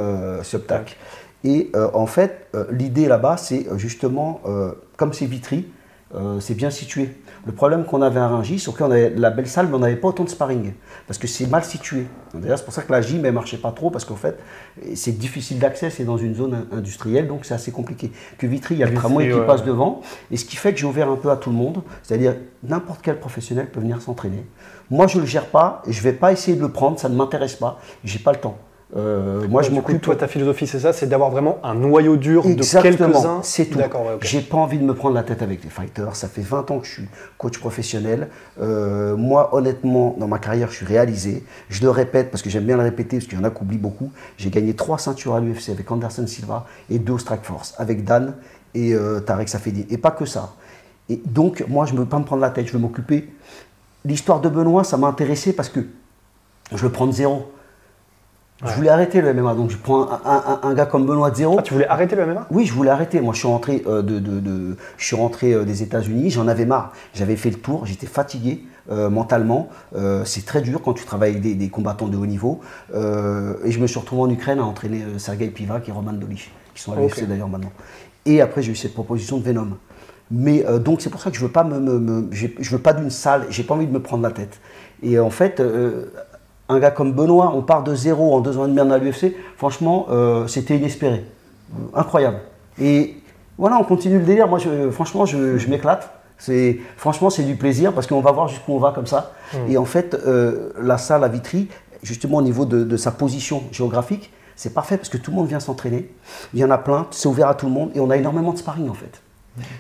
Subtac. 0.44 0.98
Et 1.44 1.72
en 1.94 2.06
fait, 2.06 2.48
l'idée 2.72 3.08
là-bas, 3.08 3.38
c'est 3.38 3.66
justement, 3.78 4.42
comme 4.98 5.14
c'est 5.14 5.26
Vitry, 5.26 5.66
euh, 6.16 6.40
c'est 6.40 6.54
bien 6.54 6.70
situé. 6.70 7.10
Le 7.46 7.52
problème 7.52 7.84
qu'on 7.84 8.02
avait 8.02 8.22
à 8.22 8.28
Rungis, 8.30 8.60
c'est 8.60 8.74
qu'on 8.74 8.90
avait 8.90 9.10
la 9.10 9.30
belle 9.30 9.48
salle, 9.48 9.68
mais 9.68 9.76
on 9.76 9.80
n'avait 9.80 9.98
pas 9.98 10.08
autant 10.08 10.24
de 10.24 10.30
sparring, 10.30 10.74
parce 11.08 11.18
que 11.18 11.28
c'est 11.28 11.46
mal 11.46 11.64
situé. 11.66 12.08
D'ailleurs, 12.34 12.58
c'est 12.58 12.64
pour 12.64 12.74
ça 12.74 12.84
que 12.84 12.92
la 12.92 13.02
gym 13.02 13.22
ne 13.22 13.32
marchait 13.32 13.58
pas 13.58 13.72
trop, 13.72 13.90
parce 13.90 14.06
qu'en 14.06 14.16
fait, 14.16 14.40
c'est 14.96 15.18
difficile 15.18 15.60
d'accès, 15.60 15.90
c'est 15.90 16.06
dans 16.06 16.16
une 16.16 16.36
zone 16.36 16.68
industrielle, 16.72 17.28
donc 17.28 17.44
c'est 17.44 17.54
assez 17.54 17.72
compliqué. 17.72 18.14
Que 18.38 18.48
Vitry, 18.48 18.76
il 18.76 18.78
y 18.78 18.84
a 18.84 18.88
le 18.88 18.94
tramway 18.94 19.30
qui 19.30 19.40
passe 19.46 19.66
devant, 19.66 20.00
et 20.32 20.38
ce 20.38 20.46
qui 20.46 20.56
fait 20.56 20.74
que 20.74 20.80
j'ai 20.80 20.86
ouvert 20.86 21.10
un 21.10 21.18
peu 21.18 21.32
à 21.32 21.36
tout 21.36 21.50
le 21.50 21.58
monde, 21.58 21.82
c'est-à-dire 22.02 22.36
n'importe 22.64 23.02
quel 23.02 23.20
professionnel 23.20 23.70
peut 23.70 23.82
venir 23.82 24.02
s'entraîner. 24.02 24.46
Moi, 24.90 25.08
je 25.08 25.18
ne 25.18 25.22
le 25.24 25.28
gère 25.28 25.48
pas, 25.48 25.82
et 25.86 25.92
je 25.92 26.00
ne 26.00 26.04
vais 26.04 26.14
pas 26.14 26.32
essayer 26.32 26.56
de 26.56 26.62
le 26.62 26.72
prendre, 26.72 26.98
ça 26.98 27.10
ne 27.10 27.16
m'intéresse 27.16 27.56
pas, 27.56 27.78
j'ai 28.06 28.20
pas 28.20 28.32
le 28.32 28.40
temps. 28.40 28.58
Euh, 28.96 29.48
moi, 29.48 29.62
je 29.62 29.72
m'occupe. 29.72 30.02
Toi, 30.02 30.16
ta 30.16 30.28
philosophie, 30.28 30.68
c'est 30.68 30.80
ça, 30.80 30.94
c'est 30.94 31.08
d'avoir 31.08 31.32
vraiment 31.32 31.58
un 31.64 31.74
noyau 31.74 32.16
dur 32.16 32.44
de 32.44 32.82
quelques-uns. 32.82 33.42
C'est 33.42 33.66
tout. 33.66 33.80
J'ai 34.22 34.42
pas 34.42 34.58
envie 34.58 34.78
de 34.78 34.84
me 34.84 34.94
prendre 34.94 35.16
la 35.16 35.24
tête 35.24 35.42
avec 35.42 35.64
les 35.64 35.70
fighters. 35.70 36.16
Ça 36.16 36.28
fait 36.28 36.42
20 36.42 36.70
ans 36.72 36.80
que 36.80 36.86
je 36.86 36.92
suis 36.92 37.08
coach 37.38 37.58
professionnel. 37.58 38.30
Euh, 38.62 39.16
moi, 39.16 39.56
honnêtement, 39.56 40.16
dans 40.20 40.28
ma 40.28 40.40
carrière, 40.40 40.70
je 40.70 40.76
suis 40.76 40.86
réalisé. 40.86 41.44
Je 41.70 41.82
le 41.82 41.90
répète 41.90 42.30
parce 42.30 42.44
que 42.44 42.50
j'aime 42.50 42.66
bien 42.66 42.78
le 42.78 42.84
répéter 42.84 43.18
parce 43.18 43.28
qu'il 43.28 43.38
y 43.38 43.42
en 43.42 43.46
a 43.46 43.50
qui 43.50 43.62
oublient 43.62 43.78
beaucoup. 43.78 44.12
J'ai 44.38 44.50
gagné 44.50 44.76
trois 44.76 45.00
ceintures 45.00 45.34
à 45.34 45.40
l'UFC 45.40 45.70
avec 45.70 45.90
Anderson 45.90 46.28
Silva 46.28 46.66
et 46.90 47.00
deux 47.00 47.14
au 47.14 47.20
Strike 47.20 47.44
Force 47.44 47.74
avec 47.78 48.04
Dan 48.04 48.36
et 48.76 48.94
euh, 48.94 49.20
Tarek 49.20 49.50
Safedi. 49.50 49.88
Et 49.90 49.98
pas 49.98 50.12
que 50.12 50.26
ça. 50.26 50.54
Et 51.10 51.20
donc, 51.26 51.66
moi, 51.68 51.86
je 51.86 51.94
ne 51.94 52.00
veux 52.00 52.06
pas 52.06 52.20
me 52.20 52.26
prendre 52.26 52.42
la 52.42 52.52
tête. 52.52 52.68
Je 52.68 52.74
veux 52.74 52.80
m'occuper. 52.80 53.34
L'histoire 54.06 54.40
de 54.40 54.50
Benoît, 54.50 54.84
ça 54.84 54.98
m'a 54.98 55.08
intéressé 55.08 55.54
parce 55.54 55.70
que 55.70 55.80
je 56.74 56.84
le 56.84 56.92
prends 56.92 57.08
de 57.08 57.12
Je 58.66 58.74
voulais 58.76 58.90
arrêter 58.90 59.22
le 59.22 59.34
MMA, 59.34 59.56
donc 59.56 59.70
je 59.70 59.78
prends 59.78 60.08
un, 60.64 60.74
gars 60.74 60.86
comme 60.86 61.06
Benoît 61.06 61.34
Zéro. 61.34 61.58
Ah, 61.60 61.62
tu 61.62 61.74
voulais 61.74 61.88
arrêter 61.88 62.16
le 62.16 62.26
MMA 62.26 62.48
Oui, 62.52 62.66
je 62.66 62.74
voulais 62.74 62.90
arrêter. 62.90 63.20
Moi, 63.20 63.34
je 63.34 63.40
suis 63.40 63.48
rentré, 63.48 63.84
euh, 63.88 64.02
de, 64.02 64.78
je 64.98 65.06
suis 65.06 65.16
rentré 65.16 65.54
euh, 65.54 65.66
des 65.66 65.84
États-Unis, 65.84 66.30
j'en 66.30 66.48
avais 66.48 66.66
marre. 66.66 66.94
J'avais 67.14 67.36
fait 67.36 67.50
le 67.50 67.58
tour, 67.58 67.86
j'étais 67.86 68.08
fatigué 68.08 68.64
euh, 68.92 69.10
mentalement. 69.10 69.70
c'est 70.26 70.46
très 70.46 70.62
dur 70.62 70.82
quand 70.84 70.94
tu 70.94 71.06
travailles 71.06 71.32
avec 71.32 71.58
des, 71.58 71.70
combattants 71.70 72.08
de 72.08 72.18
haut 72.18 72.26
niveau. 72.26 72.62
et 72.94 73.72
je 73.72 73.80
me 73.80 73.88
suis 73.88 74.00
retrouvé 74.00 74.22
en 74.22 74.30
Ukraine 74.30 74.60
à 74.60 74.64
entraîner 74.64 75.04
Sergei 75.18 75.48
Pivak 75.48 75.88
et 75.90 75.92
Roman 75.92 76.14
Dolich, 76.14 76.52
qui 76.74 76.82
sont 76.82 76.94
à 76.94 76.96
l'UFC 76.96 77.28
d'ailleurs 77.28 77.50
maintenant. 77.50 77.72
Et 78.26 78.42
après, 78.42 78.62
j'ai 78.62 78.72
eu 78.72 78.76
cette 78.76 78.94
proposition 78.94 79.38
de 79.38 79.44
Venom. 79.44 79.78
Mais 80.32 80.66
donc, 80.80 81.02
c'est 81.02 81.10
pour 81.10 81.22
ça 81.22 81.30
que 81.30 81.36
je 81.38 81.42
veux 81.42 81.52
pas 81.52 81.64
me, 81.64 82.30
je 82.32 82.70
veux 82.70 82.82
pas 82.82 82.94
d'une 82.94 83.10
salle. 83.10 83.46
J'ai 83.50 83.64
pas 83.64 83.74
envie 83.76 83.88
de 83.88 83.92
me 83.92 84.02
prendre 84.02 84.24
la 84.24 84.32
tête. 84.32 84.60
Et 85.02 85.20
en 85.20 85.30
fait 85.30 85.62
un 86.70 86.80
gars 86.80 86.92
comme 86.92 87.14
Benoît, 87.14 87.54
on 87.56 87.62
part 87.62 87.84
de 87.84 87.94
zéro 87.96 88.34
en 88.34 88.40
deux 88.40 88.58
ans 88.58 88.66
et 88.66 88.70
demi 88.70 88.80
à 88.80 88.98
l'UFC, 88.98 89.36
franchement, 89.58 90.08
euh, 90.10 90.48
c'était 90.48 90.78
inespéré. 90.78 91.26
Incroyable. 91.94 92.40
Et 92.80 93.18
voilà, 93.58 93.78
on 93.78 93.84
continue 93.84 94.20
le 94.20 94.26
délire. 94.26 94.48
Moi, 94.48 94.60
franchement, 94.92 95.26
je, 95.26 95.70
m'éclate. 95.70 96.10
C'est, 96.38 96.80
franchement, 96.98 97.30
c'est 97.30 97.44
du 97.44 97.56
plaisir 97.56 97.94
parce 97.94 98.08
qu'on 98.08 98.22
va 98.22 98.32
voir 98.32 98.48
jusqu'où 98.48 98.74
on 98.74 98.80
va 98.80 98.92
comme 98.92 99.08
ça. 99.08 99.34
Hmm. 99.54 99.72
Et 99.72 99.78
en 99.78 99.86
fait, 99.86 100.14
euh, 100.14 100.72
la 100.82 100.98
salle 100.98 101.24
à 101.24 101.28
Vitry, 101.28 101.68
justement 102.02 102.38
au 102.38 102.42
niveau 102.42 102.66
de, 102.66 102.98
sa 102.98 103.12
position 103.12 103.64
géographique, 103.72 104.32
c'est 104.56 104.74
parfait 104.74 104.98
parce 104.98 105.10
que 105.10 105.18
tout 105.18 105.32
le 105.32 105.38
monde 105.38 105.48
vient 105.48 105.60
s'entraîner. 105.60 106.10
Il 106.54 106.60
y 106.60 106.66
en 106.66 106.70
a 106.70 106.78
plein, 106.78 107.08
c'est 107.12 107.28
ouvert 107.28 107.48
à 107.48 107.56
tout 107.56 107.66
le 107.66 107.72
monde 107.72 107.92
et 107.96 108.00
on 108.00 108.10
a 108.10 108.18
énormément 108.18 108.54
de 108.54 108.58
sparring 108.58 108.90
en 108.90 108.94
fait. 108.94 109.22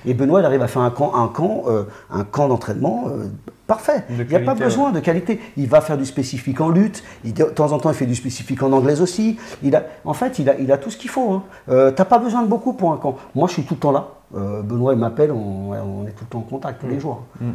Et 0.06 0.14
Benoît, 0.14 0.42
il 0.42 0.46
arrive 0.46 0.62
à 0.62 0.68
faire 0.68 0.82
un 0.82 0.92
camp, 0.92 1.16
un 1.16 1.28
camp, 1.28 1.64
euh, 1.68 1.84
un 2.12 2.24
camp 2.24 2.48
d'entraînement 2.48 3.06
euh, 3.08 3.26
parfait. 3.66 4.04
il 4.10 4.26
n'y 4.26 4.36
a 4.36 4.40
pas 4.40 4.54
besoin 4.54 4.92
de 4.92 5.00
qualité. 5.00 5.40
Il 5.58 5.68
va 5.68 5.82
faire 5.82 5.98
du 5.98 6.06
spécifique 6.06 6.62
en 6.62 6.70
lutte. 6.70 7.04
de 7.24 7.44
temps 7.46 7.72
en 7.72 7.80
temps, 7.80 7.90
il 7.90 7.96
fait 7.96 8.06
du 8.06 8.16
spécifique 8.16 8.62
en 8.62 8.72
anglaise 8.72 9.02
aussi. 9.02 9.38
Il 9.64 9.76
a, 9.76 9.84
en 10.06 10.14
fait, 10.14 10.40
il 10.40 10.50
a, 10.50 10.56
il 10.60 10.72
a 10.72 10.78
tout 10.78 10.92
ce 10.92 10.98
qu'il 10.98 11.10
faut. 11.10 11.32
Hein. 11.32 11.44
Euh, 11.70 11.92
tu 11.92 12.00
n'as 12.00 12.06
pas 12.06 12.20
besoin 12.20 12.44
de 12.44 12.48
beaucoup 12.48 12.74
pour 12.74 12.94
un 12.94 12.98
camp. 12.98 13.18
Moi, 13.34 13.48
je 13.48 13.54
suis 13.54 13.64
tout 13.64 13.74
le 13.74 13.80
temps 13.80 13.92
là. 13.92 14.08
Benoît, 14.36 14.94
il 14.94 15.00
m'appelle, 15.00 15.32
on, 15.32 16.08
est 16.08 16.12
tout 16.12 16.24
le 16.24 16.30
temps 16.32 16.40
en 16.40 16.42
contact 16.42 16.82
tous 16.82 16.88
les 16.88 16.96
mm. 16.96 17.00
jours. 17.00 17.22
Mm, 17.40 17.50
mm, 17.50 17.54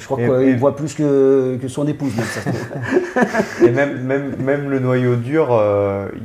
je 0.00 0.04
crois 0.04 0.16
qu'il 0.16 0.58
voit 0.58 0.74
plus 0.74 0.94
que, 0.94 1.56
que 1.62 1.68
son 1.68 1.86
épouse. 1.86 2.12
et 3.64 3.70
même, 3.70 4.02
même, 4.02 4.34
même, 4.42 4.68
le 4.68 4.80
noyau 4.80 5.14
dur, 5.14 5.56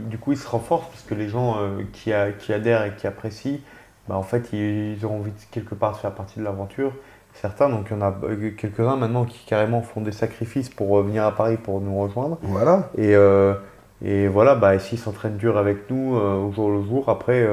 du 0.10 0.18
coup, 0.18 0.32
il 0.32 0.38
se 0.40 0.48
renforce 0.48 0.88
parce 0.88 1.04
que 1.04 1.14
les 1.14 1.30
gens 1.30 1.58
qui, 1.94 2.12
a, 2.12 2.32
qui 2.32 2.54
adhèrent 2.54 2.86
et 2.86 2.94
qui 2.98 3.06
apprécient, 3.06 3.60
bah, 4.08 4.16
en 4.16 4.24
fait, 4.24 4.52
ils, 4.54 5.06
ont 5.06 5.18
envie 5.18 5.32
de, 5.32 5.38
quelque 5.52 5.76
part 5.76 5.94
de 5.94 5.98
faire 5.98 6.12
partie 6.12 6.40
de 6.40 6.44
l'aventure. 6.44 6.92
Certains, 7.34 7.70
donc 7.70 7.86
il 7.90 7.94
y 7.94 7.98
en 7.98 8.02
a 8.02 8.14
euh, 8.24 8.52
quelques-uns 8.58 8.98
maintenant 8.98 9.24
qui 9.24 9.46
carrément 9.46 9.82
font 9.82 10.02
des 10.02 10.12
sacrifices 10.12 10.70
pour 10.70 10.98
euh, 10.98 11.04
venir 11.04 11.24
à 11.24 11.32
Paris 11.34 11.56
pour 11.56 11.80
nous 11.80 11.98
rejoindre. 11.98 12.38
Voilà. 12.42 12.90
Et, 12.98 13.16
euh, 13.16 13.54
et 14.04 14.28
voilà, 14.28 14.56
bah, 14.56 14.78
s'ils 14.80 15.00
s'entraînent 15.00 15.38
dur 15.38 15.58
avec 15.58 15.90
nous 15.90 16.16
au 16.16 16.52
jour 16.52 16.72
le 16.72 16.84
jour, 16.84 17.08
après, 17.08 17.48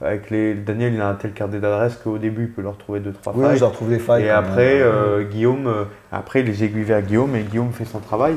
avec 0.00 0.30
les, 0.30 0.54
Daniel, 0.54 0.94
il 0.94 1.00
a 1.00 1.08
un 1.08 1.14
tel 1.14 1.32
carnet 1.32 1.58
d'adresse 1.58 1.96
qu'au 1.96 2.18
début, 2.18 2.44
il 2.44 2.52
peut 2.52 2.62
leur 2.62 2.78
trouver 2.78 3.00
deux, 3.00 3.12
trois 3.12 3.34
oui, 3.34 3.44
failles. 3.44 3.58
Oui, 3.60 3.66
retrouve 3.66 3.90
les 3.90 3.98
failles. 3.98 4.24
Et 4.24 4.30
après, 4.30 4.80
Guillaume, 5.30 5.86
après, 6.12 6.42
les 6.42 6.62
aiguilles 6.62 6.84
vers 6.84 7.02
Guillaume 7.02 7.34
et 7.34 7.42
Guillaume 7.42 7.72
fait 7.72 7.84
son 7.84 7.98
travail. 7.98 8.36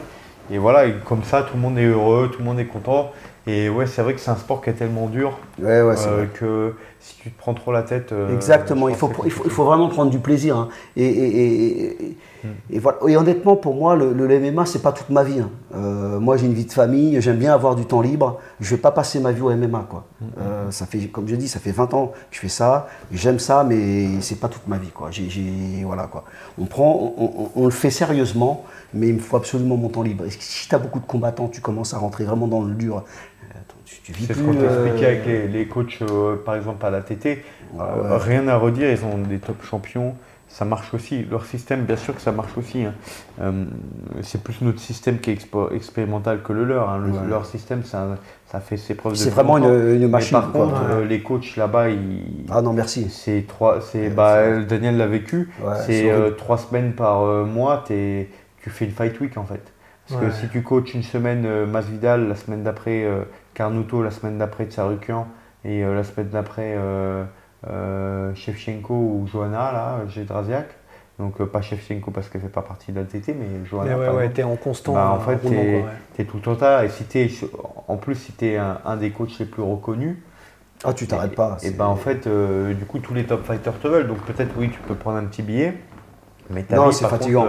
Et 0.51 0.57
voilà, 0.57 0.87
et 0.87 0.95
comme 1.05 1.23
ça, 1.23 1.43
tout 1.43 1.55
le 1.55 1.61
monde 1.61 1.77
est 1.77 1.85
heureux, 1.85 2.29
tout 2.33 2.39
le 2.39 2.45
monde 2.45 2.59
est 2.59 2.65
content. 2.65 3.11
Et 3.47 3.69
ouais, 3.69 3.87
c'est 3.87 4.01
vrai 4.01 4.13
que 4.13 4.19
c'est 4.19 4.31
un 4.31 4.35
sport 4.35 4.61
qui 4.61 4.69
est 4.69 4.73
tellement 4.73 5.07
dur 5.07 5.37
euh, 5.63 6.25
que 6.33 6.75
si 7.01 7.15
tu 7.17 7.31
te 7.31 7.37
prends 7.37 7.53
trop 7.55 7.71
la 7.71 7.81
tête. 7.81 8.11
Euh, 8.11 8.33
Exactement, 8.33 8.87
il 8.87 8.95
faut, 8.95 9.09
il, 9.25 9.31
faut, 9.31 9.43
il 9.43 9.51
faut, 9.51 9.65
vraiment 9.65 9.89
prendre 9.89 10.11
du 10.11 10.19
plaisir. 10.19 10.55
Hein. 10.55 10.69
Et, 10.95 11.05
et, 11.05 12.17
et, 12.69 12.79
voilà. 12.79 12.99
et, 13.07 13.17
honnêtement, 13.17 13.55
pour 13.55 13.75
moi, 13.75 13.95
le, 13.95 14.13
le 14.13 14.39
MMA, 14.39 14.65
c'est 14.67 14.83
pas 14.83 14.91
toute 14.91 15.09
ma 15.09 15.23
vie. 15.23 15.39
Hein. 15.39 15.49
Euh, 15.73 16.19
moi, 16.19 16.37
j'ai 16.37 16.45
une 16.45 16.53
vie 16.53 16.65
de 16.65 16.71
famille, 16.71 17.19
j'aime 17.19 17.37
bien 17.37 17.53
avoir 17.53 17.75
du 17.75 17.85
temps 17.85 18.01
libre. 18.01 18.39
Je 18.59 18.75
vais 18.75 18.81
pas 18.81 18.91
passer 18.91 19.19
ma 19.19 19.31
vie 19.31 19.41
au 19.41 19.49
MMA. 19.49 19.87
Quoi. 19.89 20.05
Mm. 20.21 20.25
ça 20.69 20.85
fait, 20.85 20.99
comme 21.07 21.27
je 21.27 21.35
dis, 21.35 21.47
ça 21.47 21.59
fait 21.59 21.71
20 21.71 21.93
ans 21.95 22.07
que 22.07 22.35
je 22.35 22.39
fais 22.39 22.49
ça. 22.49 22.87
J'aime 23.11 23.39
ça, 23.39 23.63
mais 23.63 24.21
c'est 24.21 24.39
pas 24.39 24.47
toute 24.47 24.67
ma 24.67 24.77
vie. 24.77 24.91
Quoi. 24.91 25.09
voilà, 25.85 26.05
quoi. 26.05 26.23
On, 26.59 26.65
prend, 26.65 27.13
on, 27.17 27.49
on, 27.55 27.65
le 27.65 27.71
fait 27.71 27.89
sérieusement, 27.89 28.63
mais 28.93 29.07
il 29.07 29.15
me 29.15 29.19
faut 29.19 29.37
absolument 29.37 29.77
mon 29.77 29.89
temps 29.89 30.03
libre. 30.03 30.25
Et 30.25 30.29
si 30.29 30.69
tu 30.69 30.75
as 30.75 30.79
beaucoup 30.79 30.99
de 30.99 31.05
combattants, 31.05 31.47
tu 31.47 31.61
commences 31.61 31.95
à 31.95 31.97
rentrer 31.97 32.25
vraiment 32.25 32.47
dans 32.47 32.61
le 32.61 32.75
dur 32.75 33.03
c'est 34.19 34.33
ce 34.33 34.39
qu'on 34.39 34.53
t'expliquait 34.53 35.05
avec 35.05 35.27
euh, 35.27 35.47
les, 35.47 35.65
coachs, 35.67 35.99
euh, 36.01 36.35
par 36.43 36.55
exemple, 36.55 36.85
à 36.85 36.89
la 36.89 37.01
TT. 37.01 37.43
Euh, 37.79 38.17
rien 38.17 38.47
à 38.47 38.57
redire, 38.57 38.89
ils 38.89 39.05
ont 39.05 39.17
des 39.17 39.39
top 39.39 39.63
champions. 39.63 40.15
Ça 40.47 40.65
marche 40.65 40.93
aussi. 40.93 41.25
Leur 41.31 41.45
système, 41.45 41.83
bien 41.83 41.95
sûr 41.95 42.13
que 42.13 42.21
ça 42.21 42.33
marche 42.33 42.57
aussi. 42.57 42.83
Hein. 42.83 42.93
c'est 44.21 44.43
plus 44.43 44.61
notre 44.61 44.79
système 44.79 45.19
qui 45.19 45.31
est 45.31 45.47
expérimental 45.73 46.41
que 46.43 46.51
le 46.51 46.65
leur. 46.65 46.89
Hein. 46.89 47.01
Leur 47.29 47.45
système, 47.45 47.85
ça, 47.85 48.17
ça, 48.51 48.59
fait 48.59 48.75
ses 48.75 48.95
preuves 48.95 49.13
de 49.13 49.17
C'est 49.17 49.29
vraiment 49.29 49.57
une, 49.57 50.07
machine. 50.09 50.37
par 50.37 50.51
contre, 50.51 51.03
les 51.07 51.21
coachs 51.21 51.55
là-bas, 51.55 51.89
ils. 51.89 52.45
Ah 52.49 52.61
non, 52.61 52.73
merci. 52.73 53.09
C'est 53.09 53.45
trois. 53.47 53.79
C'est, 53.79 54.09
bah, 54.09 54.59
Daniel 54.63 54.97
l'a 54.97 55.07
vécu. 55.07 55.49
c'est 55.85 56.11
trois 56.37 56.57
semaines 56.57 56.93
par 56.93 57.23
mois. 57.45 57.85
tu 57.87 58.27
fais 58.67 58.85
une 58.85 58.91
fight 58.91 59.17
week 59.21 59.37
en 59.37 59.45
fait. 59.45 59.63
Parce 60.09 60.21
que 60.21 60.31
si 60.31 60.49
tu 60.49 60.63
coaches 60.63 60.93
une 60.93 61.03
semaine 61.03 61.65
Masvidal, 61.65 62.27
la 62.27 62.35
semaine 62.35 62.63
d'après 62.63 63.07
Carnuto 63.61 64.01
la 64.01 64.09
semaine 64.09 64.39
d'après 64.39 64.65
de 64.65 64.71
Sarukian 64.71 65.27
et 65.63 65.83
euh, 65.83 65.93
la 65.93 66.03
semaine 66.03 66.29
d'après 66.29 66.73
euh, 66.75 67.23
euh, 67.69 68.33
Shevchenko 68.33 68.91
ou 68.91 69.27
Johanna, 69.31 69.71
là, 69.71 69.99
Gédrasiak. 70.07 70.65
Donc 71.19 71.43
pas 71.43 71.61
Shevchenko 71.61 72.09
parce 72.09 72.27
qu'elle 72.27 72.41
fait 72.41 72.47
pas 72.47 72.63
partie 72.63 72.91
de 72.91 72.99
la 72.99 73.05
TT, 73.05 73.35
mais 73.35 73.63
Johanna. 73.69 73.95
Mais 73.95 74.07
ouais, 74.07 74.15
ouais, 74.15 74.29
t'es 74.29 74.41
en 74.41 74.55
constant. 74.55 74.93
Bah, 74.93 75.11
en 75.11 75.19
fait, 75.19 75.37
t'es 75.37 75.83
es 76.17 76.25
tout 76.25 76.37
le 76.37 76.41
temps 76.41 76.57
là. 76.59 76.85
Et 76.85 76.89
si 76.89 77.05
es, 77.19 77.29
en 77.87 77.97
plus, 77.97 78.15
si 78.15 78.31
t'es 78.31 78.57
un, 78.57 78.79
un 78.83 78.97
des 78.97 79.11
coachs 79.11 79.37
les 79.37 79.45
plus 79.45 79.61
reconnus, 79.61 80.17
ah, 80.83 80.93
tu 80.95 81.05
t'arrêtes 81.05 81.35
pas. 81.35 81.57
Et 81.61 81.69
ben 81.69 81.85
en 81.85 81.95
fait, 81.95 82.27
du 82.27 82.85
coup, 82.85 82.97
tous 82.97 83.13
les 83.13 83.25
top 83.25 83.45
fighters 83.45 83.77
te 83.77 83.87
veulent. 83.87 84.07
Donc 84.07 84.21
peut-être, 84.21 84.55
oui, 84.57 84.71
tu 84.71 84.79
peux 84.79 84.95
prendre 84.95 85.17
un 85.17 85.25
petit 85.25 85.43
billet. 85.43 85.75
Mais 86.49 86.65
non, 86.71 86.91
c'est 86.91 87.07
fatigant. 87.07 87.45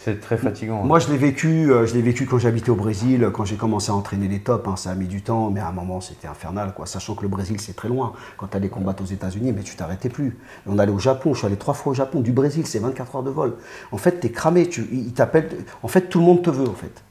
C'est 0.00 0.20
très 0.20 0.36
fatigant. 0.36 0.84
Moi, 0.84 1.00
je 1.00 1.08
l'ai 1.08 1.16
vécu, 1.16 1.72
euh, 1.72 1.84
je 1.84 1.92
l'ai 1.92 2.02
vécu 2.02 2.24
quand 2.24 2.38
j'habitais 2.38 2.70
au 2.70 2.76
Brésil, 2.76 3.30
quand 3.34 3.44
j'ai 3.44 3.56
commencé 3.56 3.90
à 3.90 3.94
entraîner 3.94 4.28
les 4.28 4.38
tops. 4.38 4.68
Hein, 4.68 4.76
ça 4.76 4.90
a 4.90 4.94
mis 4.94 5.08
du 5.08 5.22
temps, 5.22 5.50
mais 5.50 5.58
à 5.58 5.66
un 5.66 5.72
moment, 5.72 6.00
c'était 6.00 6.28
infernal, 6.28 6.72
quoi. 6.72 6.86
Sachant 6.86 7.16
que 7.16 7.22
le 7.22 7.28
Brésil, 7.28 7.60
c'est 7.60 7.74
très 7.74 7.88
loin. 7.88 8.12
Quand 8.36 8.46
tu 8.46 8.56
allais 8.56 8.68
combattre 8.68 9.02
aux 9.02 9.06
États-Unis, 9.06 9.52
mais 9.52 9.62
tu 9.62 9.74
t'arrêtais 9.74 10.08
plus. 10.08 10.38
on 10.68 10.78
allait 10.78 10.92
au 10.92 11.00
Japon. 11.00 11.34
Je 11.34 11.38
suis 11.38 11.46
allé 11.48 11.56
trois 11.56 11.74
fois 11.74 11.90
au 11.90 11.94
Japon. 11.94 12.20
Du 12.20 12.30
Brésil, 12.30 12.64
c'est 12.64 12.78
24 12.78 13.16
heures 13.16 13.22
de 13.24 13.30
vol. 13.30 13.56
En 13.90 13.98
fait, 13.98 14.20
tu 14.20 14.28
es 14.28 14.30
cramé. 14.30 14.68
Tu, 14.68 14.86
ils 14.92 15.12
t'appellent. 15.12 15.50
En 15.82 15.88
fait, 15.88 16.02
tout 16.02 16.20
le 16.20 16.26
monde 16.26 16.42
te 16.42 16.50
veut, 16.50 16.68
en 16.68 16.74
fait 16.74 17.02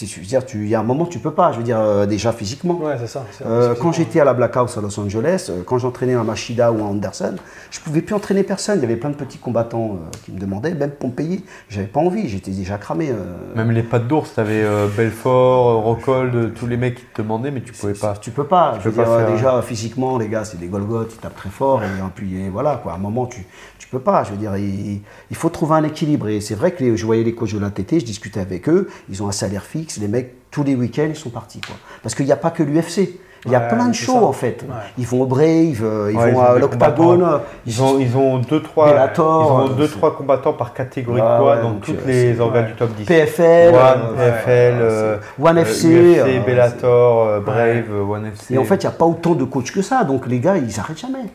je 0.00 0.20
veux 0.20 0.26
dire, 0.26 0.42
il 0.54 0.68
y 0.68 0.74
a 0.74 0.80
un 0.80 0.84
moment, 0.84 1.06
tu 1.06 1.18
peux 1.18 1.30
pas. 1.30 1.52
Je 1.52 1.58
veux 1.58 1.62
dire, 1.62 1.78
euh, 1.78 2.06
déjà 2.06 2.32
physiquement. 2.32 2.78
Ouais, 2.78 2.96
c'est 2.98 3.06
ça. 3.06 3.24
Euh, 3.46 3.74
quand 3.80 3.92
j'étais 3.92 4.20
à 4.20 4.24
la 4.24 4.34
Black 4.34 4.56
House 4.56 4.76
à 4.76 4.80
Los 4.80 4.98
Angeles, 4.98 5.46
euh, 5.50 5.62
quand 5.64 5.78
j'entraînais 5.78 6.14
à 6.14 6.22
Machida 6.24 6.72
ou 6.72 6.80
à 6.80 6.86
Anderson, 6.86 7.36
je 7.70 7.80
pouvais 7.80 8.02
plus 8.02 8.14
entraîner 8.14 8.42
personne. 8.42 8.78
Il 8.78 8.82
y 8.82 8.84
avait 8.84 8.96
plein 8.96 9.10
de 9.10 9.14
petits 9.14 9.38
combattants 9.38 9.98
qui 10.24 10.32
me 10.32 10.40
demandaient, 10.40 10.74
même 10.74 10.90
pour 10.90 11.10
me 11.10 11.14
payer. 11.14 11.44
J'avais 11.68 11.86
pas 11.86 12.00
envie, 12.00 12.28
j'étais 12.28 12.50
déjà 12.50 12.78
cramé. 12.78 13.12
Même 13.54 13.70
les 13.70 13.82
pattes 13.82 14.08
d'ours, 14.08 14.34
tu 14.34 14.40
avais 14.40 14.64
Belfort, 14.96 15.82
Rockhold, 15.82 16.54
tous 16.54 16.66
les 16.66 16.76
mecs 16.76 16.96
qui 16.96 17.04
te 17.04 17.22
demandaient, 17.22 17.50
mais 17.50 17.60
tu 17.60 17.72
pouvais 17.72 17.94
pas. 17.94 18.14
Tu 18.20 18.30
peux 18.30 18.44
pas. 18.44 18.78
je 18.82 18.88
veux 18.88 19.04
dire, 19.04 19.26
déjà, 19.30 19.62
physiquement, 19.62 20.18
les 20.18 20.28
gars, 20.28 20.44
c'est 20.44 20.58
des 20.58 20.66
Golgoth, 20.66 21.12
ils 21.14 21.20
tapent 21.20 21.36
très 21.36 21.50
fort. 21.50 21.82
Et 21.82 21.86
puis 22.14 22.48
voilà, 22.48 22.80
quoi. 22.82 22.92
À 22.92 22.94
un 22.96 22.98
moment, 22.98 23.26
tu, 23.26 23.46
tu 23.78 23.88
peux 23.88 24.00
pas. 24.00 24.24
Je 24.24 24.30
veux 24.30 24.36
dire, 24.36 24.56
il, 24.56 25.02
il 25.30 25.36
faut 25.36 25.50
trouver 25.50 25.74
un 25.74 25.84
équilibre. 25.84 26.28
Et 26.28 26.40
c'est 26.40 26.54
vrai 26.54 26.72
que 26.72 26.96
je 26.96 27.06
voyais 27.06 27.22
les 27.22 27.34
coachs 27.34 27.54
de 27.54 27.58
l'ATT, 27.58 28.00
je 28.00 28.04
discutais 28.04 28.40
avec 28.40 28.68
eux, 28.68 28.88
ils 29.08 29.22
ont 29.22 29.28
un 29.28 29.32
salaire 29.32 29.64
fixe, 29.64 29.83
les 30.00 30.08
mecs 30.08 30.34
tous 30.50 30.62
les 30.64 30.74
week-ends, 30.74 31.06
ils 31.08 31.16
sont 31.16 31.30
partis. 31.30 31.60
Quoi. 31.60 31.76
Parce 32.02 32.14
qu'il 32.14 32.26
n'y 32.26 32.32
a 32.32 32.36
pas 32.36 32.50
que 32.50 32.62
l'UFC. 32.62 33.18
Il 33.46 33.52
y 33.52 33.54
a 33.56 33.60
Ouais, 33.60 33.68
plein 33.68 33.88
de 33.88 33.92
shows 33.94 34.12
ça. 34.14 34.22
en 34.22 34.32
fait. 34.32 34.62
Ouais. 34.62 34.74
Ils 34.96 35.06
vont 35.06 35.20
au 35.20 35.26
Brave, 35.26 35.44
euh, 35.82 36.08
ils 36.10 36.16
Ouais, 36.16 36.32
vont 36.32 36.40
à 36.40 36.58
l'Octagone. 36.58 37.18
combattants. 37.20 37.42
Ils 37.66 37.82
ont, 37.82 37.98
ils 37.98 38.16
ont 38.16 38.38
deux, 38.38 38.62
trois, 38.62 38.88
Bellator, 38.88 39.42
ils 39.44 39.52
ont 39.52 39.70
euh, 39.70 39.74
deux, 39.74 39.86
trois 39.88 40.16
combattants 40.16 40.54
par 40.54 40.72
catégorie 40.72 41.20
de 41.20 41.26
poids 41.26 41.56
dans 41.58 41.72
euh, 41.72 41.92
les 42.06 42.40
organes 42.40 42.68
du 42.68 42.72
top 42.72 42.94
10. 42.94 43.04
PFL, 43.04 43.74
One, 43.74 44.00
euh, 44.18 44.30
PFL, 44.30 44.74
euh, 44.80 45.16
One 45.42 45.58
euh, 45.58 45.60
FC. 45.60 45.88
UFC, 45.88 46.18
euh, 46.20 46.40
Bellator, 46.46 47.26
euh, 47.26 47.40
Brave, 47.40 47.84
euh, 47.92 48.02
One 48.02 48.26
FC. 48.28 48.54
Et 48.54 48.56
en 48.58 48.64
fait, 48.64 48.76
il 48.76 48.86
n'y 48.86 48.94
a 48.94 48.96
pas 48.96 49.04
autant 49.04 49.34
de 49.34 49.44
coachs 49.44 49.72
que 49.72 49.82
ça, 49.82 50.04
donc 50.04 50.26
les 50.26 50.40
gars, 50.40 50.56
ils 50.56 50.74
n'arrêtent 50.78 51.00
jamais. 51.00 51.26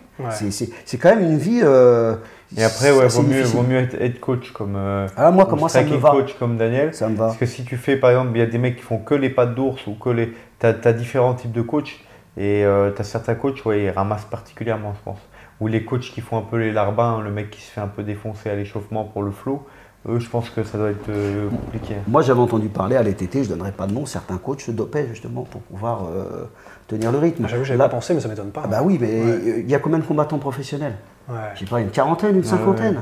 C'est- 0.50 0.98
quand 0.98 1.10
même 1.10 1.22
une 1.22 1.38
vie. 1.38 1.62
euh, 1.64 2.16
Et 2.58 2.64
après, 2.64 2.92
ouais, 2.92 3.08
vaut 3.08 3.22
mieux, 3.22 3.44
vaut 3.44 3.62
mieux 3.62 3.78
être 3.78 4.00
head 4.02 4.20
coach 4.20 4.52
comme, 4.52 4.76
euh, 4.76 5.08
Ah, 5.16 5.32
moi, 5.32 5.46
ça 5.48 5.56
me 5.56 5.68
striking 5.68 5.98
va 6.00 6.12
coach 6.12 6.34
comme 6.38 6.58
Daniel. 6.58 6.94
Ça 6.94 7.08
me 7.08 7.16
va. 7.16 7.28
Parce 7.28 7.38
que 7.38 7.46
si 7.46 7.64
tu 7.64 7.78
fais, 7.78 7.96
par 7.96 8.10
exemple, 8.10 8.32
il 8.34 8.40
y 8.40 8.42
a 8.42 8.48
des 8.48 8.58
mecs 8.58 8.78
qui 8.78 8.84
font 8.84 8.98
que 8.98 9.14
les 9.14 9.30
pattes 9.30 9.56
d'ours 9.56 9.86
ou 9.88 9.94
que 9.94 10.10
les. 10.10 10.34
Tu 10.60 10.66
as, 10.66 10.94
différents 10.94 11.36
types 11.36 11.52
de 11.52 11.62
coachs 11.62 12.00
et 12.38 12.64
tu 12.96 13.02
as 13.02 13.04
certains 13.04 13.36
coachs, 13.36 13.64
ouais, 13.66 13.84
ils 13.84 13.90
ramassent 13.90 14.26
particulièrement, 14.26 14.94
je 14.98 15.04
pense. 15.04 15.20
Ou 15.62 15.68
les 15.68 15.84
coachs 15.84 16.02
qui 16.02 16.22
font 16.22 16.38
un 16.38 16.42
peu 16.42 16.58
les 16.58 16.72
larbins, 16.72 17.22
le 17.22 17.32
mec 17.32 17.50
qui 17.50 17.62
se 17.62 17.70
fait 17.70 17.82
un 17.82 17.88
peu 17.88 18.04
défoncer 18.04 18.50
à 18.50 18.56
l'échauffement 18.56 19.04
pour 19.04 19.24
le 19.24 19.32
flow, 19.32 19.66
eux, 20.08 20.20
je 20.20 20.30
pense 20.30 20.50
que 20.50 20.64
ça 20.64 20.78
doit 20.78 20.92
être 20.92 21.10
euh, 21.10 21.50
compliqué. 21.50 21.96
Moi, 22.08 22.22
j'avais 22.22 22.40
entendu 22.40 22.70
parler 22.70 22.96
à 22.96 23.04
l'ETT, 23.04 23.34
je 23.34 23.40
ne 23.40 23.46
donnerai 23.48 23.72
pas 23.74 23.86
de 23.86 23.94
nom, 23.94 24.06
certains 24.06 24.38
coachs 24.38 24.62
se 24.62 24.72
dopaient 24.72 25.08
justement 25.10 25.44
pour 25.44 25.62
pouvoir 25.62 26.06
euh, 26.06 26.46
tenir 26.90 27.12
le 27.14 27.18
rythme. 27.20 27.44
Ah, 27.46 27.48
J'avoue, 27.50 27.64
j'avais 27.64 27.78
Là- 27.78 27.86
pas 27.88 27.96
pensé, 27.96 28.14
mais 28.14 28.20
ça 28.20 28.28
m'étonne 28.28 28.52
pas. 28.52 28.64
Ah 28.66 28.68
bah 28.68 28.82
oui, 28.84 28.98
mais 29.00 29.08
Ouais. 29.24 29.40
il 29.60 29.70
y 29.70 29.76
a 29.76 29.80
combien 29.80 30.00
de 30.00 30.04
combattants 30.04 30.40
professionnels 30.40 30.96
Ouais. 31.30 31.36
Je 31.56 31.60
sais 31.60 31.66
pas, 31.66 31.80
une 31.80 31.90
quarantaine, 31.92 32.36
une 32.36 32.44
cinquantaine. 32.44 33.02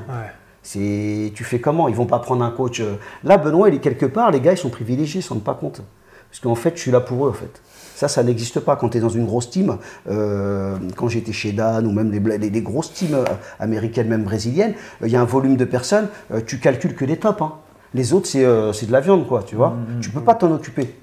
C'est, 0.61 1.31
tu 1.33 1.43
fais 1.45 1.59
comment? 1.59 1.87
Ils 1.87 1.95
vont 1.95 2.05
pas 2.05 2.19
prendre 2.19 2.43
un 2.43 2.51
coach. 2.51 2.81
euh, 2.81 2.95
Là, 3.23 3.37
Benoît, 3.37 3.69
il 3.69 3.75
est 3.75 3.79
quelque 3.79 4.05
part. 4.05 4.31
Les 4.31 4.41
gars, 4.41 4.51
ils 4.51 4.57
sont 4.57 4.69
privilégiés, 4.69 5.21
ils 5.21 5.23
se 5.23 5.29
rendent 5.29 5.43
pas 5.43 5.53
compte. 5.53 5.81
Parce 6.29 6.41
qu'en 6.41 6.55
fait, 6.55 6.73
je 6.75 6.81
suis 6.81 6.91
là 6.91 6.99
pour 6.99 7.25
eux, 7.25 7.29
en 7.29 7.33
fait. 7.33 7.61
Ça, 7.95 8.09
ça 8.09 8.21
n'existe 8.21 8.59
pas 8.59 8.75
quand 8.75 8.89
tu 8.89 8.97
es 8.97 9.01
dans 9.01 9.07
une 9.09 9.25
grosse 9.25 9.49
team. 9.49 9.77
Euh, 10.09 10.75
quand 10.97 11.07
j'étais 11.07 11.31
chez 11.31 11.53
Dan 11.53 11.87
ou 11.87 11.91
même 11.93 12.11
les, 12.11 12.19
bla- 12.19 12.35
les- 12.37 12.49
les 12.49 12.61
grosses 12.61 12.91
teams 12.93 13.13
euh, 13.15 13.23
américaines, 13.61 14.09
même 14.09 14.23
brésiliennes, 14.23 14.73
euh, 15.01 15.07
il 15.07 15.11
y 15.13 15.15
a 15.15 15.21
un 15.21 15.25
volume 15.25 15.55
de 15.55 15.63
personnes. 15.65 16.09
euh, 16.33 16.41
tu 16.45 16.59
calcules 16.59 16.95
que 16.95 17.05
les 17.05 17.15
tops. 17.17 17.41
hein. 17.41 17.53
Les 17.93 18.11
autres, 18.11 18.27
c'est, 18.27 18.43
de 18.43 18.91
la 18.91 18.99
viande, 18.99 19.25
quoi. 19.25 19.41
Tu 19.43 19.55
vois 19.55 19.73
Tu 20.01 20.09
peux 20.09 20.19
pas 20.21 20.35
t'en 20.35 20.51
occuper. 20.51 20.93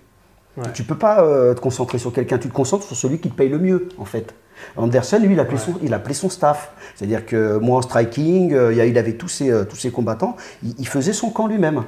Ouais. 0.57 0.65
Tu 0.73 0.85
peux 0.85 0.97
pas 0.97 1.23
euh, 1.23 1.55
te 1.55 1.61
concentrer 1.61 1.99
sur 1.99 2.13
quelqu'un. 2.13 2.39
Tu 2.39 2.49
te 2.49 2.55
concentres 2.55 2.85
sur 2.87 2.97
celui 2.97 3.19
qui 3.19 3.29
te 3.29 3.35
paye 3.35 3.49
le 3.49 3.59
mieux, 3.59 3.89
en 3.99 4.05
fait. 4.05 4.35
Anderson, 4.77 5.19
lui, 5.21 5.35
il 5.35 5.41
appelait, 5.41 5.59
son, 5.59 5.75
il 5.83 5.93
appelait 5.93 6.15
son 6.15 6.29
staff. 6.29 6.73
C'est-à-dire 6.95 7.27
que 7.27 7.59
moi, 7.59 7.79
en 7.79 7.83
striking, 7.83 8.53
euh, 8.55 8.73
il 8.73 8.97
avait 8.99 9.15
tous 9.15 9.29
ses, 9.29 9.51
euh, 9.51 9.65
tous 9.65 9.77
ses 9.77 9.91
combattants. 9.91 10.37
Il, 10.63 10.75
il 10.79 10.87
faisait 10.87 11.13
son 11.13 11.31
camp 11.31 11.49
lui-même. 11.49 11.83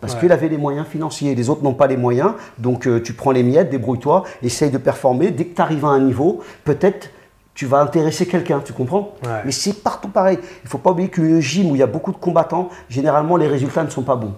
Parce 0.00 0.14
Ouais. 0.14 0.20
qu'il 0.20 0.32
avait 0.32 0.48
les 0.48 0.56
moyens 0.56 0.86
financiers. 0.86 1.34
Les 1.34 1.50
autres 1.50 1.62
n'ont 1.62 1.74
pas 1.74 1.86
les 1.88 1.96
moyens. 1.98 2.32
Donc, 2.58 2.88
tu 3.02 3.12
prends 3.12 3.32
les 3.32 3.42
miettes, 3.42 3.68
débrouille-toi, 3.70 4.24
essaye 4.42 4.70
de 4.70 4.78
performer. 4.78 5.30
Dès 5.30 5.44
que 5.44 5.54
tu 5.54 5.60
arrives 5.60 5.84
à 5.84 5.88
un 5.88 6.00
niveau, 6.00 6.40
peut-être 6.64 7.10
tu 7.52 7.66
vas 7.66 7.80
intéresser 7.80 8.24
quelqu'un. 8.24 8.62
Tu 8.64 8.72
comprends? 8.72 9.14
Ouais. 9.24 9.42
Mais 9.44 9.52
c'est 9.52 9.82
partout 9.82 10.08
pareil. 10.08 10.38
Il 10.40 10.64
ne 10.64 10.68
faut 10.70 10.78
pas 10.78 10.92
oublier 10.92 11.10
qu'une 11.10 11.40
gym 11.40 11.70
où 11.70 11.74
il 11.76 11.80
y 11.80 11.82
a 11.82 11.86
beaucoup 11.86 12.12
de 12.12 12.16
combattants, 12.16 12.70
généralement, 12.88 13.36
les 13.36 13.46
résultats 13.48 13.84
ne 13.84 13.90
sont 13.90 14.00
pas 14.02 14.16
bons. 14.16 14.32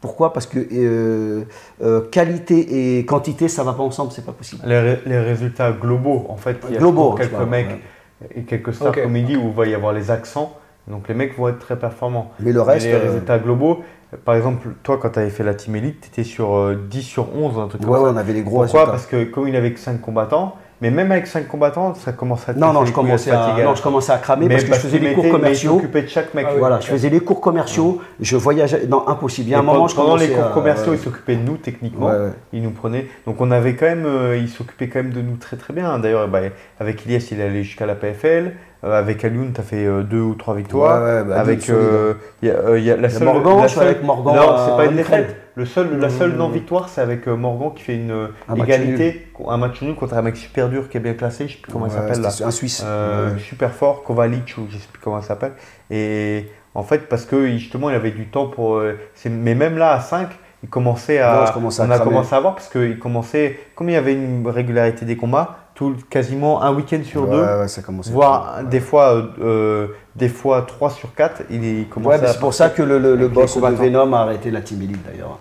Pourquoi? 0.00 0.32
Parce 0.32 0.46
que 0.46 0.58
euh, 0.72 1.42
euh, 1.82 2.00
qualité 2.10 2.98
et 2.98 3.04
quantité, 3.04 3.48
ça 3.48 3.62
ne 3.62 3.66
va 3.66 3.72
pas 3.72 3.82
ensemble, 3.82 4.12
c'est 4.12 4.24
pas 4.24 4.32
possible. 4.32 4.62
Les, 4.64 4.78
ré- 4.78 5.00
les 5.06 5.18
résultats 5.18 5.72
globaux, 5.72 6.26
en 6.28 6.36
fait, 6.36 6.58
il 6.68 6.74
y 6.74 6.76
a 6.76 6.80
Globaux, 6.80 7.12
quelques 7.14 7.32
mecs 7.40 7.66
ouais. 7.68 8.28
et 8.36 8.42
quelques 8.42 8.74
stars 8.74 8.88
Ok. 8.88 9.02
comédie 9.02 9.36
où 9.36 9.48
il 9.48 9.54
va 9.54 9.66
y 9.66 9.74
avoir 9.74 9.92
les 9.92 10.10
accents. 10.10 10.56
Donc 10.86 11.08
les 11.08 11.14
mecs 11.14 11.36
vont 11.36 11.48
être 11.48 11.58
très 11.58 11.78
performants. 11.78 12.30
Mais 12.40 12.52
le 12.52 12.62
reste, 12.62 12.86
les 12.86 12.92
euh, 12.94 12.98
résultats 13.06 13.38
globaux, 13.38 13.82
par 14.24 14.36
exemple, 14.36 14.68
toi, 14.82 14.98
quand 14.98 15.10
tu 15.10 15.18
avais 15.18 15.28
fait 15.30 15.44
la 15.44 15.54
Team 15.54 15.76
Elite, 15.76 16.00
tu 16.00 16.08
étais 16.08 16.24
sur 16.24 16.54
euh, 16.56 16.80
10 16.88 17.02
sur 17.02 17.36
11, 17.36 17.58
un 17.58 17.66
truc 17.68 17.80
Ouais, 17.82 17.86
comme 17.88 17.94
ouais, 17.96 18.08
ça. 18.08 18.14
on 18.14 18.16
avait 18.16 18.32
les 18.32 18.42
gros 18.42 18.60
Pourquoi? 18.62 18.80
résultats. 18.80 18.90
Parce 18.92 19.06
que 19.06 19.24
comme 19.24 19.48
il 19.48 19.56
avait 19.56 19.72
que 19.72 19.80
5 19.80 20.00
combattants, 20.00 20.56
mais 20.80 20.90
même 20.90 21.10
avec 21.10 21.26
5 21.26 21.48
combattants, 21.48 21.94
ça 21.94 22.12
commençait 22.12 22.52
à 22.52 22.54
Non, 22.54 22.72
non, 22.72 22.84
je 22.84 22.92
commençais 22.92 23.30
à, 23.30 23.38
fatiguer. 23.38 23.64
non, 23.64 23.74
je 23.74 23.82
commençais 23.82 24.12
à 24.12 24.18
cramer 24.18 24.46
Mais 24.46 24.54
parce 24.56 24.64
que 24.64 24.74
je 24.74 24.80
faisais 24.80 24.98
les 24.98 25.12
cours 25.14 25.24
mais 25.24 25.30
commerciaux. 25.30 25.82
de 25.92 26.06
chaque 26.06 26.34
mec. 26.34 26.46
Ah 26.48 26.52
oui. 26.54 26.58
Voilà, 26.60 26.80
je 26.80 26.86
faisais 26.86 27.08
les 27.10 27.20
cours 27.20 27.40
commerciaux, 27.40 28.00
je 28.20 28.36
voyageais. 28.36 28.86
Non, 28.88 29.08
impossible. 29.08 29.48
Il 29.48 29.50
y 29.52 29.54
a 29.54 29.58
un 29.58 29.62
moment, 29.62 29.72
pendant- 29.74 29.88
je 29.88 29.96
pendant 29.96 30.16
les 30.16 30.28
cours 30.28 30.44
à- 30.44 30.48
commerciaux, 30.50 30.92
ouais. 30.92 30.96
il 30.98 31.02
s'occupait 31.02 31.36
de 31.36 31.42
nous 31.42 31.56
techniquement. 31.56 32.06
Ouais, 32.06 32.12
ouais. 32.12 32.32
Il 32.52 32.62
nous 32.62 32.70
prenait. 32.70 33.06
Donc 33.26 33.40
on 33.40 33.50
avait 33.50 33.74
quand 33.74 33.86
même, 33.86 34.06
euh, 34.06 34.36
il 34.36 34.48
s'occupait 34.48 34.88
quand 34.88 35.00
même 35.02 35.12
de 35.12 35.20
nous 35.20 35.36
très 35.36 35.56
très 35.56 35.72
bien. 35.74 35.98
D'ailleurs, 35.98 36.28
bah, 36.28 36.40
avec 36.78 37.04
Ilias, 37.06 37.28
il 37.32 37.40
est 37.40 37.44
allé 37.44 37.64
jusqu'à 37.64 37.86
la 37.86 37.94
PFL. 37.94 38.52
Euh, 38.84 38.96
avec 38.96 39.24
Alioun, 39.24 39.50
tu 39.52 39.60
as 39.60 39.64
fait 39.64 39.84
euh, 39.84 40.04
deux 40.04 40.20
ou 40.20 40.34
trois 40.36 40.54
victoires. 40.54 41.02
Ouais, 41.02 41.12
ouais, 41.14 41.24
bah, 41.24 41.40
avec 41.40 41.68
euh, 41.68 42.14
il 42.42 42.48
y 42.48 42.50
a, 42.52 42.54
euh, 42.54 42.78
il 42.78 42.84
y 42.84 42.92
a 42.92 42.96
la 42.96 43.10
seule, 43.10 43.24
Morgan, 43.24 43.56
la 43.62 43.66
je 43.66 43.72
suis 43.72 43.80
avec 43.80 44.04
Morgan 44.04 44.36
Non, 44.36 44.54
c'est 44.64 44.76
pas 44.76 44.84
une 44.88 44.96
défaite. 44.96 45.36
Le 45.58 45.66
seul, 45.66 45.98
la 45.98 46.08
seule 46.08 46.36
non-victoire, 46.36 46.88
c'est 46.88 47.00
avec 47.00 47.26
euh, 47.26 47.34
Morgan 47.34 47.72
qui 47.74 47.82
fait 47.82 47.96
une 47.96 48.12
euh, 48.12 48.28
match 48.48 48.60
égalité, 48.68 49.26
un 49.48 49.56
match 49.56 49.82
nul 49.82 49.96
contre 49.96 50.14
un 50.14 50.22
mec 50.22 50.36
super 50.36 50.68
dur 50.68 50.88
qui 50.88 50.98
est 50.98 51.00
bien 51.00 51.14
classé. 51.14 51.48
Je 51.48 51.54
sais 51.54 51.58
plus 51.60 51.72
comment 51.72 51.86
il 51.86 51.90
s'appelle 51.90 52.20
là. 52.20 52.28
Un 52.44 52.50
Suisse. 52.52 52.80
Euh, 52.86 53.32
Ouais. 53.34 53.40
super 53.40 53.72
fort, 53.72 54.04
Kovacic 54.04 54.54
ou 54.56 54.68
je 54.70 54.76
sais 54.76 54.86
plus 54.92 55.00
comment 55.02 55.20
ça 55.20 55.28
s'appelle. 55.28 55.54
Et 55.90 56.46
en 56.76 56.84
fait, 56.84 57.08
parce 57.08 57.24
que 57.24 57.48
justement, 57.48 57.90
il 57.90 57.96
avait 57.96 58.12
du 58.12 58.26
temps 58.28 58.46
pour. 58.46 58.80
mais 59.28 59.54
même 59.56 59.76
là, 59.78 59.94
à 59.94 60.00
5, 60.00 60.28
il 60.62 60.68
commençait 60.68 61.18
à. 61.18 61.40
On 61.56 61.80
a 61.80 61.86
cramer. 61.86 62.04
commencé 62.04 62.34
à 62.36 62.40
voir 62.40 62.54
parce 62.54 62.68
qu'il 62.68 62.96
commençait. 63.00 63.58
Comme 63.74 63.88
il 63.88 63.94
y 63.94 63.96
avait 63.96 64.14
une 64.14 64.46
régularité 64.46 65.04
des 65.06 65.16
combats, 65.16 65.58
tout, 65.78 65.94
quasiment 66.10 66.60
un 66.62 66.74
week-end 66.74 67.00
sur 67.04 67.22
Ouais, 67.28 67.36
deux, 67.36 67.60
ouais, 67.60 67.68
ça 67.68 67.82
voire 68.10 68.64
des 68.64 68.80
fois, 68.80 69.14
euh, 69.14 69.22
euh, 69.40 69.86
des 70.16 70.28
fois 70.28 70.62
3 70.62 70.90
sur 70.90 71.14
4, 71.14 71.42
il, 71.50 71.86
Ouais, 72.02 72.18
à. 72.18 72.32
c'est 72.32 72.40
pour 72.40 72.52
ça 72.52 72.68
que 72.70 72.82
le, 72.82 73.28
boss 73.28 73.56
de. 73.56 73.60
Venom 73.76 74.12
a 74.12 74.18
arrêté 74.18 74.50
la 74.50 74.60
Team 74.60 74.82
Elite 74.82 74.98
d'ailleurs. 75.08 75.38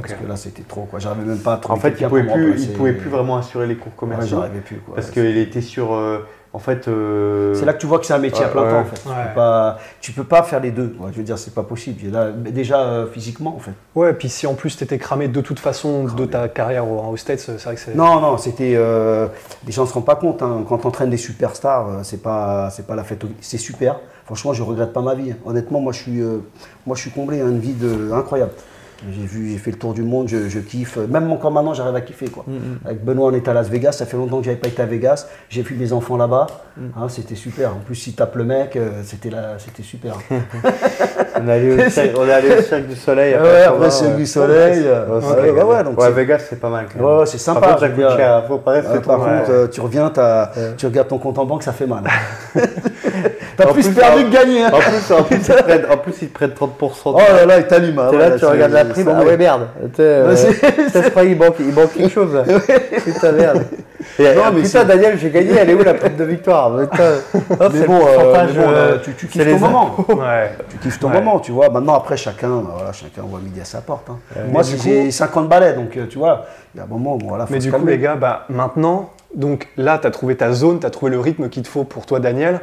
Parce 0.00 0.14
que 0.14 0.24
là, 0.28 0.36
c'était 0.36 0.62
trop. 0.62 0.82
quoi. 0.82 1.00
J'arrivais 1.00 1.24
même 1.26 1.40
pas 1.40 1.54
à 1.54 1.56
trouver 1.56 1.76
En 1.76 1.80
fait, 1.82 1.88
il 1.88 1.92
quelqu'un 1.96 2.08
pouvait 2.08 2.32
plus, 2.32 2.62
il 2.62 2.72
pouvait 2.74 2.92
plus 2.92 3.10
vraiment 3.10 3.38
assurer 3.38 3.66
les 3.66 3.74
cours 3.74 3.90
Ouais, 3.90 3.98
commerciaux 3.98 4.36
j'arrivais 4.38 4.60
plus. 4.60 4.76
Quoi. 4.76 4.94
parce 4.94 5.08
Ouais, 5.08 5.12
qu'il 5.14 5.36
était 5.38 5.60
sur. 5.60 5.92
euh, 5.92 6.24
en 6.52 6.58
fait. 6.58 6.88
euh, 6.88 7.54
C'est 7.54 7.64
là 7.64 7.72
que 7.72 7.78
tu 7.80 7.86
vois 7.86 7.98
que 7.98 8.06
c'est 8.06 8.12
un 8.12 8.18
métier 8.18 8.44
à 8.44 8.48
plein 8.48 8.62
ouais. 8.64 8.70
temps 8.70 8.80
en 8.80 8.84
fait. 8.84 8.96
Tu, 8.96 9.08
peux 9.08 9.34
pas, 9.34 9.78
tu 10.00 10.12
peux 10.12 10.24
pas 10.24 10.42
faire 10.42 10.60
les 10.60 10.70
deux. 10.70 10.88
quoi. 10.88 11.08
Je 11.12 11.16
veux 11.18 11.22
dire, 11.22 11.38
c'est 11.38 11.54
pas 11.54 11.62
possible. 11.62 12.04
Et 12.06 12.10
là, 12.10 12.30
déjà 12.30 12.80
euh, 12.80 13.06
physiquement 13.06 13.54
en 13.56 13.60
fait. 13.60 13.72
Ouais, 13.94 14.12
puis 14.12 14.28
si 14.28 14.46
en 14.46 14.54
plus 14.54 14.76
t'étais 14.76 14.98
cramé 14.98 15.28
de 15.28 15.40
toute 15.40 15.58
façon 15.60 16.04
de 16.04 16.24
ta 16.26 16.48
carrière 16.48 16.88
au, 16.90 17.00
au 17.12 17.16
States, 17.16 17.38
c'est 17.40 17.60
vrai 17.62 17.74
que 17.74 17.80
c'est. 17.80 17.94
Non, 17.94 18.20
non, 18.20 18.36
c'était. 18.38 18.74
euh, 18.76 19.28
les 19.66 19.72
gens 19.72 19.82
ne 19.82 19.88
se 19.88 19.92
rendent 19.94 20.04
pas 20.06 20.16
compte. 20.16 20.42
hein. 20.42 20.64
Quand 20.68 20.78
tu 20.78 20.86
entraînes 20.86 21.10
des 21.10 21.16
superstars, 21.16 21.88
euh, 21.88 22.00
c'est 22.02 22.22
pas, 22.22 22.70
c'est 22.70 22.86
pas 22.86 22.94
la 22.96 23.04
fête. 23.04 23.22
au- 23.24 23.28
C'est 23.40 23.58
super. 23.58 23.96
Franchement, 24.26 24.52
je 24.52 24.62
regrette 24.62 24.92
pas 24.92 25.02
ma 25.02 25.14
vie. 25.14 25.34
Honnêtement, 25.44 25.80
moi, 25.80 25.92
je 25.92 25.98
suis, 26.02 26.20
euh, 26.20 26.38
moi, 26.86 26.94
je 26.94 27.00
suis 27.02 27.10
comblé. 27.10 27.40
hein, 27.40 27.48
une 27.48 27.58
vie 27.58 27.72
de, 27.72 28.12
incroyable. 28.12 28.52
J'ai 29.12 29.26
vu, 29.26 29.50
j'ai 29.52 29.58
fait 29.58 29.70
le 29.70 29.78
tour 29.78 29.94
du 29.94 30.02
monde. 30.02 30.28
Je, 30.28 30.48
je 30.48 30.58
kiffe. 30.58 30.96
Même 30.98 31.30
encore 31.32 31.50
maintenant, 31.50 31.72
j'arrive 31.74 31.94
à 31.96 32.00
kiffer 32.02 32.28
quoi. 32.28 32.44
Avec 32.84 33.04
Benoît, 33.04 33.30
on 33.30 33.34
est 33.34 33.48
à 33.48 33.54
Las 33.54 33.68
Vegas. 33.68 33.92
Ça 33.92 34.04
fait 34.06 34.16
longtemps 34.16 34.38
que 34.38 34.44
j'avais 34.44 34.56
pas 34.58 34.68
été 34.68 34.82
à 34.82 34.86
Vegas. 34.86 35.26
J'ai 35.48 35.62
vu 35.62 35.74
mes 35.76 35.92
enfants 35.92 36.16
là-bas. 36.16 36.46
Hein, 36.96 37.08
c'était 37.08 37.34
super. 37.34 37.70
En 37.76 37.78
plus, 37.80 37.94
si 37.94 38.12
tape 38.14 38.36
le 38.36 38.44
mec, 38.44 38.76
euh, 38.76 39.00
c'était 39.04 39.30
là, 39.30 39.54
c'était 39.58 39.82
super. 39.82 40.14
On 41.40 41.48
est 41.48 41.52
allé 41.52 41.72
au 42.58 42.60
cirque, 42.62 42.86
du 42.86 42.94
Soleil. 42.96 43.34
Ouais, 43.34 43.62
après, 43.64 43.90
Cirque 43.90 44.10
ouais. 44.10 44.16
du 44.16 44.26
Soleil, 44.26 44.82
euh, 44.86 45.20
Ouais, 45.64 45.84
donc 45.84 46.00
Vegas, 46.14 46.40
c'est 46.48 46.60
pas 46.60 46.68
mal. 46.70 46.86
quand 46.92 47.02
même. 47.02 47.18
Ouais, 47.20 47.26
c'est 47.26 47.38
sympa. 47.38 47.60
Par 47.60 47.68
contre, 47.70 47.80
ça 47.80 47.86
je 47.88 47.92
veux 47.92 47.96
coûte 48.02 48.08
dire. 48.08 48.16
cher. 48.16 48.44
Faut 48.46 48.58
pas 48.58 48.72
Euh, 48.72 48.80
rester 48.80 49.00
par 49.00 49.18
contre, 49.18 49.70
tu 49.70 49.80
reviens, 49.80 50.12
tu 50.76 50.86
regardes 50.86 51.08
ton 51.08 51.18
compte 51.18 51.38
en 51.38 51.44
banque, 51.46 51.62
ça 51.62 51.72
fait 51.72 51.86
mal. 51.86 52.04
T'as 53.60 53.70
En 53.70 53.72
plus, 53.72 53.82
plus, 53.86 53.94
perdu 53.94 54.22
en- 54.22 54.24
que 54.24 54.32
gagné. 54.32 54.64
hein. 54.64 54.70
En 54.72 54.78
plus, 54.78 55.14
en 55.14 55.22
plus, 55.22 55.36
ils 55.36 55.42
te 55.42 55.62
prennent, 55.62 55.86
en 55.90 55.96
plus, 55.96 56.14
ils 56.22 56.28
te 56.28 56.34
prennent 56.34 56.50
30%. 56.54 57.12
Oh 57.14 57.18
là 57.18 57.46
là, 57.46 57.58
il 57.58 57.66
t'allume. 57.66 57.98
hein, 57.98 58.10
là, 58.12 58.30
tu 58.38 58.44
regardes 58.44 58.72
la 58.72 58.84
prime. 58.86 59.08
Ah 59.14 59.22
ouais, 59.24 59.36
merde. 59.36 59.68
Euh, 59.98 60.34
croit, 61.10 61.24
il 61.24 61.36
manque, 61.36 61.56
il 61.60 61.72
manque 61.74 61.92
quelque 61.94 62.08
chose. 62.12 62.34
là. 62.34 62.42
Putain, 63.04 63.32
merde. 63.32 63.64
Et, 64.18 64.22
Non, 64.34 64.42
ah, 64.46 64.50
mais 64.54 64.62
putain, 64.62 64.84
Daniel, 64.84 65.18
j'ai 65.18 65.30
gagné. 65.30 65.50
Elle 65.58 65.70
est 65.70 65.74
où 65.74 65.82
la 65.82 65.94
prime 65.94 66.16
de 66.16 66.24
victoire 66.24 66.74
Putain. 66.90 67.04
Mais 67.34 67.66
c'est 67.72 67.86
bon, 67.86 67.98
le 67.98 68.04
euh, 68.06 68.46
mais 68.46 68.52
bon, 68.52 68.68
euh, 68.70 68.92
là, 68.92 68.98
tu, 69.04 69.26
kiffes 69.26 69.44
ton 69.44 69.58
moment. 69.58 69.96
Tu 70.70 70.78
kiffes 70.78 70.98
ton 71.00 71.08
moment, 71.10 71.38
tu 71.40 71.52
vois. 71.52 71.68
Maintenant, 71.68 71.94
après, 71.94 72.16
chacun, 72.16 72.48
euh, 72.50 72.60
voilà, 72.74 72.92
chacun 72.92 73.22
voit 73.22 73.40
midi 73.40 73.60
à 73.60 73.64
sa 73.64 73.80
porte. 73.80 74.08
hein. 74.10 74.18
Moi, 74.50 74.62
j'ai 74.62 75.10
50 75.10 75.48
balais, 75.48 75.74
donc 75.74 75.96
euh, 75.96 76.06
tu 76.08 76.18
vois, 76.18 76.46
il 76.74 76.78
y 76.78 76.80
a 76.80 76.84
un 76.84 76.86
moment, 76.86 77.16
bon, 77.16 77.28
voilà, 77.28 77.46
Mais 77.50 77.58
du 77.58 77.70
coup, 77.70 77.84
les 77.86 77.98
gars, 77.98 78.16
bah, 78.16 78.46
maintenant, 78.48 79.10
donc 79.34 79.68
là, 79.76 79.98
tu 80.00 80.06
as 80.06 80.10
trouvé 80.10 80.34
ta 80.36 80.52
zone, 80.52 80.80
tu 80.80 80.86
as 80.86 80.90
trouvé 80.90 81.10
le 81.12 81.20
rythme 81.20 81.48
qu'il 81.48 81.62
te 81.62 81.68
faut 81.68 81.84
pour 81.84 82.06
toi, 82.06 82.18
Daniel. 82.20 82.60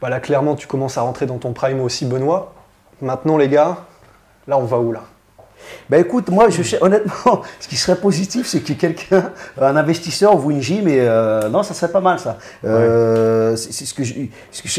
Bah, 0.00 0.08
là, 0.08 0.20
clairement, 0.20 0.54
tu 0.54 0.66
commences 0.66 0.96
à 0.96 1.02
rentrer 1.02 1.26
dans 1.26 1.38
ton 1.38 1.52
prime 1.52 1.80
aussi, 1.80 2.06
Benoît. 2.06 2.54
Maintenant, 3.02 3.36
les 3.36 3.48
gars, 3.48 3.76
là, 4.46 4.56
on 4.56 4.64
va 4.64 4.78
où 4.78 4.92
là? 4.92 5.02
Bah 5.88 5.98
écoute, 5.98 6.30
moi, 6.30 6.48
je, 6.50 6.62
honnêtement, 6.80 7.42
ce 7.60 7.68
qui 7.68 7.76
serait 7.76 7.96
positif, 7.96 8.46
c'est 8.46 8.60
que 8.60 8.72
quelqu'un, 8.72 9.30
un 9.60 9.76
investisseur 9.76 10.34
ouvre 10.34 10.50
une 10.50 10.60
gym 10.60 10.86
et 10.88 11.00
euh, 11.00 11.48
non, 11.48 11.62
ça 11.62 11.74
serait 11.74 11.90
pas 11.90 12.00
mal 12.00 12.18
ça. 12.18 12.38
Euh, 12.64 13.56
c'est 13.56 13.72
c'est 13.72 13.84
ce 13.84 13.94
que 13.94 14.02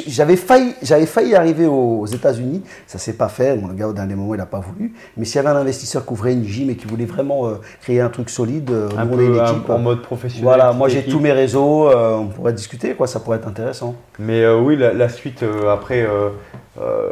j'avais 0.08 0.36
failli, 0.36 0.74
j'avais 0.82 1.06
failli 1.06 1.36
arriver 1.36 1.66
aux, 1.66 2.06
États-Unis, 2.06 2.64
ça 2.88 2.98
s'est 2.98 3.14
pas 3.14 3.30
fait. 3.30 3.56
Le 3.56 3.74
gars 3.74 3.88
au 3.88 3.94
dernier 3.94 4.16
moment, 4.16 4.34
il 4.36 4.38
n'a 4.38 4.46
pas 4.46 4.60
voulu. 4.60 4.94
Mais 5.18 5.26
s'il 5.26 5.38
y 5.38 5.40
avait 5.40 5.50
un 5.50 5.60
investisseur 5.60 6.06
qui 6.06 6.14
ouvrait 6.14 6.34
une 6.34 6.46
gym 6.46 6.70
et 6.70 6.76
qui 6.76 6.88
voulait 6.88 7.06
vraiment 7.06 7.48
euh, 7.48 7.56
créer 7.82 8.02
un 8.02 8.10
truc 8.10 8.30
solide, 8.30 8.70
euh, 8.72 8.90
un 8.98 9.06
peu 9.06 9.22
une 9.22 9.40
un- 9.40 9.46
équipe. 9.46 9.70
en 9.70 9.80
mode 9.80 10.02
professionnel. 10.02 10.44
Voilà, 10.44 10.72
moi 10.74 10.88
j'ai 10.90 11.04
tous 11.04 11.20
mes 11.20 11.32
réseaux, 11.32 11.90
euh, 11.90 12.16
on 12.16 12.28
pourrait 12.28 12.54
discuter, 12.54 12.94
quoi, 12.96 13.08
ça 13.08 13.20
pourrait 13.20 13.38
être 13.38 13.48
intéressant. 13.48 13.96
Mais 14.20 14.42
euh, 14.44 14.60
oui, 14.60 14.76
la, 14.78 14.94
la 14.94 15.10
suite 15.10 15.44
euh, 15.44 15.72
après, 15.74 16.02
euh, 16.02 16.30
euh, 16.80 17.10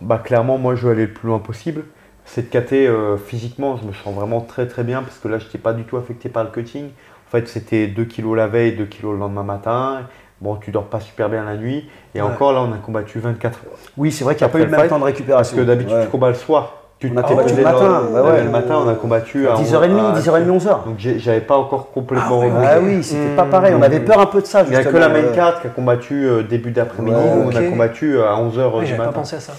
bah 0.00 0.20
clairement, 0.22 0.58
moi 0.58 0.74
je 0.74 0.86
veux 0.86 0.92
aller 0.92 1.06
le 1.06 1.12
plus 1.12 1.28
loin 1.28 1.38
possible. 1.38 1.84
Cette 2.32 2.48
KT, 2.48 2.74
euh, 2.74 3.16
physiquement, 3.16 3.76
je 3.76 3.84
me 3.84 3.92
sens 3.92 4.14
vraiment 4.14 4.40
très 4.40 4.68
très 4.68 4.84
bien 4.84 5.02
parce 5.02 5.18
que 5.18 5.26
là, 5.26 5.40
je 5.40 5.46
n'étais 5.46 5.58
pas 5.58 5.72
du 5.72 5.82
tout 5.82 5.96
affecté 5.96 6.28
par 6.28 6.44
le 6.44 6.50
cutting. 6.50 6.84
En 6.86 7.30
fait, 7.30 7.48
c'était 7.48 7.88
2 7.88 8.04
kilos 8.04 8.36
la 8.36 8.46
veille, 8.46 8.76
2 8.76 8.84
kilos 8.84 9.14
le 9.14 9.18
lendemain 9.18 9.42
matin. 9.42 10.02
Bon, 10.40 10.54
tu 10.54 10.70
dors 10.70 10.86
pas 10.86 11.00
super 11.00 11.28
bien 11.28 11.44
la 11.44 11.56
nuit. 11.56 11.90
Et 12.14 12.20
encore 12.20 12.52
là, 12.52 12.62
on 12.62 12.72
a 12.72 12.78
combattu 12.78 13.18
24 13.18 13.58
heures. 13.66 13.72
Oui, 13.96 14.12
c'est 14.12 14.22
vrai 14.22 14.36
qu'il 14.36 14.46
n'y 14.46 14.50
a 14.50 14.52
pas 14.52 14.60
eu 14.60 14.64
le 14.64 14.70
même 14.70 14.88
temps 14.88 15.00
de 15.00 15.04
récupération. 15.04 15.56
Parce 15.56 15.66
que 15.66 15.66
d'habitude, 15.66 15.96
tu 16.04 16.08
combats 16.08 16.28
le 16.28 16.36
soir. 16.36 16.79
Tu 17.00 17.10
on 17.10 17.16
a 17.16 17.22
combattu 17.22 17.54
le 17.56 17.62
matin. 17.62 18.02
Le 18.12 18.50
matin, 18.50 18.78
on 18.84 18.88
a 18.88 18.94
combattu 18.94 19.48
à 19.48 19.54
10h30, 19.54 20.20
10h30, 20.20 20.58
11h. 20.58 20.84
Donc 20.84 20.98
j'avais 20.98 21.40
pas 21.40 21.56
encore 21.56 21.90
complètement 21.92 22.42
Ah, 22.42 22.72
ah 22.74 22.78
oui, 22.80 23.02
c'était 23.02 23.34
pas 23.34 23.46
pareil. 23.46 23.74
On 23.74 23.82
avait 23.82 24.00
peur 24.00 24.20
un 24.20 24.26
peu 24.26 24.42
de 24.42 24.46
ça. 24.46 24.62
Il 24.64 24.70
n'y 24.70 24.76
a 24.76 24.84
que 24.84 24.96
la 24.96 25.08
main 25.08 25.32
carte 25.34 25.62
qui 25.62 25.66
a 25.66 25.70
combattu 25.70 26.28
début 26.48 26.70
d'après-midi. 26.70 27.16
on 27.16 27.48
a 27.48 27.62
combattu 27.62 28.20
à 28.20 28.34
11h 28.34 28.70
oui, 28.74 28.84
du 28.84 28.92
matin. 28.92 29.04
pas 29.06 29.12
pensé 29.12 29.36
à 29.36 29.40
ça. 29.40 29.52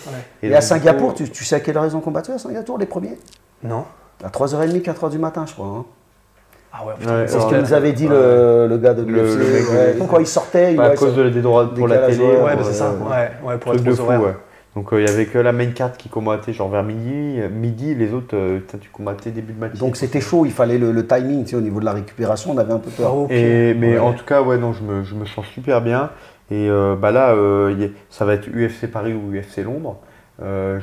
Et, 0.44 0.54
à 0.54 0.62
Singapour, 0.62 1.16
tu, 1.16 1.44
sais 1.44 1.56
à 1.56 1.60
quelle 1.60 1.78
heure 1.78 1.86
ils 1.86 1.96
ont 1.96 2.02
combattu 2.02 2.32
à 2.32 2.38
Singapour, 2.38 2.78
les 2.78 2.86
premiers? 2.86 3.18
Non. 3.64 3.86
À 4.24 4.30
3h30, 4.30 4.82
4h 4.82 5.10
du 5.10 5.18
matin, 5.18 5.46
je 5.48 5.54
crois. 5.54 5.66
Hein. 5.66 5.86
Ah 6.74 6.86
ouais, 6.86 6.94
c'est 7.26 7.40
ce 7.40 7.48
que 7.48 7.56
nous 7.56 7.74
avait 7.74 7.92
dit 7.92 8.08
le, 8.08 8.68
le, 8.70 8.78
gars 8.78 8.94
de 8.94 9.02
l'UFC. 9.02 9.98
Quand 10.10 10.20
il 10.20 10.28
sortait, 10.28 10.78
à 10.80 10.92
cause 10.92 11.16
de, 11.16 11.30
des 11.30 11.42
droits 11.42 11.74
pour 11.74 11.88
la 11.88 11.98
télé. 11.98 12.24
Ouais, 12.24 12.56
c'est 12.64 12.74
ça. 12.74 12.92
Ouais, 13.44 13.58
pour 13.58 13.74
être 13.74 13.84
de 13.84 13.92
fou, 13.94 14.06
Donc 14.76 14.89
il 14.93 14.99
n'y 14.99 15.10
avait 15.10 15.26
que 15.26 15.38
la 15.38 15.52
main 15.52 15.68
carte 15.68 15.98
qui 15.98 16.07
combattait 16.07 16.53
genre 16.53 16.69
vers 16.69 16.84
midi, 16.84 17.39
midi 17.52 17.93
les 17.93 18.14
autres 18.14 18.35
euh, 18.38 18.60
tu 18.81 18.89
combattais 18.89 19.31
début 19.31 19.53
de 19.53 19.60
match. 19.60 19.73
Donc 19.73 19.98
c'était 19.98 20.22
chaud, 20.22 20.45
il 20.45 20.52
fallait 20.52 20.77
le, 20.77 21.06
timing, 21.06 21.43
tu 21.43 21.52
sais, 21.52 21.56
au 21.57 21.61
niveau 21.61 21.81
de 21.81 21.85
la 21.85 21.93
récupération, 21.93 22.52
on 22.52 22.57
avait 22.57 22.72
un 22.72 22.80
peu 22.80 22.89
peur. 22.89 23.14
Ah, 23.30 23.34
et, 23.34 23.73
mais 23.73 23.99
en 23.99 24.14
tout 24.14 24.23
cas, 24.23 24.41
ouais, 24.41 24.57
non, 24.57 24.72
je 24.72 24.84
me, 24.84 25.03
je 25.03 25.14
me 25.15 25.26
sens 25.26 25.45
super 25.48 25.81
bien. 25.81 26.10
Et 26.52 26.69
euh, 26.69 26.95
bah 26.95 27.11
là, 27.11 27.34
euh, 27.34 27.89
ça 28.10 28.26
va 28.26 28.34
être 28.34 28.48
UFC 28.48 28.88
Paris 28.91 29.14
ou 29.14 29.34
UFC 29.34 29.64
Londres. 29.64 29.98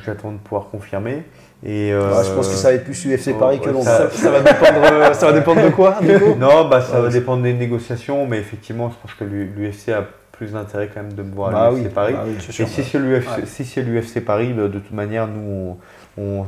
J'attends 0.05 0.31
de 0.31 0.37
pouvoir 0.37 0.69
confirmer. 0.69 1.23
Et 1.63 1.91
euh, 1.91 2.23
je 2.23 2.31
pense 2.31 2.47
que 2.47 2.55
ça 2.55 2.69
va 2.69 2.75
être 2.75 2.85
plus 2.85 3.05
UFC 3.05 3.37
Paris 3.37 3.59
que 3.59 3.69
Londres. 3.69 3.85
Ça, 4.11 4.31
va 4.31 4.39
dépendre, 4.39 5.15
ça 5.15 5.25
va 5.25 5.33
dépendre 5.33 5.63
de 5.63 5.69
quoi 5.69 5.99
Non, 6.37 6.69
bah, 6.69 6.81
ça 6.81 7.01
va 7.01 7.09
dépendre 7.09 7.43
des 7.43 7.53
négociations, 7.53 8.25
mais 8.25 8.37
effectivement, 8.37 8.89
je 8.89 8.95
pense 9.01 9.13
que 9.13 9.25
l'UFC 9.25 9.89
a 9.89 10.05
plus 10.39 10.53
d'intérêt 10.53 10.89
quand 10.91 11.01
même 11.01 11.11
de 11.11 11.21
me 11.21 11.35
voir 11.35 11.53
à 11.53 11.69
l'UFC 11.69 11.93
Paris. 11.93 12.15
et 12.37 13.45
si 13.45 13.65
c'est 13.65 13.83
l'UFC 13.83 14.23
Paris, 14.23 14.53
de, 14.53 14.67
toute 14.69 14.91
manière, 14.91 15.27
nous, 15.27 15.77
on, 16.17 16.45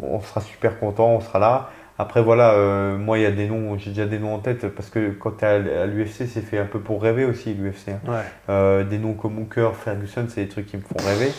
on, 0.00 0.20
sera 0.20 0.40
super 0.40 0.78
content, 0.78 1.08
on 1.08 1.20
sera 1.20 1.40
là. 1.40 1.70
Après, 1.98 2.22
voilà, 2.22 2.52
euh, 2.52 2.96
moi, 2.96 3.18
il 3.18 3.22
y 3.22 3.26
a 3.26 3.32
des 3.32 3.48
noms, 3.48 3.76
j'ai 3.78 3.90
déjà 3.90 4.06
des 4.06 4.20
noms 4.20 4.34
en 4.34 4.38
tête, 4.38 4.68
parce 4.68 4.90
que 4.90 5.10
quand 5.10 5.38
tu 5.38 5.44
es 5.44 5.48
à, 5.48 5.86
l'UFC, 5.86 6.28
c'est 6.28 6.40
fait 6.40 6.58
un 6.58 6.66
peu 6.66 6.78
pour 6.78 7.02
rêver 7.02 7.24
aussi, 7.24 7.52
l'UFC. 7.52 7.88
Hein. 7.88 8.22
Euh, 8.48 8.84
des 8.84 8.98
noms 8.98 9.14
comme 9.14 9.40
Hooker, 9.40 9.70
Ferguson, 9.74 10.26
c'est 10.28 10.44
des 10.44 10.48
trucs 10.48 10.66
qui 10.66 10.76
me 10.76 10.82
font 10.82 11.04
rêver. 11.04 11.32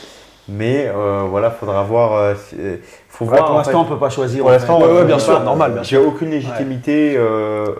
Mais 0.49 0.91
euh, 0.94 1.24
voilà, 1.30 1.52
faudra 1.52 1.84
voir. 1.84 2.14
Euh, 2.14 2.34
euh, 2.60 2.78
faut 3.07 3.26
voir 3.26 3.45
pour 3.45 3.57
l'instant, 3.57 3.82
on 3.82 3.86
peut 3.86 3.99
pas 3.99 4.10
choisir. 4.10 4.41
Pour 4.41 4.52
l'instant, 4.52 4.82
ouais, 4.82 5.06
bien 5.06 5.20
sûr, 5.20 5.40
normal. 5.41 5.80
J'ai 5.84 5.98
aucune 5.98 6.32
légitimité. 6.32 7.18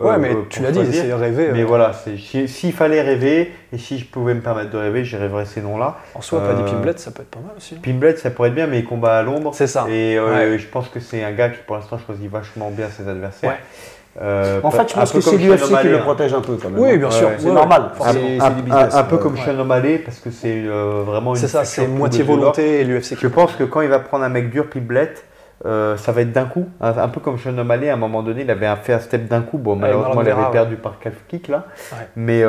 Ouais, 0.02 0.18
mais 0.18 0.36
tu 0.50 0.62
l'as 0.62 0.72
dit, 0.72 0.94
c'est 0.94 1.14
rêver. 1.14 1.50
Mais 1.52 1.64
voilà, 1.64 1.92
s'il 2.18 2.74
fallait 2.74 3.02
rêver 3.02 3.52
et 3.72 3.78
si 3.78 3.98
je 3.98 4.06
pouvais 4.06 4.34
me 4.34 4.42
permettre 4.42 4.70
de 4.70 4.78
rêver, 4.78 5.04
je 5.04 5.18
rêverais 5.18 5.46
ces 5.46 5.62
noms-là. 5.62 5.98
En 6.16 6.22
soi, 6.22 6.42
pas 6.42 6.54
des 6.54 6.64
Pimblet, 6.64 6.98
ça 6.98 7.12
peut 7.12 7.22
être 7.22 7.30
pas 7.30 7.40
mal 7.40 7.54
aussi. 7.58 7.76
Hein. 7.76 7.82
Pimblet, 7.84 8.16
ça 8.18 8.30
pourrait 8.30 8.50
être 8.50 8.56
bien, 8.56 8.68
mais 8.68 8.80
il 8.80 8.86
combat 8.86 9.18
à 9.18 9.24
Londres. 9.24 9.52
C'est 9.54 9.68
ça. 9.68 9.86
Et 9.90 10.16
je 10.16 10.68
pense 10.68 10.88
que 10.90 11.00
c'est 11.00 11.24
un 11.24 11.32
gars 11.32 11.50
qui, 11.50 11.60
pour 11.66 11.76
l'instant, 11.76 11.98
choisit 11.98 12.30
vachement 12.30 12.72
bien 12.72 12.88
ses 12.90 13.08
adversaires. 13.08 13.58
Euh, 14.22 14.60
en 14.64 14.70
fait, 14.70 14.90
je 14.90 14.94
pense 14.94 15.12
que 15.12 15.22
c'est 15.22 15.38
l'UFC 15.38 15.82
qui 15.82 15.88
le 15.88 16.00
protège 16.00 16.34
un 16.34 16.42
peu 16.42 16.56
quand 16.56 16.70
même. 16.70 16.80
Oui, 16.80 16.98
bien 16.98 17.10
sûr. 17.10 17.30
c'est 17.38 17.52
normal. 17.52 17.92
Un, 18.00 19.04
peu 19.04 19.18
comme 19.18 19.38
Sean 19.38 19.58
O'Malley, 19.60 20.00
parce 20.00 20.20
que 20.20 20.32
c'est 20.32 20.64
euh, 20.66 21.04
vraiment 21.06 21.34
une. 21.34 21.42
C'est 21.42 21.48
ça, 21.48 21.66
c'est 21.66 21.88
moitié 21.88 22.24
volonté 22.24 22.82
et 22.82 22.84
l'UFC. 22.84 23.18
Je 23.20 23.28
pense 23.28 23.54
que 23.54 23.64
quand 23.64 23.82
il 23.82 23.90
va 23.90 24.00
prendre 24.00 24.24
un 24.24 24.30
mec 24.30 24.50
dur, 24.50 24.70
Piblet, 24.70 25.14
euh, 25.66 25.98
ça 25.98 26.12
va 26.12 26.22
être 26.22 26.32
d'un 26.32 26.46
coup. 26.46 26.68
Un, 26.82 27.08
peu 27.08 27.20
comme 27.20 27.40
Sean 27.40 27.58
O'Malley, 27.58 27.90
à 27.90 27.94
un 27.94 27.98
moment 27.98 28.22
donné, 28.22 28.42
il 28.42 28.52
avait 28.52 28.68
fait 28.84 28.94
un 28.94 29.00
step 29.00 29.28
d'un 29.28 29.42
coup. 29.42 29.58
Bon, 29.58 29.76
malheureusement, 29.76 30.22
il 30.22 30.30
avait 30.30 30.52
perdu 30.52 30.76
par 30.76 31.00
calf 31.00 31.16
kick 31.28 31.48
là. 31.48 31.66
Mais 32.16 32.44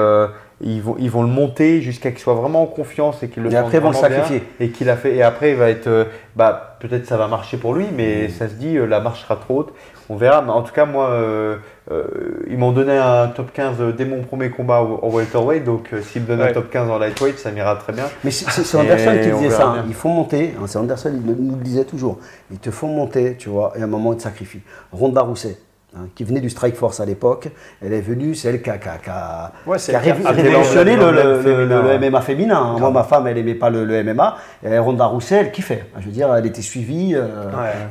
ils 0.60 0.82
vont, 0.82 0.96
ils 0.98 1.10
vont 1.10 1.22
le 1.22 1.28
monter 1.28 1.80
jusqu'à 1.80 2.10
qu'il 2.10 2.20
soit 2.20 2.34
vraiment 2.34 2.62
en 2.62 2.66
confiance 2.66 3.22
et 3.22 3.28
qu'il 3.28 3.42
le 3.42 3.52
et 3.52 3.56
après 3.56 3.80
vont 3.80 3.90
le 3.90 3.96
sacrifier 3.96 4.44
et 4.60 4.70
qu'il 4.70 4.88
a 4.88 4.96
fait 4.96 5.14
et 5.14 5.22
après 5.22 5.50
il 5.50 5.56
va 5.56 5.68
être 5.68 6.06
bah 6.36 6.76
peut-être 6.78 7.06
ça 7.06 7.16
va 7.16 7.26
marcher 7.26 7.56
pour 7.56 7.74
lui 7.74 7.86
mais 7.94 8.28
ça 8.28 8.48
se 8.48 8.54
dit 8.54 8.78
la 8.78 9.00
marche 9.00 9.22
sera 9.22 9.34
trop 9.34 9.58
haute 9.58 9.74
on 10.08 10.16
verra. 10.16 10.42
Mais 10.42 10.50
en 10.50 10.62
tout 10.62 10.72
cas, 10.72 10.84
moi, 10.84 11.10
euh, 11.10 11.56
euh, 11.90 12.04
ils 12.48 12.58
m'ont 12.58 12.72
donné 12.72 12.96
un 12.96 13.28
top 13.28 13.52
15 13.52 13.76
dès 13.96 14.04
mon 14.04 14.22
premier 14.22 14.50
combat 14.50 14.80
en 14.80 15.08
welterweight. 15.08 15.64
Donc, 15.64 15.88
euh, 15.92 16.02
s'ils 16.02 16.22
me 16.22 16.26
donnent 16.26 16.42
un 16.42 16.52
top 16.52 16.70
15 16.70 16.90
en 16.90 16.98
lightweight, 16.98 17.38
ça 17.38 17.50
m'ira 17.50 17.76
très 17.76 17.92
bien. 17.92 18.04
Mais 18.22 18.30
c'est 18.30 18.46
Anderson 18.76 19.18
qui 19.22 19.30
disait 19.30 19.50
ça. 19.50 19.68
Hein. 19.68 19.84
Il 19.86 19.94
faut 19.94 20.08
monter. 20.08 20.54
Hein, 20.58 20.64
c'est 20.66 20.78
Anderson, 20.78 21.12
il 21.14 21.20
nous 21.20 21.56
le 21.56 21.62
disait 21.62 21.84
toujours. 21.84 22.18
Ils 22.50 22.58
te 22.58 22.70
font 22.70 22.88
monter, 22.88 23.36
tu 23.38 23.48
vois, 23.48 23.72
et 23.76 23.80
à 23.80 23.84
un 23.84 23.88
moment, 23.88 24.12
ils 24.12 24.18
te 24.18 24.22
sacrifient. 24.22 24.62
Ronda 24.92 25.22
Rousset. 25.22 25.58
Hein, 25.96 26.08
qui 26.16 26.24
venait 26.24 26.40
du 26.40 26.50
Strike 26.50 26.74
Force 26.74 26.98
à 26.98 27.04
l'époque. 27.04 27.48
Elle 27.80 27.92
est 27.92 28.00
venue, 28.00 28.34
c'est 28.34 28.48
elle 28.48 28.62
qui 28.62 28.70
a, 28.70 28.78
qui 28.78 28.88
a, 29.08 29.52
révolutionné 29.68 30.96
le, 30.96 31.98
MMA 31.98 32.20
féminin. 32.20 32.76
Moi, 32.78 32.90
ma 32.90 33.04
femme, 33.04 33.28
elle 33.28 33.36
n'aimait 33.36 33.54
pas 33.54 33.70
le, 33.70 34.02
MMA. 34.02 34.36
Et 34.64 34.78
Ronda 34.78 35.06
Rousset, 35.06 35.36
elle 35.36 35.52
kiffait. 35.52 35.84
Je 36.00 36.06
veux 36.06 36.12
dire, 36.12 36.34
elle 36.34 36.46
était 36.46 36.62
suivie. 36.62 37.16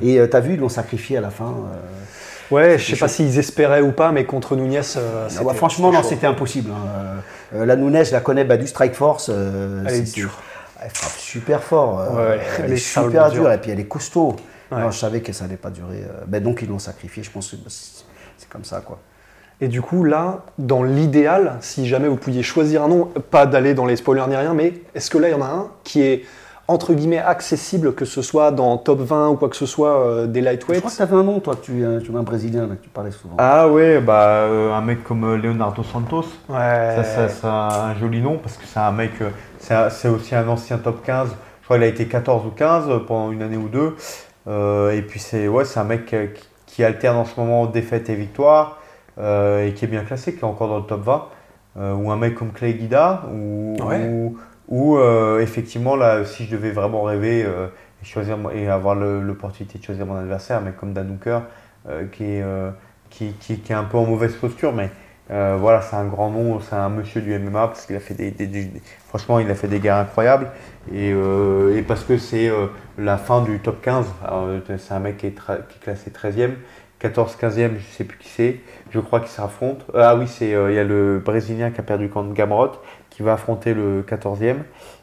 Et 0.02 0.20
tu 0.30 0.36
as 0.36 0.40
vu, 0.42 0.56
ils 0.56 0.60
l'ont 0.60 0.70
sacrifiée 0.70 1.18
à 1.18 1.22
la 1.22 1.30
fin. 1.30 1.54
Ouais, 2.54 2.78
je 2.78 2.92
sais 2.92 3.00
pas 3.00 3.08
s'ils 3.08 3.40
espéraient 3.40 3.82
ou 3.82 3.92
pas, 3.92 4.12
mais 4.12 4.26
contre 4.26 4.56
Nunez, 4.56 4.82
euh, 4.98 5.28
bah, 5.44 5.54
franchement, 5.54 5.92
non, 5.92 6.04
c'était 6.04 6.28
impossible. 6.28 6.72
Hein. 6.72 7.22
Euh, 7.56 7.66
la 7.66 7.76
Nunez, 7.76 8.06
je 8.06 8.12
la 8.12 8.20
connais 8.20 8.44
bah, 8.44 8.58
du 8.58 8.68
Strike 8.68 8.94
Force. 8.94 9.30
Euh, 9.34 9.84
elle 9.88 9.96
est 9.96 10.14
dure. 10.14 10.38
Elle 10.80 10.92
frappe 10.92 11.18
super 11.18 11.64
fort. 11.64 12.06
elle, 12.60 12.74
est, 12.74 12.78
super 12.78 13.32
dure 13.32 13.52
et 13.52 13.58
puis 13.58 13.72
elle 13.72 13.80
est 13.80 13.88
costaud. 13.88 14.36
je 14.72 14.98
savais 14.98 15.22
que 15.22 15.32
ça 15.32 15.46
n'allait 15.46 15.58
pas 15.58 15.70
durer. 15.70 16.04
Ben, 16.28 16.44
donc 16.44 16.62
ils 16.62 16.70
l'ont 16.70 16.80
sacrifié. 16.80 17.24
Je 17.24 17.32
pense 17.32 17.52
que 17.52 17.56
comme 18.54 18.64
ça, 18.64 18.80
quoi. 18.80 19.00
Et 19.60 19.68
du 19.68 19.82
coup, 19.82 20.04
là, 20.04 20.42
dans 20.58 20.84
l'idéal, 20.84 21.58
si 21.62 21.88
jamais 21.88 22.08
vous 22.08 22.18
pouviez 22.18 22.44
choisir 22.44 22.84
un 22.84 22.88
nom, 22.88 23.10
pas 23.32 23.46
d'aller 23.46 23.74
dans 23.74 23.86
les 23.86 23.96
spoilers 23.96 24.28
ni 24.28 24.36
rien, 24.36 24.54
mais 24.54 24.74
est-ce 24.96 25.10
que 25.10 25.18
là, 25.18 25.30
il 25.30 25.32
y 25.32 25.36
en 25.36 25.42
a 25.42 25.48
un 25.48 25.68
qui 25.84 26.02
est 26.02 26.24
entre 26.68 26.94
guillemets 26.94 27.20
accessible, 27.20 27.94
que 27.94 28.06
ce 28.06 28.22
soit 28.22 28.52
dans 28.52 28.78
top 28.78 29.02
20 29.02 29.30
ou 29.30 29.36
quoi 29.36 29.50
que 29.50 29.56
ce 29.56 29.66
soit 29.66 30.00
euh, 30.00 30.28
des 30.28 30.42
lightweights? 30.42 30.76
Je 30.76 30.80
crois 30.80 30.92
que 30.92 30.96
tu 30.96 31.02
avais 31.02 31.16
un 31.16 31.24
nom, 31.24 31.40
toi, 31.40 31.56
tu, 31.62 31.84
euh, 31.84 32.00
tu 32.00 32.12
es 32.12 32.16
un 32.16 32.24
Brésilien 32.24 32.68
que 32.68 32.84
tu 32.84 32.90
parlais 32.90 33.12
souvent. 33.12 33.36
Ah 33.38 33.68
ouais, 33.68 34.00
bah, 34.00 34.24
euh, 34.24 34.74
un 34.74 34.82
mec 34.82 35.04
comme 35.04 35.36
Leonardo 35.36 35.84
Santos. 35.84 36.26
Ouais. 36.50 37.04
Ça, 37.04 37.28
ça, 37.28 37.68
un 37.90 37.96
joli 37.96 38.22
nom 38.22 38.38
parce 38.38 38.58
que 38.58 38.66
c'est 38.66 38.80
un 38.80 38.92
mec, 38.92 39.12
c'est 39.60 40.08
aussi 40.08 40.36
un 40.36 40.48
ancien 40.48 40.78
top 40.78 41.04
15. 41.06 41.30
Je 41.30 41.66
crois 41.66 41.78
qu'il 41.78 41.84
a 41.84 41.88
été 41.88 42.06
14 42.06 42.46
ou 42.46 42.50
15 42.50 42.90
pendant 43.08 43.32
une 43.32 43.42
année 43.42 43.58
ou 43.58 43.70
deux. 43.70 43.96
et 44.92 45.02
puis 45.02 45.20
c'est 45.20 45.48
ouais, 45.48 45.64
un 45.76 45.84
mec 45.84 46.06
qui, 46.08 46.16
alterne 46.82 47.18
en 47.18 47.26
ce 47.26 47.38
moment 47.38 47.66
défaite 47.66 48.10
et 48.10 48.16
victoire 48.16 48.80
et 49.18 49.74
qui 49.76 49.86
est 49.86 49.88
bien 49.88 50.04
classé, 50.04 50.34
qui 50.34 50.40
est 50.40 50.44
encore 50.44 50.70
dans 50.70 50.78
le 50.78 50.86
top 50.86 51.04
20. 51.04 51.28
ou 51.96 52.10
un 52.10 52.18
mec 52.18 52.34
comme 52.34 52.52
Clay 52.52 52.74
Guida 52.74 53.26
ou, 53.32 53.76
ou 53.80 54.38
ou 54.68 54.98
euh, 54.98 55.40
effectivement, 55.40 55.96
là, 55.96 56.26
si 56.26 56.46
je 56.46 56.52
devais 56.52 56.72
vraiment 56.72 57.04
rêver 57.04 57.44
euh, 57.46 57.68
et, 58.02 58.06
choisir, 58.06 58.38
et 58.54 58.68
avoir 58.68 58.96
l'opportunité 58.96 59.80
de 59.80 59.84
choisir 59.84 60.06
mon 60.06 60.16
adversaire, 60.16 60.62
mais 60.62 60.72
comme 60.72 60.94
Dan 60.94 61.12
Hooker, 61.12 61.42
euh, 61.90 62.06
qui, 62.08 62.24
est, 62.24 62.44
qui, 63.10 63.34
qui, 63.34 63.60
qui, 63.60 63.72
est 63.72 63.76
un 63.76 63.84
peu 63.84 63.98
en 63.98 64.06
mauvaise 64.06 64.34
posture, 64.36 64.74
mais 64.74 64.90
voilà, 65.30 65.82
c'est 65.82 65.96
un 65.96 66.06
grand 66.06 66.30
nom, 66.30 66.60
c'est 66.60 66.76
un 66.76 66.90
monsieur 66.90 67.22
du 67.22 67.38
MMA 67.38 67.68
parce 67.68 67.86
qu'il 67.86 67.96
a 67.96 68.00
fait 68.00 68.14
des, 68.14 68.72
franchement, 69.08 69.40
il 69.40 69.50
a 69.50 69.56
fait 69.56 69.68
des 69.68 69.80
guerres 69.80 69.98
incroyables 69.98 70.52
et, 70.94 71.10
et 71.10 71.82
parce 71.88 72.04
que 72.04 72.18
c'est 72.18 72.52
la 72.98 73.18
fin 73.18 73.42
du 73.42 73.60
top 73.60 73.82
15. 73.82 74.06
C'est 74.78 74.94
un 74.94 75.00
mec 75.00 75.18
qui 75.18 75.28
est, 75.28 75.32
qui 75.32 75.78
est 75.78 75.82
classé 75.82 76.12
13e. 76.12 76.52
14, 77.00 77.36
15e, 77.36 77.56
je 77.56 77.64
ne 77.64 77.80
sais 77.80 78.04
plus 78.06 78.18
qui 78.18 78.30
c'est. 78.30 78.60
Je 78.92 79.00
crois 79.02 79.20
qu'ils 79.20 79.30
s'affrontent. 79.30 79.84
ah 79.94 80.16
oui, 80.16 80.26
c'est 80.28 80.52
il 80.52 80.74
y 80.74 80.80
a 80.80 80.86
le 80.86 81.20
Brésilien 81.20 81.72
qui 81.72 81.82
a 81.82 81.84
perdu 81.84 82.08
contre 82.08 82.34
Gamrot 82.34 82.80
qui 83.14 83.22
va 83.22 83.34
affronter 83.34 83.74
le 83.74 84.02
14e. 84.02 84.58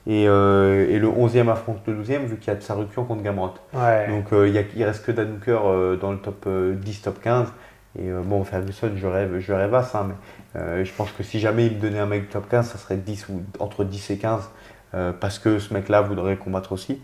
Et, 0.06 0.26
euh, 0.26 0.88
et, 0.88 0.98
le 0.98 1.08
11e 1.08 1.48
affronte 1.48 1.78
le 1.86 1.94
12e, 1.94 2.24
vu 2.24 2.38
qu'il 2.38 2.48
y 2.48 2.50
a 2.50 2.56
de 2.56 2.62
sa 2.62 2.74
rupture 2.74 3.06
contre 3.06 3.22
Gamrot. 3.22 3.54
Donc 3.72 4.32
euh, 4.32 4.48
il, 4.48 4.56
y 4.56 4.64
il 4.76 4.84
reste 4.84 5.06
que 5.06 5.12
Dan 5.12 5.38
euh, 5.46 5.96
dans 5.96 6.10
le 6.10 6.18
top 6.18 6.48
10, 6.48 7.02
top 7.02 7.20
15. 7.20 7.52
Et 7.98 8.08
bon, 8.24 8.44
Ferguson, 8.44 8.90
je 8.94 9.06
rêve, 9.06 9.38
je 9.40 9.52
rêve 9.52 9.74
à 9.74 9.82
ça, 9.82 10.06
mais 10.06 10.84
je 10.84 10.92
pense 10.92 11.10
que 11.10 11.24
si 11.24 11.40
jamais 11.40 11.66
il 11.66 11.76
me 11.76 11.80
donnait 11.80 11.98
un 11.98 12.06
mec 12.06 12.30
top 12.30 12.48
15, 12.48 12.68
ça 12.68 12.78
serait 12.78 12.96
10 12.96 13.28
ou 13.30 13.42
entre 13.58 13.82
10 13.82 14.10
et 14.10 14.18
15. 14.18 14.48
parce 15.18 15.40
que 15.40 15.58
ce 15.58 15.74
mec-là 15.74 16.00
voudrait 16.00 16.36
combattre 16.36 16.70
aussi. 16.70 17.02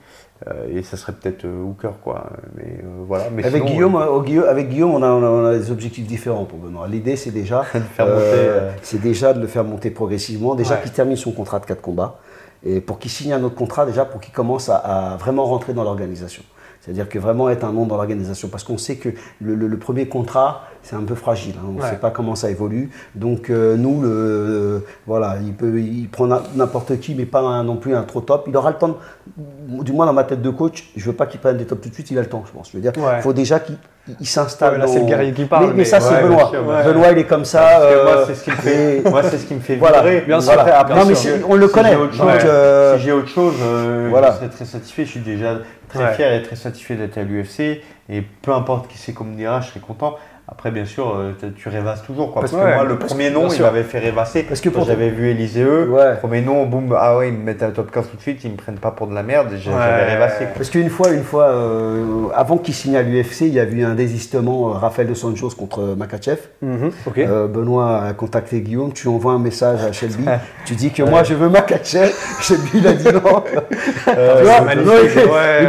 et 0.70 0.84
ça 0.84 0.96
serait 0.96 1.12
peut-être 1.12 1.44
Hooker, 1.44 1.98
quoi. 2.04 2.30
Mais 2.56 2.84
voilà. 3.04 3.30
Mais 3.32 3.44
avec, 3.44 3.64
Guillaume, 3.64 3.96
avec 3.96 4.68
Guillaume, 4.68 4.92
on 4.92 5.02
a, 5.02 5.08
on 5.08 5.46
a, 5.46 5.58
des 5.58 5.72
objectifs 5.72 6.06
différents 6.06 6.44
pour 6.44 6.60
Benoît. 6.60 6.86
L'idée, 6.86 7.16
c'est 7.16 7.32
déjà, 7.32 7.64
c'est 8.82 9.00
déjà 9.00 9.32
de 9.32 9.40
le 9.40 9.48
faire 9.48 9.64
monter 9.64 9.90
progressivement. 9.90 10.54
Déjà 10.54 10.76
qu'il 10.76 10.92
termine 10.92 11.16
son 11.16 11.32
contrat 11.32 11.58
de 11.58 11.66
4 11.66 11.82
combats 11.82 12.20
et 12.66 12.80
pour 12.80 12.98
qu'il 12.98 13.10
signe 13.10 13.32
un 13.32 13.42
autre 13.42 13.54
contrat 13.54 13.86
déjà, 13.86 14.04
pour 14.04 14.20
qu'il 14.20 14.32
commence 14.32 14.68
à, 14.68 15.16
vraiment 15.18 15.44
rentrer 15.44 15.72
dans 15.72 15.84
l'organisation. 15.84 16.42
C'est-à-dire 16.86 17.08
que 17.08 17.18
vraiment 17.18 17.50
être 17.50 17.64
un 17.64 17.72
nom 17.72 17.84
dans 17.84 17.96
l'organisation. 17.96 18.46
Parce 18.48 18.62
qu'on 18.62 18.78
sait 18.78 18.94
que 18.94 19.08
le, 19.40 19.76
premier 19.76 20.06
contrat, 20.06 20.62
c'est 20.82 20.94
un 20.94 21.02
peu 21.02 21.16
fragile. 21.16 21.56
Hein. 21.58 21.66
on 21.68 21.82
ne 21.82 21.82
sait 21.82 21.96
pas 21.96 22.10
comment 22.10 22.36
ça 22.36 22.48
évolue. 22.48 22.90
Donc 23.16 23.50
euh, 23.50 23.76
nous, 23.76 24.00
le, 24.00 24.84
voilà, 25.04 25.36
il, 25.44 25.52
peut, 25.52 25.80
il 25.80 26.08
prend 26.08 26.28
n'importe 26.54 27.00
qui, 27.00 27.16
mais 27.16 27.26
pas 27.26 27.62
non 27.64 27.76
plus 27.76 27.96
un 27.96 28.04
trop 28.04 28.20
top. 28.20 28.44
Il 28.46 28.56
aura 28.56 28.70
le 28.70 28.76
temps, 28.76 28.98
du 29.36 29.92
moins 29.92 30.06
dans 30.06 30.12
ma 30.12 30.22
tête 30.22 30.42
de 30.42 30.50
coach, 30.50 30.90
je 30.94 31.02
ne 31.02 31.10
veux 31.10 31.16
pas 31.16 31.26
qu'il 31.26 31.40
prenne 31.40 31.56
des 31.56 31.66
tops 31.66 31.82
tout 31.82 31.88
de 31.88 31.94
suite, 31.94 32.12
il 32.12 32.18
a 32.18 32.22
le 32.22 32.28
temps, 32.28 32.44
je 32.46 32.52
pense. 32.52 32.70
Je 32.70 32.76
veux 32.76 32.82
dire, 32.82 32.92
il 32.94 33.22
faut 33.22 33.32
déjà 33.32 33.58
qu'il 33.58 33.76
il, 34.20 34.26
s'installe. 34.26 34.78
là, 34.78 34.86
c'est 34.86 35.00
le 35.00 35.06
guerrier 35.06 35.32
qui 35.32 35.46
parle. 35.46 35.72
Mais, 35.74 35.84
ça, 35.84 35.98
c'est 35.98 36.22
Benoît. 36.22 36.52
Benoît, 36.84 37.10
il 37.10 37.18
est 37.18 37.24
comme 37.24 37.44
ça. 37.44 37.80
moi, 38.04 38.24
c'est 38.26 38.34
ce 38.36 38.44
qui 38.44 38.50
me 38.50 38.56
fait, 38.56 39.10
moi, 39.10 39.22
c'est 39.24 39.38
ce 39.38 39.46
qui 39.46 39.54
me 39.54 39.60
fait 39.60 39.76
voilà. 39.76 40.02
Bien 40.20 40.40
sûr. 40.40 40.54
non, 40.54 41.04
mais 41.04 41.14
on 41.48 41.56
le 41.56 41.66
connaît. 41.66 41.96
Si 42.12 43.04
j'ai 43.04 43.12
autre 43.12 43.28
chose, 43.28 43.54
je 43.58 44.36
serais 44.36 44.48
très 44.48 44.64
satisfait. 44.64 45.04
Je 45.04 45.10
suis 45.10 45.20
déjà 45.20 45.58
très 45.88 46.14
fier 46.14 46.32
et 46.32 46.42
très 46.42 46.56
satisfait 46.56 46.96
d'être 46.96 47.18
à 47.18 47.22
l'UFC. 47.22 47.82
Et 48.08 48.22
peu 48.42 48.52
importe 48.52 48.88
qui 48.88 48.98
c'est 48.98 49.12
comme 49.12 49.36
dira, 49.36 49.60
je 49.60 49.68
serais 49.68 49.80
content. 49.80 50.16
Après, 50.48 50.70
bien 50.70 50.85
sûr, 50.85 51.12
euh, 51.16 51.32
tu 51.56 51.68
rêvasses 51.68 52.05
toujours. 52.05 52.32
Quoi. 52.32 52.43
Parce, 52.43 52.52
que 52.52 52.56
moi, 52.56 52.85
le 52.85 52.97
premier 52.98 53.31
nom, 53.31 53.48
il 53.48 53.60
m'avait 53.60 53.82
fait 53.82 53.98
rêvasser. 53.98 54.44
Parce 54.44 54.60
que 54.60 54.70
j'avais 54.86 55.10
vu 55.10 55.31
Élisée, 55.31 55.66
premier 56.20 56.40
nom, 56.40 56.66
boum, 56.66 56.94
ah 56.97 57.18
ouais, 57.18 57.31
ils 57.31 57.35
me 57.35 57.43
mettent 57.43 57.64
à 57.64 57.66
la 57.66 57.73
top 57.73 57.90
15 57.90 58.10
tout 58.10 58.16
de 58.16 58.23
suite, 58.23 58.44
ils 58.44 58.52
me 58.52 58.56
prennent 58.56 58.78
pas 58.78 58.93
pour 58.93 59.09
de 59.09 59.14
la 59.14 59.24
merde. 59.24 59.48
J'avais 59.56 60.05
rêvassé. 60.05 60.47
Parce 60.55 60.70
qu'une 60.70 60.89
fois, 60.89 61.10
une 61.10 61.24
fois 61.24 61.47
euh, 61.47 62.28
avant 62.32 62.59
qu'il 62.59 62.74
signe 62.74 62.97
à 62.97 63.02
l'UFC, 63.02 63.40
il 63.40 63.55
y 63.55 63.60
a 63.60 63.64
eu 63.64 63.82
un 63.82 63.97
désistement, 63.97 64.70
euh, 64.70 64.78
Raphaël 64.78 65.09
de 65.09 65.14
Santos 65.14 65.51
contre 65.59 65.97
Makachev. 65.97 66.39
Mhm, 66.62 66.93
Benoît 67.48 68.05
a 68.05 68.12
contacté 68.12 68.60
Guillaume, 68.60 68.93
tu 68.93 69.09
envoies 69.09 69.32
un 69.32 69.40
message 69.40 69.81
à 69.82 69.90
Shelby, 69.90 70.27
tu 70.64 70.74
dis 70.74 70.93
que 70.93 71.02
moi, 71.02 71.24
je 71.24 71.35
veux 71.35 71.48
Makachev. 71.48 72.12
Shelby, 72.40 72.70
il 72.74 72.86
a 72.86 72.93
dit 72.93 73.09
non. 73.12 73.43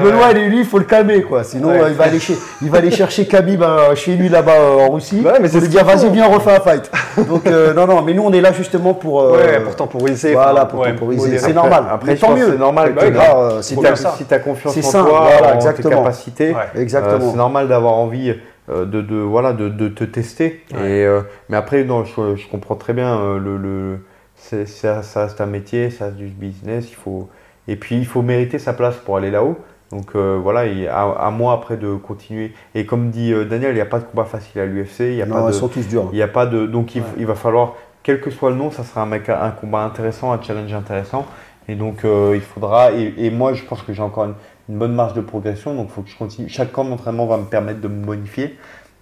Benoît, 0.03 0.33
lui, 0.33 0.59
il 0.59 0.65
faut 0.65 0.77
le 0.77 0.85
calmer, 0.85 1.23
quoi. 1.23 1.43
Sinon, 1.43 1.73
il, 1.87 1.95
va 1.95 2.03
aller 2.03 2.19
il 2.61 2.69
va 2.69 2.77
aller 2.77 2.91
chercher 2.91 3.25
Khabib 3.25 3.63
chez 3.95 4.15
lui 4.15 4.29
là-bas 4.29 4.66
en 4.67 4.91
Russie. 4.91 5.21
Ouais, 5.23 5.39
mais 5.39 5.47
c'est 5.47 5.67
dire 5.67 5.85
vas-y 5.85 6.09
viens 6.09 6.27
on 6.27 6.33
refait 6.33 6.55
un 6.55 6.59
fight. 6.59 6.91
Donc 7.27 7.45
euh, 7.47 7.73
non 7.73 7.87
non 7.87 8.01
mais 8.01 8.13
nous 8.13 8.23
on 8.23 8.31
est 8.33 8.41
là 8.41 8.51
justement 8.51 8.93
pour 8.93 9.21
euh, 9.21 9.37
ouais, 9.37 9.59
pour 9.61 9.75
temporiser. 9.75 10.33
Voilà 10.33 10.65
pour 10.65 10.83
temporiser. 10.83 11.37
C'est 11.37 11.53
normal. 11.53 11.85
Après 11.89 12.15
tant 12.15 12.35
mieux. 12.35 12.51
C'est 12.51 12.57
normal. 12.57 12.95
Euh, 12.97 13.61
si 13.61 13.75
tu 13.77 14.33
as 14.33 14.39
confiance 14.39 14.95
en 14.95 15.05
toi, 15.05 15.29
en 15.55 15.73
tes 15.73 15.83
capacités, 15.83 16.55
exactement. 16.75 17.31
c'est 17.31 17.37
normal 17.37 17.67
d'avoir 17.67 17.93
envie. 17.93 18.33
De, 18.69 18.83
de, 18.83 19.15
voilà 19.15 19.53
de, 19.53 19.69
de 19.69 19.87
te 19.87 20.03
tester 20.03 20.61
et 20.77 21.07
mais 21.47 21.55
après 21.55 21.85
non 21.85 22.03
je, 22.03 22.35
je 22.35 22.49
comprends 22.49 22.75
très 22.75 22.91
bien 22.91 23.37
le, 23.37 23.55
le 23.55 23.99
ça, 24.35 25.03
ça 25.03 25.21
reste 25.23 25.39
un 25.39 25.45
métier 25.45 25.89
ça 25.89 26.07
reste 26.07 26.17
du 26.17 26.25
business 26.25 26.89
il 26.89 26.95
faut 26.95 27.29
et 27.69 27.77
puis 27.77 27.95
il 27.95 28.05
faut 28.05 28.21
mériter 28.21 28.59
sa 28.59 28.73
place 28.73 28.97
pour 28.97 29.15
aller 29.15 29.31
là-haut 29.31 29.55
donc 29.91 30.15
euh, 30.15 30.37
voilà, 30.41 30.69
à, 30.91 31.29
moi 31.31 31.53
après 31.53 31.77
de 31.77 31.95
continuer. 31.95 32.53
Et 32.75 32.85
comme 32.85 33.09
dit 33.09 33.31
euh, 33.31 33.45
Daniel, 33.45 33.71
il 33.71 33.75
n'y 33.75 33.81
a 33.81 33.85
pas 33.85 33.99
de 33.99 34.03
combat 34.03 34.25
facile 34.25 34.59
à 34.59 34.65
l'UFC. 34.65 34.99
Il 35.01 35.15
y 35.15 35.21
a 35.21 35.25
non, 35.25 35.43
pas 35.43 35.49
ils 35.49 35.53
sont 35.53 35.69
tous 35.69 35.87
durs. 35.87 36.09
Il 36.11 36.17
y 36.17 36.21
a 36.21 36.27
pas 36.27 36.45
de, 36.45 36.65
donc 36.65 36.95
il, 36.95 37.25
va 37.25 37.35
falloir, 37.35 37.75
quel 38.03 38.19
que 38.19 38.29
soit 38.29 38.49
le 38.49 38.57
nom, 38.57 38.69
ça 38.69 38.83
sera 38.83 39.03
un, 39.03 39.11
un 39.11 39.51
combat 39.51 39.83
intéressant, 39.83 40.31
un 40.33 40.41
challenge 40.41 40.73
intéressant. 40.73 41.25
Et 41.69 41.75
donc 41.75 42.03
euh, 42.03 42.33
il 42.35 42.41
faudra. 42.41 42.91
Et, 42.91 43.29
moi, 43.29 43.53
je 43.53 43.63
pense 43.63 43.81
que 43.81 43.93
j'ai 43.93 44.01
encore 44.01 44.25
une, 44.25 44.35
bonne 44.77 44.93
marge 44.93 45.13
de 45.13 45.21
progression. 45.21 45.73
Donc 45.73 45.87
il 45.89 45.93
faut 45.93 46.01
que 46.01 46.09
je 46.09 46.17
continue. 46.17 46.49
Chaque 46.49 46.73
camp 46.73 46.83
d'entraînement 46.83 47.25
va 47.25 47.37
me 47.37 47.45
permettre 47.45 47.79
de 47.79 47.87
me 47.87 48.05
bonifier. 48.05 48.57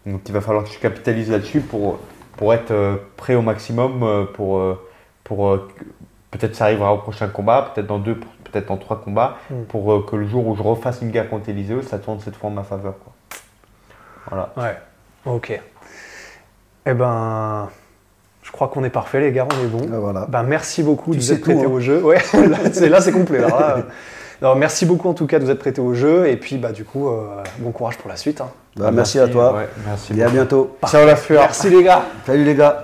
Donc 0.05 0.21
il 0.27 0.33
va 0.33 0.41
falloir 0.41 0.63
que 0.63 0.69
je 0.69 0.77
capitalise 0.77 1.31
là-dessus 1.31 1.61
pour, 1.61 1.97
pour 2.37 2.53
être 2.53 2.99
prêt 3.17 3.33
au 3.33 3.41
maximum. 3.41 4.27
Pour, 4.35 4.61
pour 5.23 5.59
peut-être 6.29 6.55
ça 6.55 6.65
arrivera 6.65 6.93
au 6.93 6.99
prochain 6.99 7.27
combat, 7.27 7.71
peut-être 7.73 7.87
dans 7.87 7.97
deux 7.97 8.19
peut-être 8.55 8.71
en 8.71 8.77
trois 8.77 9.01
combats, 9.01 9.37
mm. 9.49 9.63
pour 9.67 9.91
euh, 9.91 10.05
que 10.09 10.15
le 10.15 10.25
jour 10.25 10.47
où 10.47 10.55
je 10.55 10.63
refasse 10.63 11.01
une 11.01 11.11
guerre 11.11 11.29
contre 11.29 11.49
Eliseo, 11.49 11.81
ça 11.81 11.99
tourne 11.99 12.19
cette 12.23 12.35
fois 12.35 12.49
en 12.49 12.53
ma 12.53 12.63
faveur. 12.63 12.93
Quoi. 13.03 13.13
Voilà. 14.29 14.53
Ouais, 14.57 14.77
ok. 15.25 15.59
Eh 16.87 16.93
ben, 16.93 17.69
je 18.43 18.51
crois 18.51 18.67
qu'on 18.69 18.83
est 18.83 18.89
parfait, 18.89 19.19
les 19.19 19.31
gars, 19.31 19.47
on 19.51 19.63
est 19.63 19.67
bon. 19.67 19.89
Ah, 19.93 19.99
voilà. 19.99 20.25
Ben, 20.27 20.43
merci 20.43 20.83
beaucoup 20.83 21.13
de 21.13 21.19
vous 21.19 21.33
être 21.33 21.41
prêté 21.41 21.65
hein. 21.65 21.69
au 21.69 21.79
jeu. 21.79 22.01
Ouais, 22.01 22.17
là, 22.89 23.01
c'est 23.01 23.11
complet. 23.11 23.39
Alors, 24.41 24.55
merci 24.55 24.85
beaucoup 24.85 25.09
en 25.09 25.13
tout 25.13 25.27
cas 25.27 25.39
de 25.39 25.45
vous 25.45 25.51
être 25.51 25.59
prêté 25.59 25.81
au 25.81 25.93
jeu. 25.93 26.27
Et 26.27 26.37
puis, 26.37 26.57
bah, 26.57 26.71
du 26.71 26.85
coup, 26.85 27.09
euh, 27.09 27.43
bon 27.59 27.71
courage 27.71 27.97
pour 27.97 28.09
la 28.09 28.15
suite. 28.15 28.39
Hein. 28.39 28.49
Bah, 28.77 28.91
merci, 28.91 29.19
à 29.19 29.27
toi. 29.27 29.63
merci 29.85 30.17
et 30.17 30.23
à 30.23 30.29
bientôt. 30.29 30.77
Ciao 30.87 31.05
la 31.05 31.15
fleur. 31.15 31.41
Merci 31.41 31.69
les 31.69 31.83
gars. 31.83 32.03
Salut 32.25 32.43
les 32.43 32.55
gars. 32.55 32.83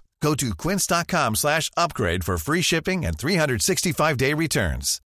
Go 0.21 0.35
to 0.35 0.53
quince.com 0.55 1.35
slash 1.35 1.69
upgrade 1.75 2.23
for 2.23 2.37
free 2.37 2.61
shipping 2.61 3.05
and 3.05 3.17
365-day 3.17 4.33
returns. 4.35 5.01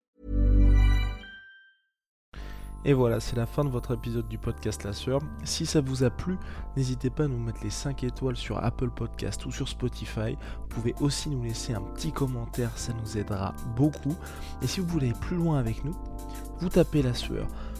Et 2.87 2.93
voilà, 2.93 3.19
c'est 3.19 3.35
la 3.35 3.47
fin 3.47 3.65
de 3.65 3.69
votre 3.69 3.95
épisode 3.95 4.27
du 4.27 4.37
podcast 4.37 4.83
La 4.83 4.93
Sœur. 4.93 5.19
Si 5.43 5.65
ça 5.65 5.81
vous 5.81 6.03
a 6.03 6.11
plu, 6.11 6.37
n'hésitez 6.77 7.09
pas 7.09 7.23
à 7.23 7.27
nous 7.27 7.39
mettre 7.39 7.63
les 7.63 7.71
5 7.71 8.03
étoiles 8.03 8.35
sur 8.35 8.63
Apple 8.63 8.91
Podcast 8.91 9.43
ou 9.47 9.51
sur 9.51 9.67
Spotify. 9.67 10.37
Vous 10.59 10.67
pouvez 10.67 10.93
aussi 10.99 11.31
nous 11.31 11.41
laisser 11.41 11.73
un 11.73 11.81
petit 11.81 12.11
commentaire, 12.11 12.69
ça 12.75 12.93
nous 12.93 13.17
aidera 13.17 13.55
beaucoup. 13.75 14.15
Et 14.61 14.67
si 14.67 14.81
vous 14.81 14.87
voulez 14.87 15.07
aller 15.07 15.19
plus 15.19 15.35
loin 15.35 15.57
avec 15.57 15.83
nous, 15.83 15.95
vous 16.59 16.69
tapez 16.69 17.01
La 17.01 17.15
Sueur 17.15 17.47